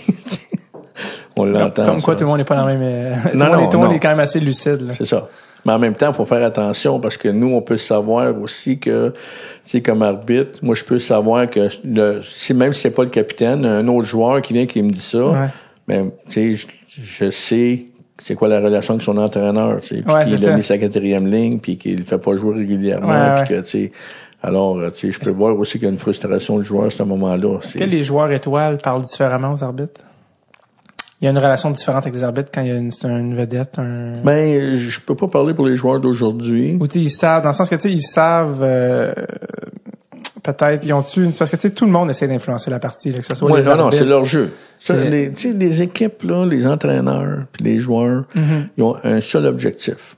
on 1.37 1.45
l'entend. 1.45 1.85
Comme 1.85 2.01
quoi, 2.01 2.15
tout 2.15 2.21
le 2.23 2.27
monde 2.27 2.37
n'est 2.39 2.43
pas 2.43 2.55
dans 2.55 2.67
le 2.67 2.73
même. 2.77 2.81
euh, 2.83 3.15
tout 3.21 3.29
le 3.33 3.37
Non, 3.37 3.45
monde, 3.45 3.53
est, 3.53 3.57
non, 3.63 3.65
tout 3.69 3.77
le 3.77 3.77
monde 3.83 3.89
non. 3.91 3.95
est 3.95 3.99
quand 3.99 4.09
même 4.09 4.19
assez 4.19 4.39
lucide. 4.39 4.81
Là. 4.81 4.93
C'est 4.93 5.05
ça. 5.05 5.27
Mais 5.65 5.73
en 5.73 5.79
même 5.79 5.95
temps, 5.95 6.07
il 6.09 6.13
faut 6.13 6.25
faire 6.25 6.43
attention 6.43 6.99
parce 6.99 7.17
que 7.17 7.27
nous, 7.29 7.53
on 7.53 7.61
peut 7.61 7.77
savoir 7.77 8.39
aussi 8.39 8.79
que, 8.79 9.09
tu 9.09 9.15
sais, 9.63 9.81
comme 9.81 10.03
arbitre, 10.03 10.59
moi, 10.61 10.75
je 10.75 10.83
peux 10.83 10.99
savoir 10.99 11.49
que 11.49 11.67
le, 11.83 12.21
si 12.23 12.53
même 12.53 12.73
si 12.73 12.81
c'est 12.81 12.91
pas 12.91 13.03
le 13.03 13.09
capitaine, 13.09 13.65
un 13.65 13.87
autre 13.87 14.07
joueur 14.07 14.41
qui 14.41 14.53
vient 14.53 14.65
qui 14.65 14.81
me 14.81 14.91
dit 14.91 15.01
ça, 15.01 15.25
Ouais. 15.25 15.47
ben, 15.87 16.11
tu 16.29 16.55
sais, 16.57 16.67
je, 16.87 17.01
je 17.01 17.29
sais 17.29 17.85
c'est 18.21 18.35
quoi 18.35 18.49
la 18.49 18.59
relation 18.59 18.95
avec 18.95 19.03
son 19.03 19.17
entraîneur, 19.17 19.79
tu 19.81 19.87
sais, 19.95 20.01
puis 20.01 20.13
Ouais, 20.13 20.25
qu'il 20.25 20.45
a 20.45 20.55
mis 20.55 20.63
sa 20.63 20.77
quatrième 20.77 21.27
ligne, 21.27 21.59
puis 21.59 21.77
qu'il 21.77 21.97
le 21.99 22.03
fait 22.03 22.17
pas 22.17 22.35
jouer 22.35 22.55
régulièrement, 22.57 23.07
Ouais, 23.07 23.43
puis 23.45 23.55
que, 23.55 23.61
tu 23.61 23.69
sais, 23.69 23.91
alors, 24.43 24.77
tu 24.93 25.07
sais, 25.07 25.11
je 25.11 25.19
peux 25.19 25.31
voir 25.31 25.57
aussi 25.57 25.73
qu'il 25.73 25.83
y 25.83 25.89
a 25.89 25.91
une 25.91 25.97
frustration 25.99 26.57
du 26.57 26.63
joueur 26.63 26.85
à 26.85 26.89
ce 26.89 27.03
moment-là. 27.03 27.59
Est-ce 27.63 27.77
que 27.77 27.83
les 27.83 28.03
joueurs 28.03 28.31
étoiles 28.31 28.77
parlent 28.77 29.01
différemment 29.01 29.53
aux 29.53 29.63
arbitres? 29.63 30.01
Il 31.21 31.25
y 31.25 31.27
a 31.27 31.31
une 31.31 31.37
relation 31.37 31.69
différente 31.71 32.03
avec 32.03 32.13
les 32.15 32.23
arbitres 32.23 32.49
quand 32.53 32.61
il 32.61 32.67
y 32.67 32.71
a 32.71 32.75
une, 32.75 33.35
vedette, 33.35 33.77
un... 33.77 34.21
Ben, 34.23 34.75
je 34.75 34.99
peux 35.01 35.15
pas 35.15 35.27
parler 35.27 35.53
pour 35.53 35.65
les 35.67 35.75
joueurs 35.75 35.99
d'aujourd'hui. 35.99 36.77
Ou 36.79 36.87
tu 36.87 36.99
ils 36.99 37.09
savent, 37.09 37.43
dans 37.43 37.49
le 37.49 37.55
sens 37.55 37.69
que 37.69 37.75
tu 37.75 37.81
sais, 37.81 37.91
ils 37.91 38.01
savent 38.01 38.59
euh, 38.61 39.13
peut-être, 40.43 40.85
ils 40.85 40.93
ont 40.93 41.03
tu 41.03 41.27
parce 41.37 41.51
que 41.51 41.55
tu 41.57 41.63
sais, 41.63 41.71
tout 41.71 41.85
le 41.85 41.91
monde 41.91 42.09
essaie 42.09 42.27
d'influencer 42.27 42.69
la 42.71 42.79
partie, 42.79 43.11
là, 43.11 43.19
que 43.19 43.25
ce 43.25 43.35
soit 43.35 43.51
Ouais, 43.51 43.59
les 43.59 43.65
non, 43.65 43.75
non, 43.75 43.83
arbitres. 43.85 44.01
c'est 44.03 44.07
leur 44.09 44.23
jeu. 44.25 44.51
Ça, 44.79 44.95
les, 44.95 45.31
tu 45.31 45.51
sais, 45.51 45.57
les 45.57 45.81
équipes, 45.81 46.23
là, 46.23 46.45
les 46.45 46.65
entraîneurs, 46.65 47.45
puis 47.51 47.63
les 47.65 47.79
joueurs, 47.79 48.23
Mhm. 48.35 48.67
ils 48.77 48.83
ont 48.83 48.95
un 49.03 49.21
seul 49.21 49.45
objectif. 49.45 50.15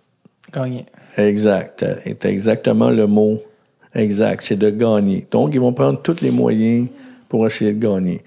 Gagner. 0.53 0.85
Exact. 1.17 1.83
C'est 2.05 2.25
exactement 2.25 2.89
le 2.89 3.07
mot 3.07 3.41
exact. 3.95 4.43
C'est 4.43 4.55
de 4.55 4.69
gagner. 4.69 5.25
Donc, 5.31 5.51
ils 5.53 5.59
vont 5.59 5.73
prendre 5.73 6.01
tous 6.01 6.21
les 6.21 6.31
moyens 6.31 6.87
pour 7.27 7.45
essayer 7.47 7.73
de 7.73 7.79
gagner. 7.79 8.21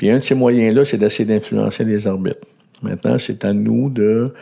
Puis 0.00 0.08
un 0.08 0.16
de 0.16 0.22
ces 0.22 0.34
moyens-là, 0.34 0.86
c'est 0.86 0.96
d'essayer 0.96 1.26
d'influencer 1.26 1.84
les 1.84 2.06
arbitres. 2.06 2.40
Maintenant, 2.82 3.18
c'est 3.18 3.44
à 3.44 3.52
nous 3.52 3.90
de, 3.90 4.32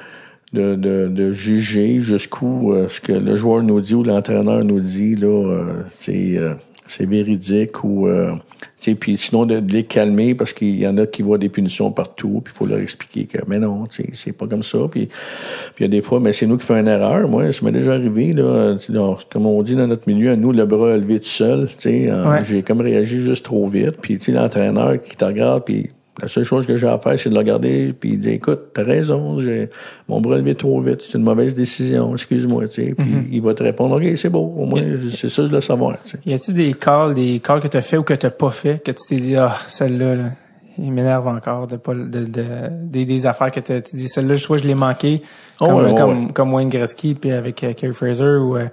de, 0.53 0.77
de, 0.77 1.09
de 1.09 1.33
juger 1.33 1.99
jusqu'où 1.99 2.73
euh, 2.73 2.89
ce 2.89 3.01
que 3.01 3.11
le 3.11 3.35
joueur 3.35 3.65
nous 3.65 3.81
dit 3.81 3.97
ou 3.97 4.05
l'entraîneur 4.05 4.63
nous 4.63 4.79
dit, 4.79 5.17
là, 5.17 5.27
euh, 5.27 5.83
c'est, 5.89 6.39
euh, 6.39 6.55
c'est 6.89 7.07
véridique 7.07 7.84
ou, 7.84 8.07
euh, 8.09 8.32
tu 8.80 8.91
sais, 8.91 8.95
puis 8.95 9.16
sinon 9.16 9.45
de, 9.47 9.61
de 9.61 9.72
les 9.72 9.84
calmer 9.84 10.34
parce 10.34 10.53
qu'il 10.53 10.78
y 10.78 10.86
en 10.86 10.97
a 10.99 11.07
qui 11.07 11.22
voient 11.22 11.39
des 11.39 11.49
punitions 11.49 11.91
partout, 11.91 12.41
puis 12.45 12.53
il 12.55 12.59
faut 12.59 12.66
leur 12.66 12.78
expliquer 12.78 13.24
que, 13.26 13.39
mais 13.47 13.59
non, 13.59 13.86
tu 13.86 14.03
sais, 14.03 14.11
c'est 14.14 14.32
pas 14.32 14.47
comme 14.47 14.62
ça. 14.62 14.78
Puis, 14.91 15.07
puis 15.07 15.14
il 15.80 15.82
y 15.82 15.84
a 15.84 15.89
des 15.89 16.03
fois, 16.03 16.20
mais 16.20 16.32
c'est 16.32 16.47
nous 16.47 16.57
qui 16.57 16.66
faisons 16.66 16.80
une 16.80 16.89
erreur. 16.89 17.28
Moi, 17.28 17.53
ça 17.53 17.64
m'est 17.64 17.72
déjà 17.72 17.93
arrivé, 17.95 18.32
là, 18.32 18.76
comme 19.32 19.47
on 19.47 19.62
dit 19.62 19.74
dans 19.76 19.86
notre 19.86 20.09
milieu, 20.09 20.30
à 20.32 20.36
nous, 20.36 20.53
le 20.53 20.64
bras 20.66 20.97
levé 20.97 21.20
tout 21.20 21.28
seul, 21.28 21.68
tu 21.78 21.91
sais, 21.91 22.11
Ouais. 22.12 22.45
j'ai 22.45 22.62
comme 22.62 22.80
réagi 22.80 23.20
juste 23.20 23.45
trop 23.45 23.66
vite. 23.68 23.97
Puis, 24.01 24.18
tu 24.18 24.26
sais, 24.26 24.32
l'entraîneur 24.32 25.01
qui 25.03 25.16
te 25.16 25.24
regarde, 25.24 25.64
puis 25.64 25.91
la 26.21 26.29
seule 26.29 26.45
chose 26.45 26.66
que 26.66 26.77
j'ai 26.77 26.87
à 26.89 26.99
faire, 26.99 27.19
c'est 27.19 27.29
de 27.29 27.35
le 27.35 27.41
regarder, 27.41 27.95
puis 27.99 28.11
il 28.11 28.19
dit, 28.19 28.31
écoute, 28.31 28.71
t'as 28.75 28.83
raison, 28.85 29.39
j'ai 29.39 29.71
mon 30.09 30.21
bras 30.21 30.37
levé 30.39 30.55
trop 30.55 30.81
vite, 30.81 31.03
c'est 31.03 31.16
une 31.19 31.25
mauvaise 31.25 31.55
décision, 31.55 32.12
excuse-moi, 32.14 32.69
tu 32.69 32.87
sais. 32.87 32.95
Puis 32.97 33.07
il 33.33 33.41
va 33.43 33.55
te 33.55 33.62
répondre, 33.62 33.97
OK, 33.97 34.16
c'est 34.16 34.29
beau, 34.31 34.55
au 34.57 34.64
moins, 34.66 34.83
c'est 35.14 35.29
ça, 35.29 35.43
je 35.45 35.49
dois 35.49 35.61
savoir, 35.61 35.97
tu 36.03 36.11
sais. 36.11 36.19
Y 36.27 36.35
a-tu 36.35 36.53
des 36.53 36.75
calls, 36.75 37.14
des 37.14 37.41
calls 37.41 37.61
que 37.61 37.69
t'as 37.69 37.83
fait 37.83 37.97
ou 37.99 38.03
que 38.03 38.14
t'as 38.14 38.31
pas 38.31 38.51
fait, 38.51 38.83
que 38.83 38.91
tu 38.93 39.07
t'es 39.09 39.16
dit, 39.16 39.37
ah, 39.37 39.55
celle-là, 39.69 40.14
là, 40.14 40.25
il 40.81 40.93
m'énerve 40.93 41.27
encore 41.27 41.66
de 41.66 41.77
pas, 41.77 41.93
de, 41.95 42.05
de, 42.25 42.45
des, 42.85 43.05
des 43.05 43.27
affaires 43.27 43.51
que 43.51 43.61
t'as, 43.61 43.81
tu 43.81 43.97
dis, 43.97 44.09
celle-là, 44.09 44.35
je 44.37 44.47
je 44.57 44.64
l'ai 44.66 44.75
manqué, 44.75 45.23
Oh, 45.61 45.66
comme, 45.66 45.77
ouais, 45.77 45.85
ouais, 45.87 45.95
comme, 45.97 46.27
ouais. 46.27 46.33
comme 46.33 46.55
Wayne 46.55 46.69
Gretzky, 46.69 47.14
puis 47.14 47.33
avec 47.33 47.64
euh, 47.64 47.73
Kerry 47.73 47.93
Fraser, 47.95 48.23
ou, 48.37 48.57
euh, 48.57 48.66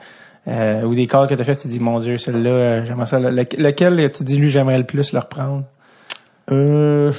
euh, 0.48 0.84
ou 0.84 0.94
des 0.94 1.08
calls 1.08 1.28
que 1.28 1.34
t'as 1.34 1.44
fait, 1.44 1.56
tu 1.56 1.68
dis, 1.68 1.80
mon 1.80 2.00
Dieu, 2.00 2.18
celle-là, 2.20 2.50
euh, 2.50 2.86
j'aimerais 2.86 3.08
ça, 3.08 3.20
le- 3.20 3.32
lequel 3.32 4.12
tu 4.12 4.24
dis, 4.24 4.38
lui, 4.38 4.50
j'aimerais 4.50 4.78
le 4.78 4.84
plus 4.84 5.12
le 5.14 5.20
reprendre? 5.20 5.64
Euh, 6.52 7.12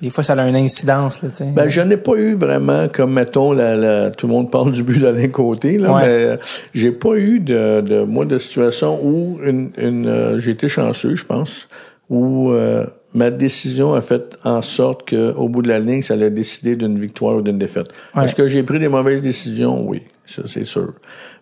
Des 0.00 0.10
fois, 0.10 0.24
ça 0.24 0.32
a 0.32 0.48
une 0.48 0.56
incidence, 0.56 1.22
là. 1.22 1.28
Ben, 1.54 1.68
je 1.68 1.80
n'ai 1.80 1.96
pas 1.96 2.14
eu 2.16 2.34
vraiment, 2.36 2.88
comme 2.88 3.12
mettons, 3.12 3.52
la, 3.52 3.76
la- 3.76 4.10
tout 4.10 4.26
le 4.26 4.32
monde 4.32 4.50
parle 4.50 4.72
du 4.72 4.82
but 4.82 4.98
d'Alain 4.98 5.28
Côté, 5.28 5.78
là, 5.78 5.92
Ouais. 5.94 6.00
mais 6.02 6.08
euh, 6.08 6.36
j'ai 6.74 6.90
pas 6.90 7.14
eu 7.14 7.38
de, 7.38 7.80
de 7.82 8.02
moi 8.02 8.24
de 8.24 8.36
situation 8.38 8.98
où 9.00 9.38
une, 9.44 9.70
une 9.78 10.06
euh, 10.08 10.38
j'ai 10.40 10.50
été 10.50 10.68
chanceux, 10.68 11.14
je 11.14 11.24
pense, 11.24 11.68
où 12.10 12.50
euh, 12.50 12.84
ma 13.14 13.30
décision 13.30 13.94
a 13.94 14.00
fait 14.02 14.36
en 14.42 14.60
sorte 14.60 15.06
que 15.06 15.32
au 15.34 15.48
bout 15.48 15.62
de 15.62 15.68
la 15.68 15.78
ligne, 15.78 16.02
ça 16.02 16.14
allait 16.14 16.30
décider 16.30 16.74
d'une 16.74 16.98
victoire 16.98 17.36
ou 17.36 17.42
d'une 17.42 17.58
défaite. 17.58 17.86
Ouais. 18.16 18.24
Est-ce 18.24 18.34
que 18.34 18.48
j'ai 18.48 18.64
pris 18.64 18.80
des 18.80 18.88
mauvaises 18.88 19.22
décisions? 19.22 19.86
Oui, 19.88 20.02
ça 20.26 20.42
c'est 20.46 20.64
sûr. 20.64 20.94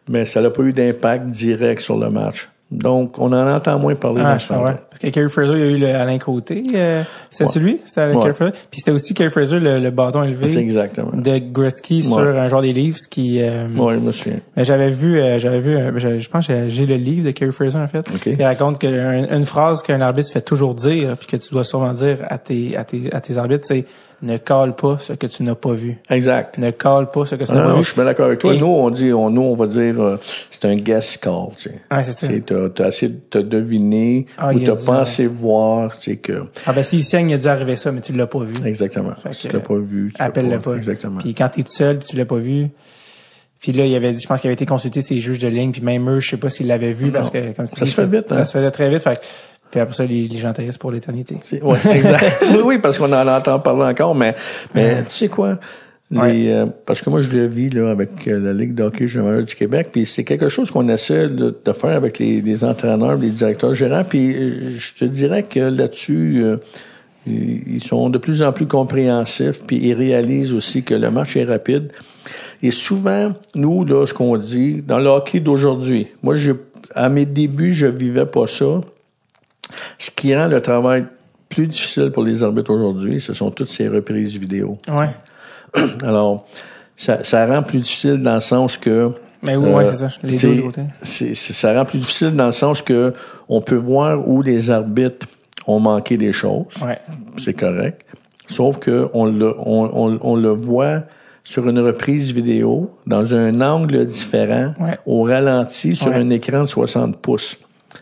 Mais 0.08 0.26
ça 0.26 0.42
n'a 0.42 0.50
pas 0.50 0.62
eu 0.64 0.72
d'impact 0.74 1.28
direct 1.28 1.80
sur 1.80 1.96
le 1.98 2.10
match. 2.10 2.50
Donc, 2.70 3.18
on 3.18 3.32
en 3.32 3.48
entend 3.52 3.78
moins 3.80 3.96
parler 3.96 4.22
Ah, 4.24 4.34
dans 4.34 4.38
ce 4.38 4.46
ça, 4.48 4.58
ouais. 4.62 4.74
Parce 4.90 5.00
que 5.00 5.08
Kerry 5.08 5.28
Fraser, 5.28 5.52
il 5.54 5.58
y 5.58 5.62
a 5.62 5.66
eu 5.70 5.78
le 5.78 5.88
Alain 5.88 6.18
Côté. 6.18 6.62
Euh, 6.72 7.02
C'était-tu 7.30 7.58
Ouais. 7.58 7.64
lui? 7.64 7.80
C'était 7.84 8.06
Ouais. 8.14 8.22
Kerry 8.22 8.34
Fraser. 8.34 8.52
Puis 8.70 8.78
c'était 8.80 8.92
aussi 8.92 9.12
Kerry 9.12 9.30
Fraser, 9.30 9.58
le, 9.58 9.80
le 9.80 9.90
bâton 9.90 10.22
élevé 10.22 10.48
C'est 10.50 10.60
exactement. 10.60 11.10
de 11.12 11.38
Gretzky 11.38 12.02
sur 12.04 12.18
un 12.18 12.46
joueur 12.48 12.62
des 12.62 12.72
Leafs 12.72 13.08
qui... 13.10 13.42
Euh, 13.42 13.66
Oui, 13.76 13.94
je 13.94 14.00
me 14.00 14.12
souviens. 14.12 14.38
mais 14.56 14.62
J'avais 14.64 14.90
vu, 14.90 15.18
euh, 15.18 15.38
j'avais 15.40 15.58
vu, 15.60 15.76
euh, 15.76 15.98
je, 16.20 16.28
pense 16.28 16.46
que 16.46 16.68
j'ai 16.68 16.86
le 16.86 16.94
livre 16.94 17.26
de 17.26 17.32
Kerry 17.32 17.50
Fraser 17.52 17.78
en 17.78 17.88
fait. 17.88 18.08
OK. 18.14 18.26
Il 18.26 18.44
raconte 18.44 18.78
que 18.78 18.86
un- 18.86 19.36
une 19.36 19.44
phrase 19.46 19.82
qu'un 19.82 20.00
arbitre 20.00 20.30
fait 20.30 20.40
toujours 20.40 20.74
dire, 20.76 21.16
puis 21.18 21.26
que 21.26 21.36
tu 21.36 21.50
dois 21.52 21.64
sûrement 21.64 21.92
dire 21.92 22.18
à 22.28 22.38
tes 22.38 22.76
à 22.76 22.84
tes 22.84 23.12
à 23.12 23.20
tes 23.20 23.36
arbitres, 23.36 23.64
c'est 23.66 23.84
ne 24.22 24.36
cale 24.36 24.74
pas 24.76 24.98
ce 25.00 25.14
que 25.14 25.26
tu 25.26 25.42
n'as 25.42 25.54
pas 25.54 25.72
vu. 25.72 25.96
Exact. 26.10 26.58
Ne 26.58 26.70
cale 26.72 27.10
pas 27.10 27.24
ce 27.26 27.34
que 27.36 27.44
tu 27.44 27.50
Ah, 27.50 27.54
n'as 27.54 27.62
pas 27.62 27.68
non, 27.68 27.76
vu. 27.76 27.82
je 27.82 27.86
suis 27.88 27.94
bien 27.96 28.04
d'accord 28.04 28.26
avec 28.26 28.38
toi. 28.38 28.54
Et- 28.54 28.58
Nous, 28.58 28.66
on 28.66 28.90
dit, 28.90 29.12
on, 29.12 29.30
nous, 29.30 29.40
on 29.42 29.54
va 29.54 29.66
dire, 29.66 30.00
euh, 30.00 30.16
c'est 30.50 30.64
un 30.66 30.76
guess 30.76 31.16
call, 31.16 31.48
tu 31.56 31.70
sais. 31.70 31.80
Ouais, 31.90 32.02
c'est 32.04 32.12
ça. 32.12 32.26
T'as, 32.44 32.68
t'as 32.68 32.88
essayé 32.88 33.12
de 33.12 33.18
te 33.18 33.38
deviner 33.38 34.26
Ah, 34.36 34.52
ou 34.52 34.60
t'as 34.60 34.76
pensé 34.76 35.26
voir, 35.26 35.96
tu 35.98 36.10
sais, 36.10 36.16
que, 36.18 36.44
Ah 36.66 36.72
ben 36.72 36.82
s'il 36.84 37.02
saigne, 37.04 37.30
il 37.30 37.34
a 37.34 37.38
dû 37.38 37.46
arriver 37.48 37.76
ça, 37.76 37.92
mais 37.92 38.00
tu 38.02 38.12
l'as 38.12 38.26
pas 38.26 38.40
vu. 38.40 38.52
exactement. 38.64 39.14
Fait 39.22 39.30
tu 39.30 39.48
l'as 39.48 39.60
pas 39.60 39.76
vu, 39.78 40.12
Appelle-le 40.18 40.58
pas. 40.58 40.74
Exactement. 40.76 41.18
Puis 41.20 41.34
quand 41.34 41.48
t'es 41.48 41.62
tout 41.62 41.72
seul, 41.72 41.98
puis 41.98 42.08
tu 42.08 42.16
l'as 42.16 42.24
pas 42.26 42.36
vu. 42.36 42.68
Puis 43.60 43.72
là, 43.72 43.84
il 43.84 43.90
y 43.90 43.96
avait, 43.96 44.16
je 44.16 44.26
pense 44.26 44.40
qu'il 44.40 44.48
avait 44.48 44.54
été 44.54 44.64
consulté 44.64 45.02
ses 45.02 45.20
juges 45.20 45.38
de 45.38 45.46
ligne, 45.48 45.70
puis 45.70 45.82
même 45.82 46.08
eux, 46.08 46.20
je 46.20 46.30
sais 46.30 46.36
pas 46.38 46.48
s'ils 46.48 46.66
l'avaient 46.66 46.94
vu 46.94 47.10
parce 47.12 47.28
que 47.28 47.52
comme 47.52 47.68
tu 47.68 47.76
Ça 47.76 47.84
dis, 47.84 47.90
se 47.90 48.00
fait 48.00 48.06
vite, 48.06 48.28
ça 48.30 48.40
hein. 48.40 48.46
se 48.46 48.52
faisait 48.52 48.70
très 48.70 48.88
vite. 48.88 49.02
Fait 49.02 49.20
puis 49.70 49.80
après 49.80 49.94
ça, 49.94 50.04
les, 50.04 50.26
les 50.28 50.38
gens 50.38 50.52
taillissent 50.52 50.78
pour 50.78 50.90
l'éternité. 50.92 51.36
Ouais, 51.62 51.78
exact. 51.92 52.44
oui, 52.50 52.60
oui, 52.64 52.78
parce 52.78 52.98
qu'on 52.98 53.12
en 53.12 53.26
entend 53.28 53.58
parler 53.60 53.84
encore, 53.84 54.14
mais, 54.14 54.34
mais 54.74 55.02
tu 55.04 55.10
sais 55.10 55.28
quoi? 55.28 55.58
Les, 56.12 56.18
Ouais. 56.18 56.48
euh, 56.48 56.66
parce 56.86 57.02
que 57.02 57.08
moi, 57.08 57.22
je 57.22 57.30
le 57.30 57.46
vis 57.46 57.70
là, 57.70 57.88
avec 57.90 58.26
euh, 58.26 58.40
la 58.40 58.52
Ligue 58.52 58.74
d'hockey 58.74 59.06
junior 59.06 59.42
du 59.42 59.54
Québec, 59.54 59.90
puis 59.92 60.06
c'est 60.06 60.24
quelque 60.24 60.48
chose 60.48 60.68
qu'on 60.72 60.88
essaie 60.88 61.28
de, 61.28 61.56
de 61.64 61.72
faire 61.72 61.94
avec 61.96 62.18
les, 62.18 62.40
les 62.40 62.64
entraîneurs, 62.64 63.14
les 63.16 63.30
directeurs 63.30 63.74
gérants, 63.74 64.02
puis 64.02 64.34
euh, 64.34 64.70
je 64.76 64.94
te 64.94 65.04
dirais 65.04 65.44
que 65.44 65.60
là-dessus, 65.60 66.42
euh, 66.42 66.56
ils 67.28 67.74
ils 67.74 67.84
sont 67.84 68.10
de 68.10 68.18
plus 68.18 68.42
en 68.42 68.50
plus 68.52 68.66
compréhensifs, 68.66 69.62
puis 69.64 69.76
ils 69.76 69.94
réalisent 69.94 70.52
aussi 70.52 70.82
que 70.82 70.94
le 70.94 71.12
match 71.12 71.36
est 71.36 71.44
rapide. 71.44 71.92
Et 72.62 72.72
souvent, 72.72 73.32
nous, 73.54 73.84
là, 73.84 74.04
ce 74.04 74.12
qu'on 74.12 74.36
dit, 74.36 74.82
dans 74.82 74.98
le 74.98 75.08
hockey 75.08 75.38
d'aujourd'hui, 75.38 76.08
moi, 76.24 76.34
je, 76.34 76.52
à 76.94 77.08
mes 77.08 77.24
débuts, 77.24 77.72
je 77.72 77.86
vivais 77.86 78.26
pas 78.26 78.48
ça. 78.48 78.80
Ce 79.98 80.10
qui 80.10 80.34
rend 80.34 80.46
le 80.48 80.60
travail 80.60 81.04
plus 81.48 81.66
difficile 81.66 82.10
pour 82.10 82.22
les 82.24 82.42
arbitres 82.42 82.72
aujourd'hui, 82.72 83.20
ce 83.20 83.32
sont 83.32 83.50
toutes 83.50 83.68
ces 83.68 83.88
reprises 83.88 84.36
vidéo. 84.36 84.78
Ouais. 84.88 85.08
Alors, 86.02 86.46
ça, 86.96 87.22
ça 87.24 87.46
rend 87.46 87.62
plus 87.62 87.78
difficile 87.80 88.18
dans 88.22 88.34
le 88.34 88.40
sens 88.40 88.76
que... 88.76 89.10
Mais 89.42 89.56
oui, 89.56 89.70
ouais, 89.70 89.84
euh, 89.86 89.90
c'est 89.90 89.96
ça. 89.96 90.08
Les 90.22 90.36
deux 90.36 90.54
de 90.56 90.60
côté. 90.62 90.82
c'est- 91.02 91.34
c'est- 91.34 91.52
ça 91.54 91.72
rend 91.72 91.84
plus 91.86 91.98
difficile 91.98 92.36
dans 92.36 92.46
le 92.46 92.52
sens 92.52 92.82
que 92.82 93.14
on 93.48 93.62
peut 93.62 93.76
voir 93.76 94.28
où 94.28 94.42
les 94.42 94.70
arbitres 94.70 95.26
ont 95.66 95.80
manqué 95.80 96.16
des 96.18 96.32
choses. 96.32 96.66
Ouais. 96.84 96.98
C'est 97.38 97.54
correct. 97.54 98.02
Sauf 98.48 98.78
que 98.78 99.08
on 99.14 99.24
le, 99.26 99.54
on, 99.58 99.90
on, 99.94 100.18
on 100.20 100.36
le 100.36 100.50
voit 100.50 101.02
sur 101.42 101.66
une 101.68 101.78
reprise 101.80 102.32
vidéo 102.34 102.90
dans 103.06 103.32
un 103.34 103.60
angle 103.62 104.04
différent, 104.04 104.74
Ouais. 104.78 104.98
au 105.06 105.22
ralenti 105.22 105.96
sur 105.96 106.12
un 106.12 106.28
écran 106.28 106.60
de 106.62 106.66
60 106.66 107.16
pouces. 107.16 107.56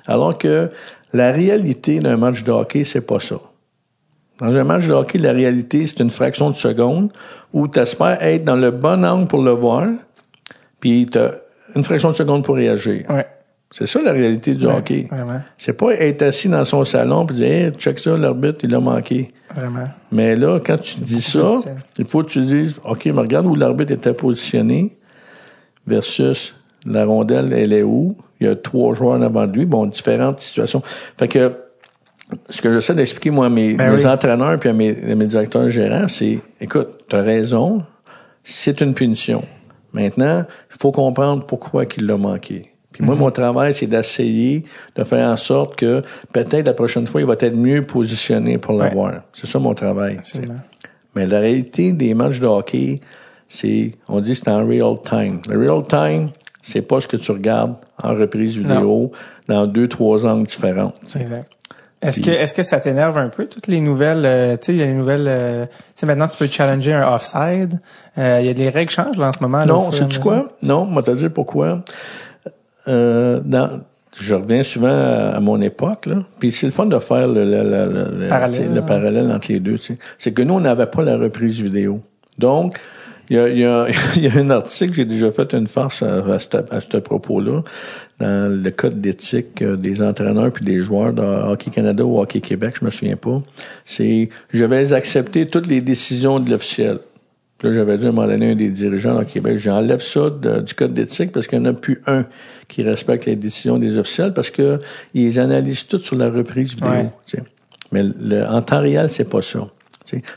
Alors 0.06 0.36
que 0.38 0.70
La 1.12 1.32
réalité 1.32 2.00
d'un 2.00 2.16
match 2.16 2.44
de 2.44 2.52
hockey, 2.52 2.84
c'est 2.84 3.06
pas 3.06 3.20
ça. 3.20 3.36
Dans 4.38 4.54
un 4.54 4.64
match 4.64 4.86
de 4.86 4.92
hockey, 4.92 5.18
la 5.18 5.32
réalité, 5.32 5.86
c'est 5.86 6.00
une 6.00 6.11
fraction 6.11 6.50
de 6.50 6.56
seconde 6.56 7.11
où 7.52 7.66
tu 7.66 7.80
espères 7.80 8.22
être 8.22 8.44
dans 8.44 8.56
le 8.56 8.70
bon 8.70 9.04
angle 9.04 9.26
pour 9.26 9.42
le 9.42 9.50
voir, 9.50 9.88
puis 10.80 11.09
tu 11.11 11.18
as 11.18 11.34
une 11.74 11.84
fraction 11.84 12.11
de 12.11 12.14
seconde 12.14 12.44
pour 12.44 12.54
réagir. 12.54 13.04
Ouais. 13.11 13.26
C'est 13.70 13.86
ça 13.86 14.00
la 14.00 14.12
réalité 14.12 14.54
du 14.54 14.64
hockey. 14.64 15.09
Vraiment. 15.11 15.40
C'est 15.59 15.74
pas 15.74 15.92
être 15.92 16.22
assis 16.22 16.48
dans 16.48 16.64
son 16.64 16.84
salon 16.84 17.26
et 17.26 17.34
dire 17.34 17.46
hey, 17.46 17.70
check 17.72 17.98
ça, 17.98 18.16
l'arbitre, 18.16 18.61
il 18.62 18.74
a 18.74 18.80
manqué. 18.80 19.30
Vraiment. 19.54 19.84
Mais 20.11 20.36
là, 20.36 20.59
quand 20.64 20.78
tu 20.78 21.00
dis 21.00 21.20
ça, 21.20 21.50
difficile. 21.50 21.76
il 21.98 22.04
faut 22.06 22.22
que 22.22 22.30
tu 22.30 22.40
dises 22.40 22.74
OK, 22.84 23.06
mais 23.06 23.12
regarde 23.12 23.46
où 23.46 23.54
l'arbitre 23.54 23.92
était 23.92 24.14
positionné 24.14 24.96
versus 25.86 26.54
la 26.86 27.04
rondelle, 27.04 27.52
elle 27.52 27.72
est 27.72 27.82
où? 27.82 28.16
Il 28.41 28.47
y 28.47 28.51
a 28.51 28.57
trois 28.57 28.95
joueurs 28.95 29.18
en 29.18 29.22
avant 29.22 29.47
de 29.47 29.57
lui. 29.57 29.66
Bon, 29.66 29.86
différentes 29.86 30.41
situations. 30.41 30.82
Fait 31.18 31.28
que 31.28 31.53
ce 32.51 32.61
que 32.62 32.72
j'essaie 32.72 32.95
d'expliquer, 32.95 33.30
moi, 33.30 33.47
à 33.47 33.49
mes, 33.49 33.74
Ben 33.74 33.91
mes 33.93 34.05
oui. 34.05 34.07
entraîneurs 34.07 34.59
puis 34.59 34.68
à 34.68 34.72
mes, 34.72 35.11
à 35.11 35.14
mes 35.14 35.26
directeurs 35.26 35.68
gérants, 35.68 36.09
c'est 36.09 36.39
écoute, 36.61 37.05
tu 37.09 37.16
as 37.16 37.22
raison, 37.22 37.82
c'est 38.45 38.80
une 38.80 38.95
punition. 38.95 39.45
Maintenant, 39.93 40.45
il 40.70 40.78
faut 40.78 40.93
comprendre 40.93 41.47
pourquoi 41.47 41.86
qu'il 41.86 42.07
l'a 42.07 42.16
manqué. 42.16 42.72
Puis 42.93 43.05
moi, 43.05 43.14
mon 43.14 43.30
travail, 43.30 43.72
c'est 43.74 43.86
d'essayer 43.86 44.64
de 44.97 45.05
faire 45.05 45.28
en 45.28 45.36
sorte 45.36 45.76
que 45.76 46.03
peut-être 46.32 46.66
la 46.66 46.74
prochaine 46.74 47.07
fois, 47.07 47.20
il 47.20 47.26
va 47.26 47.34
être 47.39 47.57
mieux 47.57 47.82
positionné 47.82 48.59
pour 48.59 48.74
l'avoir. 48.74 49.22
C'est 49.32 49.47
ça 49.47 49.59
mon 49.59 49.74
travail. 49.74 50.20
Mais 51.14 51.26
la 51.26 51.39
réalité 51.41 51.93
des 51.93 52.14
matchs 52.14 52.41
de 52.41 52.47
hockey, 52.47 53.01
c'est, 53.49 53.93
on 54.09 54.20
dit 54.20 54.34
c'est 54.34 54.49
en 54.49 54.66
real 54.66 54.97
time. 55.03 55.41
Le 55.49 55.59
real 55.59 55.82
time, 55.86 56.30
c'est 56.62 56.82
pas 56.82 57.00
ce 57.00 57.09
que 57.09 57.16
tu 57.16 57.30
regardes 57.32 57.74
en 58.02 58.14
reprise 58.14 58.56
vidéo 58.56 59.12
dans 59.48 59.66
deux, 59.66 59.88
trois 59.88 60.26
angles 60.26 60.46
différents. 60.46 60.92
tu. 61.11 61.18
Exact. 61.18 61.50
Est-ce 62.00 62.20
que 62.20 62.30
est-ce 62.30 62.54
que 62.54 62.62
ça 62.62 62.78
t'énerve 62.78 63.18
un 63.18 63.28
peu 63.28 63.46
toutes 63.46 63.66
les 63.66 63.80
nouvelles 63.80 64.24
euh, 64.24 64.56
tu 64.56 64.66
sais 64.66 64.72
il 64.72 64.78
y 64.78 64.82
a 64.84 64.86
les 64.86 64.92
nouvelles 64.94 65.26
euh, 65.26 65.66
tu 65.66 65.72
sais 65.96 66.06
maintenant 66.06 66.28
tu 66.28 66.36
peux 66.38 66.46
challenger 66.46 66.92
un 66.92 67.12
offside 67.12 67.80
Euh, 68.18 68.38
il 68.40 68.46
y 68.46 68.48
a 68.50 68.54
des 68.54 68.68
règles 68.68 68.88
qui 68.90 68.94
changent 68.96 69.16
là, 69.16 69.28
en 69.28 69.32
ce 69.32 69.40
moment 69.42 69.59
là, 69.59 69.66
Non, 69.66 69.90
sais-tu 69.90 70.04
mesure. 70.04 70.20
quoi? 70.22 70.52
Non, 70.62 70.84
moi 70.86 71.02
te 71.02 71.11
dire 71.11 71.32
pourquoi? 71.32 71.80
Euh, 72.86 73.40
dans, 73.44 73.80
je 74.20 74.34
reviens 74.34 74.62
souvent 74.62 74.88
à, 74.88 75.40
mon 75.40 75.61
époque, 75.61 76.06
là. 76.06 76.16
Puis 76.38 76.52
c'est 76.52 76.66
le 76.66 76.72
fun 76.72 76.86
de 76.86 76.98
faire 76.98 77.26
le, 77.28 77.44
le, 77.44 77.62
le, 77.62 77.92
le- 77.92 78.20
le- 78.22 78.28
Parallèle, 78.28 78.68
tu 78.68 78.74
le 78.74 78.78
hein. 78.80 78.82
parallèle 78.82 79.30
entre 79.32 79.52
les 79.52 79.61
deux. 79.61 79.78
tu 79.78 79.94
sais. 79.94 79.98
C'est 80.18 80.32
que 80.32 80.42
nous, 80.42 80.54
on 80.54 80.61
n'avait 80.61 80.86
pas 80.86 81.02
la 81.02 81.16
reprise 81.18 81.61
vidéo. 81.61 82.00
Donc, 82.38 82.78
il 83.30 83.36
y 83.36 83.38
a, 83.38 83.48
il 83.48 83.58
y, 83.58 83.64
a, 83.64 83.86
il 84.16 84.22
y 84.24 84.28
a 84.28 84.34
un 84.36 84.50
article, 84.50 84.94
j'ai 84.94 85.04
déjà 85.04 85.30
fait 85.30 85.52
une 85.54 85.66
farce 85.66 86.02
à, 86.02 86.16
à 86.24 86.38
ce, 86.38 86.48
à 86.70 86.80
ce 86.80 86.96
propos-là, 86.98 87.62
dans 88.20 88.52
le 88.62 88.70
code 88.70 89.00
d'éthique 89.00 89.62
euh, 89.62 89.76
des 89.76 90.02
entraîneurs 90.02 90.50
puis 90.52 90.64
des 90.64 90.78
joueurs 90.80 91.12
de 91.12 91.22
Hockey 91.22 91.70
Canada 91.70 92.04
ou 92.04 92.18
Hockey 92.20 92.40
Québec, 92.40 92.74
je 92.80 92.84
me 92.84 92.90
souviens 92.90 93.16
pas. 93.16 93.40
C'est 93.84 94.28
je 94.52 94.64
vais 94.64 94.92
accepter 94.92 95.46
toutes 95.46 95.66
les 95.68 95.80
décisions 95.80 96.40
de 96.40 96.50
l'officiel. 96.50 96.98
Puis 97.58 97.68
là, 97.68 97.74
j'avais 97.74 97.98
dit 97.98 98.06
à 98.06 98.10
un 98.10 98.12
moment 98.12 98.26
donné 98.28 98.52
un 98.52 98.54
des 98.54 98.68
dirigeants 98.70 99.20
au 99.20 99.24
Québec, 99.24 99.58
j'enlève 99.58 100.00
ça 100.00 100.30
de- 100.30 100.60
du 100.60 100.74
code 100.74 100.94
d'éthique 100.94 101.32
parce 101.32 101.46
qu'il 101.48 101.58
n'y 101.60 101.66
en 101.66 101.70
a 101.70 101.74
plus 101.74 102.00
un 102.06 102.24
qui 102.68 102.82
respecte 102.84 103.26
les 103.26 103.34
décisions 103.36 103.78
des 103.78 103.98
officiels 103.98 104.32
parce 104.32 104.50
que 104.50 104.78
ils 105.12 105.40
analysent 105.40 105.86
tout 105.86 105.98
sur 105.98 106.14
la 106.16 106.30
reprise 106.30 106.70
vidéo. 106.74 106.88
Ouais. 106.90 107.10
Mais 107.90 108.02
le- 108.04 108.44
en 108.46 108.62
temps 108.62 108.80
réel, 108.80 109.10
c'est 109.10 109.28
pas 109.28 109.42
ça. 109.42 109.66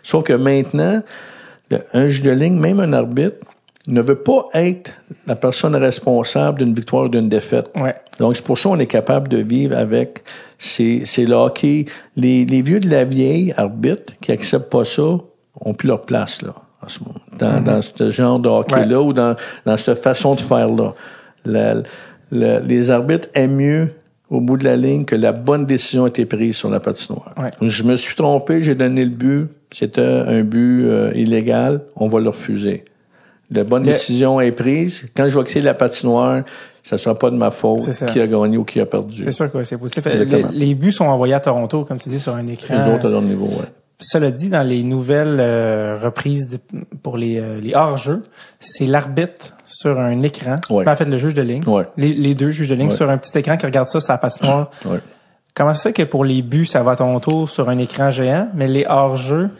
Sauf 0.03 0.23
que 0.23 0.33
maintenant, 0.33 1.03
un 1.93 2.07
juge 2.07 2.21
de 2.21 2.31
ligne, 2.31 2.57
même 2.57 2.79
un 2.79 2.93
arbitre, 2.93 3.37
ne 3.87 4.01
veut 4.01 4.15
pas 4.15 4.45
être 4.53 4.93
la 5.25 5.35
personne 5.35 5.75
responsable 5.75 6.59
d'une 6.59 6.73
victoire 6.73 7.05
ou 7.05 7.09
d'une 7.09 7.29
défaite. 7.29 7.69
Ouais. 7.75 7.95
Donc, 8.19 8.35
c'est 8.35 8.43
pour 8.43 8.57
ça 8.57 8.69
qu'on 8.69 8.79
est 8.79 8.87
capable 8.87 9.27
de 9.27 9.37
vivre 9.37 9.75
avec 9.75 10.23
ces, 10.59 11.03
ces 11.05 11.25
le 11.25 11.35
hockey. 11.35 11.85
Les, 12.15 12.45
les 12.45 12.61
vieux 12.61 12.79
de 12.79 12.89
la 12.89 13.03
vieille 13.03 13.53
arbitres 13.57 14.13
qui 14.21 14.31
acceptent 14.31 14.71
pas 14.71 14.85
ça 14.85 15.17
ont 15.59 15.73
plus 15.73 15.87
leur 15.87 16.01
place, 16.03 16.41
là, 16.41 16.53
en 16.83 16.89
ce 16.89 16.99
moment, 16.99 17.19
dans, 17.37 17.61
dans 17.63 17.81
ce 17.81 18.09
genre 18.09 18.39
de 18.39 18.49
hockey-là 18.49 19.01
ou 19.01 19.13
dans, 19.13 19.35
dans 19.65 19.77
cette 19.77 19.99
façon 19.99 20.35
de 20.35 20.41
faire-là. 20.41 20.93
Les 22.31 22.91
arbitres 22.91 23.29
aiment 23.33 23.55
mieux 23.55 23.89
au 24.31 24.39
bout 24.39 24.57
de 24.57 24.63
la 24.63 24.77
ligne 24.77 25.03
que 25.03 25.15
la 25.15 25.33
bonne 25.33 25.65
décision 25.65 26.05
a 26.05 26.07
été 26.07 26.25
prise 26.25 26.55
sur 26.55 26.69
la 26.69 26.79
patinoire. 26.79 27.35
Ouais. 27.37 27.49
Je 27.61 27.83
me 27.83 27.97
suis 27.97 28.15
trompé, 28.15 28.63
j'ai 28.63 28.75
donné 28.75 29.03
le 29.03 29.11
but, 29.11 29.49
c'était 29.71 30.01
un 30.01 30.41
but 30.41 30.85
euh, 30.85 31.11
illégal, 31.13 31.81
on 31.97 32.07
va 32.07 32.19
le 32.21 32.29
refuser. 32.29 32.85
La 33.51 33.65
bonne 33.65 33.83
décision 33.83 34.39
est 34.39 34.53
prise. 34.53 35.03
Quand 35.15 35.27
je 35.27 35.37
vais 35.37 35.43
quitter 35.43 35.59
la 35.59 35.73
patinoire, 35.73 36.43
ça 36.83 36.97
sera 36.97 37.19
pas 37.19 37.29
de 37.29 37.35
ma 37.35 37.51
faute 37.51 37.81
C'est 37.81 38.05
qui 38.05 38.21
a 38.21 38.25
gagné 38.25 38.57
ou 38.57 38.63
qui 38.63 38.79
a 38.79 38.85
perdu. 38.85 39.23
C'est 39.25 39.33
sûr 39.33 39.51
que 39.51 39.61
c'est. 39.65 39.75
Exactement. 39.75 40.49
Les, 40.53 40.67
les 40.67 40.75
buts 40.75 40.93
sont 40.93 41.05
envoyés 41.05 41.33
à 41.33 41.41
Toronto, 41.41 41.83
comme 41.83 41.97
tu 41.97 42.07
dis, 42.07 42.19
sur 42.21 42.33
un 42.33 42.47
écran. 42.47 42.73
Les 42.73 42.93
autres 42.93 43.07
à 43.07 43.09
leur 43.09 43.21
niveau, 43.21 43.47
ouais. 43.47 43.67
Cela 44.01 44.31
dit, 44.31 44.49
dans 44.49 44.63
les 44.67 44.83
nouvelles 44.83 45.39
euh, 45.39 45.97
reprises 45.99 46.47
de- 46.47 46.59
pour 47.03 47.17
les, 47.17 47.39
euh, 47.39 47.59
les 47.61 47.75
hors-jeux, 47.75 48.23
c'est 48.59 48.85
l'arbitre 48.87 49.53
sur 49.65 49.99
un 49.99 50.19
écran. 50.21 50.57
Ouais. 50.69 50.87
En 50.89 50.95
fait, 50.95 51.05
le 51.05 51.17
juge 51.17 51.33
de 51.35 51.41
ligne. 51.43 51.63
Ouais. 51.67 51.85
Les, 51.97 52.13
les 52.13 52.33
deux 52.35 52.49
juges 52.51 52.67
de 52.69 52.75
ligne 52.75 52.89
Ouais. 52.89 52.95
sur 52.95 53.09
un 53.09 53.17
petit 53.17 53.37
écran 53.37 53.57
qui 53.57 53.65
regarde 53.65 53.89
ça 53.89 53.99
la 54.09 54.17
patinoire. 54.17 54.71
Ouais. 54.85 54.99
Comment 55.53 55.73
ça 55.73 55.83
fait 55.89 55.93
que 55.93 56.03
pour 56.03 56.25
les 56.25 56.41
buts, 56.41 56.65
ça 56.65 56.81
va 56.81 56.91
à 56.91 56.95
ton 56.95 57.19
tour 57.19 57.49
sur 57.49 57.69
un 57.69 57.77
écran 57.77 58.09
géant, 58.09 58.49
mais 58.55 58.67
les 58.67 58.85
hors-jeux, 58.87 59.51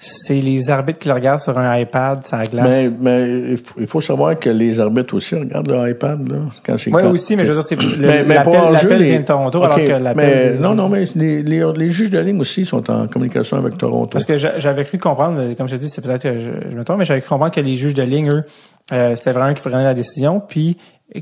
c'est 0.00 0.40
les 0.40 0.70
arbitres 0.70 1.00
qui 1.00 1.08
le 1.08 1.14
regardent 1.14 1.40
sur 1.40 1.58
un 1.58 1.76
iPad, 1.76 2.20
la 2.30 2.42
glace? 2.42 2.68
Mais, 2.68 2.90
mais 3.00 3.28
il, 3.50 3.56
faut, 3.58 3.74
il 3.80 3.86
faut 3.88 4.00
savoir 4.00 4.38
que 4.38 4.48
les 4.48 4.78
arbitres 4.78 5.14
aussi 5.14 5.34
regardent 5.34 5.68
leur 5.70 5.88
iPad, 5.88 6.28
là, 6.28 6.36
quand 6.64 6.78
c'est 6.78 6.94
oui, 6.94 7.02
quand- 7.02 7.10
aussi, 7.10 7.34
mais 7.36 7.44
je 7.44 7.52
veux 7.52 7.60
dire, 7.60 7.64
c'est 7.64 7.76
l'appel, 8.00 9.02
vient 9.02 9.20
de 9.20 9.24
Toronto, 9.24 9.62
alors 9.62 9.76
que 9.76 9.90
l'appel... 10.02 10.58
non, 10.60 10.74
non, 10.74 10.88
mais 10.88 11.04
les, 11.16 11.42
les, 11.42 11.64
les 11.74 11.90
juges 11.90 12.10
de 12.10 12.18
ligne 12.20 12.40
aussi 12.40 12.64
sont 12.64 12.88
en 12.90 13.08
communication 13.08 13.56
avec 13.56 13.76
Toronto. 13.76 14.10
Parce 14.12 14.24
que 14.24 14.36
j'a- 14.36 14.58
j'avais 14.58 14.84
cru 14.84 14.98
comprendre, 14.98 15.42
comme 15.56 15.68
je 15.68 15.74
te 15.76 15.80
dis, 15.80 15.88
c'est 15.88 16.00
peut-être 16.02 16.22
que 16.22 16.38
je, 16.38 16.50
je 16.70 16.76
me 16.76 16.84
trompe, 16.84 16.98
mais 16.98 17.04
j'avais 17.04 17.20
cru 17.20 17.30
comprendre 17.30 17.52
que 17.54 17.60
les 17.60 17.76
juges 17.76 17.94
de 17.94 18.02
ligne, 18.02 18.30
eux, 18.30 18.44
euh, 18.92 19.16
c'était 19.16 19.32
vraiment 19.32 19.50
eux 19.50 19.54
qui 19.54 19.62
prenaient 19.62 19.82
la 19.84 19.94
décision, 19.94 20.40
puis 20.40 20.76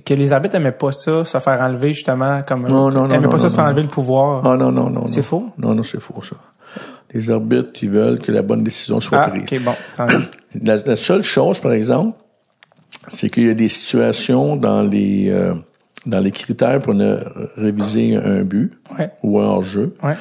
que 0.05 0.15
les 0.15 0.33
arbitres 0.33 0.57
aimaient 0.57 0.73
pas 0.73 0.93
ça, 0.93 1.25
se 1.25 1.39
faire 1.39 1.61
enlever 1.63 1.93
justement 1.95 2.43
comme 2.47 2.69
Non, 2.69 2.91
non, 2.91 3.07
non, 3.07 3.15
aimaient 3.15 3.21
non, 3.21 3.31
pas 3.31 3.39
ça 3.39 3.45
non, 3.45 3.51
se 3.51 3.55
faire 3.55 3.65
non. 3.65 3.71
enlever 3.71 3.83
le 3.83 3.89
pouvoir. 3.89 4.45
Ah 4.45 4.57
non, 4.57 4.73
non, 4.73 4.91
non. 4.91 5.07
C'est 5.07 5.23
faux? 5.23 5.47
Non, 5.59 5.75
non, 5.75 5.83
c'est 5.85 6.01
faux, 6.01 6.23
ça. 6.29 6.37
Les 7.17 7.31
arbitres, 7.31 7.83
ils 7.83 7.91
veulent 7.91 8.19
que 8.19 8.31
la 8.31 8.43
bonne 8.43 8.63
décision 8.63 9.01
soit 9.01 9.19
Ah, 9.19 9.29
prise. 9.31 9.43
ok, 9.45 9.61
bon. 9.63 9.75
La, 10.63 10.77
la 10.77 10.97
seule 10.97 11.23
chose, 11.23 11.61
par 11.61 11.73
exemple, 11.73 12.19
c'est 13.09 13.31
qu'il 13.31 13.47
y 13.47 13.51
a 13.51 13.55
des 13.55 13.69
situations 13.69 14.57
dans 14.57 14.83
les 14.83 15.29
euh, 15.31 15.55
dans 16.05 16.21
les 16.21 16.31
critères 16.31 16.81
pour 16.83 16.95
ne 16.95 17.19
réviser 17.57 18.17
un 18.17 18.43
but 18.43 18.73
Ouais. 18.99 19.11
ou 19.23 19.41
un 19.41 19.45
hors-jeu. 19.47 19.95
Ouais. 20.03 20.15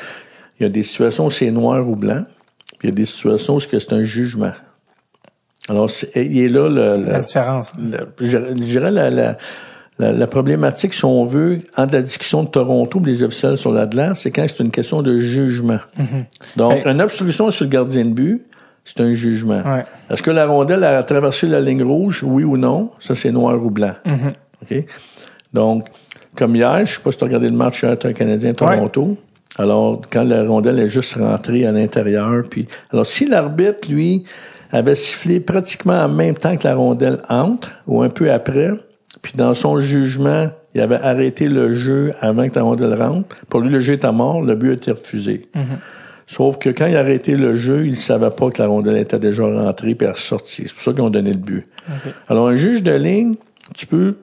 Il 0.59 0.63
y 0.63 0.65
a 0.65 0.69
des 0.69 0.83
situations 0.83 1.25
où 1.27 1.31
c'est 1.31 1.51
noir 1.51 1.87
ou 1.87 1.95
blanc, 1.95 2.23
puis 2.79 2.87
il 2.87 2.89
y 2.89 2.93
a 2.93 2.95
des 2.95 3.05
situations 3.05 3.55
où 3.55 3.59
c'est 3.59 3.91
un 3.93 4.03
jugement. 4.03 4.53
Alors, 5.67 5.89
c'est- 5.89 6.11
il 6.15 6.37
est 6.39 6.47
là 6.47 6.69
le, 6.69 7.03
La 7.03 7.19
différence. 7.19 7.71
je 8.19 8.25
dirais- 8.25 8.47
je 8.55 8.63
dirais 8.63 8.91
la, 8.91 9.09
la, 9.09 9.37
la, 9.99 10.11
la 10.11 10.27
problématique, 10.27 10.93
si 10.93 11.05
on 11.05 11.25
veut, 11.25 11.59
entre 11.77 11.93
la 11.93 12.01
discussion 12.01 12.43
de 12.43 12.49
Toronto 12.49 13.01
et 13.03 13.07
les 13.07 13.23
officiels 13.23 13.57
sur 13.57 13.71
la 13.71 13.85
glace, 13.85 14.21
c'est 14.21 14.31
quand 14.31 14.45
c'est 14.47 14.63
une 14.63 14.71
question 14.71 15.01
de 15.01 15.19
jugement. 15.19 15.79
Donc, 16.57 16.73
Hey. 16.73 16.83
une 16.91 17.01
obstruction 17.01 17.49
sur 17.51 17.65
le 17.65 17.69
gardien 17.69 18.05
de 18.05 18.11
but, 18.13 18.45
c'est 18.83 18.99
un 18.99 19.13
jugement. 19.13 19.61
Ouais. 19.61 19.85
Est-ce 20.09 20.21
que 20.21 20.31
la 20.31 20.45
rondelle 20.45 20.83
a 20.83 21.01
traversé 21.03 21.47
la 21.47 21.61
ligne 21.61 21.83
rouge, 21.83 22.23
oui 22.23 22.43
ou 22.43 22.57
non? 22.57 22.91
Ça, 22.99 23.15
c'est 23.15 23.31
noir 23.31 23.55
ou 23.63 23.71
blanc. 23.71 23.93
OK? 24.61 24.85
Donc, 25.53 25.87
comme 26.35 26.55
hier, 26.55 26.85
je 26.85 26.95
sais 26.95 27.01
pas 27.01 27.11
si 27.11 27.17
tu 27.17 27.23
as 27.23 27.27
regardé 27.27 27.47
le 27.49 27.55
match 27.55 27.81
hier, 27.81 27.97
Canadien-Toronto. 27.97 29.17
Alors, 29.57 30.01
quand 30.11 30.23
la 30.23 30.43
rondelle 30.43 30.79
est 30.79 30.89
juste 30.89 31.13
rentrée 31.13 31.65
à 31.65 31.71
l'intérieur, 31.71 32.43
puis... 32.49 32.67
Alors, 32.91 33.07
si 33.07 33.25
l'arbitre, 33.25 33.89
lui, 33.89 34.25
avait 34.71 34.95
sifflé 34.95 35.39
pratiquement 35.39 36.03
en 36.03 36.09
même 36.09 36.35
temps 36.35 36.57
que 36.57 36.67
la 36.67 36.75
rondelle 36.75 37.21
entre, 37.29 37.71
ou 37.87 38.01
un 38.01 38.09
peu 38.09 38.31
après, 38.31 38.71
puis 39.25 39.33
dans 39.35 39.55
son 39.55 39.79
jugement, 39.79 40.51
il 40.75 40.81
avait 40.81 41.01
arrêté 41.01 41.49
le 41.49 41.73
jeu 41.73 42.13
avant 42.21 42.47
que 42.47 42.53
la 42.53 42.61
rondelle 42.61 42.93
rentre, 42.93 43.35
pour 43.49 43.59
lui, 43.59 43.71
le 43.71 43.79
jeu 43.79 43.93
était 43.93 44.11
mort, 44.11 44.43
le 44.43 44.53
but 44.53 44.73
été 44.73 44.91
refusé. 44.91 45.49
Sauf 46.27 46.59
que 46.59 46.69
quand 46.69 46.85
il 46.85 46.95
a 46.95 46.99
arrêté 46.99 47.35
le 47.35 47.55
jeu, 47.55 47.85
il 47.85 47.91
ne 47.93 47.95
savait 47.95 48.29
pas 48.29 48.51
que 48.51 48.61
la 48.61 48.67
rondelle 48.67 48.97
était 48.97 49.17
déjà 49.17 49.43
rentrée 49.43 49.95
puis 49.95 50.07
ressortie. 50.07 50.65
C'est 50.67 50.73
pour 50.73 50.83
ça 50.83 50.91
qu'ils 50.91 51.01
ont 51.01 51.09
donné 51.09 51.31
le 51.31 51.39
but. 51.39 51.67
Alors, 52.27 52.49
un 52.49 52.55
juge 52.55 52.83
de 52.83 52.91
ligne, 52.91 53.33
tu 53.73 53.87
peux... 53.87 54.17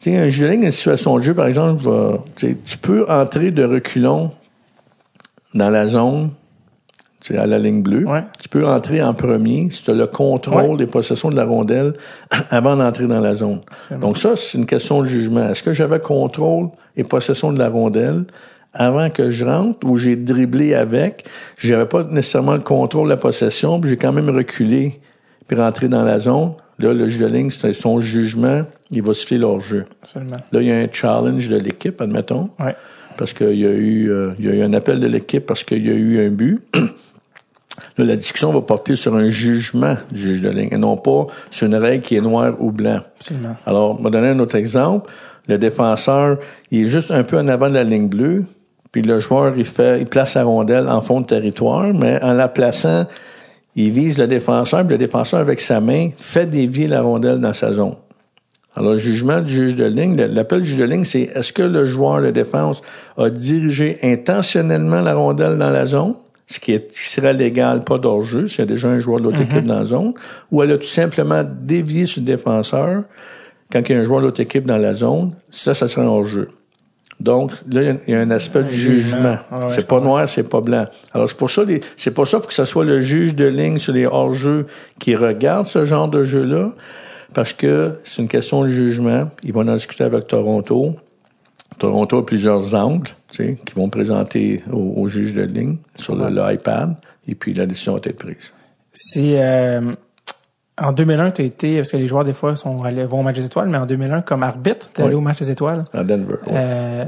Tu 0.00 0.10
sais, 0.10 0.16
un 0.16 0.28
juge 0.28 0.40
de 0.40 0.46
ligne, 0.46 0.62
une 0.62 0.70
situation 0.70 1.18
de 1.18 1.22
jeu, 1.22 1.34
par 1.34 1.46
exemple, 1.46 1.82
va, 1.82 2.24
tu 2.36 2.78
peux 2.80 3.04
entrer 3.10 3.50
de 3.50 3.64
reculons 3.64 4.30
dans 5.52 5.68
la 5.68 5.86
zone, 5.86 6.30
tu 7.22 7.32
sais, 7.34 7.38
à 7.38 7.46
la 7.46 7.58
ligne 7.58 7.82
bleue. 7.82 8.04
Ouais. 8.06 8.24
Tu 8.40 8.48
peux 8.48 8.66
entrer 8.66 9.00
en 9.02 9.14
premier 9.14 9.68
si 9.70 9.82
tu 9.84 9.90
as 9.90 9.94
le 9.94 10.06
contrôle 10.06 10.72
Ouais. 10.72 10.76
des 10.76 10.86
possessions 10.86 11.30
de 11.30 11.36
la 11.36 11.44
rondelle 11.44 11.94
avant 12.50 12.76
d'entrer 12.76 13.06
dans 13.06 13.20
la 13.20 13.34
zone. 13.34 13.60
Donc 14.00 14.18
ça, 14.18 14.34
c'est 14.36 14.58
une 14.58 14.66
question 14.66 15.02
de 15.02 15.06
jugement. 15.06 15.48
Est-ce 15.48 15.62
que 15.62 15.72
j'avais 15.72 16.00
contrôle 16.00 16.68
et 16.96 17.04
possession 17.04 17.52
de 17.52 17.58
la 17.58 17.68
rondelle 17.68 18.24
avant 18.74 19.08
que 19.10 19.30
je 19.30 19.44
rentre 19.44 19.86
ou 19.86 19.96
j'ai 19.96 20.16
dribblé 20.16 20.74
avec? 20.74 21.24
J'avais 21.58 21.86
pas 21.86 22.02
nécessairement 22.04 22.54
le 22.54 22.60
contrôle 22.60 23.04
de 23.04 23.10
la 23.10 23.16
possession, 23.16 23.80
puis 23.80 23.90
j'ai 23.90 23.96
quand 23.96 24.12
même 24.12 24.28
reculé 24.30 25.00
puis 25.46 25.56
rentré 25.56 25.88
dans 25.88 26.02
la 26.02 26.18
zone. 26.18 26.52
Là, 26.78 26.92
le 26.92 27.06
juge 27.06 27.20
de 27.20 27.26
ligne, 27.26 27.50
c'est 27.50 27.72
son 27.74 28.00
jugement, 28.00 28.62
il 28.90 29.02
va 29.02 29.14
siffler 29.14 29.38
leur 29.38 29.60
jeu. 29.60 29.84
Absolument. 30.02 30.36
Là, 30.50 30.60
il 30.60 30.66
y 30.66 30.72
a 30.72 30.76
un 30.76 30.88
challenge 30.90 31.48
de 31.48 31.56
l'équipe, 31.56 32.00
admettons. 32.00 32.48
Ouais. 32.58 32.74
parce 33.18 33.32
qu'il 33.34 33.54
y 33.60 33.66
a 33.66 33.70
eu 33.70 34.10
euh, 34.10 34.32
il 34.38 34.46
y 34.46 34.48
a 34.48 34.54
eu 34.54 34.62
un 34.62 34.72
appel 34.72 34.98
de 34.98 35.06
l'équipe 35.06 35.44
parce 35.46 35.62
qu'il 35.62 35.86
y 35.86 35.90
a 35.90 35.94
eu 35.94 36.26
un 36.26 36.30
but. 36.30 36.60
Là, 37.98 38.04
la 38.04 38.16
discussion 38.16 38.52
va 38.52 38.62
porter 38.62 38.96
sur 38.96 39.14
un 39.14 39.28
jugement 39.28 39.96
du 40.10 40.20
juge 40.20 40.40
de 40.40 40.48
ligne 40.48 40.68
et 40.72 40.78
non 40.78 40.96
pas 40.96 41.26
sur 41.50 41.66
une 41.66 41.74
règle 41.74 42.02
qui 42.02 42.16
est 42.16 42.20
noire 42.20 42.54
ou 42.58 42.72
blanc. 42.72 43.00
Absolument. 43.16 43.56
Alors, 43.66 43.98
on 43.98 44.02
va 44.02 44.10
donner 44.10 44.28
un 44.28 44.38
autre 44.38 44.54
exemple. 44.54 45.10
Le 45.48 45.58
défenseur, 45.58 46.38
il 46.70 46.86
est 46.86 46.90
juste 46.90 47.10
un 47.10 47.24
peu 47.24 47.38
en 47.38 47.48
avant 47.48 47.68
de 47.68 47.74
la 47.74 47.84
ligne 47.84 48.08
bleue, 48.08 48.44
puis 48.92 49.02
le 49.02 49.18
joueur, 49.20 49.54
il 49.56 49.64
fait, 49.64 50.00
il 50.00 50.06
place 50.06 50.34
la 50.34 50.44
rondelle 50.44 50.88
en 50.88 51.02
fond 51.02 51.20
de 51.20 51.26
territoire, 51.26 51.92
mais 51.92 52.22
en 52.22 52.34
la 52.34 52.48
plaçant, 52.48 53.06
il 53.74 53.90
vise 53.90 54.18
le 54.18 54.26
défenseur, 54.26 54.80
puis 54.86 54.92
le 54.92 54.98
défenseur, 54.98 55.40
avec 55.40 55.60
sa 55.60 55.80
main, 55.80 56.10
fait 56.18 56.46
dévier 56.46 56.86
la 56.86 57.02
rondelle 57.02 57.40
dans 57.40 57.54
sa 57.54 57.72
zone. 57.72 57.94
Alors, 58.76 58.92
le 58.92 58.98
jugement 58.98 59.40
du 59.40 59.52
juge 59.52 59.76
de 59.76 59.84
ligne, 59.84 60.16
l'appel 60.16 60.60
du 60.60 60.68
juge 60.68 60.78
de 60.78 60.84
ligne, 60.84 61.04
c'est 61.04 61.30
est-ce 61.34 61.52
que 61.52 61.62
le 61.62 61.86
joueur 61.86 62.22
de 62.22 62.30
défense 62.30 62.82
a 63.18 63.28
dirigé 63.28 63.98
intentionnellement 64.02 65.00
la 65.00 65.14
rondelle 65.14 65.58
dans 65.58 65.70
la 65.70 65.86
zone, 65.86 66.14
ce 66.52 66.60
qui, 66.60 66.72
est, 66.72 66.90
qui 66.92 67.08
serait 67.08 67.32
légal, 67.32 67.82
pas 67.82 67.98
d'hors-jeu, 67.98 68.46
s'il 68.46 68.60
y 68.60 68.62
a 68.62 68.66
déjà 68.66 68.88
un 68.88 69.00
joueur 69.00 69.18
de 69.18 69.24
l'autre 69.24 69.40
équipe 69.40 69.64
dans 69.64 69.78
la 69.78 69.84
zone, 69.84 70.12
ou 70.50 70.62
elle 70.62 70.72
a 70.72 70.78
tout 70.78 70.86
simplement 70.86 71.42
dévié 71.44 72.06
sur 72.06 72.20
le 72.20 72.26
défenseur 72.26 73.04
quand 73.72 73.80
il 73.88 73.92
y 73.92 73.98
a 73.98 74.00
un 74.00 74.04
joueur 74.04 74.20
de 74.20 74.26
l'autre 74.26 74.40
équipe 74.40 74.66
dans 74.66 74.76
la 74.76 74.92
zone, 74.92 75.32
ça, 75.50 75.74
ça 75.74 75.88
serait 75.88 76.02
un 76.02 76.08
hors-jeu. 76.08 76.48
Donc, 77.20 77.52
là, 77.70 77.94
il 78.06 78.12
y 78.12 78.16
a 78.16 78.20
un 78.20 78.30
aspect 78.30 78.64
du 78.64 78.74
jugement. 78.74 79.38
Ah 79.50 79.60
ouais, 79.60 79.68
je 79.68 79.74
c'est 79.74 79.86
pas 79.86 80.00
noir, 80.00 80.28
c'est 80.28 80.48
pas 80.48 80.60
blanc. 80.60 80.86
Alors, 81.14 81.28
c'est 81.28 81.36
pour 81.36 81.50
ça, 81.50 81.62
c'est 81.96 82.10
pour 82.10 82.28
ça 82.28 82.40
que 82.40 82.52
ce 82.52 82.64
soit 82.64 82.84
le 82.84 83.00
juge 83.00 83.34
de 83.34 83.46
ligne 83.46 83.78
sur 83.78 83.92
les 83.92 84.06
hors-jeux 84.06 84.66
qui 84.98 85.14
regarde 85.14 85.66
ce 85.66 85.84
genre 85.84 86.08
de 86.08 86.24
jeu-là, 86.24 86.72
parce 87.32 87.52
que 87.52 87.92
c'est 88.04 88.20
une 88.20 88.28
question 88.28 88.62
de 88.62 88.68
jugement. 88.68 89.30
Ils 89.42 89.52
vont 89.52 89.66
en 89.68 89.74
discuter 89.74 90.04
avec 90.04 90.26
Toronto. 90.26 90.96
Toronto 91.82 92.18
a 92.18 92.24
plusieurs 92.24 92.74
angles, 92.76 93.10
tu 93.32 93.44
sais, 93.44 93.58
qui 93.64 93.74
vont 93.74 93.88
présenter 93.88 94.62
au, 94.72 94.94
au 95.02 95.08
juge 95.08 95.34
de 95.34 95.42
ligne 95.42 95.78
sur 95.96 96.14
le, 96.14 96.30
le 96.30 96.52
iPad, 96.54 96.94
et 97.26 97.34
puis 97.34 97.54
la 97.54 97.66
décision 97.66 97.94
va 97.94 98.00
être 98.04 98.16
prise. 98.18 98.52
C'est 98.92 99.42
euh, 99.42 99.92
en 100.78 100.92
2001, 100.92 101.32
tu 101.32 101.42
as 101.42 101.44
été, 101.44 101.76
parce 101.78 101.90
que 101.90 101.96
les 101.96 102.06
joueurs 102.06 102.24
des 102.24 102.34
fois 102.34 102.54
sont 102.54 102.84
allés 102.84 103.04
vont 103.04 103.18
au 103.20 103.22
match 103.24 103.36
des 103.36 103.46
étoiles, 103.46 103.68
mais 103.68 103.78
en 103.78 103.86
2001, 103.86 104.22
comme 104.22 104.44
arbitre, 104.44 104.90
tu 104.94 105.00
es 105.00 105.04
allé 105.04 105.14
au 105.14 105.20
match 105.20 105.40
des 105.40 105.50
étoiles? 105.50 105.82
À 105.92 106.04
Denver. 106.04 106.36
ouais. 106.46 106.52
Euh, 106.54 107.04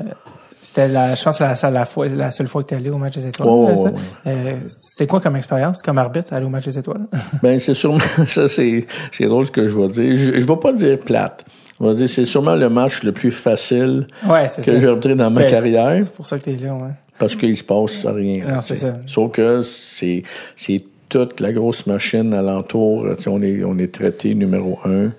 c'était 0.63 0.89
la, 0.89 1.15
je 1.15 1.23
pense, 1.23 1.39
la, 1.39 1.55
la, 1.63 1.71
la, 1.71 1.85
fois, 1.85 2.09
la 2.09 2.31
seule 2.33 2.49
fois 2.49 2.63
que 2.65 2.69
tu 2.71 2.75
es 2.75 2.79
allé 2.79 2.91
au 2.91 2.99
match 2.99 3.15
des 3.17 3.27
étoiles. 3.29 3.49
Ouais, 3.49 3.71
ouais, 3.71 3.77
ça? 3.77 3.83
ouais, 3.83 3.93
Euh, 4.27 4.59
c'est 4.69 5.07
quoi 5.07 5.21
comme 5.21 5.37
expérience, 5.37 5.83
comme 5.83 5.99
arbitre, 5.99 6.33
aller 6.33 6.47
au 6.47 6.49
match 6.49 6.65
des 6.65 6.79
étoiles? 6.79 7.07
Ben, 7.43 7.61
c'est 7.61 7.75
sûrement, 7.75 7.99
ça, 8.27 8.49
c'est, 8.49 8.87
c'est 9.13 9.27
drôle 9.27 9.47
ce 9.47 9.53
que 9.53 9.69
je 9.69 9.79
vais 9.79 9.89
dire. 9.89 10.17
Je, 10.17 10.41
je 10.41 10.45
vais 10.47 10.57
pas 10.57 10.73
dire 10.73 10.99
plate. 10.99 11.45
Je 11.81 11.85
vais 11.87 11.95
dire, 11.97 12.09
c'est 12.09 12.25
sûrement 12.25 12.55
le 12.55 12.69
match 12.69 13.03
le 13.03 13.13
plus 13.13 13.33
facile 13.33 14.07
ouais, 14.29 14.49
c'est 14.49 14.65
que 14.65 14.79
j'ai 14.79 14.87
arbitré 14.87 15.15
dans 15.15 15.31
ma 15.31 15.43
Ben, 15.43 15.51
carrière 15.51 16.03
C'est 16.05 16.13
pour 16.13 16.27
ça 16.27 16.39
que 16.39 16.45
tu 16.45 16.51
es 16.51 16.57
là, 16.57 16.75
ouais. 16.75 16.91
parce 17.19 17.35
qu'il 17.35 17.57
se 17.57 17.65
passe 17.65 18.07
rien. 18.07 18.45
Non, 18.49 18.61
c'est 18.61 18.77
ça. 18.77 18.95
Sauf 19.07 19.33
que 19.33 19.63
c'est, 19.63 20.23
c'est 20.55 20.85
toute 21.09 21.41
la 21.41 21.53
grosse 21.53 21.87
machine 21.87 22.33
alentour. 22.33 23.07
Tu 23.17 23.25
sais, 23.25 23.29
on 23.29 23.43
est, 23.43 23.65
on 23.65 23.77
est 23.79 23.93
traité 23.93 24.35
numéro 24.35 24.79
un. 24.85 25.11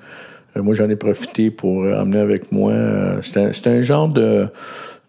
Euh, 0.58 0.62
moi, 0.64 0.74
j'en 0.74 0.90
ai 0.90 0.96
profité 0.96 1.52
pour 1.52 1.84
euh, 1.84 2.00
emmener 2.02 2.20
avec 2.20 2.52
moi. 2.54 2.72
euh, 2.72 3.22
C'était 3.22 3.70
un, 3.70 3.74
un 3.74 3.82
genre 3.82 4.08
de, 4.08 4.48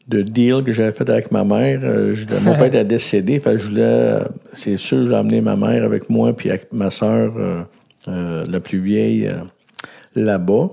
de 0.09 0.22
deal 0.22 0.62
que 0.64 0.72
j'avais 0.72 0.90
fait 0.92 1.09
avec 1.09 1.30
ma 1.30 1.44
mère. 1.44 1.80
Je, 2.12 2.24
mon 2.42 2.55
père 2.55 2.64
était 2.64 2.84
décédé, 2.84 3.38
fait 3.38 3.57
je 3.57 3.68
voulais, 3.68 3.82
euh, 3.82 4.20
c'est 4.53 4.76
sûr, 4.78 5.07
j'ai 5.07 5.14
emmené 5.14 5.40
ma 5.40 5.55
mère 5.57 5.84
avec 5.84 6.11
moi, 6.11 6.32
puis 6.36 6.51
avec 6.51 6.72
ma 6.72 6.90
sœur, 6.90 7.32
euh, 8.09 8.44
la 8.49 8.59
plus 8.61 8.78
vieille, 8.80 9.30
là-bas. 10.16 10.70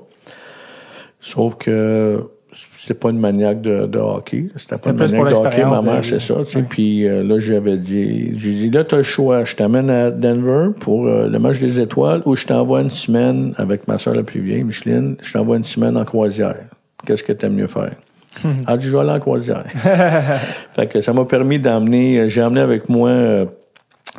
Sauf 1.23 1.55
que 1.55 2.29
c'était 2.77 2.93
pas 2.93 3.09
une 3.09 3.19
maniaque 3.19 3.61
de, 3.61 3.87
de 3.87 3.97
hockey. 3.97 4.49
C'était 4.57 4.77
pas 4.77 4.91
une 4.91 4.97
maniaque 4.97 5.29
de 5.29 5.35
hockey. 5.35 5.65
Ma 5.65 5.81
mère, 5.81 6.05
c'est 6.05 6.19
ça. 6.19 6.35
Tu 6.45 6.51
sais. 6.51 6.63
Puis 6.63 7.07
euh, 7.07 7.23
là, 7.23 7.39
j'avais 7.39 7.77
dit, 7.77 8.37
j'ai 8.37 8.53
dit, 8.53 8.69
là, 8.69 8.83
t'as 8.83 8.97
le 8.97 9.03
choix. 9.03 9.43
Je 9.45 9.55
t'amène 9.55 9.89
à 9.89 10.11
Denver 10.11 10.69
pour 10.79 11.07
euh, 11.07 11.27
le 11.27 11.39
match 11.39 11.59
des 11.59 11.79
étoiles 11.79 12.21
ou 12.25 12.35
je 12.35 12.45
t'envoie 12.45 12.81
une 12.81 12.91
semaine 12.91 13.55
avec 13.57 13.87
ma 13.87 13.97
soeur 13.97 14.13
la 14.13 14.23
plus 14.23 14.41
vieille, 14.41 14.63
Micheline. 14.63 15.17
Je 15.23 15.33
t'envoie 15.33 15.57
une 15.57 15.63
semaine 15.63 15.97
en 15.97 16.05
croisière. 16.05 16.67
Qu'est-ce 17.05 17.23
que 17.23 17.33
t'aimes 17.33 17.55
mieux 17.55 17.67
faire? 17.67 17.95
Elle 18.43 18.63
a 18.67 18.77
dit, 18.77 18.85
je 18.85 18.91
vais 18.91 18.99
aller 18.99 19.11
en 19.11 19.19
croisière. 19.19 19.65
fait 20.73 20.87
que 20.87 21.01
ça 21.01 21.13
m'a 21.13 21.25
permis 21.25 21.59
d'emmener, 21.59 22.19
euh, 22.19 22.27
j'ai 22.27 22.43
emmené 22.43 22.61
avec 22.61 22.89
moi 22.89 23.09
euh, 23.09 23.45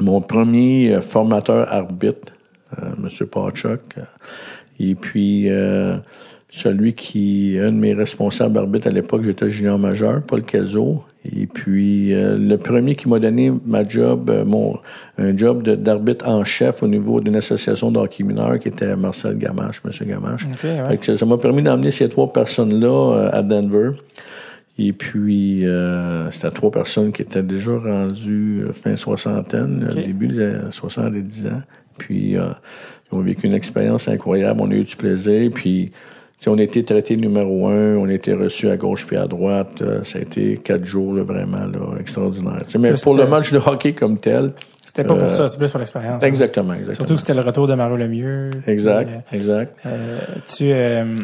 mon 0.00 0.20
premier 0.20 0.94
euh, 0.94 1.00
formateur 1.00 1.72
arbitre, 1.72 2.32
euh, 2.78 2.90
M. 2.98 3.26
Pachuk, 3.26 3.80
et 4.80 4.94
puis 4.94 5.48
euh, 5.48 5.96
celui 6.56 6.92
qui, 6.92 7.56
un 7.60 7.72
de 7.72 7.76
mes 7.76 7.94
responsables 7.94 8.56
arbitres 8.58 8.86
à 8.86 8.90
l'époque, 8.90 9.22
j'étais 9.24 9.50
junior 9.50 9.76
majeur, 9.78 10.22
Paul 10.22 10.42
Cazot, 10.42 11.02
et 11.24 11.46
puis 11.46 12.14
euh, 12.14 12.36
le 12.38 12.56
premier 12.58 12.94
qui 12.94 13.08
m'a 13.08 13.18
donné 13.18 13.52
ma 13.66 13.86
job, 13.88 14.30
euh, 14.30 14.44
mon 14.44 14.78
un 15.18 15.36
job 15.36 15.62
d'arbitre 15.62 16.28
en 16.28 16.44
chef 16.44 16.82
au 16.82 16.86
niveau 16.86 17.20
d'une 17.20 17.34
association 17.36 17.90
de 17.90 17.98
hockey 17.98 18.22
mineur 18.22 18.58
qui 18.60 18.68
était 18.68 18.94
Marcel 18.94 19.36
Gamache, 19.38 19.80
M. 19.84 19.90
Gamache. 20.08 20.46
OK, 20.46 20.62
ouais. 20.64 20.84
Fait 20.90 20.96
que 20.98 21.16
ça- 21.16 21.26
m'a 21.26 21.38
permis 21.38 21.62
d'emmener 21.62 21.90
ces 21.90 22.08
trois 22.08 22.32
personnes-là 22.32 22.88
euh, 23.16 23.30
à 23.32 23.42
Denver. 23.42 23.90
Et 24.78 24.92
puis, 24.92 25.64
euh, 25.66 26.30
c'était 26.32 26.50
trois 26.50 26.70
personnes 26.70 27.12
qui 27.12 27.22
étaient 27.22 27.42
déjà 27.44 27.76
rendues 27.78 28.64
fin 28.74 28.96
soixantaine, 28.96 29.88
Ok. 29.90 29.96
euh, 29.96 30.02
début 30.06 30.26
des 30.28 30.52
70 30.70 31.46
ans. 31.46 31.62
Puis, 31.96 32.36
euh, 32.36 32.48
ils 33.10 33.14
ont 33.16 33.20
vécu 33.20 33.46
une 33.46 33.54
expérience 33.54 34.08
incroyable. 34.08 34.60
On 34.62 34.70
a 34.70 34.74
eu 34.74 34.82
du 34.84 34.96
plaisir. 34.96 35.50
Puis, 35.54 35.92
on 36.50 36.58
a 36.58 36.62
été 36.62 36.84
traité 36.84 37.16
numéro 37.16 37.66
un. 37.68 37.96
On 37.96 38.08
a 38.08 38.12
été 38.12 38.32
reçus 38.34 38.68
à 38.68 38.76
gauche 38.76 39.06
puis 39.06 39.16
à 39.16 39.26
droite. 39.26 39.82
Euh, 39.82 40.02
ça 40.02 40.18
a 40.18 40.22
été 40.22 40.56
quatre 40.62 40.84
jours 40.84 41.14
là, 41.14 41.22
vraiment 41.22 41.64
là, 41.66 41.96
extraordinaire. 42.00 42.62
Mais 42.78 42.90
Là, 42.92 42.96
pour 43.02 43.14
le 43.14 43.20
c'était- 43.20 43.30
match 43.30 43.52
de 43.52 43.58
hockey 43.64 43.92
comme 43.92 44.18
tel, 44.18 44.52
C'était 44.86 45.04
pas 45.08 45.14
Euh, 45.14 45.18
pour 45.24 45.32
ça, 45.32 45.48
c'est 45.48 45.58
plus 45.58 45.70
pour 45.70 45.80
l'expérience. 45.80 46.22
hein. 46.22 46.26
exactement, 46.26 46.72
exactement. 46.74 46.94
Surtout 46.94 47.14
que 47.14 47.20
c'était 47.20 47.34
le 47.34 47.40
retour 47.40 47.66
de 47.66 47.74
Mario 47.74 47.96
Lemieux. 47.96 48.50
Exact, 48.68 49.08
Puis, 49.28 49.38
exact. 49.38 49.76
euh, 49.86 49.88
euh, 49.90 50.18
tu, 50.56 50.70
euh, 50.70 50.76
euh, 50.76 51.14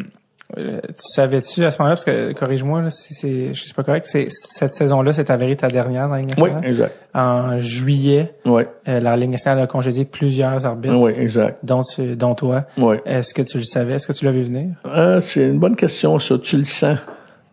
tu 0.55 0.93
savais-tu 1.15 1.63
à 1.63 1.71
ce 1.71 1.77
moment-là, 1.79 1.95
parce 1.95 2.03
que 2.05 2.33
corrige-moi 2.33 2.89
si 2.89 3.13
c'est, 3.13 3.53
je 3.53 3.63
sais 3.63 3.73
pas 3.73 3.83
correct, 3.83 4.05
c'est 4.09 4.27
cette 4.29 4.75
saison-là, 4.75 5.13
c'est 5.13 5.29
avéré 5.29 5.55
ta 5.55 5.67
dernière 5.69 6.07
dans 6.07 6.15
la 6.15 6.21
Ligue 6.21 6.33
Oui, 6.37 6.49
exact. 6.63 6.95
En 7.13 7.57
juillet, 7.57 8.33
Oui, 8.45 8.63
euh, 8.87 8.99
la 8.99 9.15
Ligue 9.17 9.29
nationale 9.31 9.59
a 9.63 9.67
congédié 9.67 10.05
plusieurs 10.05 10.65
arbitres, 10.65 10.95
oui, 10.95 11.13
exact. 11.17 11.59
dont, 11.63 11.81
tu- 11.83 12.15
dont 12.15 12.35
toi. 12.35 12.65
Oui. 12.77 12.97
Est-ce 13.05 13.33
que 13.33 13.41
tu 13.41 13.57
le 13.57 13.63
savais? 13.63 13.93
Est-ce 13.95 14.07
que 14.07 14.13
tu 14.13 14.25
l'as 14.25 14.31
vu 14.31 14.43
venir? 14.43 14.75
Euh, 14.85 15.21
c'est 15.21 15.47
une 15.47 15.59
bonne 15.59 15.75
question, 15.75 16.19
ça. 16.19 16.37
Tu 16.39 16.57
le 16.57 16.63
sens. 16.63 16.97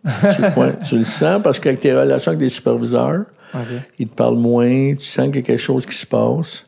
tu, 0.05 0.59
ouais, 0.59 0.73
tu 0.87 0.97
le 0.97 1.05
sens 1.05 1.41
parce 1.43 1.59
qu'avec 1.59 1.79
tes 1.81 1.93
relations 1.93 2.29
avec 2.31 2.39
des 2.39 2.49
superviseurs, 2.49 3.25
OK. 3.53 3.59
ils 3.99 4.07
te 4.07 4.15
parlent 4.15 4.37
moins, 4.37 4.95
tu 4.95 5.05
sens 5.05 5.25
qu'il 5.27 5.35
y 5.37 5.39
a 5.39 5.41
quelque 5.41 5.57
chose 5.59 5.85
qui 5.85 5.95
se 5.95 6.05
passe. 6.05 6.65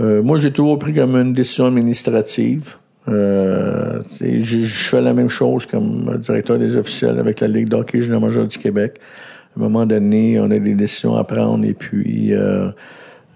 Euh, 0.00 0.22
moi, 0.22 0.38
j'ai 0.38 0.52
toujours 0.52 0.78
pris 0.78 0.92
comme 0.92 1.14
une 1.16 1.32
décision 1.32 1.66
administrative. 1.66 2.76
Euh, 3.06 4.02
je, 4.20 4.38
je 4.38 4.88
fais 4.88 5.02
la 5.02 5.12
même 5.12 5.28
chose 5.28 5.66
comme 5.66 6.16
directeur 6.18 6.58
des 6.58 6.74
officiels 6.76 7.18
avec 7.18 7.40
la 7.40 7.48
Ligue 7.48 7.68
d'hockey 7.68 8.00
junior 8.00 8.20
majeur 8.20 8.46
du 8.46 8.58
Québec. 8.58 8.98
À 9.56 9.60
un 9.60 9.62
moment 9.62 9.84
donné, 9.86 10.40
on 10.40 10.50
a 10.50 10.58
des 10.58 10.74
décisions 10.74 11.14
à 11.14 11.24
prendre 11.24 11.64
et 11.64 11.74
puis... 11.74 12.32
Euh, 12.32 12.70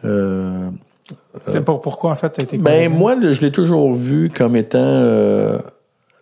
euh, 0.04 0.70
C'est 1.44 1.64
pour, 1.64 1.80
pourquoi, 1.80 2.12
en 2.12 2.14
fait, 2.14 2.32
tu 2.32 2.44
été 2.44 2.58
ben 2.58 2.90
moi, 2.90 3.14
je 3.20 3.40
l'ai 3.40 3.52
toujours 3.52 3.92
vu 3.92 4.30
comme 4.30 4.56
étant, 4.56 4.78
euh, 4.78 5.58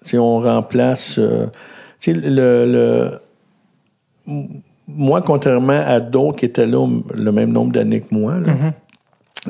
sais, 0.02 0.18
on 0.18 0.40
remplace, 0.40 1.18
euh, 1.18 1.46
tu 2.00 2.14
sais, 2.14 2.20
le, 2.20 3.20
le, 4.26 4.42
moi, 4.88 5.22
contrairement 5.22 5.82
à 5.86 6.00
d'autres 6.00 6.38
qui 6.38 6.44
étaient 6.46 6.66
là 6.66 6.86
le 7.14 7.32
même 7.32 7.52
nombre 7.52 7.72
d'années 7.72 8.00
que 8.00 8.14
moi, 8.14 8.38
là, 8.38 8.72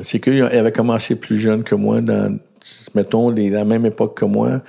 c'est 0.01 0.19
qu'ils 0.19 0.43
avaient 0.43 0.71
commencé 0.71 1.15
plus 1.15 1.37
jeunes 1.37 1.63
que 1.63 1.75
moi, 1.75 2.01
dans, 2.01 2.37
mettons, 2.95 3.29
les, 3.29 3.49
la 3.49 3.65
même 3.65 3.85
époque 3.85 4.17
que 4.17 4.25
moi. 4.25 4.61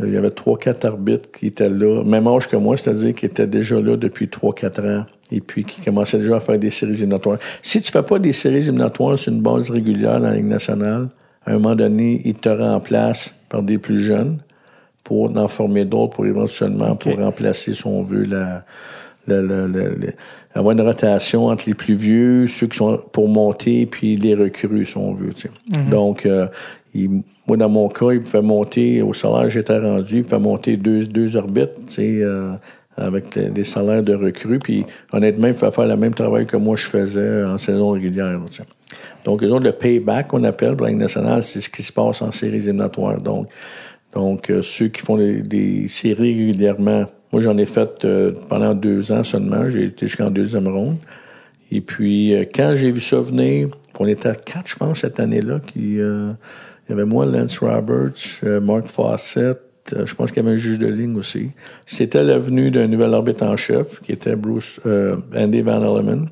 Euh, 0.00 0.06
Il 0.08 0.12
y 0.12 0.16
avait 0.16 0.30
trois, 0.30 0.58
quatre 0.58 0.84
arbitres 0.86 1.30
qui 1.30 1.46
étaient 1.46 1.68
là, 1.68 2.02
même 2.04 2.26
âge 2.26 2.48
que 2.48 2.56
moi, 2.56 2.76
c'est-à-dire 2.76 3.14
qui 3.14 3.26
étaient 3.26 3.46
déjà 3.46 3.80
là 3.80 3.96
depuis 3.96 4.28
trois, 4.28 4.52
quatre 4.52 4.84
ans, 4.84 5.06
et 5.30 5.40
puis 5.40 5.64
qui 5.64 5.80
commençaient 5.80 6.18
déjà 6.18 6.36
à 6.36 6.40
faire 6.40 6.58
des 6.58 6.70
séries 6.70 6.94
éliminatoires. 6.94 7.38
Si 7.62 7.80
tu 7.80 7.92
fais 7.92 8.02
pas 8.02 8.18
des 8.18 8.32
séries 8.32 8.56
éliminatoires 8.56 9.16
sur 9.16 9.32
une 9.32 9.40
base 9.40 9.70
régulière 9.70 10.20
dans 10.20 10.28
la 10.30 10.34
Ligue 10.34 10.46
nationale, 10.46 11.08
à 11.46 11.50
un 11.50 11.54
moment 11.54 11.76
donné, 11.76 12.22
ils 12.24 12.34
te 12.34 12.48
remplacent 12.48 13.32
par 13.48 13.62
des 13.62 13.78
plus 13.78 14.02
jeunes 14.02 14.38
pour 15.04 15.36
en 15.36 15.46
former 15.48 15.84
d'autres, 15.84 16.14
pour 16.14 16.26
éventuellement 16.26 16.96
pour 16.96 17.16
remplacer, 17.18 17.74
si 17.74 17.86
on 17.86 18.02
veut, 18.02 18.24
la, 18.24 18.64
la, 19.28 19.40
la, 19.42 19.66
la- 19.68 19.88
la- 19.90 20.12
avoir 20.54 20.72
une 20.72 20.80
rotation 20.80 21.46
entre 21.46 21.64
les 21.66 21.74
plus 21.74 21.94
vieux, 21.94 22.46
ceux 22.48 22.66
qui 22.66 22.78
sont 22.78 23.00
pour 23.12 23.28
monter, 23.28 23.86
puis 23.86 24.16
les 24.16 24.34
recrues, 24.34 24.86
si 24.86 24.96
on 24.96 25.12
veut. 25.12 25.34
tu 25.34 25.42
sais. 25.42 25.50
Donc, 25.90 26.26
euh, 26.26 26.46
il- 26.94 27.22
moi, 27.46 27.56
dans 27.56 27.68
mon 27.68 27.88
cas, 27.88 28.12
il 28.12 28.20
me 28.20 28.24
fait 28.24 28.42
monter 28.42 29.02
au 29.02 29.12
salaire 29.12 29.50
j'étais 29.50 29.78
rendu, 29.78 30.18
il 30.18 30.22
me 30.22 30.28
fait 30.28 30.38
monter 30.38 30.76
deux, 30.76 31.04
deux 31.06 31.36
orbites, 31.36 31.70
euh, 31.98 32.54
avec 32.96 33.34
les 33.34 33.64
salaires 33.64 34.02
de 34.02 34.14
recrues. 34.14 34.58
Puis, 34.60 34.86
honnêtement, 35.12 35.48
il 35.48 35.52
me 35.52 35.56
fait 35.58 35.70
faire 35.72 35.86
le 35.86 35.96
même 35.96 36.14
travail 36.14 36.46
que 36.46 36.56
moi 36.56 36.76
je 36.76 36.86
faisais 36.86 37.44
en 37.44 37.58
saison 37.58 37.90
régulière. 37.90 38.38
Donc, 39.24 39.42
eux 39.42 39.48
autres, 39.48 39.64
le 39.64 39.72
payback 39.72 40.28
qu'on 40.28 40.44
appelle 40.44 40.76
pour 40.76 40.86
la 40.86 40.92
Ligue 40.92 41.00
nationale, 41.00 41.42
c'est 41.42 41.60
ce 41.60 41.68
qui 41.68 41.82
se 41.82 41.92
passe 41.92 42.22
en 42.22 42.30
séries 42.32 42.56
éliminatoires. 42.58 43.20
Donc, 43.20 43.48
donc, 44.14 44.48
euh, 44.48 44.62
ceux 44.62 44.88
qui 44.88 45.02
font 45.02 45.16
des, 45.16 45.42
des 45.42 45.88
séries 45.88 46.34
régulièrement 46.34 47.06
Moi, 47.32 47.42
j'en 47.42 47.58
ai 47.58 47.66
fait 47.66 48.04
euh, 48.04 48.32
pendant 48.48 48.74
deux 48.74 49.10
ans 49.10 49.24
seulement. 49.24 49.68
J'ai 49.68 49.86
été 49.86 50.06
jusqu'en 50.06 50.30
deuxième 50.30 50.68
ronde. 50.68 50.98
Et 51.72 51.80
puis, 51.80 52.32
euh, 52.32 52.44
quand 52.54 52.74
j'ai 52.76 52.92
vu 52.92 53.00
ça 53.00 53.20
venir, 53.20 53.68
on 53.98 54.06
était 54.06 54.28
à 54.28 54.36
quatre, 54.36 54.68
je 54.68 54.76
pense, 54.76 55.00
cette 55.00 55.18
année-là, 55.18 55.60
qui, 55.66 55.98
euh, 55.98 56.32
il 56.86 56.90
y 56.90 56.92
avait 56.92 57.04
moi, 57.04 57.26
Lance 57.26 57.58
Roberts, 57.58 58.42
Mark 58.62 58.88
Fawcett, 58.88 59.60
je 59.92 60.14
pense 60.14 60.32
qu'il 60.32 60.42
y 60.42 60.46
avait 60.46 60.56
un 60.56 60.58
juge 60.58 60.78
de 60.78 60.86
ligne 60.86 61.16
aussi. 61.16 61.50
C'était 61.86 62.22
la 62.22 62.38
venue 62.38 62.70
d'un 62.70 62.86
nouvel 62.86 63.12
arbitre 63.12 63.44
en 63.44 63.56
chef, 63.56 64.00
qui 64.00 64.12
était 64.12 64.36
Bruce 64.36 64.80
Andy 65.34 65.62
Van 65.62 65.82
Elleman. 65.82 66.28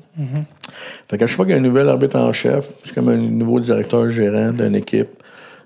Fait 1.07 1.17
qu'à 1.17 1.27
chaque 1.27 1.35
fois 1.35 1.45
qu'il 1.45 1.53
y 1.53 1.57
a 1.57 1.59
un 1.59 1.63
nouvel 1.63 1.89
arbitre 1.89 2.17
en 2.17 2.33
chef, 2.33 2.71
c'est 2.83 2.93
comme 2.95 3.09
un 3.09 3.17
nouveau 3.17 3.59
directeur 3.59 4.09
gérant 4.09 4.51
d'une 4.51 4.75
équipe. 4.75 5.09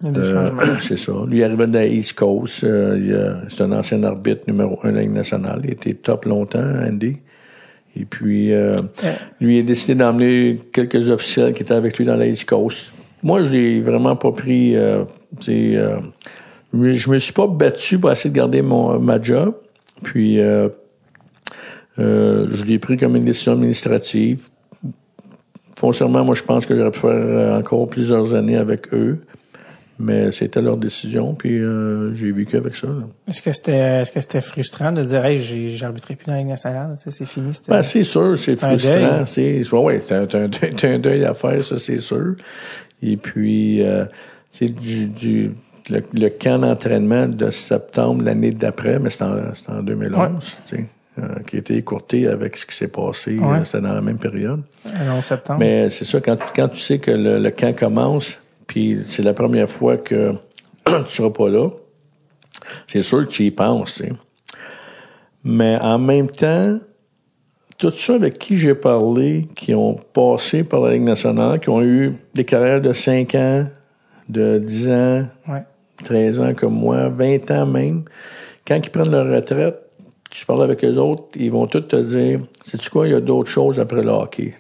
Euh, 0.03 0.51
c'est 0.81 0.97
ça. 0.97 1.13
Lui 1.27 1.39
il 1.39 1.43
arrivait 1.43 1.67
de 1.67 1.73
la 1.73 1.85
East 1.85 2.13
Coast. 2.13 2.63
Euh, 2.63 3.41
c'est 3.49 3.63
un 3.63 3.71
ancien 3.71 4.03
arbitre 4.03 4.43
numéro 4.47 4.79
un 4.83 4.91
de 4.91 4.95
la 4.95 5.01
Ligue 5.01 5.13
nationale. 5.13 5.61
Il 5.63 5.71
était 5.71 5.93
top 5.93 6.25
longtemps, 6.25 6.59
Andy. 6.59 7.17
Et 7.99 8.05
puis, 8.05 8.53
euh, 8.53 8.77
lui, 9.41 9.57
il 9.57 9.59
a 9.61 9.63
décidé 9.63 9.95
d'emmener 9.95 10.59
quelques 10.71 11.09
officiels 11.09 11.53
qui 11.53 11.63
étaient 11.63 11.73
avec 11.73 11.97
lui 11.97 12.05
dans 12.05 12.15
la 12.15 12.27
East 12.27 12.45
Coast. 12.45 12.93
Moi, 13.24 13.43
je 13.43 13.51
l'ai 13.51 13.82
vraiment 13.82 14.15
pas 14.15 14.32
pris... 14.32 14.76
Euh, 14.76 15.03
euh, 15.47 15.99
je 16.74 17.09
me 17.09 17.18
suis 17.18 17.34
pas 17.34 17.47
battu 17.47 17.99
pour 17.99 18.11
essayer 18.11 18.30
de 18.30 18.36
garder 18.36 18.61
mon 18.61 18.99
ma 18.99 19.22
job. 19.22 19.55
Puis, 20.03 20.39
euh, 20.39 20.70
je 21.97 22.63
l'ai 22.65 22.80
pris 22.80 22.97
comme 22.97 23.15
une 23.15 23.26
décision 23.26 23.53
administrative. 23.53 24.47
Foncièrement, 25.76 26.24
moi, 26.24 26.36
je 26.36 26.43
pense 26.43 26.65
que 26.65 26.76
j'aurais 26.76 26.91
pu 26.91 26.99
faire 26.99 27.53
encore 27.57 27.88
plusieurs 27.88 28.34
années 28.34 28.57
avec 28.57 28.93
eux. 28.93 29.20
Mais 29.99 30.32
c'était 30.32 30.61
leur 30.61 30.78
décision, 30.78 31.34
puis 31.34 31.57
euh, 31.57 32.13
j'ai 32.13 32.32
vécu 32.32 32.55
avec 32.55 32.76
ça. 32.76 32.88
Est-ce 33.28 33.41
que 33.41 33.51
c'était 33.51 33.72
est-ce 33.72 34.11
que 34.11 34.22
c'était 34.22 34.41
frustrant 34.41 34.91
de 34.91 35.03
dire 35.03 35.26
hey, 35.26 35.39
j'arbitrerai 35.76 36.15
plus 36.15 36.28
dans 36.28 36.34
la 36.34 36.39
Ligue 36.39 36.49
nationale, 36.49 36.97
c'est 36.99 37.26
fini, 37.26 37.51
Ben 37.68 37.82
c'est 37.82 38.03
sûr, 38.03 38.38
c'est 38.38 38.57
frustrant, 38.57 39.26
c'est 39.26 39.68
ouais, 39.72 39.99
un, 40.11 40.28
un, 40.36 40.49
un, 40.84 40.99
deuil 40.99 41.26
à 41.26 41.34
faire, 41.34 41.63
ça 41.63 41.80
c'est 41.80 41.99
sûr. 41.99 42.36
Et 43.01 43.17
puis 43.17 43.81
euh, 43.83 44.05
tu 44.51 44.69
du, 44.69 45.07
du 45.07 45.51
le, 45.89 46.03
le 46.13 46.29
camp 46.29 46.59
d'entraînement 46.59 47.27
de 47.27 47.49
septembre 47.49 48.23
l'année 48.23 48.51
d'après, 48.51 48.99
mais 48.99 49.09
c'était 49.09 49.25
en, 49.25 49.77
en 49.79 49.83
2011, 49.83 50.55
tu 50.67 50.75
sais. 50.75 50.85
Euh, 51.19 51.39
qui 51.47 51.55
a 51.55 51.59
été 51.59 51.75
écourté 51.75 52.27
avec 52.27 52.55
ce 52.57 52.65
qui 52.67 52.75
s'est 52.75 52.89
passé. 52.89 53.39
Euh, 53.41 53.63
c'était 53.65 53.81
dans 53.81 53.93
la 53.93 54.01
même 54.01 54.19
période. 54.19 54.61
En 55.09 55.19
septembre. 55.23 55.59
Mais 55.59 55.89
c'est 55.89 56.05
ça, 56.05 56.21
quand, 56.21 56.37
quand 56.55 56.67
tu 56.67 56.79
sais 56.79 56.99
que 56.99 57.09
le, 57.09 57.39
le 57.39 57.49
camp 57.49 57.75
commence, 57.75 58.37
puis 58.67 58.99
c'est 59.03 59.23
la 59.23 59.33
première 59.33 59.67
fois 59.67 59.97
que 59.97 60.33
tu 60.85 60.93
seras 61.07 61.31
pas 61.31 61.49
là, 61.49 61.69
c'est 62.85 63.01
sûr 63.01 63.25
que 63.25 63.31
tu 63.31 63.45
y 63.45 63.51
penses. 63.51 64.03
Mais 65.43 65.77
en 65.81 65.97
même 65.97 66.29
temps, 66.29 66.77
tous 67.78 67.91
ceux 67.91 68.15
avec 68.15 68.39
qui 68.39 68.57
j'ai 68.57 68.75
parlé, 68.75 69.47
qui 69.55 69.73
ont 69.75 69.95
passé 70.13 70.63
par 70.63 70.82
la 70.82 70.93
Ligue 70.93 71.03
nationale, 71.03 71.59
qui 71.59 71.69
ont 71.69 71.82
eu 71.82 72.15
des 72.34 72.43
carrières 72.43 72.82
de 72.82 72.91
5 72.91 73.36
ans, 73.36 73.67
de 74.30 74.57
10 74.57 74.89
ans, 74.89 75.28
13 76.03 76.39
ans 76.39 76.53
comme 76.53 76.73
moi, 76.73 77.09
20 77.09 77.51
ans 77.51 77.65
même, 77.65 78.03
quand 78.67 78.80
ils 78.84 78.89
prennent 78.89 79.11
leur 79.11 79.28
retraite, 79.28 79.80
tu 80.30 80.45
parles 80.45 80.63
avec 80.63 80.84
eux 80.84 80.97
autres, 80.97 81.23
ils 81.36 81.51
vont 81.51 81.67
tous 81.67 81.82
te 81.82 81.95
dire, 81.95 82.41
sais-tu 82.65 82.89
quoi, 82.89 83.07
il 83.07 83.11
y 83.11 83.15
a 83.15 83.21
d'autres 83.21 83.49
choses 83.49 83.80
après 83.80 84.01
le 84.01 84.09
hockey. 84.09 84.53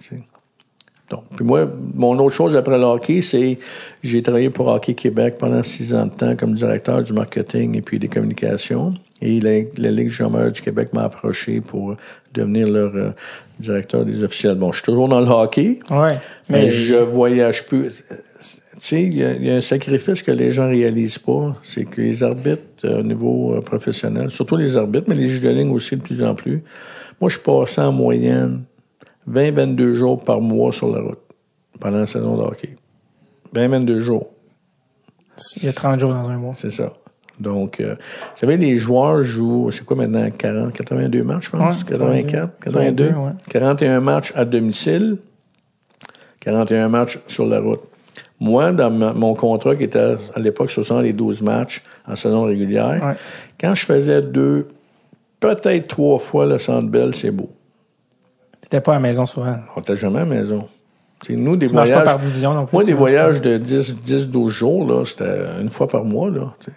Donc, 1.09 1.23
puis 1.35 1.45
moi, 1.45 1.67
mon 1.93 2.17
autre 2.19 2.35
chose 2.35 2.55
après 2.55 2.77
le 2.77 2.83
hockey, 2.83 3.21
c'est 3.21 3.57
j'ai 4.03 4.21
travaillé 4.21 4.49
pour 4.49 4.67
Hockey 4.67 4.93
Québec 4.93 5.35
pendant 5.39 5.63
six 5.63 5.93
ans 5.93 6.05
de 6.05 6.11
temps 6.11 6.35
comme 6.35 6.53
directeur 6.53 7.01
du 7.01 7.13
marketing 7.13 7.77
et 7.77 7.81
puis 7.81 7.97
des 7.97 8.09
communications. 8.09 8.93
Et 9.21 9.39
la, 9.39 9.61
la 9.77 9.91
Ligue 9.91 10.09
junior 10.09 10.51
du 10.51 10.61
Québec 10.61 10.93
m'a 10.93 11.03
approché 11.03 11.61
pour 11.61 11.95
devenir 12.33 12.67
leur 12.67 12.95
euh, 12.95 13.11
directeur 13.59 14.05
des 14.05 14.23
officiels. 14.23 14.55
Bon, 14.55 14.71
je 14.71 14.77
suis 14.77 14.85
toujours 14.85 15.07
dans 15.07 15.21
le 15.21 15.27
hockey, 15.27 15.79
ouais, 15.89 16.19
mais, 16.49 16.69
je 16.69 16.95
voyage 16.95 17.65
plus. 17.65 18.03
Tu 18.39 18.47
sais, 18.79 19.03
il 19.03 19.17
y, 19.17 19.49
a 19.49 19.55
un 19.55 19.61
sacrifice 19.61 20.21
que 20.21 20.31
les 20.31 20.51
gens 20.51 20.69
réalisent 20.69 21.17
pas, 21.17 21.55
c'est 21.63 21.85
que 21.85 21.99
les 21.99 22.21
arbitres 22.21 22.85
euh, 22.85 22.99
au 22.99 23.03
niveau 23.03 23.55
euh, 23.55 23.61
professionnel, 23.61 24.29
surtout 24.29 24.55
les 24.55 24.77
arbitres, 24.77 25.05
mais 25.07 25.15
les 25.15 25.27
juges 25.27 25.41
de 25.41 25.49
ligne 25.49 25.71
aussi 25.71 25.95
de 25.95 26.01
plus 26.01 26.21
en 26.21 26.35
plus, 26.35 26.61
moi, 27.19 27.29
je 27.31 27.39
passe 27.39 27.79
en 27.79 27.91
moyenne 27.91 28.65
20-22 29.27 29.93
jours 29.93 30.23
par 30.23 30.39
mois 30.39 30.71
sur 30.71 30.95
la 30.95 31.01
route 31.01 31.19
pendant 31.79 31.97
la 31.97 32.05
saison 32.05 32.37
de 32.37 32.43
hockey. 32.43 32.75
20-22 33.55 33.99
jours. 33.99 34.27
Il 35.57 35.63
y 35.63 35.67
a 35.67 35.73
30 35.73 35.99
jours 35.99 36.13
dans 36.13 36.29
un 36.29 36.37
mois. 36.37 36.53
C'est 36.55 36.71
ça. 36.71 36.93
Donc, 37.39 37.79
euh, 37.79 37.95
vous 37.95 38.39
savez, 38.39 38.57
les 38.57 38.77
joueurs 38.77 39.21
jouent, 39.23 39.69
c'est 39.71 39.85
quoi 39.85 39.95
maintenant, 39.95 40.29
40, 40.29 40.73
82 40.73 41.23
matchs, 41.23 41.45
je 41.45 41.49
pense? 41.51 41.83
84, 41.83 42.59
82, 42.63 43.11
41 43.49 43.99
matchs 43.99 44.33
à 44.35 44.45
domicile, 44.45 45.17
41 46.39 46.89
matchs 46.89 47.19
sur 47.27 47.45
la 47.45 47.59
route. 47.59 47.81
Moi, 48.39 48.71
dans 48.71 48.91
mon 48.91 49.33
contrat 49.33 49.75
qui 49.75 49.83
était 49.83 50.15
à 50.35 50.39
l'époque 50.39 50.69
72 50.69 51.41
matchs 51.41 51.83
en 52.07 52.15
saison 52.15 52.43
régulière, 52.43 53.15
quand 53.59 53.73
je 53.73 53.85
faisais 53.85 54.21
deux, 54.21 54.67
peut-être 55.39 55.87
trois 55.87 56.19
fois 56.19 56.45
le 56.45 56.57
Centre 56.59 56.87
Bell, 56.87 57.15
c'est 57.15 57.31
beau. 57.31 57.49
T'étais 58.61 58.81
pas 58.81 58.93
à 58.93 58.95
la 58.95 59.01
maison 59.01 59.25
souvent. 59.25 59.55
On 59.75 59.81
était 59.81 59.95
jamais 59.95 60.19
à 60.19 60.25
la 60.25 60.25
maison. 60.25 60.67
C'est 61.25 61.35
nous, 61.35 61.55
des 61.55 61.67
tu 61.67 61.73
voyages. 61.73 61.97
Pas 61.97 62.03
par 62.03 62.19
division 62.19 62.53
non 62.53 62.65
plus, 62.65 62.75
moi, 62.75 62.83
des 62.83 62.93
voyages 62.93 63.41
de 63.41 63.57
10, 63.57 63.95
10, 63.95 64.27
12 64.27 64.51
jours, 64.51 64.87
là, 64.87 65.03
c'était 65.05 65.59
une 65.59 65.69
fois 65.69 65.87
par 65.87 66.03
mois, 66.03 66.29
là. 66.29 66.53
T'sais. 66.59 66.71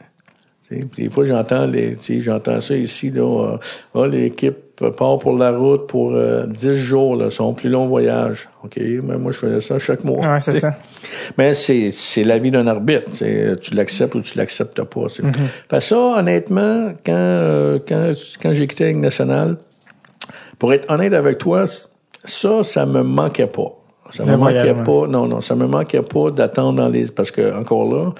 Des 0.70 1.10
fois, 1.10 1.24
j'entends 1.24 1.66
les, 1.66 1.98
j'entends 2.20 2.60
ça 2.60 2.76
ici, 2.76 3.10
là. 3.10 3.22
Euh, 3.54 3.56
ah, 3.94 4.06
l'équipe 4.06 4.70
part 4.88 5.18
pour 5.18 5.36
la 5.36 5.50
route 5.50 5.86
pour 5.86 6.12
euh, 6.14 6.46
10 6.46 6.74
jours, 6.74 7.16
là, 7.16 7.30
son 7.30 7.52
plus 7.54 7.68
long 7.68 7.86
voyage. 7.86 8.48
OK, 8.64 8.76
mais 8.78 9.18
moi, 9.18 9.32
je 9.32 9.38
faisais 9.38 9.60
ça 9.60 9.78
chaque 9.78 10.04
mois. 10.04 10.26
Ouais, 10.26 10.40
c'est 10.40 10.60
ça. 10.60 10.76
Mais 11.36 11.54
c'est, 11.54 11.90
c'est 11.90 12.24
la 12.24 12.38
vie 12.38 12.50
d'un 12.50 12.66
arbitre. 12.66 13.10
Tu 13.60 13.74
l'acceptes 13.74 14.14
ou 14.14 14.20
tu 14.22 14.38
l'acceptes 14.38 14.82
pas. 14.82 15.06
Mm-hmm. 15.06 15.34
Fait 15.68 15.80
ça, 15.80 15.96
honnêtement, 15.96 16.92
quand, 17.04 17.12
euh, 17.12 17.78
quand, 17.86 18.12
quand 18.40 18.52
j'ai 18.52 18.66
quitté 18.66 18.84
la 18.84 18.90
Ligue 18.90 19.00
nationale, 19.00 19.56
pour 20.58 20.72
être 20.72 20.90
honnête 20.90 21.14
avec 21.14 21.38
toi, 21.38 21.64
ça, 21.66 22.62
ça 22.62 22.86
me 22.86 23.02
manquait 23.02 23.46
pas. 23.46 23.72
Ça 24.12 24.24
me 24.24 24.36
manquait 24.36 24.74
pas. 24.74 25.06
Non, 25.06 25.26
non, 25.26 25.40
ça 25.40 25.54
me 25.54 25.66
manquait 25.66 26.02
pas 26.02 26.30
d'attendre 26.30 26.82
dans 26.82 26.88
les. 26.88 27.06
Parce 27.06 27.30
que, 27.30 27.58
encore 27.58 27.92
là, 27.92 28.12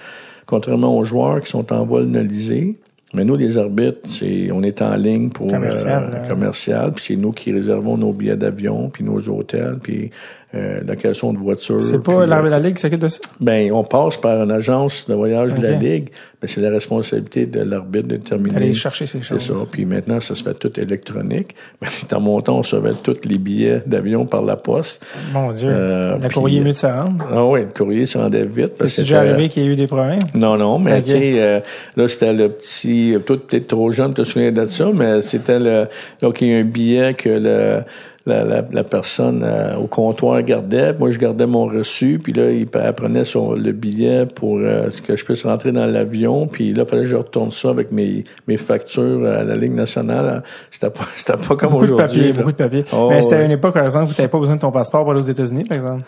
contrairement 0.50 0.98
aux 0.98 1.04
joueurs 1.04 1.40
qui 1.40 1.50
sont 1.50 1.72
en 1.72 1.84
vol 1.84 2.04
nolisé, 2.04 2.76
mais 3.14 3.24
nous, 3.24 3.36
les 3.36 3.56
arbitres, 3.56 4.00
c'est, 4.08 4.50
on 4.52 4.62
est 4.62 4.82
en 4.82 4.94
ligne 4.96 5.30
pour 5.30 5.48
commercial, 5.48 6.10
euh, 6.12 6.28
commercial 6.28 6.92
puis 6.92 7.04
c'est 7.08 7.16
nous 7.16 7.32
qui 7.32 7.52
réservons 7.52 7.96
nos 7.96 8.12
billets 8.12 8.36
d'avion, 8.36 8.88
puis 8.88 9.04
nos 9.04 9.20
hôtels, 9.28 9.78
puis 9.82 10.10
euh, 10.52 10.80
location 10.86 11.32
de 11.32 11.38
voitures. 11.38 11.80
C'est 11.80 12.02
pas 12.02 12.26
l'arbitre 12.26 12.56
de 12.56 12.60
la 12.62 12.66
Ligue 12.66 12.76
qui 12.76 12.82
s'occupe 12.82 13.00
de 13.00 13.08
ça? 13.08 13.20
Ben, 13.38 13.70
on 13.72 13.84
passe 13.84 14.16
par 14.16 14.42
une 14.42 14.50
agence 14.50 15.06
de 15.08 15.14
voyage 15.14 15.54
de 15.54 15.62
la 15.62 15.72
Ligue, 15.72 16.08
mais 16.42 16.48
c'est 16.48 16.60
la 16.60 16.70
responsabilité 16.70 17.46
de 17.46 17.60
l'arbitre 17.60 18.08
de 18.08 18.16
déterminer. 18.16 18.56
Aller 18.56 18.74
chercher 18.74 19.06
ces 19.06 19.22
choses. 19.22 19.40
C'est 19.40 19.52
ça. 19.52 19.58
Puis 19.70 19.84
maintenant, 19.84 20.20
ça 20.20 20.34
se 20.34 20.42
fait 20.42 20.54
tout 20.54 20.72
électronique. 20.80 21.54
Mais 21.80 21.88
dans 22.08 22.20
mon 22.20 22.40
temps, 22.40 22.56
on 22.56 22.62
recevait 22.62 22.94
tous 23.00 23.18
les 23.28 23.38
billets 23.38 23.82
d'avion 23.86 24.26
par 24.26 24.42
la 24.42 24.56
poste. 24.56 25.04
Mon 25.32 25.52
Dieu. 25.52 25.68
Euh, 25.70 26.18
le 26.18 26.28
courrier 26.28 26.60
mieux 26.60 26.72
de 26.72 26.86
rendre. 26.86 27.24
Ah 27.32 27.44
oui, 27.44 27.60
le 27.60 27.66
courrier 27.68 28.06
se 28.06 28.18
rendait 28.18 28.44
vite. 28.44 28.72
C'est 28.88 29.02
déjà 29.02 29.20
arrivé 29.20 29.48
qu'il 29.48 29.62
y 29.62 29.66
ait 29.66 29.68
eu 29.68 29.76
des 29.76 29.86
problèmes? 29.86 30.18
Non, 30.34 30.56
non, 30.56 30.80
mais 30.80 31.00
tu 31.02 31.10
sais, 31.10 31.34
euh, 31.36 31.60
là, 31.96 32.08
c'était 32.08 32.32
le 32.32 32.48
petit, 32.48 33.14
toi, 33.24 33.36
peut-être 33.36 33.68
trop 33.68 33.92
jeune, 33.92 34.14
tu 34.14 34.22
te 34.22 34.26
souviens 34.26 34.50
de 34.50 34.66
ça, 34.66 34.90
mais 34.92 35.22
c'était 35.22 35.58
le, 35.58 35.86
donc 36.20 36.40
il 36.40 36.48
y 36.48 36.54
a 36.54 36.58
un 36.58 36.64
billet 36.64 37.14
que 37.14 37.28
le, 37.28 37.82
la, 38.30 38.44
la, 38.44 38.64
la 38.70 38.84
personne 38.84 39.42
euh, 39.44 39.76
au 39.76 39.86
comptoir 39.86 40.42
gardait. 40.42 40.94
Moi, 40.94 41.10
je 41.10 41.18
gardais 41.18 41.46
mon 41.46 41.66
reçu, 41.66 42.18
puis 42.22 42.32
là, 42.32 42.50
il 42.50 42.66
prenait 42.66 43.24
son, 43.24 43.52
le 43.52 43.72
billet 43.72 44.26
pour 44.26 44.58
euh, 44.58 44.88
que 45.06 45.16
je 45.16 45.24
puisse 45.24 45.44
rentrer 45.44 45.72
dans 45.72 45.86
l'avion. 45.86 46.46
Puis 46.46 46.72
là, 46.72 46.84
il 46.84 46.88
fallait 46.88 47.02
que 47.02 47.08
je 47.08 47.16
retourne 47.16 47.50
ça 47.50 47.70
avec 47.70 47.92
mes, 47.92 48.24
mes 48.48 48.56
factures 48.56 49.26
à 49.26 49.42
la 49.42 49.56
Ligue 49.56 49.74
nationale. 49.74 50.42
C'était 50.70 50.90
pas, 50.90 51.04
c'était 51.16 51.36
pas 51.36 51.56
comme 51.56 51.74
aujourd'hui. 51.74 51.96
Beaucoup 51.96 52.02
de 52.02 52.06
papier, 52.06 52.32
beaucoup 52.32 52.52
de 52.52 52.56
papier. 52.56 52.84
Oh, 52.92 53.08
Mais 53.10 53.22
c'était 53.22 53.44
une 53.44 53.52
époque, 53.52 53.74
par 53.74 53.84
exemple, 53.84 54.10
où 54.10 54.14
tu 54.14 54.20
n'avais 54.20 54.30
pas 54.30 54.38
besoin 54.38 54.56
de 54.56 54.60
ton 54.60 54.72
passeport 54.72 55.02
pour 55.02 55.12
aller 55.12 55.20
aux 55.20 55.24
États-Unis, 55.24 55.64
par 55.64 55.76
exemple. 55.76 56.02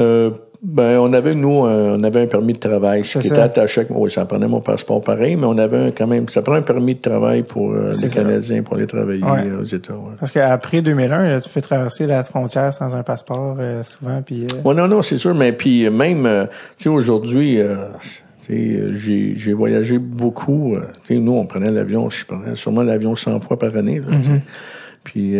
Euh, 0.00 0.30
ben, 0.64 0.98
on 0.98 1.12
avait, 1.12 1.34
nous, 1.34 1.48
on 1.50 2.02
avait 2.02 2.22
un 2.22 2.26
permis 2.26 2.54
de 2.54 2.58
travail 2.58 3.02
qui 3.02 3.18
était 3.18 3.38
attaché. 3.38 3.86
Oui, 3.90 4.10
ça 4.10 4.24
prenait 4.24 4.48
mon 4.48 4.62
passeport 4.62 5.02
pareil, 5.02 5.36
mais 5.36 5.44
on 5.44 5.58
avait 5.58 5.76
un, 5.76 5.90
quand 5.90 6.06
même, 6.06 6.26
ça 6.30 6.40
prend 6.40 6.54
un 6.54 6.62
permis 6.62 6.94
de 6.94 7.00
travail 7.00 7.42
pour 7.42 7.72
euh, 7.72 7.92
les 8.00 8.08
Canadiens 8.08 8.62
pour 8.62 8.76
aller 8.76 8.86
travailler 8.86 9.22
euh, 9.22 9.60
aux 9.60 9.64
États. 9.64 9.92
Ouais. 9.92 10.14
Parce 10.18 10.32
qu'après 10.32 10.80
2001, 10.80 11.40
tu 11.40 11.50
fais 11.50 11.60
traverser 11.60 12.06
la 12.06 12.22
frontière 12.22 12.72
sans 12.72 12.94
un 12.94 13.02
passeport, 13.02 13.56
euh, 13.60 13.82
souvent, 13.82 14.22
puis. 14.24 14.44
Euh... 14.44 14.62
Ouais, 14.64 14.74
non, 14.74 14.88
non, 14.88 15.02
c'est 15.02 15.18
sûr, 15.18 15.34
mais 15.34 15.52
puis 15.52 15.90
même, 15.90 16.22
tu 16.78 16.84
sais, 16.84 16.88
aujourd'hui, 16.88 17.60
j'ai, 18.48 19.34
j'ai 19.36 19.52
voyagé 19.52 19.98
beaucoup. 19.98 20.76
tu 21.04 21.14
sais, 21.14 21.20
nous, 21.20 21.32
on 21.32 21.44
prenait 21.44 21.70
l'avion, 21.70 22.08
je 22.08 22.24
prenais 22.24 22.56
sûrement 22.56 22.82
l'avion 22.82 23.14
100 23.14 23.40
fois 23.40 23.58
par 23.58 23.76
année. 23.76 24.00
Là, 24.00 24.16
mm-hmm. 24.16 24.40
Puis 25.04 25.36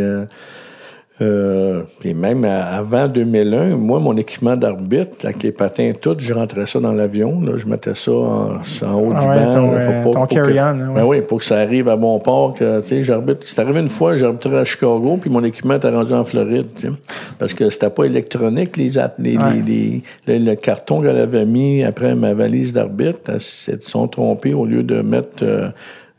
Euh, 1.21 1.83
puis 2.01 2.13
même 2.13 2.45
avant 2.45 3.07
2001, 3.07 3.77
moi, 3.77 4.01
mon 4.01 4.17
équipement 4.17 4.57
d'arbitre, 4.57 5.13
avec 5.25 5.45
les 5.45 5.53
patins 5.53 5.93
tout, 6.01 6.17
je 6.19 6.35
rentrais 6.35 6.67
ça 6.67 6.81
dans 6.81 6.93
l'avion. 6.93 7.41
Là, 7.41 7.53
je 7.57 7.67
mettais 7.69 7.95
ça 7.95 8.11
en, 8.11 8.55
en 8.57 8.95
haut 9.01 9.13
Ah 9.17 9.21
du 9.21 9.29
ouais, 9.29 9.45
banc. 9.45 9.55
ton, 9.55 9.71
là, 9.73 9.79
euh, 9.79 10.05
ton 10.13 10.27
que- 10.27 10.35
carry-on, 10.35 10.61
hein, 10.61 10.89
ouais. 10.89 10.95
Ben 10.97 11.05
oui, 11.07 11.23
pour 11.23 11.39
que 11.39 11.45
ça 11.45 11.59
arrive 11.61 11.89
à 11.89 11.95
bon 11.95 12.19
port. 12.19 12.55
Que, 12.55 12.81
tu 12.81 12.87
sais, 12.89 13.03
j'arbitre. 13.03 13.41
C'est 13.47 13.61
arrivé 13.61 13.79
une 13.79 13.89
fois, 13.89 14.17
j'arbitrais 14.17 14.59
à 14.59 14.65
Chicago, 14.65 15.17
puis 15.21 15.31
mon 15.31 15.45
équipement 15.45 15.75
était 15.75 15.89
rendu 15.91 16.13
en 16.13 16.25
Floride. 16.25 16.67
tu 16.75 16.89
sais. 16.89 16.93
Parce 17.39 17.55
que 17.55 17.71
c'était 17.71 17.91
pas 17.91 18.05
électronique, 18.07 18.77
les, 18.77 18.89
les, 19.19 19.37
Ouais. 19.37 19.53
les, 19.55 20.03
les- 20.27 20.39
le, 20.39 20.45
le 20.51 20.57
carton 20.57 21.01
qu'elle 21.01 21.17
avait 21.19 21.47
mis 21.47 21.85
après 21.85 22.17
ma 22.17 22.35
valise 22.35 22.73
d'arbitre, 22.73 23.31
elles 23.33 23.41
se 23.41 23.71
sont 23.83 24.09
trompés 24.09 24.53
au 24.55 24.67
lieu 24.67 24.83
de 24.83 25.01
mettre 25.01 25.43
euh, 25.45 25.69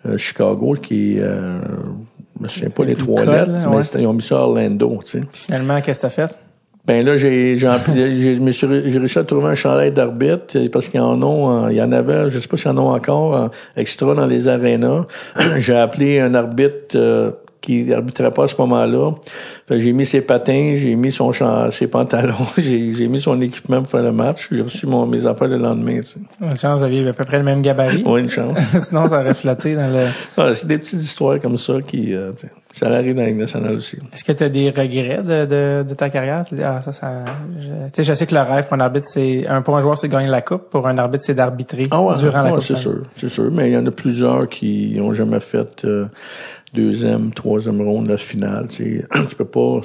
euh, 0.08 0.18
Chicago 0.18 0.76
qui 0.82 1.18
euh, 1.20 1.58
je 2.38 2.44
me 2.44 2.48
souviens 2.48 2.70
pas 2.70 2.86
les 2.86 2.95
trois 2.95 3.24
code, 3.24 3.34
lettres, 3.34 3.52
là, 3.52 3.68
mais 3.70 3.76
ouais. 3.78 3.84
ils 3.99 4.07
ont 4.07 4.14
mis 4.14 4.22
ça 4.22 4.36
à 4.36 4.41
Orlando, 4.41 4.99
tu 5.06 5.20
sais. 5.20 5.24
Finalement, 5.32 5.82
qu'est-ce 5.82 5.99
que 5.99 6.02
t'as 6.03 6.10
fait? 6.10 6.36
Ben 6.86 7.03
là, 7.03 7.18
j'ai 7.18 7.56
réussi 7.57 9.20
à 9.20 9.24
trouver 9.24 9.48
un 9.48 9.56
chandail 9.56 9.91
d'arbitre 9.91 10.56
euh, 10.57 10.70
parce 10.72 10.88
qu'il 10.88 10.99
y 10.99 11.03
en 11.03 11.22
ont, 11.24 11.66
euh, 11.66 11.72
il 11.72 11.78
y 11.78 11.82
en 11.82 11.91
avait, 11.91 12.30
je 12.30 12.40
sais 12.40 12.48
pas 12.48 12.57
s'il 12.57 12.68
y 12.68 12.74
en 12.74 12.78
a 12.78 12.82
encore 12.82 13.36
euh, 13.36 13.48
extra 13.76 14.14
dans 14.14 14.28
les 14.28 14.48
arénas. 14.48 15.06
j'ai 15.57 15.76
appelé 15.76 16.20
un 16.20 16.36
arbitre 16.36 16.95
euh, 16.95 17.32
qui 17.66 17.92
arbitrait 17.94 18.32
pas 18.32 18.46
à 18.46 18.48
ce 18.48 18.56
moment-là. 18.60 19.12
J'ai 19.72 19.94
mis 19.94 20.06
ses 20.06 20.22
patins, 20.22 20.76
j'ai 20.78 20.96
mis 20.96 21.12
son 21.12 21.34
chan- 21.34 21.72
ses 21.72 21.88
pantalons, 21.88 22.36
j'ai 22.58 22.94
j'ai 22.94 23.08
mis 23.08 23.20
son 23.20 23.42
équipement 23.42 23.82
pour 23.82 23.92
faire 23.92 24.04
le 24.04 24.12
match. 24.12 24.48
J'ai 24.52 24.62
reçu 24.62 24.86
mon, 24.86 25.06
mes 25.08 25.26
affaires 25.26 25.48
le 25.48 25.58
lendemain. 25.58 25.98
Tu 26.02 26.04
sais. 26.04 26.20
Une 26.42 26.56
chance, 26.56 26.80
vous 26.80 26.86
aviez 26.86 27.08
à 27.08 27.14
peu 27.14 27.26
près 27.26 27.40
le 27.40 27.44
même 27.44 27.62
gabarit. 27.62 28.04
Ouais, 28.04 28.22
une 28.22 28.30
chance. 28.30 28.58
Sinon, 28.80 29.08
ça 29.10 29.22
aurait 29.22 29.34
flotté 29.34 29.76
dans 29.76 29.92
le... 29.92 30.06
Ah, 30.38 30.54
c'est 30.54 30.68
des 30.68 30.78
petites 30.78 31.02
histoires 31.02 31.40
comme 31.42 31.58
ça 31.58 31.82
qui, 31.82 32.14
euh, 32.14 32.32
tu 32.38 32.46
sais, 32.46 32.54
ça 32.74 32.88
arrive 32.88 33.16
dans 33.16 33.24
la 33.24 33.30
Ligue 33.30 33.40
nationale 33.40 33.76
aussi. 33.78 33.98
Est-ce 34.14 34.24
que 34.24 34.34
tu 34.34 34.44
as 34.44 34.50
des 34.50 34.70
regrets 34.70 35.24
de, 35.24 35.46
de, 35.46 35.84
de 35.90 35.94
ta 35.96 36.10
carrière? 36.12 36.44
Tu 36.48 36.56
dis, 36.56 36.62
ah, 36.64 36.82
ça, 36.84 36.94
ça, 36.94 37.12
je, 37.60 37.66
tu 37.68 37.72
sais, 37.96 38.04
je 38.04 38.14
sais 38.14 38.28
que 38.28 38.36
le 38.36 38.42
rêve 38.42 38.66
pour 38.66 38.74
un 38.74 38.82
arbitre, 38.82 39.08
c'est, 39.10 39.48
un, 39.48 39.62
pour 39.64 39.76
un 39.78 39.82
joueur, 39.82 39.98
c'est 39.98 40.08
de 40.08 40.12
gagner 40.14 40.28
la 40.30 40.42
coupe. 40.42 40.70
Pour 40.70 40.88
un 40.88 40.98
arbitre, 41.00 41.24
c'est 41.26 41.34
d'arbitrer 41.34 41.88
Ah 41.90 42.02
ouais, 42.04 42.18
durant 42.20 42.44
la 42.44 42.52
coupe. 42.52 42.62
c'est 42.62 42.76
sûr, 42.76 43.02
c'est 43.16 43.30
sûr. 43.30 43.50
Mais 43.52 43.70
il 43.72 43.74
y 43.74 43.78
en 43.78 43.86
a 43.88 43.92
plusieurs 43.92 44.48
qui 44.48 44.98
ont 45.02 45.14
jamais 45.16 45.40
fait 45.40 45.84
euh, 45.86 46.06
deuxième, 46.76 47.34
troisième 47.34 47.81
ronde 47.81 48.06
de 48.06 48.11
la 48.11 48.18
finale. 48.18 48.68
Tu, 48.68 49.03
peux 49.38 49.45
pas. 49.45 49.81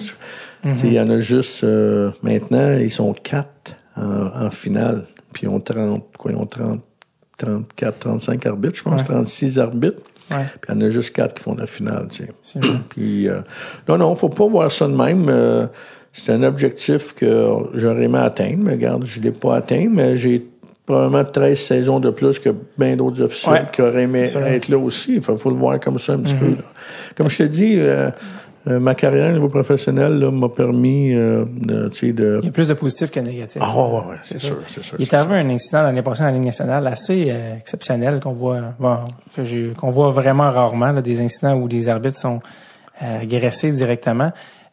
Il 0.65 0.93
y 0.93 1.01
en 1.01 1.09
a 1.11 1.19
juste 1.19 1.65
euh, 1.65 2.11
maintenant, 2.23 2.77
ils 2.79 2.91
sont 2.91 3.13
quatre 3.15 3.77
en, 3.97 4.47
en 4.47 4.51
finale. 4.51 5.07
Puis 5.33 5.47
ils 5.47 5.49
ont 5.49 5.61
30, 5.61 6.17
quoi, 6.19 6.33
ils 6.33 6.37
ont 6.37 6.47
30, 6.47 6.83
34, 7.39 7.99
35 7.99 8.47
arbitres, 8.47 8.77
je 8.77 8.83
pense, 8.83 9.01
Ouais. 9.01 9.07
36 9.07 9.59
arbitres. 9.59 10.03
Ouais. 10.31 10.45
Puis 10.61 10.73
il 10.73 10.75
y 10.75 10.79
en 10.79 10.81
a 10.87 10.89
juste 10.91 11.15
quatre 11.15 11.35
qui 11.35 11.43
font 11.43 11.55
la 11.55 11.67
finale, 11.67 12.09
tu 12.11 12.25
sais. 12.43 12.61
Puis 12.91 13.29
euh, 13.29 13.41
non, 13.89 13.99
non, 13.99 14.15
faut 14.15 14.29
pas 14.29 14.47
voir 14.47 14.71
ça 14.71 14.87
de 14.87 14.95
même. 14.95 15.29
Euh, 15.29 15.67
c'est 16.13 16.33
un 16.33 16.43
objectif 16.43 17.15
que 17.15 17.49
j'aurais 17.75 18.05
aimé 18.05 18.19
atteindre, 18.19 18.59
mais 18.59 18.73
regarde, 18.73 19.05
je 19.05 19.21
l'ai 19.21 19.31
pas 19.31 19.57
atteint, 19.57 19.89
mais 19.91 20.17
j'ai 20.17 20.45
probablement 20.91 21.25
13 21.25 21.59
saisons 21.59 22.01
de 22.01 22.11
plus 22.11 22.39
que 22.39 22.51
bien 22.79 22.97
d'autres 22.97 23.23
officiels 23.23 23.55
Ouais. 23.55 23.63
qui 23.73 23.83
auraient 23.83 24.03
aimé 24.03 24.27
être 24.47 24.69
là 24.69 24.79
aussi. 24.79 25.15
Il 25.17 25.23
faut, 25.23 25.37
faut 25.37 25.51
le 25.51 25.57
voir 25.57 25.79
comme 25.81 25.99
ça 25.99 26.15
un 26.15 26.19
petit 26.21 26.35
Mhm. 26.35 26.41
peu. 26.41 26.47
là. 26.57 26.63
Comme 27.17 27.29
je 27.31 27.39
te 27.39 27.43
dis, 27.45 27.75
euh, 27.79 28.11
euh, 28.69 28.79
ma 28.79 28.95
carrière 28.95 29.31
au 29.31 29.33
niveau 29.33 29.49
professionnel 29.49 30.19
là, 30.19 30.31
m'a 30.31 30.49
permis 30.49 31.15
euh, 31.15 31.45
de, 31.47 31.89
de... 32.13 32.41
Il 32.43 32.47
y 32.47 32.49
a 32.49 32.53
plus 32.53 32.69
de 32.69 32.75
positifs 32.75 33.11
que 33.11 33.19
de 33.21 33.25
négatifs. 33.27 33.63
Ah 33.65 33.75
ouais, 33.75 33.95
ouais, 34.11 34.17
c'est 34.23 34.39
sûr, 34.39 34.57
c'est 34.69 34.83
sûr. 34.83 34.97
Il 34.99 35.03
est 35.07 35.15
arrivé 35.15 35.37
un 35.37 35.49
incident 35.51 35.83
l'année 35.83 36.03
passée 36.03 36.21
dans 36.23 36.27
la 36.27 36.33
Ligue 36.33 36.45
nationale 36.45 36.87
assez 36.87 37.29
euh, 37.31 37.55
exceptionnel 37.57 38.21
qu'on 38.21 38.33
voit, 38.33 38.61
bon, 38.79 38.99
que 39.35 39.45
j'ai, 39.45 39.69
qu'on 39.79 39.91
voit 39.91 40.11
vraiment 40.11 40.51
rarement, 40.51 40.93
là, 40.93 41.01
des 41.03 41.21
incidents 41.21 41.55
où 41.55 41.67
les 41.69 41.89
arbitres 41.89 42.19
sont 42.21 42.41
agressés 43.01 43.73
directement. 43.73 44.31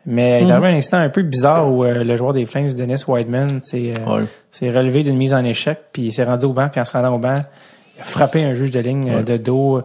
Mais 0.10 0.42
il 0.42 0.48
est 0.48 0.52
arrivé 0.54 0.68
un 0.70 0.78
incident 0.78 1.00
un 1.00 1.10
peu 1.10 1.22
bizarre 1.22 1.70
où 1.70 1.84
euh, 1.84 2.04
le 2.06 2.16
joueur 2.16 2.32
des 2.32 2.46
Flames, 2.46 2.72
Dennis 2.72 3.04
Whiteman, 3.06 3.62
s'est, 3.62 3.92
euh, 3.94 4.22
Ouais. 4.62 4.70
relevé 4.72 5.04
d'une 5.04 5.18
mise 5.18 5.34
en 5.34 5.44
échec, 5.44 5.80
puis 5.92 6.04
il 6.04 6.14
s'est 6.14 6.24
rendu 6.24 6.46
au 6.46 6.54
banc, 6.54 6.70
puis 6.70 6.80
en 6.80 6.86
se 6.86 6.94
rendant 6.94 7.14
au 7.14 7.20
banc, 7.20 7.36
il 7.98 8.02
a 8.02 8.04
frappé 8.06 8.42
un 8.44 8.54
juge 8.54 8.72
de 8.72 8.80
ligne 8.80 9.10
euh, 9.12 9.22
de 9.24 9.36
dos. 9.36 9.82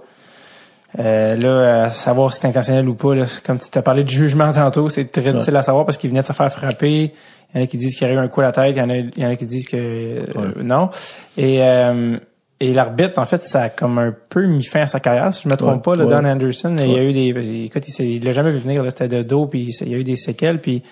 Euh, 0.98 1.36
là, 1.36 1.84
à 1.86 1.90
savoir 1.90 2.32
si 2.32 2.40
c'est 2.40 2.46
intentionnel 2.46 2.88
ou 2.88 2.94
pas, 2.94 3.14
là, 3.14 3.24
comme 3.44 3.58
tu 3.58 3.68
t'as 3.68 3.82
parlé 3.82 4.04
de 4.04 4.10
jugement 4.10 4.52
tantôt, 4.54 4.88
c'est 4.88 5.10
très 5.10 5.32
difficile 5.32 5.56
à 5.56 5.62
savoir 5.62 5.84
parce 5.86 5.98
qu'il 5.98 6.10
venait 6.10 6.22
de 6.22 6.26
se 6.26 6.32
faire 6.32 6.52
frapper. 6.52 7.12
Il 7.54 7.58
y 7.58 7.60
en 7.60 7.64
a 7.64 7.66
qui 7.66 7.76
disent 7.76 7.96
qu'il 7.96 8.06
y 8.06 8.10
a 8.10 8.14
eu 8.14 8.18
un 8.18 8.28
coup 8.28 8.40
à 8.40 8.44
la 8.44 8.52
tête, 8.52 8.76
il 8.76 8.78
y 8.78 8.80
en 8.80 8.90
a, 8.90 8.96
il 8.96 9.12
y 9.18 9.26
en 9.26 9.30
a 9.30 9.36
qui 9.36 9.46
disent 9.46 9.66
que 9.66 9.76
euh, 9.76 10.52
non. 10.62 10.90
Et, 11.36 11.62
euh, 11.62 12.16
et 12.62 12.72
l'arbitre, 12.72 13.18
en 13.18 13.24
fait, 13.24 13.42
ça 13.44 13.62
a 13.62 13.68
comme 13.68 13.98
un 13.98 14.14
peu 14.28 14.46
mis 14.46 14.62
fin 14.64 14.80
à 14.82 14.86
sa 14.86 15.00
carrière, 15.00 15.34
si 15.34 15.42
je 15.44 15.48
me 15.48 15.56
trompe 15.56 15.86
Ouais, 15.86 15.96
pas, 15.96 16.02
le 16.02 16.04
ouais. 16.08 16.10
Don 16.22 16.24
Anderson. 16.28 16.76
Il 16.78 16.92
y 16.92 16.98
a 16.98 17.02
eu 17.02 17.12
des, 17.12 17.64
écoute, 17.64 17.86
il, 17.98 18.24
l'a 18.24 18.32
jamais 18.32 18.52
vu 18.52 18.58
venir, 18.58 18.82
là, 18.82 18.90
c'était 18.90 19.08
de 19.08 19.22
dos, 19.22 19.46
puis 19.46 19.74
il 19.80 19.88
y 19.88 19.94
a 19.94 19.98
eu 19.98 20.04
des 20.04 20.16
séquelles, 20.16 20.60
puis 20.60 20.82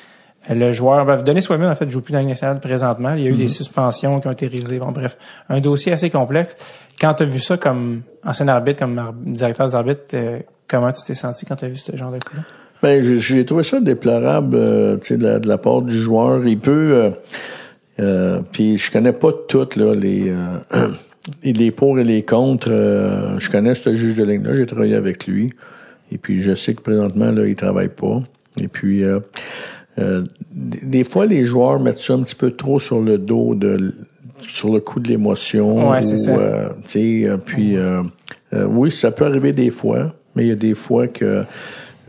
le 0.48 0.72
joueur, 0.72 1.04
ben, 1.04 1.22
Denis 1.22 1.42
Swayman, 1.42 1.68
en 1.70 1.74
fait, 1.74 1.88
joue 1.90 2.00
plus 2.00 2.12
dans 2.12 2.18
la 2.20 2.24
nationale 2.24 2.60
présentement. 2.60 3.12
Il 3.14 3.22
y 3.24 3.26
a 3.26 3.30
eu 3.30 3.36
des 3.36 3.48
suspensions 3.48 4.20
qui 4.20 4.26
ont 4.28 4.32
été 4.32 4.46
réalisées. 4.46 4.78
Bon, 4.78 4.90
bref, 4.90 5.18
un 5.50 5.60
dossier 5.60 5.92
assez 5.92 6.08
complexe. 6.10 6.56
Quand 6.98 7.12
tu 7.14 7.22
as 7.24 7.26
vu 7.26 7.38
ça 7.40 7.56
comme 7.58 8.02
ancien 8.24 8.48
arbitre, 8.48 8.78
comme 8.78 8.98
ar- 8.98 9.12
directeur 9.12 9.68
des 9.68 9.74
arbitres, 9.74 10.02
euh, 10.14 10.38
comment 10.66 10.90
tu 10.92 11.02
t'es 11.04 11.14
senti 11.14 11.44
quand 11.44 11.56
tu 11.56 11.66
as 11.66 11.68
vu 11.68 11.76
ce 11.76 11.94
genre 11.94 12.10
de 12.10 12.18
coup-là? 12.18 12.42
Ben, 12.82 13.02
j'ai- 13.18 13.44
trouvé 13.44 13.62
ça 13.62 13.80
déplorable, 13.80 14.56
euh, 14.56 14.96
tu 14.96 15.08
sais, 15.08 15.16
de 15.18 15.24
la, 15.24 15.38
de 15.40 15.46
la 15.46 15.58
part 15.58 15.82
du 15.82 15.94
joueur. 16.00 16.46
Il 16.46 16.58
peut, 16.58 16.92
euh, 16.94 17.10
euh, 18.00 18.40
puis 18.50 18.78
je 18.78 18.90
connais 18.90 19.12
pas 19.12 19.32
toutes 19.46 19.76
là 19.76 19.94
les 19.94 20.30
euh, 20.30 20.58
les 21.42 21.70
pour 21.70 21.98
et 21.98 22.04
les 22.04 22.22
contre. 22.22 22.68
euh, 22.70 23.38
je 23.38 23.50
connais 23.50 23.74
ce 23.74 23.94
juge 23.94 24.16
de 24.16 24.24
ligne 24.24 24.42
là, 24.42 24.54
j'ai 24.54 24.66
travaillé 24.66 24.94
avec 24.94 25.26
lui, 25.26 25.50
et 26.12 26.18
puis 26.18 26.40
je 26.40 26.54
sais 26.54 26.74
que 26.74 26.80
présentement 26.82 27.30
là, 27.32 27.46
il 27.46 27.56
travaille 27.56 27.88
pas. 27.88 28.20
Et 28.60 28.68
puis 28.68 29.04
euh, 29.04 29.20
euh, 29.98 30.22
des 30.52 31.04
fois 31.04 31.26
les 31.26 31.44
joueurs 31.46 31.78
mettent 31.80 31.98
ça 31.98 32.14
un 32.14 32.22
petit 32.22 32.34
peu 32.34 32.50
trop 32.50 32.78
sur 32.80 33.00
le 33.00 33.18
dos 33.18 33.54
de 33.54 33.94
sur 34.48 34.72
le 34.72 34.80
coup 34.80 35.00
de 35.00 35.08
l'émotion. 35.08 35.90
Ouais, 35.90 36.02
c'est 36.02 36.14
ou, 36.14 36.24
ça. 36.24 36.30
euh, 36.38 36.68
tu 36.84 36.90
sais, 36.92 37.28
euh, 37.28 37.36
puis 37.36 37.76
euh, 37.76 38.02
euh, 38.54 38.64
oui, 38.66 38.90
ça 38.90 39.10
peut 39.10 39.26
arriver 39.26 39.52
des 39.52 39.70
fois, 39.70 40.14
mais 40.34 40.44
il 40.44 40.48
y 40.48 40.52
a 40.52 40.56
des 40.56 40.74
fois 40.74 41.06
que 41.08 41.44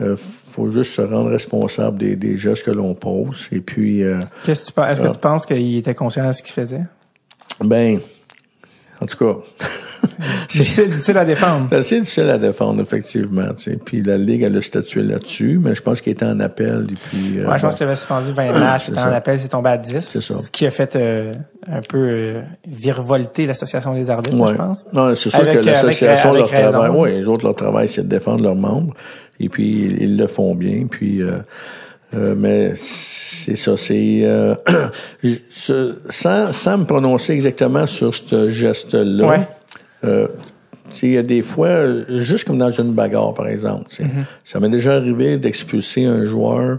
euh, 0.00 0.16
faut 0.16 0.70
juste 0.72 0.92
se 0.94 1.02
rendre 1.02 1.30
responsable 1.30 1.98
des, 1.98 2.16
des 2.16 2.36
gestes 2.36 2.64
que 2.64 2.70
l'on 2.70 2.94
pose. 2.94 3.46
Et 3.52 3.60
puis, 3.60 4.02
euh, 4.02 4.20
Qu'est-ce 4.44 4.62
que 4.62 4.66
tu 4.66 4.72
penses? 4.72 4.88
Est-ce 4.90 5.00
que 5.00 5.12
tu 5.12 5.18
penses 5.18 5.46
qu'il 5.46 5.76
était 5.78 5.94
conscient 5.94 6.26
de 6.28 6.32
ce 6.32 6.42
qu'il 6.42 6.52
faisait? 6.52 6.82
ben, 7.62 8.00
en 9.02 9.06
tout 9.06 9.16
cas, 9.18 9.38
C'est 10.48 10.86
difficile 10.88 11.16
à 11.16 11.24
défendre. 11.24 11.66
c'est 11.70 11.76
assez 11.78 12.00
difficile 12.00 12.28
à 12.30 12.36
défendre, 12.38 12.82
effectivement. 12.82 13.46
Tu 13.56 13.70
sais. 13.70 13.78
Puis 13.82 14.02
la 14.02 14.18
Ligue, 14.18 14.42
elle 14.42 14.56
a 14.56 14.62
statué 14.62 15.02
là-dessus, 15.02 15.60
mais 15.62 15.74
je 15.74 15.82
pense 15.82 16.00
qu'il 16.00 16.12
était 16.12 16.24
en 16.24 16.40
appel. 16.40 16.86
Et 16.90 16.94
puis, 16.94 17.38
euh, 17.38 17.48
Ouais, 17.48 17.56
je 17.56 17.62
pense 17.62 17.74
qu'il 17.76 17.86
avait 17.86 17.94
suspendu 17.96 18.32
20 18.32 18.52
matchs, 18.58 18.90
puis 18.90 18.98
en 18.98 19.12
appel, 19.12 19.38
c'est 19.40 19.48
tombé 19.48 19.70
à 19.70 19.78
10. 19.78 20.00
C'est 20.00 20.20
ça. 20.20 20.34
Ce 20.42 20.50
qui 20.50 20.66
a 20.66 20.70
fait 20.72 20.96
euh, 20.96 21.32
un 21.70 21.80
peu 21.88 21.98
euh, 21.98 22.40
virevolter 22.66 23.46
l'association 23.46 23.94
des 23.94 24.10
arbitres, 24.10 24.36
Ouais. 24.36 24.50
je 24.52 24.56
pense. 24.56 24.84
Non, 24.92 25.14
c'est 25.14 25.30
sûr 25.30 25.38
Avec- 25.40 25.60
que 25.60 25.66
l'association, 25.66 26.30
avec- 26.30 26.40
leur 26.42 26.50
raison. 26.50 26.78
travail, 26.80 26.90
oui, 26.94 27.18
les 27.20 27.28
autres, 27.28 27.44
leur 27.44 27.54
travail, 27.56 27.88
c'est 27.88 28.02
de 28.02 28.08
défendre 28.08 28.42
leurs 28.42 28.56
membres. 28.56 28.94
Et 29.38 29.48
puis, 29.48 29.68
ils, 29.70 30.02
ils 30.02 30.16
le 30.16 30.26
font 30.26 30.54
bien. 30.56 30.86
Puis, 30.90 31.22
euh, 32.14 32.34
mais 32.36 32.74
c'est 32.76 33.56
ça, 33.56 33.76
c'est 33.76 34.20
euh, 34.22 34.54
sans, 36.08 36.52
sans 36.52 36.78
me 36.78 36.84
prononcer 36.84 37.32
exactement 37.32 37.86
sur 37.86 38.14
ce 38.14 38.48
geste-là. 38.50 39.26
Ouais. 39.26 39.48
euh, 40.04 40.28
tu 40.90 40.98
sais, 40.98 41.06
il 41.06 41.12
y 41.14 41.18
a 41.18 41.22
des 41.22 41.42
fois, 41.42 41.86
juste 42.18 42.46
comme 42.46 42.58
dans 42.58 42.70
une 42.70 42.92
bagarre, 42.92 43.32
par 43.32 43.48
exemple. 43.48 43.86
tu 43.88 43.96
sais, 43.96 44.02
Mm-hmm. 44.02 44.24
Ça 44.44 44.60
m'est 44.60 44.68
déjà 44.68 44.96
arrivé 44.96 45.38
d'expulser 45.38 46.04
un 46.04 46.24
joueur 46.26 46.78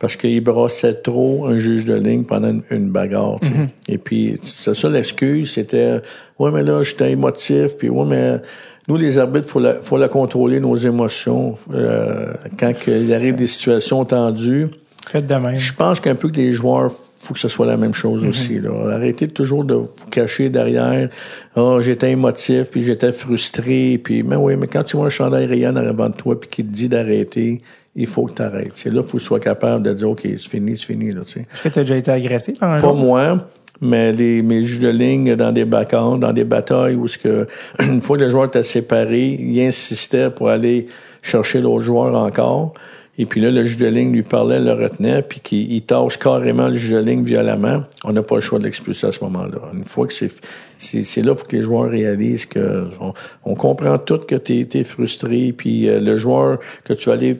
parce 0.00 0.16
qu'il 0.16 0.40
brassait 0.42 0.94
trop 0.94 1.46
un 1.46 1.58
juge 1.58 1.84
de 1.84 1.94
ligne 1.94 2.24
pendant 2.24 2.48
une, 2.48 2.62
une 2.70 2.90
bagarre. 2.90 3.38
Mm-hmm. 3.40 3.68
Et 3.88 3.98
puis, 3.98 4.40
c'est 4.42 4.74
ça 4.74 4.88
l'excuse, 4.88 5.52
c'était 5.52 6.00
Ouais, 6.38 6.50
mais 6.50 6.64
là, 6.64 6.82
j'étais 6.82 7.12
émotif, 7.12 7.76
puis 7.78 7.88
ouais, 7.88 8.04
mais 8.06 8.40
nous, 8.88 8.96
les 8.96 9.18
arbitres, 9.18 9.48
faut 9.48 9.60
la, 9.60 9.74
faut 9.74 9.96
la 9.96 10.08
contrôler, 10.08 10.60
nos 10.60 10.76
émotions. 10.76 11.56
Euh, 11.72 12.34
quand 12.58 12.72
il 12.86 13.12
arrive 13.14 13.34
des 13.34 13.46
situations 13.46 14.04
tendues, 14.04 14.68
Faites 15.06 15.26
de 15.26 15.34
même. 15.34 15.56
je 15.56 15.72
pense 15.74 16.00
qu'un 16.00 16.14
peu 16.14 16.28
que 16.30 16.36
les 16.36 16.52
joueurs, 16.52 16.90
faut 17.18 17.34
que 17.34 17.40
ce 17.40 17.48
soit 17.48 17.66
la 17.66 17.76
même 17.76 17.94
chose 17.94 18.24
aussi. 18.24 18.60
Là. 18.60 18.70
Arrêtez 18.92 19.28
toujours 19.28 19.64
de 19.64 19.74
vous 19.74 19.88
cacher 20.10 20.50
derrière. 20.50 21.08
Oh, 21.56 21.80
j'étais 21.80 22.10
émotif, 22.10 22.70
puis 22.70 22.82
j'étais 22.82 23.12
frustré, 23.12 23.98
puis 24.02 24.22
mais 24.22 24.36
oui, 24.36 24.56
mais 24.56 24.66
quand 24.66 24.84
tu 24.84 24.96
vois 24.96 25.06
un 25.06 25.10
chandail 25.10 25.46
rayant 25.46 25.72
en 25.72 25.76
avant 25.76 26.08
de 26.10 26.14
toi, 26.14 26.38
puis 26.38 26.50
qui 26.50 26.64
te 26.64 26.70
dit 26.72 26.88
d'arrêter, 26.88 27.62
il 27.96 28.06
faut 28.06 28.26
que 28.26 28.34
tu 28.34 28.42
arrêtes. 28.42 28.72
C'est 28.74 28.90
là 28.90 29.02
qu'il 29.02 29.10
faut 29.10 29.18
que 29.18 29.22
tu 29.22 29.26
sois 29.26 29.40
capable 29.40 29.84
de 29.84 29.94
dire, 29.94 30.10
OK, 30.10 30.22
c'est 30.22 30.38
fini, 30.38 30.76
c'est 30.76 30.86
fini. 30.86 31.12
Là, 31.12 31.22
tu 31.24 31.32
sais. 31.32 31.46
Est-ce 31.52 31.62
que 31.62 31.68
tu 31.68 31.78
as 31.78 31.82
déjà 31.82 31.96
été 31.96 32.10
agressé 32.10 32.52
par 32.52 32.72
un 32.72 32.80
Pas 32.80 32.92
moi, 32.92 33.46
mais 33.80 34.12
les, 34.12 34.42
mes 34.42 34.64
juges 34.64 34.80
de 34.80 34.88
ligne 34.88 35.36
dans 35.36 35.52
des 35.52 35.64
bagarres, 35.64 36.18
dans 36.18 36.32
des 36.32 36.44
batailles 36.44 36.94
où 36.94 37.08
ce 37.08 37.18
que, 37.18 37.46
une 37.78 38.00
fois 38.00 38.16
que 38.16 38.22
le 38.22 38.28
joueur 38.28 38.46
était 38.46 38.64
séparé, 38.64 39.38
il 39.38 39.60
insistait 39.60 40.30
pour 40.30 40.48
aller 40.48 40.86
chercher 41.22 41.60
l'autre 41.60 41.82
joueur 41.82 42.14
encore. 42.14 42.74
Et 43.16 43.26
puis 43.26 43.40
là, 43.40 43.52
le 43.52 43.64
juge 43.64 43.76
de 43.76 43.86
ligne 43.86 44.12
lui 44.12 44.24
parlait, 44.24 44.58
le 44.58 44.72
retenait, 44.72 45.22
puis 45.22 45.38
qu'il 45.38 45.72
il 45.72 45.82
tasse 45.82 46.16
carrément 46.16 46.66
le 46.66 46.74
juge 46.74 46.90
de 46.90 46.98
ligne 46.98 47.22
violemment. 47.22 47.84
On 48.02 48.12
n'a 48.12 48.22
pas 48.22 48.34
le 48.34 48.40
choix 48.40 48.58
de 48.58 48.64
l'expulser 48.64 49.06
à 49.06 49.12
ce 49.12 49.22
moment-là. 49.22 49.58
Une 49.72 49.84
fois 49.84 50.08
que 50.08 50.12
c'est, 50.12 50.32
c'est, 50.78 51.22
là 51.22 51.36
faut 51.36 51.46
que 51.46 51.54
les 51.54 51.62
joueurs 51.62 51.88
réalisent 51.88 52.46
que 52.46 52.88
on, 53.00 53.14
on 53.44 53.54
comprend 53.54 53.98
tout 53.98 54.18
que 54.18 54.34
tu 54.34 54.66
es 54.72 54.84
frustré, 54.84 55.54
puis 55.56 55.88
euh, 55.88 56.00
le 56.00 56.16
joueur 56.16 56.58
que 56.82 56.92
tu 56.92 57.08
vas 57.08 57.14
aller 57.14 57.38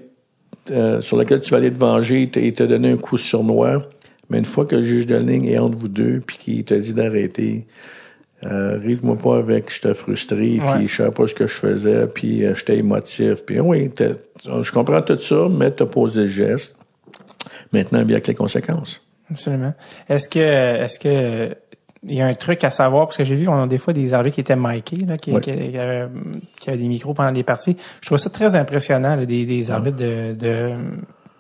euh, 0.71 1.01
sur 1.01 1.17
lequel 1.17 1.41
tu 1.41 1.51
vas 1.51 1.59
aller 1.59 1.73
te 1.73 1.79
venger 1.79 2.31
et 2.35 2.53
te 2.53 2.63
donner 2.65 2.91
un 2.93 2.97
coup 2.97 3.17
sur 3.19 3.43
moi. 3.43 3.83
Mais 4.31 4.39
une 4.39 4.45
fois 4.47 4.65
que 4.65 4.77
le 4.77 4.83
juge 4.83 5.07
de 5.07 5.17
ligne 5.17 5.47
est 5.47 5.59
entre 5.59 5.77
vous 5.77 5.89
deux 5.89 6.21
puis 6.27 6.39
qu'il 6.39 6.65
te 6.65 6.75
dit 6.75 6.95
d'arrêter, 6.95 7.67
euh, 8.45 8.79
Rive-moi 8.83 9.17
pas 9.17 9.37
avec 9.39 9.73
j'étais 9.73 9.95
frustré, 9.95 10.61
Ouais. 10.61 10.77
puis 10.77 10.89
je 10.89 10.97
savais 10.97 11.11
pas 11.11 11.27
ce 11.27 11.35
que 11.35 11.47
je 11.47 11.55
faisais, 11.55 12.07
puis 12.07 12.45
euh, 12.45 12.55
j'étais 12.55 12.79
émotif. 12.79 13.45
Puis 13.47 13.61
oui, 13.61 13.91
t'as- 13.91 14.15
je 14.63 14.71
comprends 14.73 15.01
tout 15.03 15.19
ça, 15.19 15.47
mais 15.51 15.71
t'as 15.71 15.87
posé 15.87 16.23
le 16.23 16.27
geste. 16.27 16.77
Maintenant, 17.73 18.03
bien 18.05 18.17
avec 18.17 18.27
les 18.27 18.35
conséquences. 18.35 19.01
Absolument. 19.31 19.73
Est-ce 20.09 20.29
que, 20.29 20.39
est-ce 20.39 20.99
que, 20.99 21.55
il 22.07 22.15
y 22.15 22.21
a 22.21 22.27
un 22.27 22.35
truc 22.35 22.63
à 22.65 22.71
savoir, 22.71 23.07
parce 23.07 23.17
que 23.17 23.25
j'ai 23.25 23.35
vu, 23.35 23.49
on 23.49 23.63
a 23.63 23.67
des 23.67 23.79
fois 23.79 23.93
des 23.93 24.13
arbitres 24.13 24.35
qui 24.35 24.41
étaient 24.43 24.57
micés, 24.57 25.07
là, 25.07 25.17
qui, 25.17 25.33
qui, 25.41 25.41
qui 25.41 25.79
avaient, 25.79 26.07
qui 26.61 26.69
avaient 26.71 26.79
des 26.79 26.89
micros 26.89 27.15
pendant 27.15 27.33
des 27.33 27.43
parties. 27.43 27.77
Je 28.01 28.07
trouve 28.07 28.19
ça 28.19 28.31
très 28.31 28.55
impressionnant, 28.55 29.17
là, 29.17 29.25
des, 29.25 29.47
des 29.47 29.71
arbitres 29.71 29.97
de, 29.97 30.35
de, 30.35 30.73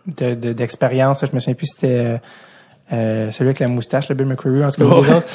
de, 0.06 0.34
de- 0.34 0.52
d'expérience. 0.52 1.24
Je 1.24 1.34
me 1.34 1.40
souviens 1.40 1.54
plus 1.54 1.66
si 1.66 1.74
c'était, 1.74 2.20
euh, 2.92 3.30
celui 3.30 3.48
avec 3.50 3.60
la 3.60 3.68
moustache, 3.68 4.08
le 4.08 4.14
Bill 4.14 4.26
McCreary, 4.26 4.64
en 4.64 4.70
tout 4.70 4.80
cas, 4.88 4.94
les 5.02 5.10
autres. 5.16 5.26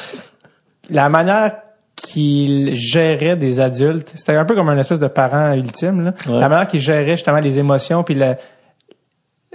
La 0.89 1.09
manière 1.09 1.57
qu'il 1.95 2.73
gérait 2.75 3.35
des 3.35 3.59
adultes, 3.59 4.13
c'était 4.15 4.35
un 4.35 4.45
peu 4.45 4.55
comme 4.55 4.69
un 4.69 4.77
espèce 4.77 4.99
de 4.99 5.07
parent 5.07 5.53
ultime, 5.53 6.01
là. 6.05 6.13
Ouais. 6.27 6.39
La 6.39 6.49
manière 6.49 6.67
qu'il 6.67 6.79
gérait 6.79 7.11
justement 7.17 7.39
les 7.39 7.59
émotions, 7.59 8.03
puis 8.03 8.15
la, 8.15 8.37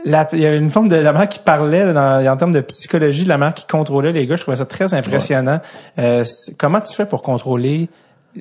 la- 0.04 0.28
il 0.32 0.40
y 0.40 0.46
avait 0.46 0.58
une 0.58 0.70
forme 0.70 0.88
de 0.88 0.96
la 0.96 1.12
manière 1.12 1.28
qui 1.28 1.38
parlait 1.38 1.92
dans, 1.92 2.26
en 2.26 2.36
termes 2.36 2.52
de 2.52 2.60
psychologie, 2.60 3.24
la 3.24 3.38
manière 3.38 3.54
qui 3.54 3.66
contrôlait 3.66 4.12
les 4.12 4.26
gars, 4.26 4.36
je 4.36 4.42
trouvais 4.42 4.56
ça 4.56 4.66
très 4.66 4.92
impressionnant. 4.94 5.60
Euh, 5.98 6.24
comment 6.58 6.80
tu 6.80 6.94
fais 6.94 7.06
pour 7.06 7.22
contrôler 7.22 7.88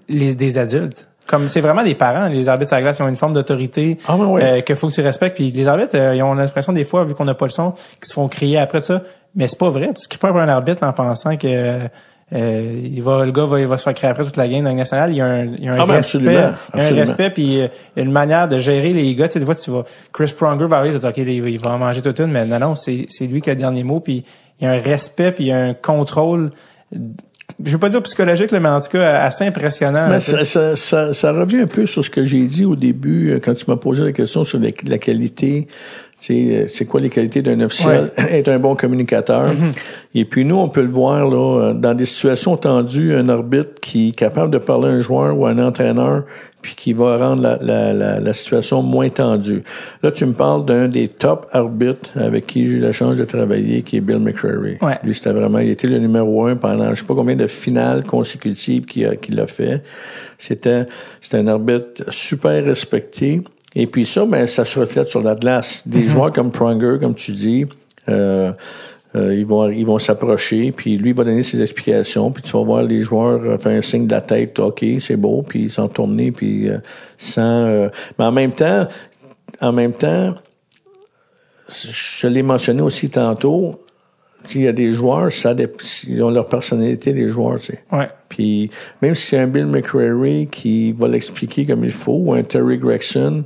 les, 0.10 0.36
des 0.36 0.58
adultes? 0.58 1.08
Comme 1.26 1.48
c'est 1.48 1.62
vraiment 1.62 1.84
des 1.84 1.96
parents, 1.96 2.28
les 2.28 2.50
arbitres 2.50 2.74
à 2.74 2.78
la 2.78 2.82
glace, 2.82 3.00
ils 3.00 3.04
ont 3.04 3.08
une 3.08 3.16
forme 3.16 3.32
d'autorité 3.32 3.98
Ah 4.08 4.18
euh, 4.20 4.60
qu'il 4.62 4.76
faut 4.76 4.90
que 4.90 4.94
tu 4.94 5.02
respectes. 5.02 5.38
Puis 5.38 5.52
les 5.52 5.68
arbitres, 5.70 5.96
euh, 5.98 6.16
ils 6.16 6.22
ont 6.22 6.34
l'impression 6.34 6.74
des 6.74 6.84
fois, 6.84 7.06
vu 7.06 7.14
qu'on 7.16 7.24
n'a 7.24 7.34
pas 7.34 7.46
le 7.46 7.52
son, 7.52 7.72
qu'ils 7.72 8.08
se 8.08 8.14
font 8.14 8.28
crier 8.28 8.58
après 8.58 8.82
ça. 8.82 9.02
Mais 9.34 9.48
c'est 9.48 9.58
pas 9.58 9.70
vrai. 9.70 9.92
Tu 9.94 10.06
cries 10.08 10.20
pas 10.20 10.30
un 10.30 10.50
arbitre 10.50 10.84
en 10.86 10.92
pensant 10.92 11.38
que 11.38 11.88
euh, 12.34 12.82
il 12.84 13.02
va, 13.04 13.26
le 13.26 13.32
gars 13.32 13.46
va, 13.46 13.60
il 13.60 13.68
va 13.68 13.78
se 13.78 13.84
faire 13.84 13.94
crier 13.94 14.10
après 14.12 14.24
toute 14.24 14.38
la 14.38 14.48
game 14.48 14.64
dans 14.64 14.70
la 14.70 14.76
nationale. 14.76 15.12
Il 15.12 15.18
y 15.18 15.22
a 15.22 15.26
un, 15.26 15.46
il 15.46 15.64
y 15.64 15.68
a 15.68 15.72
un 15.74 15.76
Ah, 15.76 15.84
respect, 15.86 15.98
absolument, 15.98 16.32
il 16.32 16.36
y 16.36 16.38
a 16.40 16.48
un 16.48 16.56
absolument. 16.74 17.00
respect 17.02 17.30
puis 17.30 17.62
euh, 17.62 17.68
une 17.96 18.12
manière 18.12 18.48
de 18.48 18.60
gérer 18.60 18.92
les 18.94 19.14
gars. 19.16 19.28
Tu 19.28 19.34
sais, 19.34 19.40
des 19.40 19.46
fois, 19.46 19.56
tu 19.56 19.70
vas, 19.72 19.84
Chris 20.12 20.34
Pronger 20.36 20.66
va 20.66 20.78
arriver, 20.78 21.00
tu 21.00 21.06
OK, 21.06 21.18
il 21.18 21.60
va- 21.60 21.72
en 21.72 21.78
manger 21.78 22.02
toute 22.02 22.20
une, 22.20 22.32
mais 22.32 22.46
non, 22.46 22.60
non, 22.60 22.76
c'est, 22.76 23.06
c'est 23.10 23.28
lui 23.28 23.42
qui 23.42 23.50
a 23.50 23.54
le 23.54 23.60
dernier 23.60 23.84
mot, 23.84 24.00
puis 24.00 24.24
il 24.60 24.64
y 24.64 24.68
a 24.68 24.72
un 24.72 24.80
respect, 24.80 25.32
puis 25.32 25.46
il 25.46 25.48
y 25.48 25.52
a 25.52 25.58
un 25.58 25.74
contrôle, 25.74 26.52
je 27.64 27.72
vais 27.72 27.78
pas 27.78 27.90
dire 27.90 28.02
psychologique, 28.04 28.52
là, 28.52 28.60
mais 28.60 28.70
en 28.70 28.82
tout 28.82 28.90
cas, 28.92 29.20
assez 29.22 29.46
impressionnant. 29.46 30.08
Mais 30.10 30.20
ça, 30.20 30.44
ça, 30.44 30.76
ça, 30.76 31.14
ça 31.14 31.32
revient 31.32 31.60
un 31.62 31.68
peu 31.68 31.86
sur 31.86 32.04
ce 32.04 32.10
que 32.10 32.26
j'ai 32.26 32.42
dit 32.48 32.66
au 32.66 32.76
début, 32.76 33.32
euh, 33.32 33.40
quand 33.40 33.54
tu 33.54 33.66
m'as 33.68 33.76
posé 33.78 34.04
la 34.04 34.12
question 34.12 34.44
sur 34.44 34.60
la, 34.60 34.70
la 34.88 34.98
qualité. 34.98 35.68
Euh, 36.32 36.66
C'est 36.68 36.86
quoi 36.86 37.00
les 37.00 37.10
qualités 37.10 37.42
d'un 37.42 37.60
officiel? 37.62 38.12
Être 38.18 38.50
un 38.50 38.60
bon 38.60 38.76
communicateur. 38.76 39.54
Et 40.16 40.26
puis 40.26 40.46
nous, 40.46 40.56
on 40.56 40.70
peut 40.70 40.82
le 40.82 40.92
voir 40.92 41.28
là, 41.28 41.60
euh, 41.60 41.74
dans 41.74 41.94
des 41.94 42.06
situations 42.06 42.58
tendues, 42.58 43.16
un 43.16 43.30
arbitre 43.30 43.80
qui 43.82 44.10
est 44.10 44.16
capable 44.16 44.52
de 44.52 44.58
parler 44.58 44.90
à 44.90 44.92
un 44.92 45.02
joueur 45.02 45.38
ou 45.38 45.46
à 45.46 45.50
un 45.50 45.60
entraîneur, 45.60 46.24
puis 46.62 46.76
qui 46.76 46.94
va 46.94 47.18
rendre 47.18 47.44
la, 47.44 47.58
la, 47.62 47.94
la, 47.94 48.20
la 48.20 48.34
situation 48.34 48.82
moins 48.82 49.10
tendue. 49.10 49.64
Là, 50.02 50.12
tu 50.12 50.26
me 50.26 50.34
parles 50.34 50.66
d'un 50.66 50.88
des 50.88 51.10
top 51.10 51.48
arbitres 51.52 52.12
avec 52.16 52.48
qui 52.48 52.66
j'ai 52.68 52.76
eu 52.76 52.80
la 52.80 52.94
chance 52.94 53.18
de 53.18 53.26
travailler, 53.26 53.82
qui 53.82 53.98
est 53.98 54.02
Bill 54.02 54.20
McCreary. 54.20 54.78
Ouais. 54.82 54.98
Lui, 55.04 55.14
c'était 55.14 55.34
vraiment, 55.34 55.60
il 55.60 55.70
était 55.70 55.88
le 55.88 56.00
numéro 56.00 56.46
un 56.46 56.56
pendant 56.56 56.90
je 56.92 57.02
sais 57.02 57.06
pas 57.06 57.16
combien 57.16 57.36
de 57.36 57.48
finales 57.48 58.04
consécutives 58.06 58.86
qu'il 58.86 59.06
a, 59.06 59.16
qu'il 59.16 59.40
a 59.40 59.48
fait. 59.48 59.84
C'était, 60.40 60.88
c'était 61.22 61.38
un 61.38 61.48
arbitre 61.48 62.04
super 62.10 62.64
respecté. 62.64 63.42
Et 63.76 63.88
puis 63.88 64.06
ça, 64.06 64.26
ben, 64.26 64.46
ça 64.46 64.66
se 64.66 64.80
reflète 64.80 65.08
sur 65.10 65.22
la 65.24 65.36
glace. 65.36 65.88
Des 65.88 66.06
joueurs 66.06 66.32
comme 66.32 66.52
Pronger, 66.52 66.98
comme 67.00 67.16
tu 67.16 67.32
dis, 67.32 67.66
euh, 68.10 68.52
euh, 69.16 69.36
ils 69.36 69.46
vont 69.46 69.70
ils 69.70 69.86
vont 69.86 70.00
s'approcher, 70.00 70.72
puis 70.72 70.98
lui 70.98 71.14
va 71.14 71.24
donner 71.24 71.44
ses 71.44 71.62
explications, 71.62 72.32
puis 72.32 72.44
tu 72.44 72.52
vas 72.52 72.64
voir 72.64 72.84
les 72.84 73.02
joueurs 73.02 73.42
euh, 73.44 73.58
faire 73.58 73.78
un 73.78 73.82
signe 73.82 74.08
de 74.08 74.12
la 74.12 74.22
tête, 74.22 74.58
ok, 74.60 74.84
c'est 75.00 75.16
beau, 75.18 75.44
puis 75.44 75.70
s'en 75.70 75.88
tourner, 75.88 76.32
puis 76.32 76.70
euh, 76.70 76.80
sans. 77.18 77.42
euh, 77.42 77.90
mais 78.18 78.26
en 78.26 78.32
même 78.32 78.52
temps, 78.52 78.88
en 79.62 79.72
même 79.72 79.94
temps, 79.94 80.36
je 81.70 82.28
l'ai 82.28 82.44
mentionné 82.44 82.82
aussi 82.82 83.10
tantôt. 83.10 83.83
S'il 84.44 84.62
y 84.62 84.68
a 84.68 84.74
des 84.74 84.92
joueurs, 84.92 85.32
ça 85.32 85.56
ils 86.08 86.22
ont 86.24 86.30
leur 86.30 86.48
personnalité, 86.50 87.14
les 87.14 87.30
joueurs, 87.30 87.60
tu 87.60 87.68
sais. 87.74 87.84
Ouais. 87.92 88.10
Puis 88.30 88.70
même 89.02 89.16
si 89.16 89.28
c'est 89.28 89.38
un 89.38 89.48
Bill 89.48 89.66
McCrary 89.68 90.48
qui 90.52 90.92
va 90.92 91.08
l'expliquer 91.08 91.66
comme 91.66 91.84
il 91.84 91.92
faut, 91.92 92.18
ou 92.26 92.34
un 92.34 92.44
Terry 92.44 92.78
Gregson, 92.78 93.44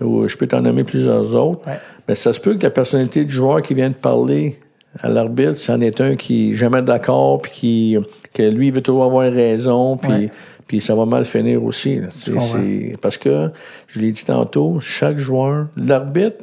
ou 0.00 0.26
je 0.28 0.36
peux 0.36 0.46
t'en 0.46 0.60
nommer 0.62 0.84
plusieurs 0.84 1.34
autres, 1.34 1.62
mais 2.06 2.14
ça 2.14 2.32
se 2.32 2.40
peut 2.40 2.54
que 2.54 2.62
la 2.62 2.70
personnalité 2.70 3.24
du 3.24 3.34
joueur 3.34 3.62
qui 3.62 3.74
vient 3.74 3.90
de 3.90 3.94
parler 3.94 4.58
à 5.00 5.08
l'arbitre, 5.08 5.56
c'en 5.56 5.80
est 5.80 6.00
un 6.00 6.16
qui 6.16 6.52
est 6.52 6.54
jamais 6.54 6.82
d'accord, 6.82 7.42
puis 7.42 7.52
qui 7.52 7.98
que 8.32 8.42
lui 8.42 8.68
il 8.68 8.72
veut 8.72 8.80
toujours 8.80 9.04
avoir 9.04 9.30
raison, 9.30 9.96
puis 9.96 10.30
puis 10.66 10.80
ça 10.82 10.94
va 10.94 11.06
mal 11.06 11.24
finir 11.24 11.64
aussi. 11.64 11.96
là. 11.96 12.08
C'est- 12.40 12.96
parce 13.00 13.16
que 13.16 13.50
je 13.86 14.00
l'ai 14.00 14.12
dit 14.12 14.24
tantôt, 14.24 14.80
chaque 14.80 15.16
joueur, 15.16 15.66
l'arbitre, 15.78 16.36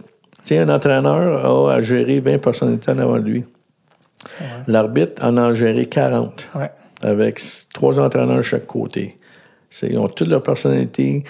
tu 0.44 0.56
sais, 0.56 0.58
un 0.58 0.70
entraîneur 0.70 1.46
a 1.70 1.74
à 1.76 1.82
gérer 1.82 2.20
20 2.22 2.40
personnalités 2.40 2.92
en 2.92 2.98
avant 2.98 3.20
de 3.20 3.24
lui. 3.26 3.46
L'arbitre 4.68 5.24
en 5.24 5.38
a 5.38 5.54
géré 5.54 5.86
40 5.86 6.48
Ouais. 6.56 6.72
avec 7.02 7.42
trois 7.74 8.00
entraîneurs 8.00 8.38
de 8.38 8.42
chaque 8.42 8.66
côté. 8.66 9.18
C'est- 9.70 9.88
Ils 9.88 9.98
ont 10.00 10.08
toute 10.08 10.28
leur 10.28 10.42
personnalité, 10.44 11.24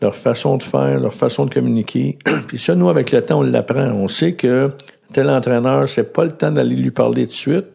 leur 0.00 0.14
façon 0.14 0.56
de 0.56 0.62
faire, 0.62 0.98
leur 0.98 1.14
façon 1.14 1.46
de 1.46 1.54
communiquer. 1.54 2.18
Puis 2.48 2.58
ça, 2.58 2.74
nous, 2.74 2.88
avec 2.88 3.12
le 3.12 3.22
temps, 3.22 3.40
on 3.40 3.42
l'apprend. 3.42 3.84
On 3.92 4.08
sait 4.08 4.32
que 4.34 4.70
tel 5.12 5.30
entraîneur, 5.30 5.88
c'est 5.88 6.12
pas 6.12 6.24
le 6.24 6.32
temps 6.32 6.50
d'aller 6.50 6.74
lui 6.74 6.90
parler 6.90 7.22
tout 7.24 7.28
de 7.28 7.32
suite. 7.34 7.66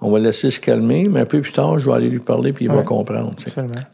On 0.00 0.12
va 0.12 0.20
laisser 0.20 0.50
se 0.52 0.60
calmer, 0.60 1.08
mais 1.10 1.20
un 1.20 1.24
peu 1.24 1.40
plus 1.40 1.50
tard, 1.50 1.80
je 1.80 1.86
vais 1.90 1.96
aller 1.96 2.08
lui 2.08 2.20
parler, 2.20 2.52
puis 2.52 2.66
il 2.66 2.70
va 2.70 2.82
comprendre. 2.82 3.34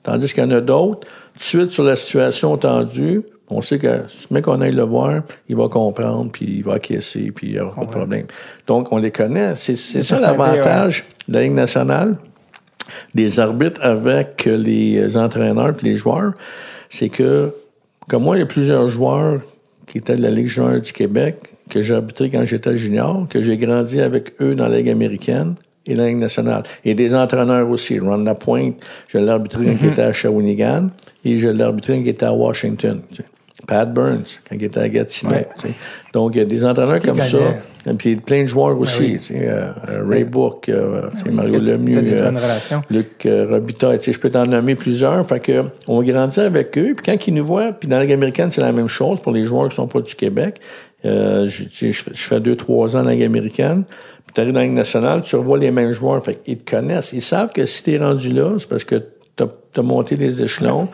Tandis 0.03 0.35
qu'il 0.35 0.43
y 0.43 0.47
en 0.47 0.51
a 0.51 0.61
d'autres, 0.61 1.01
tout 1.01 1.39
de 1.39 1.43
suite 1.43 1.71
sur 1.71 1.83
la 1.85 1.97
situation 1.97 2.59
tendue, 2.59 3.23
on 3.55 3.62
sait 3.62 3.78
que 3.78 4.02
ce 4.09 4.32
mec 4.32 4.44
qu'on 4.44 4.60
aille 4.60 4.72
le 4.74 4.82
voir, 4.82 5.22
il 5.48 5.56
va 5.56 5.68
comprendre, 5.68 6.31
puis 6.32 6.47
il 6.56 6.64
va 6.64 6.74
acquiescer, 6.74 7.31
puis 7.35 7.48
il 7.48 7.52
n'y 7.55 7.60
aura 7.60 7.74
pas 7.74 7.85
de 7.85 7.90
problème. 7.90 8.26
Donc, 8.66 8.90
on 8.90 8.98
les 8.98 9.10
connaît. 9.10 9.55
C'est 9.55 9.76
ça 9.76 10.18
l'avantage 10.18 11.05
de 11.28 11.35
la 11.35 11.43
Ligue 11.43 11.52
nationale, 11.52 12.16
des 13.14 13.39
arbitres 13.39 13.81
avec 13.82 14.44
les 14.44 15.16
entraîneurs 15.16 15.74
puis 15.74 15.89
les 15.90 15.97
joueurs, 15.97 16.32
c'est 16.90 17.09
que, 17.09 17.55
comme 18.09 18.24
moi, 18.24 18.36
il 18.36 18.40
y 18.40 18.43
a 18.43 18.47
plusieurs 18.47 18.89
joueurs 18.89 19.40
qui 19.86 19.98
étaient 19.98 20.16
de 20.16 20.22
la 20.22 20.31
Ligue 20.31 20.48
junior 20.48 20.81
du 20.81 20.93
Québec, 20.93 21.36
que 21.70 21.81
j'ai 21.81 21.94
arbitré 21.94 22.31
quand 22.31 22.44
j'étais 22.44 22.76
junior, 22.76 23.26
que 23.28 23.40
j'ai 23.40 23.56
grandi 23.56 24.01
avec 24.01 24.35
eux 24.40 24.55
dans 24.55 24.68
la 24.68 24.78
Ligue 24.78 24.90
américaine 24.90 25.55
et 25.86 25.94
la 25.94 26.06
Ligue 26.09 26.18
nationale. 26.18 26.64
Et 26.85 26.94
des 26.94 27.14
entraîneurs 27.14 27.68
aussi. 27.70 27.98
Ron 27.98 28.18
Lapointe, 28.18 28.76
je 29.09 29.18
l'ai 29.18 29.28
arbitré 29.28 29.64
quand 29.64 29.76
il 29.81 29.86
était 29.89 30.02
à 30.02 30.12
Shawinigan 30.12 30.90
et 31.24 31.39
je 31.39 31.48
l'ai 31.48 31.62
arbitré 31.62 31.94
quand 31.94 32.02
il 32.02 32.09
était 32.09 32.26
à 32.26 32.32
Washington. 32.32 33.01
tu 33.10 33.16
sais. 33.16 33.24
Pat 33.66 33.93
Burns, 33.93 34.24
quand 34.49 34.57
il 34.57 34.65
était 34.65 34.81
à 34.81 34.89
Gatineau. 34.89 35.32
Ouais. 35.32 35.49
Donc, 36.12 36.35
il 36.35 36.39
y 36.39 36.41
a 36.43 36.45
des 36.45 36.65
entraîneurs 36.65 37.01
comme 37.01 37.16
ça. 37.20 37.39
Et 37.86 37.93
puis 37.95 38.16
plein 38.16 38.43
de 38.43 38.47
joueurs 38.47 38.78
aussi. 38.81 39.03
oui. 39.03 39.36
euh, 39.43 39.70
euh, 39.91 40.03
Ray 40.09 40.24
Bourque, 40.24 40.70
euh, 40.70 41.11
Mario 41.31 41.61
Lemieux, 41.61 41.99
euh. 41.99 42.31
Luc 42.91 43.27
Robitaille, 43.51 43.99
tu 43.99 44.05
sais, 44.07 44.12
je 44.15 44.19
peux 44.20 44.31
t'en 44.31 44.47
nommer 44.47 44.74
plusieurs. 44.74 45.27
Fait 45.27 45.41
que 45.41 45.65
on 45.86 46.03
grandit 46.03 46.41
avec 46.41 46.78
eux. 46.78 46.95
Puis 46.97 47.05
quand 47.05 47.27
ils 47.27 47.35
nous 47.35 47.45
voient, 47.45 47.73
puis 47.73 47.86
dans 47.89 47.97
la 47.97 48.05
Ligue 48.05 48.15
américaine, 48.15 48.51
c'est 48.51 48.62
la 48.62 48.73
même 48.73 48.89
chose 48.89 49.20
pour 49.20 49.32
les 49.32 49.45
joueurs 49.45 49.69
qui 49.69 49.74
sont 49.77 49.86
pas 49.86 50.01
du 50.01 50.15
Québec. 50.15 50.61
Euh, 51.05 51.47
je, 51.47 51.65
fais- 51.93 52.41
deux, 52.41 52.57
trois 52.57 52.97
ans 52.97 53.03
dans 53.03 53.09
la 53.11 53.15
Ligue 53.15 53.24
américaine. 53.24 53.85
Puis 54.27 54.32
t'arrives 54.32 54.53
dans 54.55 54.61
la 54.61 54.66
Ligue 54.66 54.74
nationale, 54.77 55.20
tu 55.20 55.36
revois 55.36 55.59
les 55.59 55.70
mêmes 55.70 55.93
joueurs. 55.93 56.24
Fait 56.24 56.43
qu'ils 56.43 56.57
te 56.61 56.70
connaissent. 56.70 57.12
Ils 57.12 57.20
savent 57.20 57.53
que 57.53 57.66
si 57.66 57.82
t'es 57.82 57.99
rendu 57.99 58.31
là, 58.31 58.53
c'est 58.59 58.69
parce 58.69 58.85
que 58.85 59.03
t'as 59.36 59.45
as 59.77 59.82
monté 59.82 60.16
les 60.16 60.41
échelons. 60.41 60.89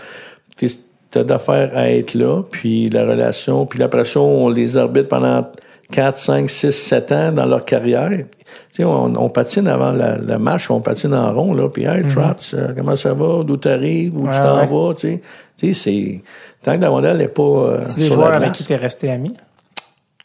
T'as 1.11 1.25
d'affaires 1.25 1.73
à 1.75 1.91
être 1.91 2.15
là, 2.15 2.43
puis 2.51 2.89
la 2.89 3.03
relation, 3.05 3.67
puis 3.67 3.83
après 3.83 4.05
ça, 4.05 4.21
on 4.21 4.49
les 4.49 4.77
arbitre 4.77 5.09
pendant 5.09 5.45
4, 5.91 6.17
5, 6.17 6.49
6, 6.49 6.71
7 6.71 7.13
ans 7.13 7.33
dans 7.33 7.47
leur 7.47 7.65
carrière. 7.65 8.11
Tu 8.11 8.27
sais, 8.73 8.85
on, 8.85 9.07
on 9.17 9.29
patine 9.29 9.67
avant 9.67 9.91
la, 9.91 10.17
la 10.19 10.39
match, 10.39 10.71
on 10.71 10.81
patine 10.81 11.15
en 11.15 11.33
rond, 11.33 11.53
là, 11.53 11.69
puis 11.69 11.85
hey, 11.85 12.05
Trotz, 12.07 12.55
euh, 12.55 12.69
comment 12.77 12.95
ça 12.95 13.13
va, 13.13 13.43
d'où 13.43 13.57
t'arrives, 13.57 14.17
où 14.17 14.21
Mhm. 14.23 14.29
Ouais, 14.29 14.35
tu 14.37 14.41
t'en 14.41 14.61
ouais. 14.61 14.67
vas, 14.89 14.95
tu 14.95 15.09
sais. 15.09 15.23
Tu 15.59 15.75
sais, 15.75 15.83
c'est... 15.83 16.21
Tant 16.63 16.77
que 16.77 16.83
la 16.83 16.91
rondelle 16.91 17.17
n'est 17.17 17.29
pas 17.29 17.43
euh, 17.43 17.81
C'est 17.87 18.01
des 18.01 18.07
joueurs 18.07 18.31
la 18.31 18.37
avec 18.37 18.53
qui 18.53 18.65
t'es 18.65 18.77
resté 18.77 19.11
ami. 19.11 19.35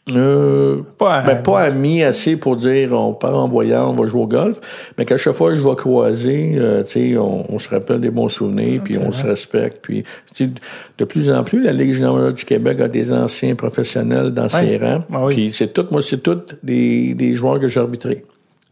Euh, 0.08 0.82
Pas, 0.98 1.22
ben, 1.26 1.42
pas 1.42 1.62
amis 1.62 2.04
assez 2.04 2.36
pour 2.36 2.54
dire 2.54 2.92
on 2.92 3.12
part 3.12 3.36
en 3.36 3.48
voyant, 3.48 3.90
on 3.90 3.94
va 4.00 4.06
jouer 4.06 4.20
au 4.20 4.26
golf, 4.28 4.56
mais 4.96 5.04
qu'à 5.04 5.16
chaque 5.16 5.34
fois 5.34 5.50
que 5.50 5.56
je 5.56 5.64
vais 5.68 5.74
croiser, 5.74 6.52
euh, 6.56 6.84
tu 6.84 6.92
sais, 7.12 7.16
on, 7.18 7.52
on 7.52 7.58
se 7.58 7.68
rappelle 7.68 8.00
des 8.00 8.10
bons 8.10 8.28
souvenirs, 8.28 8.82
puis 8.84 8.98
on 8.98 9.10
se 9.10 9.26
respecte, 9.26 9.78
puis 9.82 10.04
de 10.38 11.04
plus 11.04 11.28
en 11.28 11.42
plus, 11.42 11.60
la 11.60 11.72
Ligue 11.72 11.92
générale 11.92 12.34
du 12.34 12.44
Québec 12.44 12.80
a 12.80 12.86
des 12.88 13.12
anciens 13.12 13.56
professionnels 13.56 14.30
dans 14.30 14.48
ses 14.48 14.76
rangs, 14.78 15.02
Ah 15.12 15.24
oui. 15.24 15.34
puis 15.34 15.52
c'est 15.52 15.72
tout, 15.72 15.86
moi 15.90 16.02
c'est 16.02 16.22
tous 16.22 16.54
des, 16.62 17.14
des 17.14 17.32
joueurs 17.34 17.58
que 17.58 17.66
j'ai 17.66 17.80
arbitrés. 17.80 18.24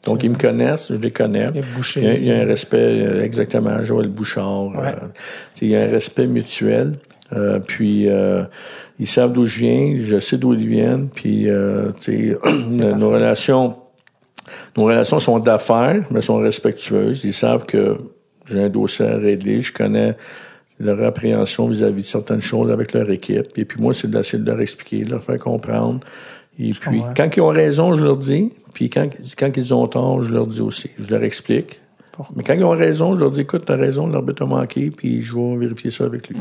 Donc 0.07 0.23
ils 0.23 0.31
me 0.31 0.37
connaissent, 0.37 0.89
je 0.93 0.99
les 0.99 1.11
connais. 1.11 1.51
Boucher. 1.75 2.01
Il 2.01 2.07
y 2.07 2.11
a, 2.11 2.15
il 2.15 2.25
y 2.27 2.31
a 2.31 2.37
un 2.43 2.45
respect, 2.45 2.77
euh, 2.79 3.25
exactement, 3.25 3.83
Joël 3.83 4.07
Bouchard. 4.09 4.67
Ouais. 4.67 4.77
euh, 4.87 4.93
tu 5.55 5.61
sais, 5.61 5.67
il 5.67 5.71
y 5.73 5.77
a 5.77 5.81
un 5.81 5.91
respect 5.91 6.27
mutuel. 6.29 6.93
Euh, 7.35 7.59
puis, 7.59 8.07
euh, 8.09 8.43
Ils 8.99 9.09
savent 9.09 9.33
d'où 9.33 9.45
je 9.45 9.59
viens, 9.59 9.97
je 9.99 10.21
sais 10.21 10.37
d'où 10.37 10.55
ils 10.55 10.69
viennent, 10.69 11.09
puis 11.09 11.49
euh, 11.49 11.91
nos 12.71 13.11
relations, 13.11 13.77
nos 14.77 14.85
relations 14.85 15.19
sont 15.19 15.39
d'affaires, 15.41 16.03
mais 16.11 16.23
sont 16.23 16.37
respectueuses. 16.37 17.25
Ils 17.25 17.33
savent 17.33 17.67
que 17.67 17.99
j'ai 18.47 18.63
un 18.63 18.69
dossier 18.69 19.07
à 19.07 19.17
régler, 19.17 19.63
je 19.63 19.73
connais 19.73 20.17
leur 20.81 21.03
appréhension 21.05 21.69
vis-à-vis 21.69 22.03
de 22.03 22.07
certaines 22.07 22.41
choses 22.41 22.71
avec 22.71 22.93
leur 22.93 23.09
équipe. 23.11 23.47
Et 23.57 23.65
puis 23.65 23.81
moi, 23.81 23.95
c'est 23.95 24.11
d'essayer 24.11 24.43
de 24.43 24.51
leur 24.51 24.61
expliquer, 24.61 25.05
de 25.05 25.11
leur 25.11 25.25
faire 25.25 25.39
comprendre. 25.39 26.01
Et 26.59 26.73
puis, 26.73 27.01
comprends. 27.01 27.15
quand 27.17 27.37
ils 27.37 27.41
ont 27.41 27.49
raison, 27.49 27.97
je 27.97 28.05
leur 28.05 28.17
dis. 28.17 28.53
Puis 28.73 28.91
quand, 28.91 29.09
quand 29.37 29.57
ils 29.57 29.75
ont 29.75 29.87
tort, 29.87 30.23
je 30.23 30.33
leur 30.33 30.47
dis 30.47 30.61
aussi. 30.61 30.91
Je 30.99 31.11
leur 31.11 31.23
explique. 31.23 31.81
Mais 32.37 32.43
quand 32.43 32.55
ils 32.55 32.65
ont 32.65 32.71
raison, 32.71 33.15
je 33.15 33.21
leur 33.21 33.31
dis, 33.31 33.41
écoute, 33.41 33.65
t'as 33.67 33.77
raison, 33.77 34.07
l'arbitre 34.07 34.43
a 34.43 34.47
manqué, 34.47 34.91
puis 34.91 35.23
je 35.23 35.35
vais 35.35 35.57
vérifier 35.57 35.91
ça 35.91 36.05
avec 36.05 36.29
lui. 36.29 36.37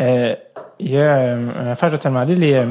Euh, 0.00 0.34
Il 0.82 0.90
y 0.90 0.98
a 0.98 1.16
euh, 1.16 1.62
une 1.62 1.68
affaire, 1.68 1.88
je 1.90 1.94
vais 1.96 2.02
te 2.02 2.08
demander, 2.08 2.34
les, 2.34 2.54
euh, 2.54 2.66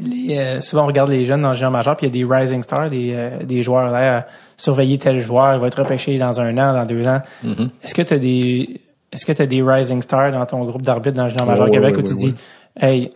les, 0.00 0.36
euh, 0.38 0.60
souvent 0.60 0.84
on 0.84 0.86
regarde 0.86 1.10
les 1.10 1.24
jeunes 1.24 1.42
dans 1.42 1.50
le 1.50 1.54
géant 1.54 1.70
majeur, 1.70 1.96
puis 1.96 2.06
il 2.06 2.16
y 2.16 2.22
a 2.22 2.26
des 2.26 2.34
rising 2.34 2.62
stars, 2.62 2.90
des, 2.90 3.12
euh, 3.14 3.42
des 3.44 3.62
joueurs 3.62 3.90
là, 3.92 4.18
à 4.18 4.26
surveiller 4.56 4.98
tel 4.98 5.20
joueur, 5.20 5.54
il 5.54 5.60
va 5.60 5.66
être 5.66 5.82
repêché 5.82 6.18
dans 6.18 6.40
un 6.40 6.52
an, 6.58 6.72
dans 6.72 6.86
deux 6.86 7.06
ans. 7.06 7.20
Mm-hmm. 7.44 7.68
Est-ce 7.84 7.94
que 7.94 8.02
tu 8.02 8.14
as 8.14 8.18
des 8.18 8.80
est-ce 9.12 9.24
que 9.24 9.32
tu 9.32 9.40
as 9.42 9.46
des 9.46 9.62
rising 9.62 10.02
stars 10.02 10.32
dans 10.32 10.44
ton 10.46 10.64
groupe 10.64 10.82
d'arbitres 10.82 11.16
dans 11.16 11.24
le 11.24 11.30
géant 11.30 11.46
majeur 11.46 11.66
ouais, 11.66 11.70
Québec 11.72 11.96
ouais, 11.96 12.02
où 12.02 12.06
tu 12.06 12.14
dis 12.14 12.34
Hey, 12.78 13.12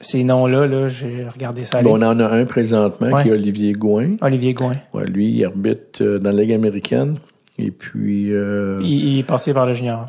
ces 0.00 0.24
noms-là, 0.24 0.66
là, 0.66 0.88
j'ai 0.88 1.26
regardé 1.32 1.64
ça. 1.64 1.82
Bon, 1.82 1.98
on 2.00 2.02
en 2.02 2.18
a 2.18 2.26
un 2.26 2.44
présentement 2.46 3.08
Ouais. 3.08 3.22
qui 3.22 3.28
est 3.28 3.32
Olivier 3.32 3.72
Gouin. 3.74 4.12
Olivier 4.22 4.54
Gouin. 4.54 4.74
Ouais, 4.92 5.04
lui, 5.06 5.28
il 5.28 5.44
arbitre 5.44 6.02
euh, 6.02 6.18
dans 6.18 6.32
la 6.32 6.42
Ligue 6.42 6.52
américaine. 6.54 7.18
Et 7.58 7.70
puis, 7.70 8.32
euh, 8.32 8.80
Il, 8.82 9.12
il 9.12 9.18
est 9.20 9.22
passé 9.22 9.54
par 9.54 9.66
le 9.66 9.72
junior. 9.74 10.08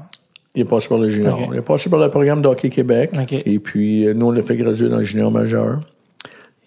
Il 0.56 0.62
est 0.62 0.66
passé 0.66 0.88
par 0.88 0.98
le 0.98 1.08
junior. 1.10 1.40
Il 1.52 1.58
est 1.58 1.62
passé 1.62 1.90
par 1.90 2.00
le 2.00 2.10
programme 2.10 2.42
d'Hockey 2.42 2.70
Québec. 2.70 3.12
Ok. 3.20 3.34
Et 3.46 3.60
puis, 3.60 4.08
euh, 4.08 4.14
nous, 4.14 4.28
on 4.28 4.32
l'a 4.32 4.42
fait 4.44 4.56
graduer 4.56 4.90
dans 4.90 4.98
le 4.98 5.04
junior 5.04 5.32
majeur. 5.32 5.82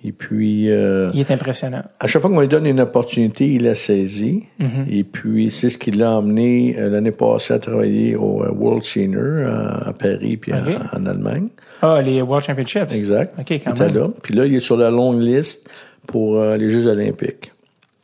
Et 0.04 0.12
puis, 0.12 0.70
euh, 0.70 1.10
Il 1.12 1.18
est 1.20 1.30
impressionnant. 1.32 1.82
à 1.98 2.06
chaque 2.06 2.22
fois 2.22 2.30
qu'on 2.30 2.40
lui 2.40 2.46
donne 2.46 2.66
une 2.66 2.78
opportunité, 2.80 3.48
il 3.48 3.64
la 3.64 3.74
saisit. 3.74 4.44
Mhm. 4.60 4.86
Et 4.88 5.02
puis, 5.02 5.50
c'est 5.50 5.70
ce 5.70 5.76
qui 5.78 5.90
l'a 5.90 6.12
emmené 6.12 6.76
euh, 6.78 6.88
l'année 6.88 7.10
passée 7.10 7.54
à 7.54 7.58
travailler 7.58 8.14
au 8.14 8.44
euh, 8.44 8.52
World 8.52 8.84
Senior 8.84 9.48
à, 9.48 9.88
à 9.88 9.92
Paris 9.92 10.36
puis 10.36 10.52
à- 10.52 10.62
en 10.96 11.04
Allemagne. 11.04 11.48
Ah, 11.82 12.00
les 12.00 12.22
World 12.22 12.44
Championships. 12.46 12.92
Exact. 12.94 13.34
OK, 13.40 13.50
Il 13.50 13.60
quand 13.60 13.72
était 13.72 13.86
même. 13.86 13.94
là. 13.96 14.08
Puis 14.22 14.34
là, 14.34 14.46
il 14.46 14.54
est 14.54 14.60
sur 14.60 14.76
la 14.76 14.90
longue 14.90 15.20
liste 15.20 15.68
pour 16.06 16.36
euh, 16.36 16.56
les 16.56 16.70
Jeux 16.70 16.86
olympiques. 16.86 17.50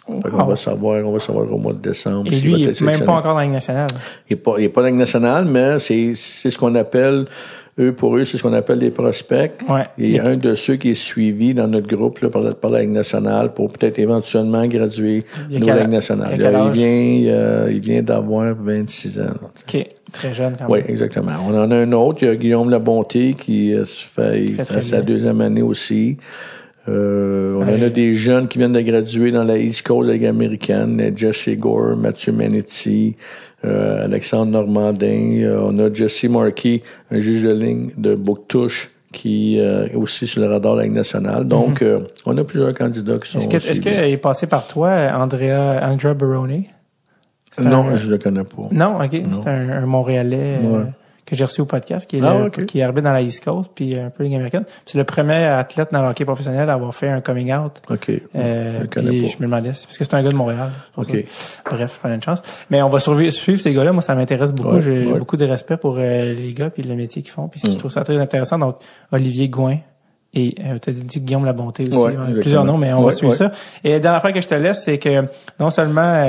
Wow. 0.07 0.47
va 0.49 0.57
savoir, 0.57 1.07
on 1.07 1.13
va 1.13 1.19
savoir 1.21 1.51
au 1.53 1.57
mois 1.59 1.73
de 1.73 1.79
décembre. 1.79 2.31
Et 2.33 2.39
lui, 2.41 2.53
il 2.61 2.69
être 2.69 2.81
est 2.83 2.85
même 2.85 3.05
pas 3.05 3.13
encore 3.13 3.33
dans 3.33 3.39
la 3.39 3.45
Ligue 3.45 3.53
nationale. 3.55 3.87
Il 4.29 4.35
est 4.35 4.37
pas, 4.37 4.55
il 4.59 4.65
est 4.65 4.69
pas 4.69 4.81
dans 4.83 4.87
la 4.87 4.91
Ligue 4.91 4.99
nationale, 5.01 5.45
mais 5.47 5.79
c'est, 5.79 6.13
c'est 6.15 6.51
ce 6.51 6.59
qu'on 6.59 6.75
appelle, 6.75 7.25
eux, 7.79 7.93
pour 7.95 8.15
eux, 8.17 8.25
c'est 8.27 8.37
ce 8.37 8.43
qu'on 8.43 8.53
appelle 8.53 8.79
des 8.81 8.91
prospects. 8.91 9.53
Ouais. 9.69 9.85
Il 9.97 10.11
y 10.11 10.19
a 10.19 10.27
un 10.27 10.37
de 10.37 10.55
ceux 10.55 10.77
qui 10.77 10.91
est 10.91 10.95
suivi 10.95 11.55
dans 11.55 11.67
notre 11.69 11.89
groupe, 11.89 12.19
là, 12.21 12.29
par, 12.29 12.43
la, 12.43 12.53
par 12.55 12.71
la 12.71 12.83
Ligue 12.83 12.91
nationale 12.91 13.55
pour 13.55 13.73
peut-être 13.73 13.99
éventuellement 13.99 14.67
graduer 14.67 15.25
de 15.51 15.65
la 15.65 15.81
Ligue 15.81 15.91
nationale. 15.93 16.33
il 16.35 16.71
vient, 16.73 17.33
euh, 17.35 17.69
il 17.73 17.81
vient 17.81 18.03
d'avoir 18.03 18.55
26 18.55 19.19
ans. 19.21 19.23
là. 19.25 19.33
OK. 19.67 19.87
Très 20.13 20.33
jeune 20.35 20.55
quand 20.57 20.67
Oui, 20.69 20.81
même. 20.81 20.91
exactement. 20.91 21.33
On 21.49 21.55
en 21.59 21.71
a 21.71 21.77
un 21.77 21.91
autre, 21.93 22.19
il 22.23 22.29
y 22.29 22.31
a 22.31 22.37
Guillaume 22.37 22.71
Labonté 22.71 23.35
qui 23.35 23.73
euh, 23.75 23.85
se 23.85 24.05
fait, 24.07 24.45
il 24.45 24.55
Fait 24.55 24.81
sa 24.83 25.01
bien. 25.01 25.15
deuxième 25.15 25.41
année 25.41 25.63
aussi. 25.63 26.19
Euh, 26.89 27.55
on 27.57 27.63
en 27.63 27.83
a 27.83 27.89
des 27.89 28.15
jeunes 28.15 28.47
qui 28.49 28.59
viennent 28.59 28.73
de 28.73 28.81
graduer 28.81 29.33
dans 29.33 29.45
la 29.45 29.57
East 29.59 29.87
Coast 29.87 30.11
la 30.11 30.29
américaine, 30.29 31.01
euh, 31.01 31.11
Jesse 31.17 31.51
Gore, 31.57 31.97
Mathieu 31.97 32.33
Manetti, 32.33 33.17
euh, 33.65 34.05
Alexandre 34.05 34.53
Normandin. 34.53 35.39
Euh, 35.43 35.61
on 35.63 35.79
a 35.79 35.93
Jesse 35.93 36.25
Markey, 36.25 36.83
un 37.11 37.19
juge 37.21 37.43
de 37.43 37.53
ligne 37.53 37.91
de 37.97 38.15
Bouctouche 38.15 38.91
qui 39.13 39.59
euh, 39.61 39.87
est 39.87 39.95
aussi 39.95 40.27
sur 40.27 40.43
le 40.43 40.49
radar 40.49 40.75
de 40.75 40.79
la 40.81 40.85
Ligue 40.85 40.95
nationale. 40.95 41.45
Donc, 41.47 41.81
euh, 41.81 42.01
on 42.27 42.37
a 42.37 42.45
plusieurs 42.45 42.75
candidats 42.75 43.17
qui 43.19 43.31
sont 43.31 43.39
Mhm. 43.39 43.45
Est-ce 43.45 43.49
que 43.49 43.57
est-ce 43.57 43.67
suivis. 43.81 43.81
qu'il 43.81 44.13
est 44.13 44.17
passé 44.19 44.47
par 44.47 44.67
toi, 44.67 44.91
Andrea 45.15 45.81
Andrea 45.83 46.15
Baroni? 46.15 46.69
Non, 47.63 47.89
un- 47.91 47.95
je 47.95 48.11
le 48.11 48.19
connais 48.19 48.43
pas. 48.43 48.69
Non, 48.73 48.97
ok. 49.01 49.11
C'est 49.13 49.49
un, 49.49 49.71
un 49.71 49.87
Montréalais 49.87 50.59
Ouais. 50.65 50.81
Que 51.27 51.35
j'ai 51.37 51.45
reçu 51.45 51.61
au 51.61 51.65
podcast, 51.65 52.09
qui 52.09 52.19
est, 52.19 52.23
Ah, 52.23 52.45
le- 52.45 52.65
qui 52.65 52.81
est 52.81 52.83
arbitre 52.83 53.05
dans 53.05 53.13
la 53.13 53.23
East 53.23 53.43
Coast, 53.45 53.71
puis 53.75 53.99
un 53.99 54.11
peu 54.11 54.25
Ligue 54.25 54.35
américaine. 54.35 54.65
C'est 54.87 54.99
le 54.99 55.05
premier 55.05 55.45
athlète 55.47 55.89
dans 55.93 56.03
le 56.03 56.09
hockey 56.09 56.25
professionnel 56.25 56.69
à 56.69 56.75
avoir 56.75 56.95
fait 56.95 57.09
un 57.09 57.21
coming 57.21 57.53
out. 57.55 57.81
OK. 57.91 58.11
Euh, 58.37 58.81
je 58.83 58.87
puis 59.01 59.29
je 59.31 59.37
me 59.39 59.43
demandais, 59.45 59.71
parce 59.71 59.87
que 59.99 60.05
c'est 60.05 60.15
un 60.15 60.23
gars 60.23 60.31
de 60.31 60.35
Montréal. 60.37 60.71
OK. 60.97 61.07
ça. 61.07 61.71
Bref, 61.77 61.99
pas 62.03 62.09
une 62.11 62.23
chance. 62.23 62.43
Mais 62.71 62.83
on 62.83 62.89
va 62.89 62.99
suivre 63.01 63.57
ces 63.61 63.73
gars-là. 63.73 63.93
Moi, 63.93 64.03
ça 64.03 64.15
m'intéresse 64.15 64.53
beaucoup. 64.53 64.75
Ouais, 64.77 64.83
j'ai 64.83 65.07
ouais. 65.07 65.19
beaucoup 65.19 65.37
de 65.37 65.45
respect 65.47 65.77
pour 65.77 65.97
euh, 65.99 66.35
les 66.35 66.53
gars 66.53 66.71
puis 66.71 66.83
le 66.83 66.95
métier 66.95 67.23
qu'ils 67.23 67.33
font. 67.33 67.49
Puis 67.49 67.61
Mm. 67.65 67.73
je 67.73 67.79
trouve 67.79 67.91
ça 67.91 68.05
très 68.05 68.19
intéressant. 68.19 68.59
Donc, 68.59 68.77
Olivier 69.13 69.49
Gouin 69.49 69.79
et 70.35 70.55
euh, 70.61 70.79
tu 70.81 70.91
as 70.91 70.93
dit 70.93 71.21
Guillaume 71.21 71.45
Labonté 71.45 71.89
aussi. 71.89 71.97
Ouais, 71.97 72.07
a 72.07 72.11
exactement. 72.11 72.41
plusieurs 72.41 72.65
noms, 72.65 72.79
mais 72.79 72.93
on 72.93 73.03
va 73.03 73.13
suivre 73.13 73.33
ouais. 73.33 73.39
ça. 73.39 73.53
Et 73.83 73.93
la 73.93 74.01
dernière 74.01 74.21
fois 74.21 74.33
que 74.33 74.41
je 74.41 74.49
te 74.49 74.55
laisse, 74.55 74.83
c'est 74.85 74.99
que 74.99 75.25
non 75.61 75.71
seulement 75.71 76.27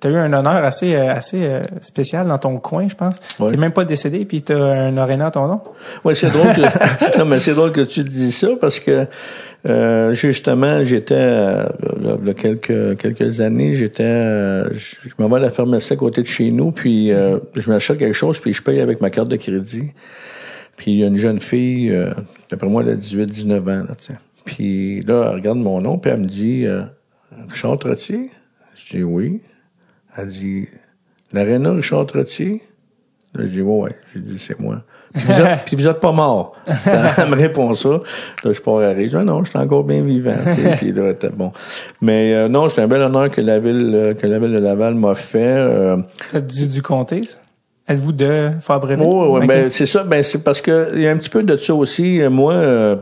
tu 0.00 0.06
as 0.06 0.10
eu 0.10 0.16
un 0.16 0.32
honneur 0.32 0.64
assez 0.64 0.94
euh, 0.94 1.12
assez 1.12 1.44
euh, 1.44 1.62
spécial 1.80 2.26
dans 2.28 2.38
ton 2.38 2.58
coin, 2.58 2.88
je 2.88 2.94
pense. 2.94 3.16
T'es 3.38 3.56
même 3.56 3.72
pas 3.72 3.84
décédé, 3.84 4.24
puis 4.24 4.42
tu 4.42 4.52
as 4.52 4.56
un 4.56 4.96
aréna 4.96 5.26
à 5.26 5.30
ton 5.30 5.46
nom. 5.46 5.60
Ouais, 6.04 6.14
c'est 6.14 6.30
drôle 6.30 6.52
que 6.54 7.18
non, 7.18 7.24
mais 7.24 7.38
c'est 7.38 7.54
drôle 7.54 7.72
que 7.72 7.82
tu 7.82 8.02
dis 8.04 8.32
ça 8.32 8.48
parce 8.60 8.80
que 8.80 9.06
euh, 9.68 10.12
justement, 10.12 10.82
j'étais 10.82 11.14
euh, 11.14 11.66
là, 12.00 12.16
là, 12.22 12.34
quelques 12.34 12.98
quelques 12.98 13.40
années, 13.40 13.74
j'étais 13.74 14.02
euh, 14.02 14.74
je 14.74 14.96
je 15.04 15.10
m'en 15.18 15.28
vais 15.28 15.36
à 15.36 15.40
la 15.40 15.50
pharmacie 15.50 15.92
à 15.92 15.96
côté 15.96 16.22
de 16.22 16.26
chez 16.26 16.50
nous, 16.50 16.72
puis 16.72 17.12
euh, 17.12 17.38
je 17.54 17.70
m'achète 17.70 17.98
quelque 17.98 18.14
chose, 18.14 18.40
puis 18.40 18.52
je 18.52 18.62
paye 18.62 18.80
avec 18.80 19.00
ma 19.00 19.10
carte 19.10 19.28
de 19.28 19.36
crédit. 19.36 19.92
Puis 20.76 20.92
il 20.92 20.98
y 20.98 21.04
a 21.04 21.06
une 21.06 21.18
jeune 21.18 21.38
fille, 21.38 21.90
euh, 21.90 22.12
d'après 22.50 22.68
moi, 22.68 22.82
elle 22.82 22.90
a 22.90 22.96
18-19 22.96 23.60
ans, 23.60 23.84
là, 23.88 23.94
tu 23.96 24.06
sais. 24.06 24.18
Puis 24.44 25.02
là, 25.02 25.28
elle 25.28 25.34
regarde 25.36 25.58
mon 25.58 25.80
nom, 25.80 25.98
puis 25.98 26.10
elle 26.10 26.20
me 26.20 26.26
dit 26.26 26.66
euh, 26.66 26.82
Richard 27.48 27.78
Trottier? 27.78 28.30
Je 28.74 28.96
dis 28.96 29.02
oui. 29.02 29.40
Elle 30.16 30.28
dit 30.28 30.68
L'aréna 31.32 31.72
Richard 31.72 32.06
Trottier? 32.06 32.62
Là, 33.34 33.46
je 33.46 33.50
dis 33.50 33.62
ouais. 33.62 33.94
J'ai 34.12 34.20
dit 34.20 34.38
c'est 34.38 34.58
moi. 34.58 34.82
Puis 35.12 35.22
vous, 35.24 35.40
êtes, 35.40 35.60
puis 35.66 35.76
vous 35.76 35.88
êtes 35.88 36.00
pas 36.00 36.12
mort. 36.12 36.56
Elle 36.66 37.28
me 37.28 37.36
répond 37.36 37.74
ça. 37.74 38.00
Là, 38.44 38.52
je 38.52 38.60
pars 38.60 38.76
à 38.76 38.90
rire. 38.90 39.08
Je 39.10 39.18
dis, 39.18 39.24
non, 39.24 39.44
je 39.44 39.50
suis 39.50 39.58
encore 39.58 39.84
bien 39.84 40.02
vivant. 40.02 40.34
tu 40.44 40.62
sais. 40.62 40.76
Puis 40.76 40.92
là, 40.92 41.12
c'était 41.12 41.30
bon. 41.30 41.52
Mais 42.00 42.34
euh, 42.34 42.48
non, 42.48 42.68
c'est 42.68 42.82
un 42.82 42.88
bel 42.88 43.00
honneur 43.00 43.30
que 43.30 43.40
la 43.40 43.58
ville, 43.58 43.92
euh, 43.94 44.14
que 44.14 44.26
la 44.26 44.38
ville 44.38 44.52
de 44.52 44.58
Laval 44.58 44.94
m'a 44.94 45.14
fait. 45.14 45.56
Euh, 45.58 45.96
du, 46.34 46.66
du 46.66 46.82
comté, 46.82 47.22
ça? 47.22 47.36
Êtes-vous 47.88 48.12
de 48.12 48.50
Fabreville? 48.60 49.04
Oh, 49.06 49.32
ouais, 49.34 49.40
Ok. 49.42 49.48
ben, 49.48 49.70
c'est 49.70 49.86
ça. 49.86 50.04
Ben, 50.04 50.22
c'est 50.22 50.42
parce 50.44 50.60
que 50.60 50.92
il 50.94 51.00
y 51.02 51.06
a 51.08 51.10
un 51.10 51.16
petit 51.16 51.30
peu 51.30 51.42
de 51.42 51.56
ça 51.56 51.74
aussi. 51.74 52.20
Moi, 52.30 52.54
euh, 52.54 52.96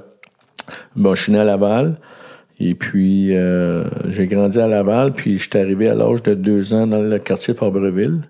bon, 0.96 1.14
je 1.14 1.22
suis 1.22 1.32
né 1.32 1.38
à 1.38 1.44
Laval. 1.44 1.96
Et 2.62 2.74
puis, 2.74 3.34
euh, 3.34 3.84
j'ai 4.10 4.26
grandi 4.26 4.60
à 4.60 4.66
Laval, 4.68 5.12
puis 5.12 5.38
je 5.38 5.48
suis 5.48 5.58
arrivé 5.58 5.88
à 5.88 5.94
l'âge 5.94 6.22
de 6.22 6.34
deux 6.34 6.74
ans 6.74 6.86
dans 6.86 7.00
le 7.00 7.18
quartier 7.18 7.54
de 7.54 7.58
Fabreville. 7.58 8.20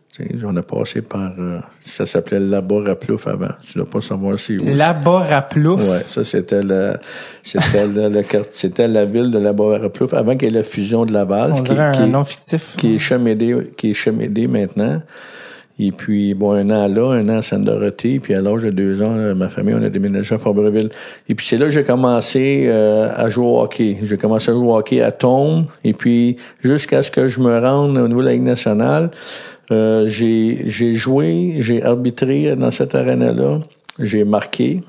On 0.44 0.54
a 0.56 0.62
passé 0.62 1.02
par... 1.02 1.32
euh, 1.40 1.58
ça 1.80 2.06
s'appelait 2.06 2.38
Labour-à-Plouf 2.38 3.26
avant. 3.26 3.48
Tu 3.62 3.78
dois 3.78 3.88
pas 3.90 4.00
savoir 4.00 4.38
si... 4.38 4.56
Là-bas 4.58 5.26
à 5.30 5.42
Plouf. 5.42 5.80
Ouais, 5.82 6.02
ça 6.06 6.22
c'était 6.24 6.62
le, 6.62 6.92
c'était 7.42 7.86
le, 7.88 8.22
c'était 8.50 8.86
la 8.86 9.04
ville 9.04 9.32
de 9.32 9.38
Labour-à-Plouf 9.40 10.14
avant 10.14 10.36
qu'il 10.36 10.48
y 10.48 10.52
ait 10.52 10.58
la 10.58 10.62
fusion 10.62 11.06
de 11.06 11.12
Laval, 11.12 11.50
On 11.52 11.54
qui, 11.54 11.62
dirait 11.62 11.82
un 11.96 12.04
est- 12.04 12.06
nom 12.08 12.22
fictif. 12.22 12.76
qui 12.76 12.94
est 12.94 12.98
Chemédé, 12.98 13.72
qui 13.76 13.90
est 13.92 13.94
Chemédé 13.94 14.46
maintenant. 14.46 15.00
Et 15.82 15.92
puis, 15.92 16.34
bon, 16.34 16.52
un 16.52 16.68
an 16.68 16.88
là, 16.88 17.14
un 17.14 17.28
an 17.30 17.38
à 17.38 17.42
Sainte-Dorothée, 17.42 18.20
puis 18.20 18.34
à 18.34 18.42
l'âge 18.42 18.64
de 18.64 18.70
deux 18.70 19.00
ans, 19.00 19.14
là, 19.14 19.34
ma 19.34 19.48
famille, 19.48 19.74
on 19.74 19.82
a 19.82 19.88
déménagé 19.88 20.34
à 20.34 20.38
Fabreville. 20.38 20.90
Et 21.26 21.34
puis, 21.34 21.46
c'est 21.46 21.56
là 21.56 21.64
que 21.64 21.70
j'ai 21.70 21.84
commencé 21.84 22.64
euh, 22.66 23.08
à 23.16 23.30
jouer 23.30 23.46
au 23.46 23.60
hockey. 23.60 23.96
J'ai 24.02 24.18
commencé 24.18 24.50
à 24.50 24.54
jouer 24.54 24.66
au 24.66 24.76
hockey 24.76 25.00
à 25.00 25.10
Tombe, 25.10 25.64
et 25.82 25.94
puis 25.94 26.36
jusqu'à 26.62 27.02
ce 27.02 27.10
que 27.10 27.28
je 27.28 27.40
me 27.40 27.58
rende 27.58 27.96
au 27.96 28.08
niveau 28.08 28.20
de 28.20 28.26
la 28.26 28.32
Ligue 28.32 28.42
nationale, 28.42 29.10
euh, 29.70 30.04
j'ai 30.06 30.64
j'ai 30.66 30.96
joué, 30.96 31.56
j'ai 31.60 31.82
arbitré 31.82 32.56
dans 32.56 32.70
cette 32.70 32.94
arène-là, 32.94 33.60
j'ai 34.00 34.24
marqué, 34.24 34.82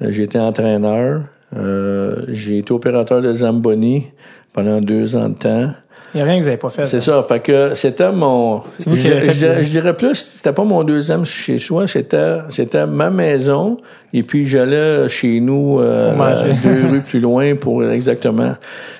euh, 0.00 0.12
j'ai 0.12 0.22
été 0.22 0.38
entraîneur, 0.38 1.24
euh, 1.56 2.24
j'ai 2.28 2.58
été 2.58 2.72
opérateur 2.72 3.20
de 3.20 3.34
Zamboni 3.34 4.06
pendant 4.52 4.80
deux 4.80 5.16
ans 5.16 5.28
de 5.28 5.34
temps. 5.34 5.70
Il 6.16 6.20
n'y 6.20 6.22
a 6.22 6.24
rien 6.24 6.36
que 6.36 6.40
vous 6.44 6.46
n'avez 6.46 6.56
pas 6.56 6.70
fait. 6.70 6.86
C'est 6.86 7.02
ça. 7.02 7.22
Fait 7.28 7.40
que 7.40 7.74
c'était 7.74 8.10
mon. 8.10 8.62
Je, 8.78 8.90
dirais- 8.90 9.20
vous. 9.20 9.62
je 9.64 9.68
dirais 9.68 9.94
plus, 9.94 10.14
c'était 10.14 10.54
pas 10.54 10.64
mon 10.64 10.82
deuxième 10.82 11.26
chez 11.26 11.58
soi, 11.58 11.86
c'était 11.86 12.38
c'était 12.48 12.86
ma 12.86 13.10
maison. 13.10 13.76
Et 14.14 14.22
puis 14.22 14.46
j'allais 14.46 15.10
chez 15.10 15.40
nous 15.40 15.78
euh, 15.78 16.14
deux 16.64 16.88
rues 16.88 17.02
plus 17.02 17.20
loin 17.20 17.54
pour 17.54 17.84
exactement. 17.84 18.54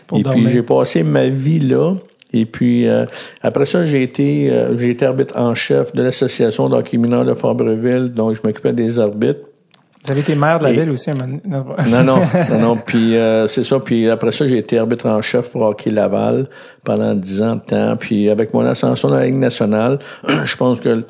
Pour 0.06 0.18
et 0.18 0.22
dormir. 0.22 0.44
puis 0.44 0.52
j'ai 0.52 0.62
passé 0.62 1.02
ma 1.04 1.28
vie 1.28 1.58
là. 1.60 1.94
Et 2.34 2.44
puis 2.44 2.86
euh, 2.86 3.06
après 3.40 3.64
ça, 3.64 3.86
j'ai 3.86 4.02
été 4.02 4.50
euh, 4.50 4.76
j'ai 4.76 4.90
été 4.90 5.06
arbitre 5.06 5.38
en 5.38 5.54
chef 5.54 5.94
de 5.94 6.02
l'association 6.02 6.68
d'hockey 6.68 6.98
mineur 6.98 7.24
de 7.24 7.32
Fabreville, 7.32 8.12
donc 8.12 8.34
je 8.34 8.40
m'occupais 8.44 8.74
des 8.74 8.98
arbitres. 8.98 9.40
Vous 10.06 10.12
avez 10.12 10.20
été 10.20 10.34
maire 10.36 10.58
de 10.60 10.64
la 10.64 10.70
Et- 10.72 10.76
ville 10.80 10.90
aussi. 10.92 11.10
un 11.10 11.14
c'est 11.14 11.50
pas- 11.50 11.82
Non, 11.88 12.04
non, 12.04 12.20
non, 12.50 12.58
non. 12.60 12.76
Puis 12.76 13.16
euh, 13.16 13.46
c'est 13.48 13.64
ça. 13.64 13.80
Puis 13.80 14.08
après 14.08 14.30
ça, 14.32 14.46
j'ai 14.46 14.58
été 14.58 14.78
arbitre 14.78 15.06
en 15.08 15.20
chef 15.20 15.50
pour 15.50 15.62
Hockey 15.62 15.90
Laval 15.90 16.46
pendant 16.84 17.14
dix 17.14 17.42
ans 17.42 17.56
de 17.56 17.60
temps. 17.60 17.96
Puis 17.96 18.30
avec 18.30 18.54
mon 18.54 18.64
ascension 18.64 19.08
dans 19.10 19.16
la 19.16 19.26
Ligue 19.26 19.34
nationale, 19.36 19.98
je 20.44 20.56
pense 20.56 20.80
que 20.80 21.02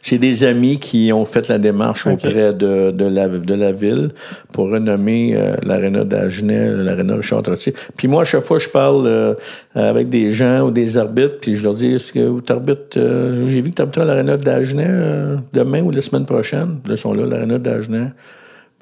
c'est 0.00 0.18
des 0.18 0.44
amis 0.44 0.78
qui 0.78 1.12
ont 1.12 1.24
fait 1.24 1.48
la 1.48 1.58
démarche 1.58 2.06
auprès 2.06 2.54
de, 2.54 2.90
de, 2.90 3.04
la, 3.04 3.28
de 3.28 3.54
la 3.54 3.72
ville 3.72 4.10
pour 4.52 4.70
renommer 4.70 5.34
euh, 5.36 5.56
l'aréna 5.64 6.04
d'Agenais, 6.04 6.70
l'aréna 6.70 7.16
Richard 7.16 7.42
Trottier. 7.42 7.74
Puis 7.96 8.08
moi, 8.08 8.22
à 8.22 8.24
chaque 8.24 8.44
fois, 8.44 8.58
je 8.58 8.68
parle 8.68 9.06
euh, 9.06 9.34
avec 9.74 10.08
des 10.08 10.30
gens 10.30 10.66
ou 10.66 10.70
des 10.70 10.96
arbitres, 10.96 11.36
puis 11.40 11.54
je 11.54 11.62
leur 11.62 11.74
dis, 11.74 11.94
est-ce 11.94 12.12
que 12.12 12.40
tu 12.40 12.52
arbitres, 12.52 12.96
euh, 12.96 13.46
j'ai 13.48 13.60
vu 13.60 13.70
que 13.70 13.76
tu 13.76 13.82
arbitres 13.82 14.00
à 14.00 14.04
l'aréna 14.04 14.36
d'Agenais 14.36 14.86
euh, 14.88 15.36
demain 15.52 15.82
ou 15.82 15.90
la 15.90 16.02
semaine 16.02 16.26
prochaine? 16.26 16.78
Là, 16.86 16.94
ils 16.94 16.98
sont 16.98 17.14
là, 17.14 17.26
l'aréna 17.26 17.58
d'Agenais. 17.58 18.08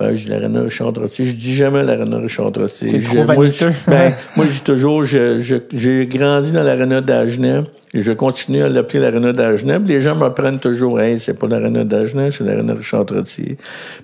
Ben, 0.00 0.14
je 0.16 0.24
dis 0.24 0.30
l'aréna 0.30 0.62
Richard 0.62 0.92
Trottier. 0.94 1.26
Je 1.26 1.32
dis 1.36 1.54
jamais 1.54 1.82
l'aréna 1.82 2.16
Richard 2.18 2.50
Trottier. 2.52 2.88
C'est 2.88 2.98
Je- 3.00 3.20
trop 3.22 3.34
moi, 3.34 3.50
je- 3.50 3.66
ben, 3.86 4.12
moi, 4.36 4.46
je 4.46 4.52
dis 4.52 4.60
toujours, 4.62 5.04
je, 5.04 5.36
je, 5.36 5.56
j'ai 5.72 6.06
grandi 6.06 6.52
dans 6.52 6.62
l'aréna 6.62 7.02
d'Agenais 7.02 7.60
et 7.92 8.00
je 8.00 8.12
continue 8.12 8.62
à 8.62 8.68
l'appeler 8.70 9.00
l'aréna 9.00 9.32
d'Agenais. 9.34 9.78
Les 9.84 10.00
gens 10.00 10.14
me 10.16 10.28
prennent 10.30 10.58
toujours, 10.58 11.00
hey, 11.00 11.20
c'est 11.20 11.38
pas 11.38 11.48
l'aréna 11.48 11.84
d'Agenais, 11.84 12.30
c'est 12.30 12.44
l'aréna 12.44 12.72
Richard 12.74 13.04
Trottier. 13.04 13.58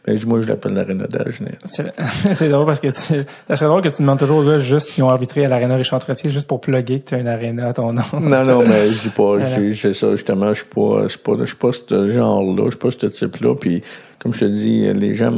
Ben, 0.07 0.19
je- 0.19 0.27
moi, 0.27 0.43
je 0.43 0.49
l'appelle 0.49 0.75
l'aréna 0.75 1.07
d'Agenais. 1.07 1.53
C'est 2.35 2.49
drôle 2.51 2.67
parce 2.67 2.81
que 2.81 2.89
tu, 2.89 3.25
ça 3.49 3.57
serait 3.57 3.67
drôle 3.71 3.81
que 3.83 3.89
tu 3.89 4.03
demandes 4.03 4.19
toujours 4.19 4.39
aux 4.39 4.45
gars 4.45 4.59
juste 4.59 4.89
s'ils 4.89 5.03
ont 5.05 5.09
arbitré 5.09 5.45
à 5.47 5.49
l'aréna 5.49 5.77
Richard 5.77 6.01
Trottier 6.01 6.31
juste 6.31 6.47
pour 6.47 6.61
plugger 6.61 7.01
que 7.01 7.09
tu 7.09 7.15
as 7.15 7.19
une 7.19 7.29
aréna 7.29 7.69
à 7.69 7.73
ton 7.73 7.93
nom. 7.95 8.03
Non, 8.21 8.45
non, 8.45 8.65
mais 8.67 8.87
je 8.89 9.03
dis 9.03 9.09
pas, 9.09 9.39
je 9.41 9.73
c'est 9.75 9.95
ça, 9.95 10.11
justement, 10.13 10.49
je 10.49 10.61
suis 10.61 10.65
pas, 10.75 11.05
je 11.05 11.09
suis 11.09 11.19
pas, 11.19 11.33
je 11.41 11.45
suis 11.47 11.57
pas 11.57 11.71
ce 11.73 12.09
genre-là, 12.09 12.65
je 12.67 12.71
suis 12.71 12.79
pas 12.79 12.91
ce 12.91 13.07
type-là, 13.07 13.55
puis 13.55 13.83
comme 14.27 14.35
je 14.35 14.41
te 14.41 14.45
dis, 14.47 14.93
les 14.93 15.15
gens 15.15 15.33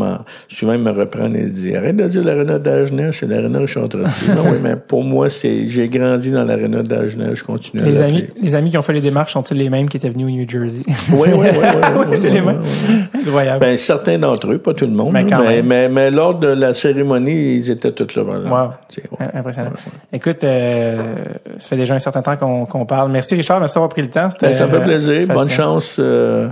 souvent 0.49 0.79
me 0.79 0.91
reprennent 0.91 1.37
et 1.37 1.45
disent, 1.45 1.77
arrête 1.77 1.95
de 1.95 2.09
dire 2.09 2.25
l'aréna 2.25 2.59
d'Agenais, 2.59 3.13
c'est 3.13 3.27
l'aréna 3.27 3.59
Richard 3.59 3.91
Trottier. 3.91 4.29
non, 4.35 4.45
oui, 4.47 4.57
mais 4.63 4.77
pour 4.77 5.05
moi, 5.05 5.29
c'est, 5.29 5.67
j'ai 5.67 5.91
grandi 5.91 6.31
dans 6.31 6.45
l'aréna 6.45 6.83
d'Agenais, 6.83 7.35
je 7.35 7.45
continue 7.45 7.83
Les 7.83 8.01
amis, 8.01 8.25
les 8.41 8.55
amis 8.55 8.71
qui 8.71 8.79
ont 8.79 8.83
fait 8.83 8.95
les 8.95 9.03
démarches 9.03 9.35
sont-ils 9.35 9.59
les 9.59 9.69
mêmes 9.69 9.91
qui 9.91 9.99
étaient 9.99 10.09
venus 10.09 10.27
au 10.27 10.31
New 10.31 10.49
Jersey? 10.49 10.81
Oui, 11.13 11.29
oui, 11.35 11.49
oui. 11.53 11.67
Oui, 11.99 12.07
c'est 12.17 12.31
les 12.31 12.41
mêmes. 12.41 12.63
Incroyable. 13.15 13.61
Ben, 13.61 13.77
certains 13.77 14.19
d'entre 14.19 14.53
eux, 14.53 14.59
pas 14.59 14.73
tout 14.73 14.87
le 14.87 14.93
monde. 14.93 15.13
Mais 15.13 15.25
là, 15.25 15.29
quand 15.29 15.43
mais, 15.43 15.57
même. 15.57 15.67
mais, 15.67 15.89
mais 15.91 16.11
lors 16.11 16.35
de 16.35 16.49
la 16.49 16.73
cérémonie, 16.73 17.57
ils 17.57 17.71
étaient 17.71 17.93
tous 17.93 18.17
là. 18.17 18.23
exemple. 18.23 18.49
Wow. 18.49 19.19
Ouais. 19.21 19.27
Impressionnant. 19.35 19.73
Écoute, 20.15 20.45
euh, 20.45 21.15
ça 21.59 21.69
fait 21.69 21.77
déjà 21.77 21.95
un 21.95 21.99
certain 21.99 22.23
temps 22.23 22.37
qu'on 22.39 22.87
parle. 22.87 23.13
Merci 23.13 23.35
Richard, 23.35 23.61
merci 23.61 23.75
d'avoir 23.75 23.91
pris 23.91 24.01
le 24.03 24.09
temps. 24.09 24.31
Ben, 24.41 24.55
ça 24.55 24.67
me 24.67 24.71
fait 24.71 24.77
euh, 24.77 24.85
plaisir. 24.85 25.27
Bonne 25.29 25.51
chance 25.51 25.97
euh, 25.99 26.49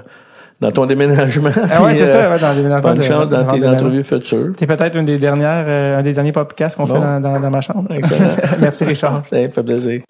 dans 0.60 0.70
ton 0.70 0.86
déménagement. 0.86 1.50
Ah 1.70 1.82
ouais, 1.82 1.94
c'est 1.96 2.02
euh, 2.08 2.22
ça, 2.22 2.30
ouais, 2.30 2.38
dans 2.38 2.50
le 2.50 2.56
déménagement 2.56 2.88
Bonne 2.90 2.98
de- 2.98 3.02
chance 3.02 3.28
dans 3.28 3.44
de- 3.46 3.50
tes 3.60 3.66
entrevues 3.68 4.04
futures. 4.04 4.52
T'es 4.56 4.66
peut-être 4.66 4.96
une 4.96 5.04
des 5.04 5.18
dernières, 5.18 5.64
euh, 5.68 5.98
un 5.98 6.02
des 6.02 6.12
derniers 6.12 6.32
podcasts 6.32 6.76
qu'on 6.76 6.84
Bon. 6.86 6.94
fait 6.94 7.00
dans, 7.00 7.20
dans, 7.20 7.40
dans 7.40 7.50
ma 7.50 7.60
chambre. 7.60 7.84
Excellent. 7.92 8.30
merci 8.60 8.84
Richard. 8.84 9.24
Ça 9.26 9.36
fait 9.36 9.62
plaisir. 9.62 10.00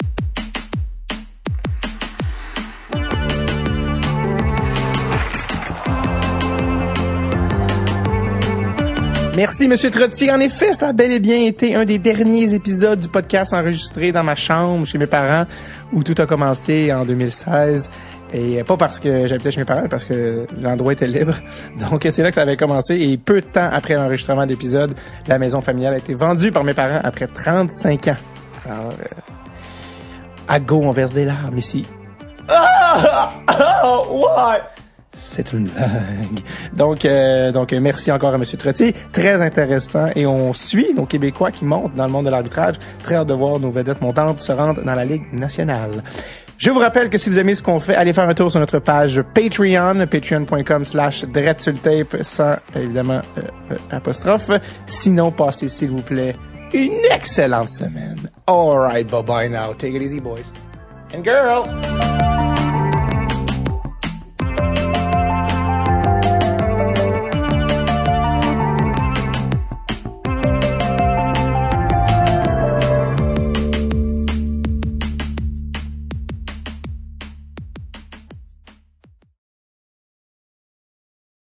Merci, 9.37 9.69
Monsieur 9.69 9.91
Trottier. 9.91 10.31
En 10.31 10.41
effet, 10.41 10.73
ça 10.73 10.89
a 10.89 10.93
bel 10.95 11.13
et 11.13 11.19
bien 11.19 11.43
été 11.45 11.75
un 11.75 11.85
des 11.85 11.99
derniers 11.99 12.55
épisodes 12.55 12.99
du 13.01 13.09
podcast 13.09 13.53
enregistré 13.53 14.11
dans 14.11 14.25
ma 14.25 14.35
chambre 14.35 14.87
chez 14.87 14.97
mes 14.97 15.07
parents, 15.07 15.45
où 15.93 16.03
tout 16.03 16.15
a 16.19 16.25
commencé 16.27 16.91
en 16.93 17.05
2016. 17.05 17.91
Et 18.37 18.63
pas 18.65 18.77
parce 18.77 19.01
que 19.01 19.27
j'habitais 19.27 19.51
chez 19.51 19.61
mes 19.61 19.65
parents, 19.65 19.83
mais 19.83 19.89
parce 19.89 20.05
que 20.05 20.47
l'endroit 20.61 20.93
était 20.93 21.07
libre. 21.07 21.35
Donc, 21.91 22.07
c'est 22.11 22.23
là 22.23 22.29
que 22.29 22.35
ça 22.35 22.43
avait 22.43 22.57
commencé. 22.57 22.95
Et 22.95 23.17
peu 23.17 23.41
de 23.41 23.47
temps 23.47 23.69
après 23.73 23.95
l'enregistrement 23.95 24.45
d'épisode, 24.45 24.95
la 25.27 25.39
maison 25.39 25.63
familiale 25.63 25.95
a 25.95 25.99
été 25.99 26.13
vendue 26.13 26.51
par 26.51 26.63
mes 26.63 26.75
parents 26.75 27.01
après 27.03 27.29
35 27.29 28.09
ans. 28.09 28.17
Alors, 28.69 28.93
euh, 28.93 29.33
à 30.49 30.61
go, 30.61 30.81
on 30.83 30.91
verse 30.91 31.15
des 31.15 31.25
larmes 31.25 31.57
ici. 31.57 31.87
Ah! 32.49 33.33
Ah! 33.49 34.03
Ouais! 34.11 34.61
C'est 35.17 35.53
une 35.55 35.65
blague. 35.65 36.41
Donc, 36.75 37.05
euh, 37.05 37.51
donc 37.53 37.73
merci 37.73 38.13
encore 38.13 38.35
à 38.35 38.39
Monsieur 38.39 38.59
Trottier. 38.59 38.95
Très 39.13 39.41
intéressant. 39.41 40.07
Et 40.15 40.27
on 40.27 40.53
suit 40.53 40.93
nos 40.95 41.07
Québécois 41.07 41.51
qui 41.51 41.65
montent 41.65 41.95
dans 41.95 42.07
le 42.07 42.13
monde 42.13 42.27
de 42.27 42.31
l'arbitrage. 42.31 42.77
Très 43.03 43.15
hâte 43.15 43.29
de 43.29 43.35
voir 43.35 43.59
nos 43.59 43.71
vedettes 43.71 44.03
montantes 44.03 44.41
se 44.41 44.53
rendre 44.53 44.83
dans 44.83 44.95
la 44.95 45.05
Ligue 45.07 45.33
nationale. 45.33 46.03
Je 46.59 46.71
vous 46.71 46.79
rappelle 46.79 47.11
que 47.11 47.19
si 47.19 47.29
vous 47.29 47.39
aimez 47.39 47.55
ce 47.55 47.63
qu'on 47.63 47.81
fait, 47.81 47.95
allez 47.95 48.13
faire 48.13 48.29
un 48.29 48.35
tour 48.35 48.51
sur 48.51 48.61
notre 48.61 48.79
page 48.79 49.23
Patreon, 49.35 50.07
patreon.com 50.07 50.85
slash 50.85 51.25
tape 51.33 52.17
sans 52.23 52.57
évidemment 52.75 53.21
euh, 53.39 53.43
euh, 53.73 53.77
apostrophe. 53.91 54.51
Sinon, 54.87 55.31
passez 55.31 55.69
s'il 55.69 55.91
vous 55.91 56.03
plaît 56.03 56.33
une 56.73 57.05
excellente 57.11 57.71
semaine. 57.71 58.17
All 58.47 58.79
right, 58.79 59.09
bye 59.11 59.23
bye 59.23 59.49
now. 59.49 59.75
Take 59.75 59.95
it 59.95 60.03
easy, 60.03 60.19
boys 60.19 60.45
and 61.15 61.23
girls. 61.23 61.67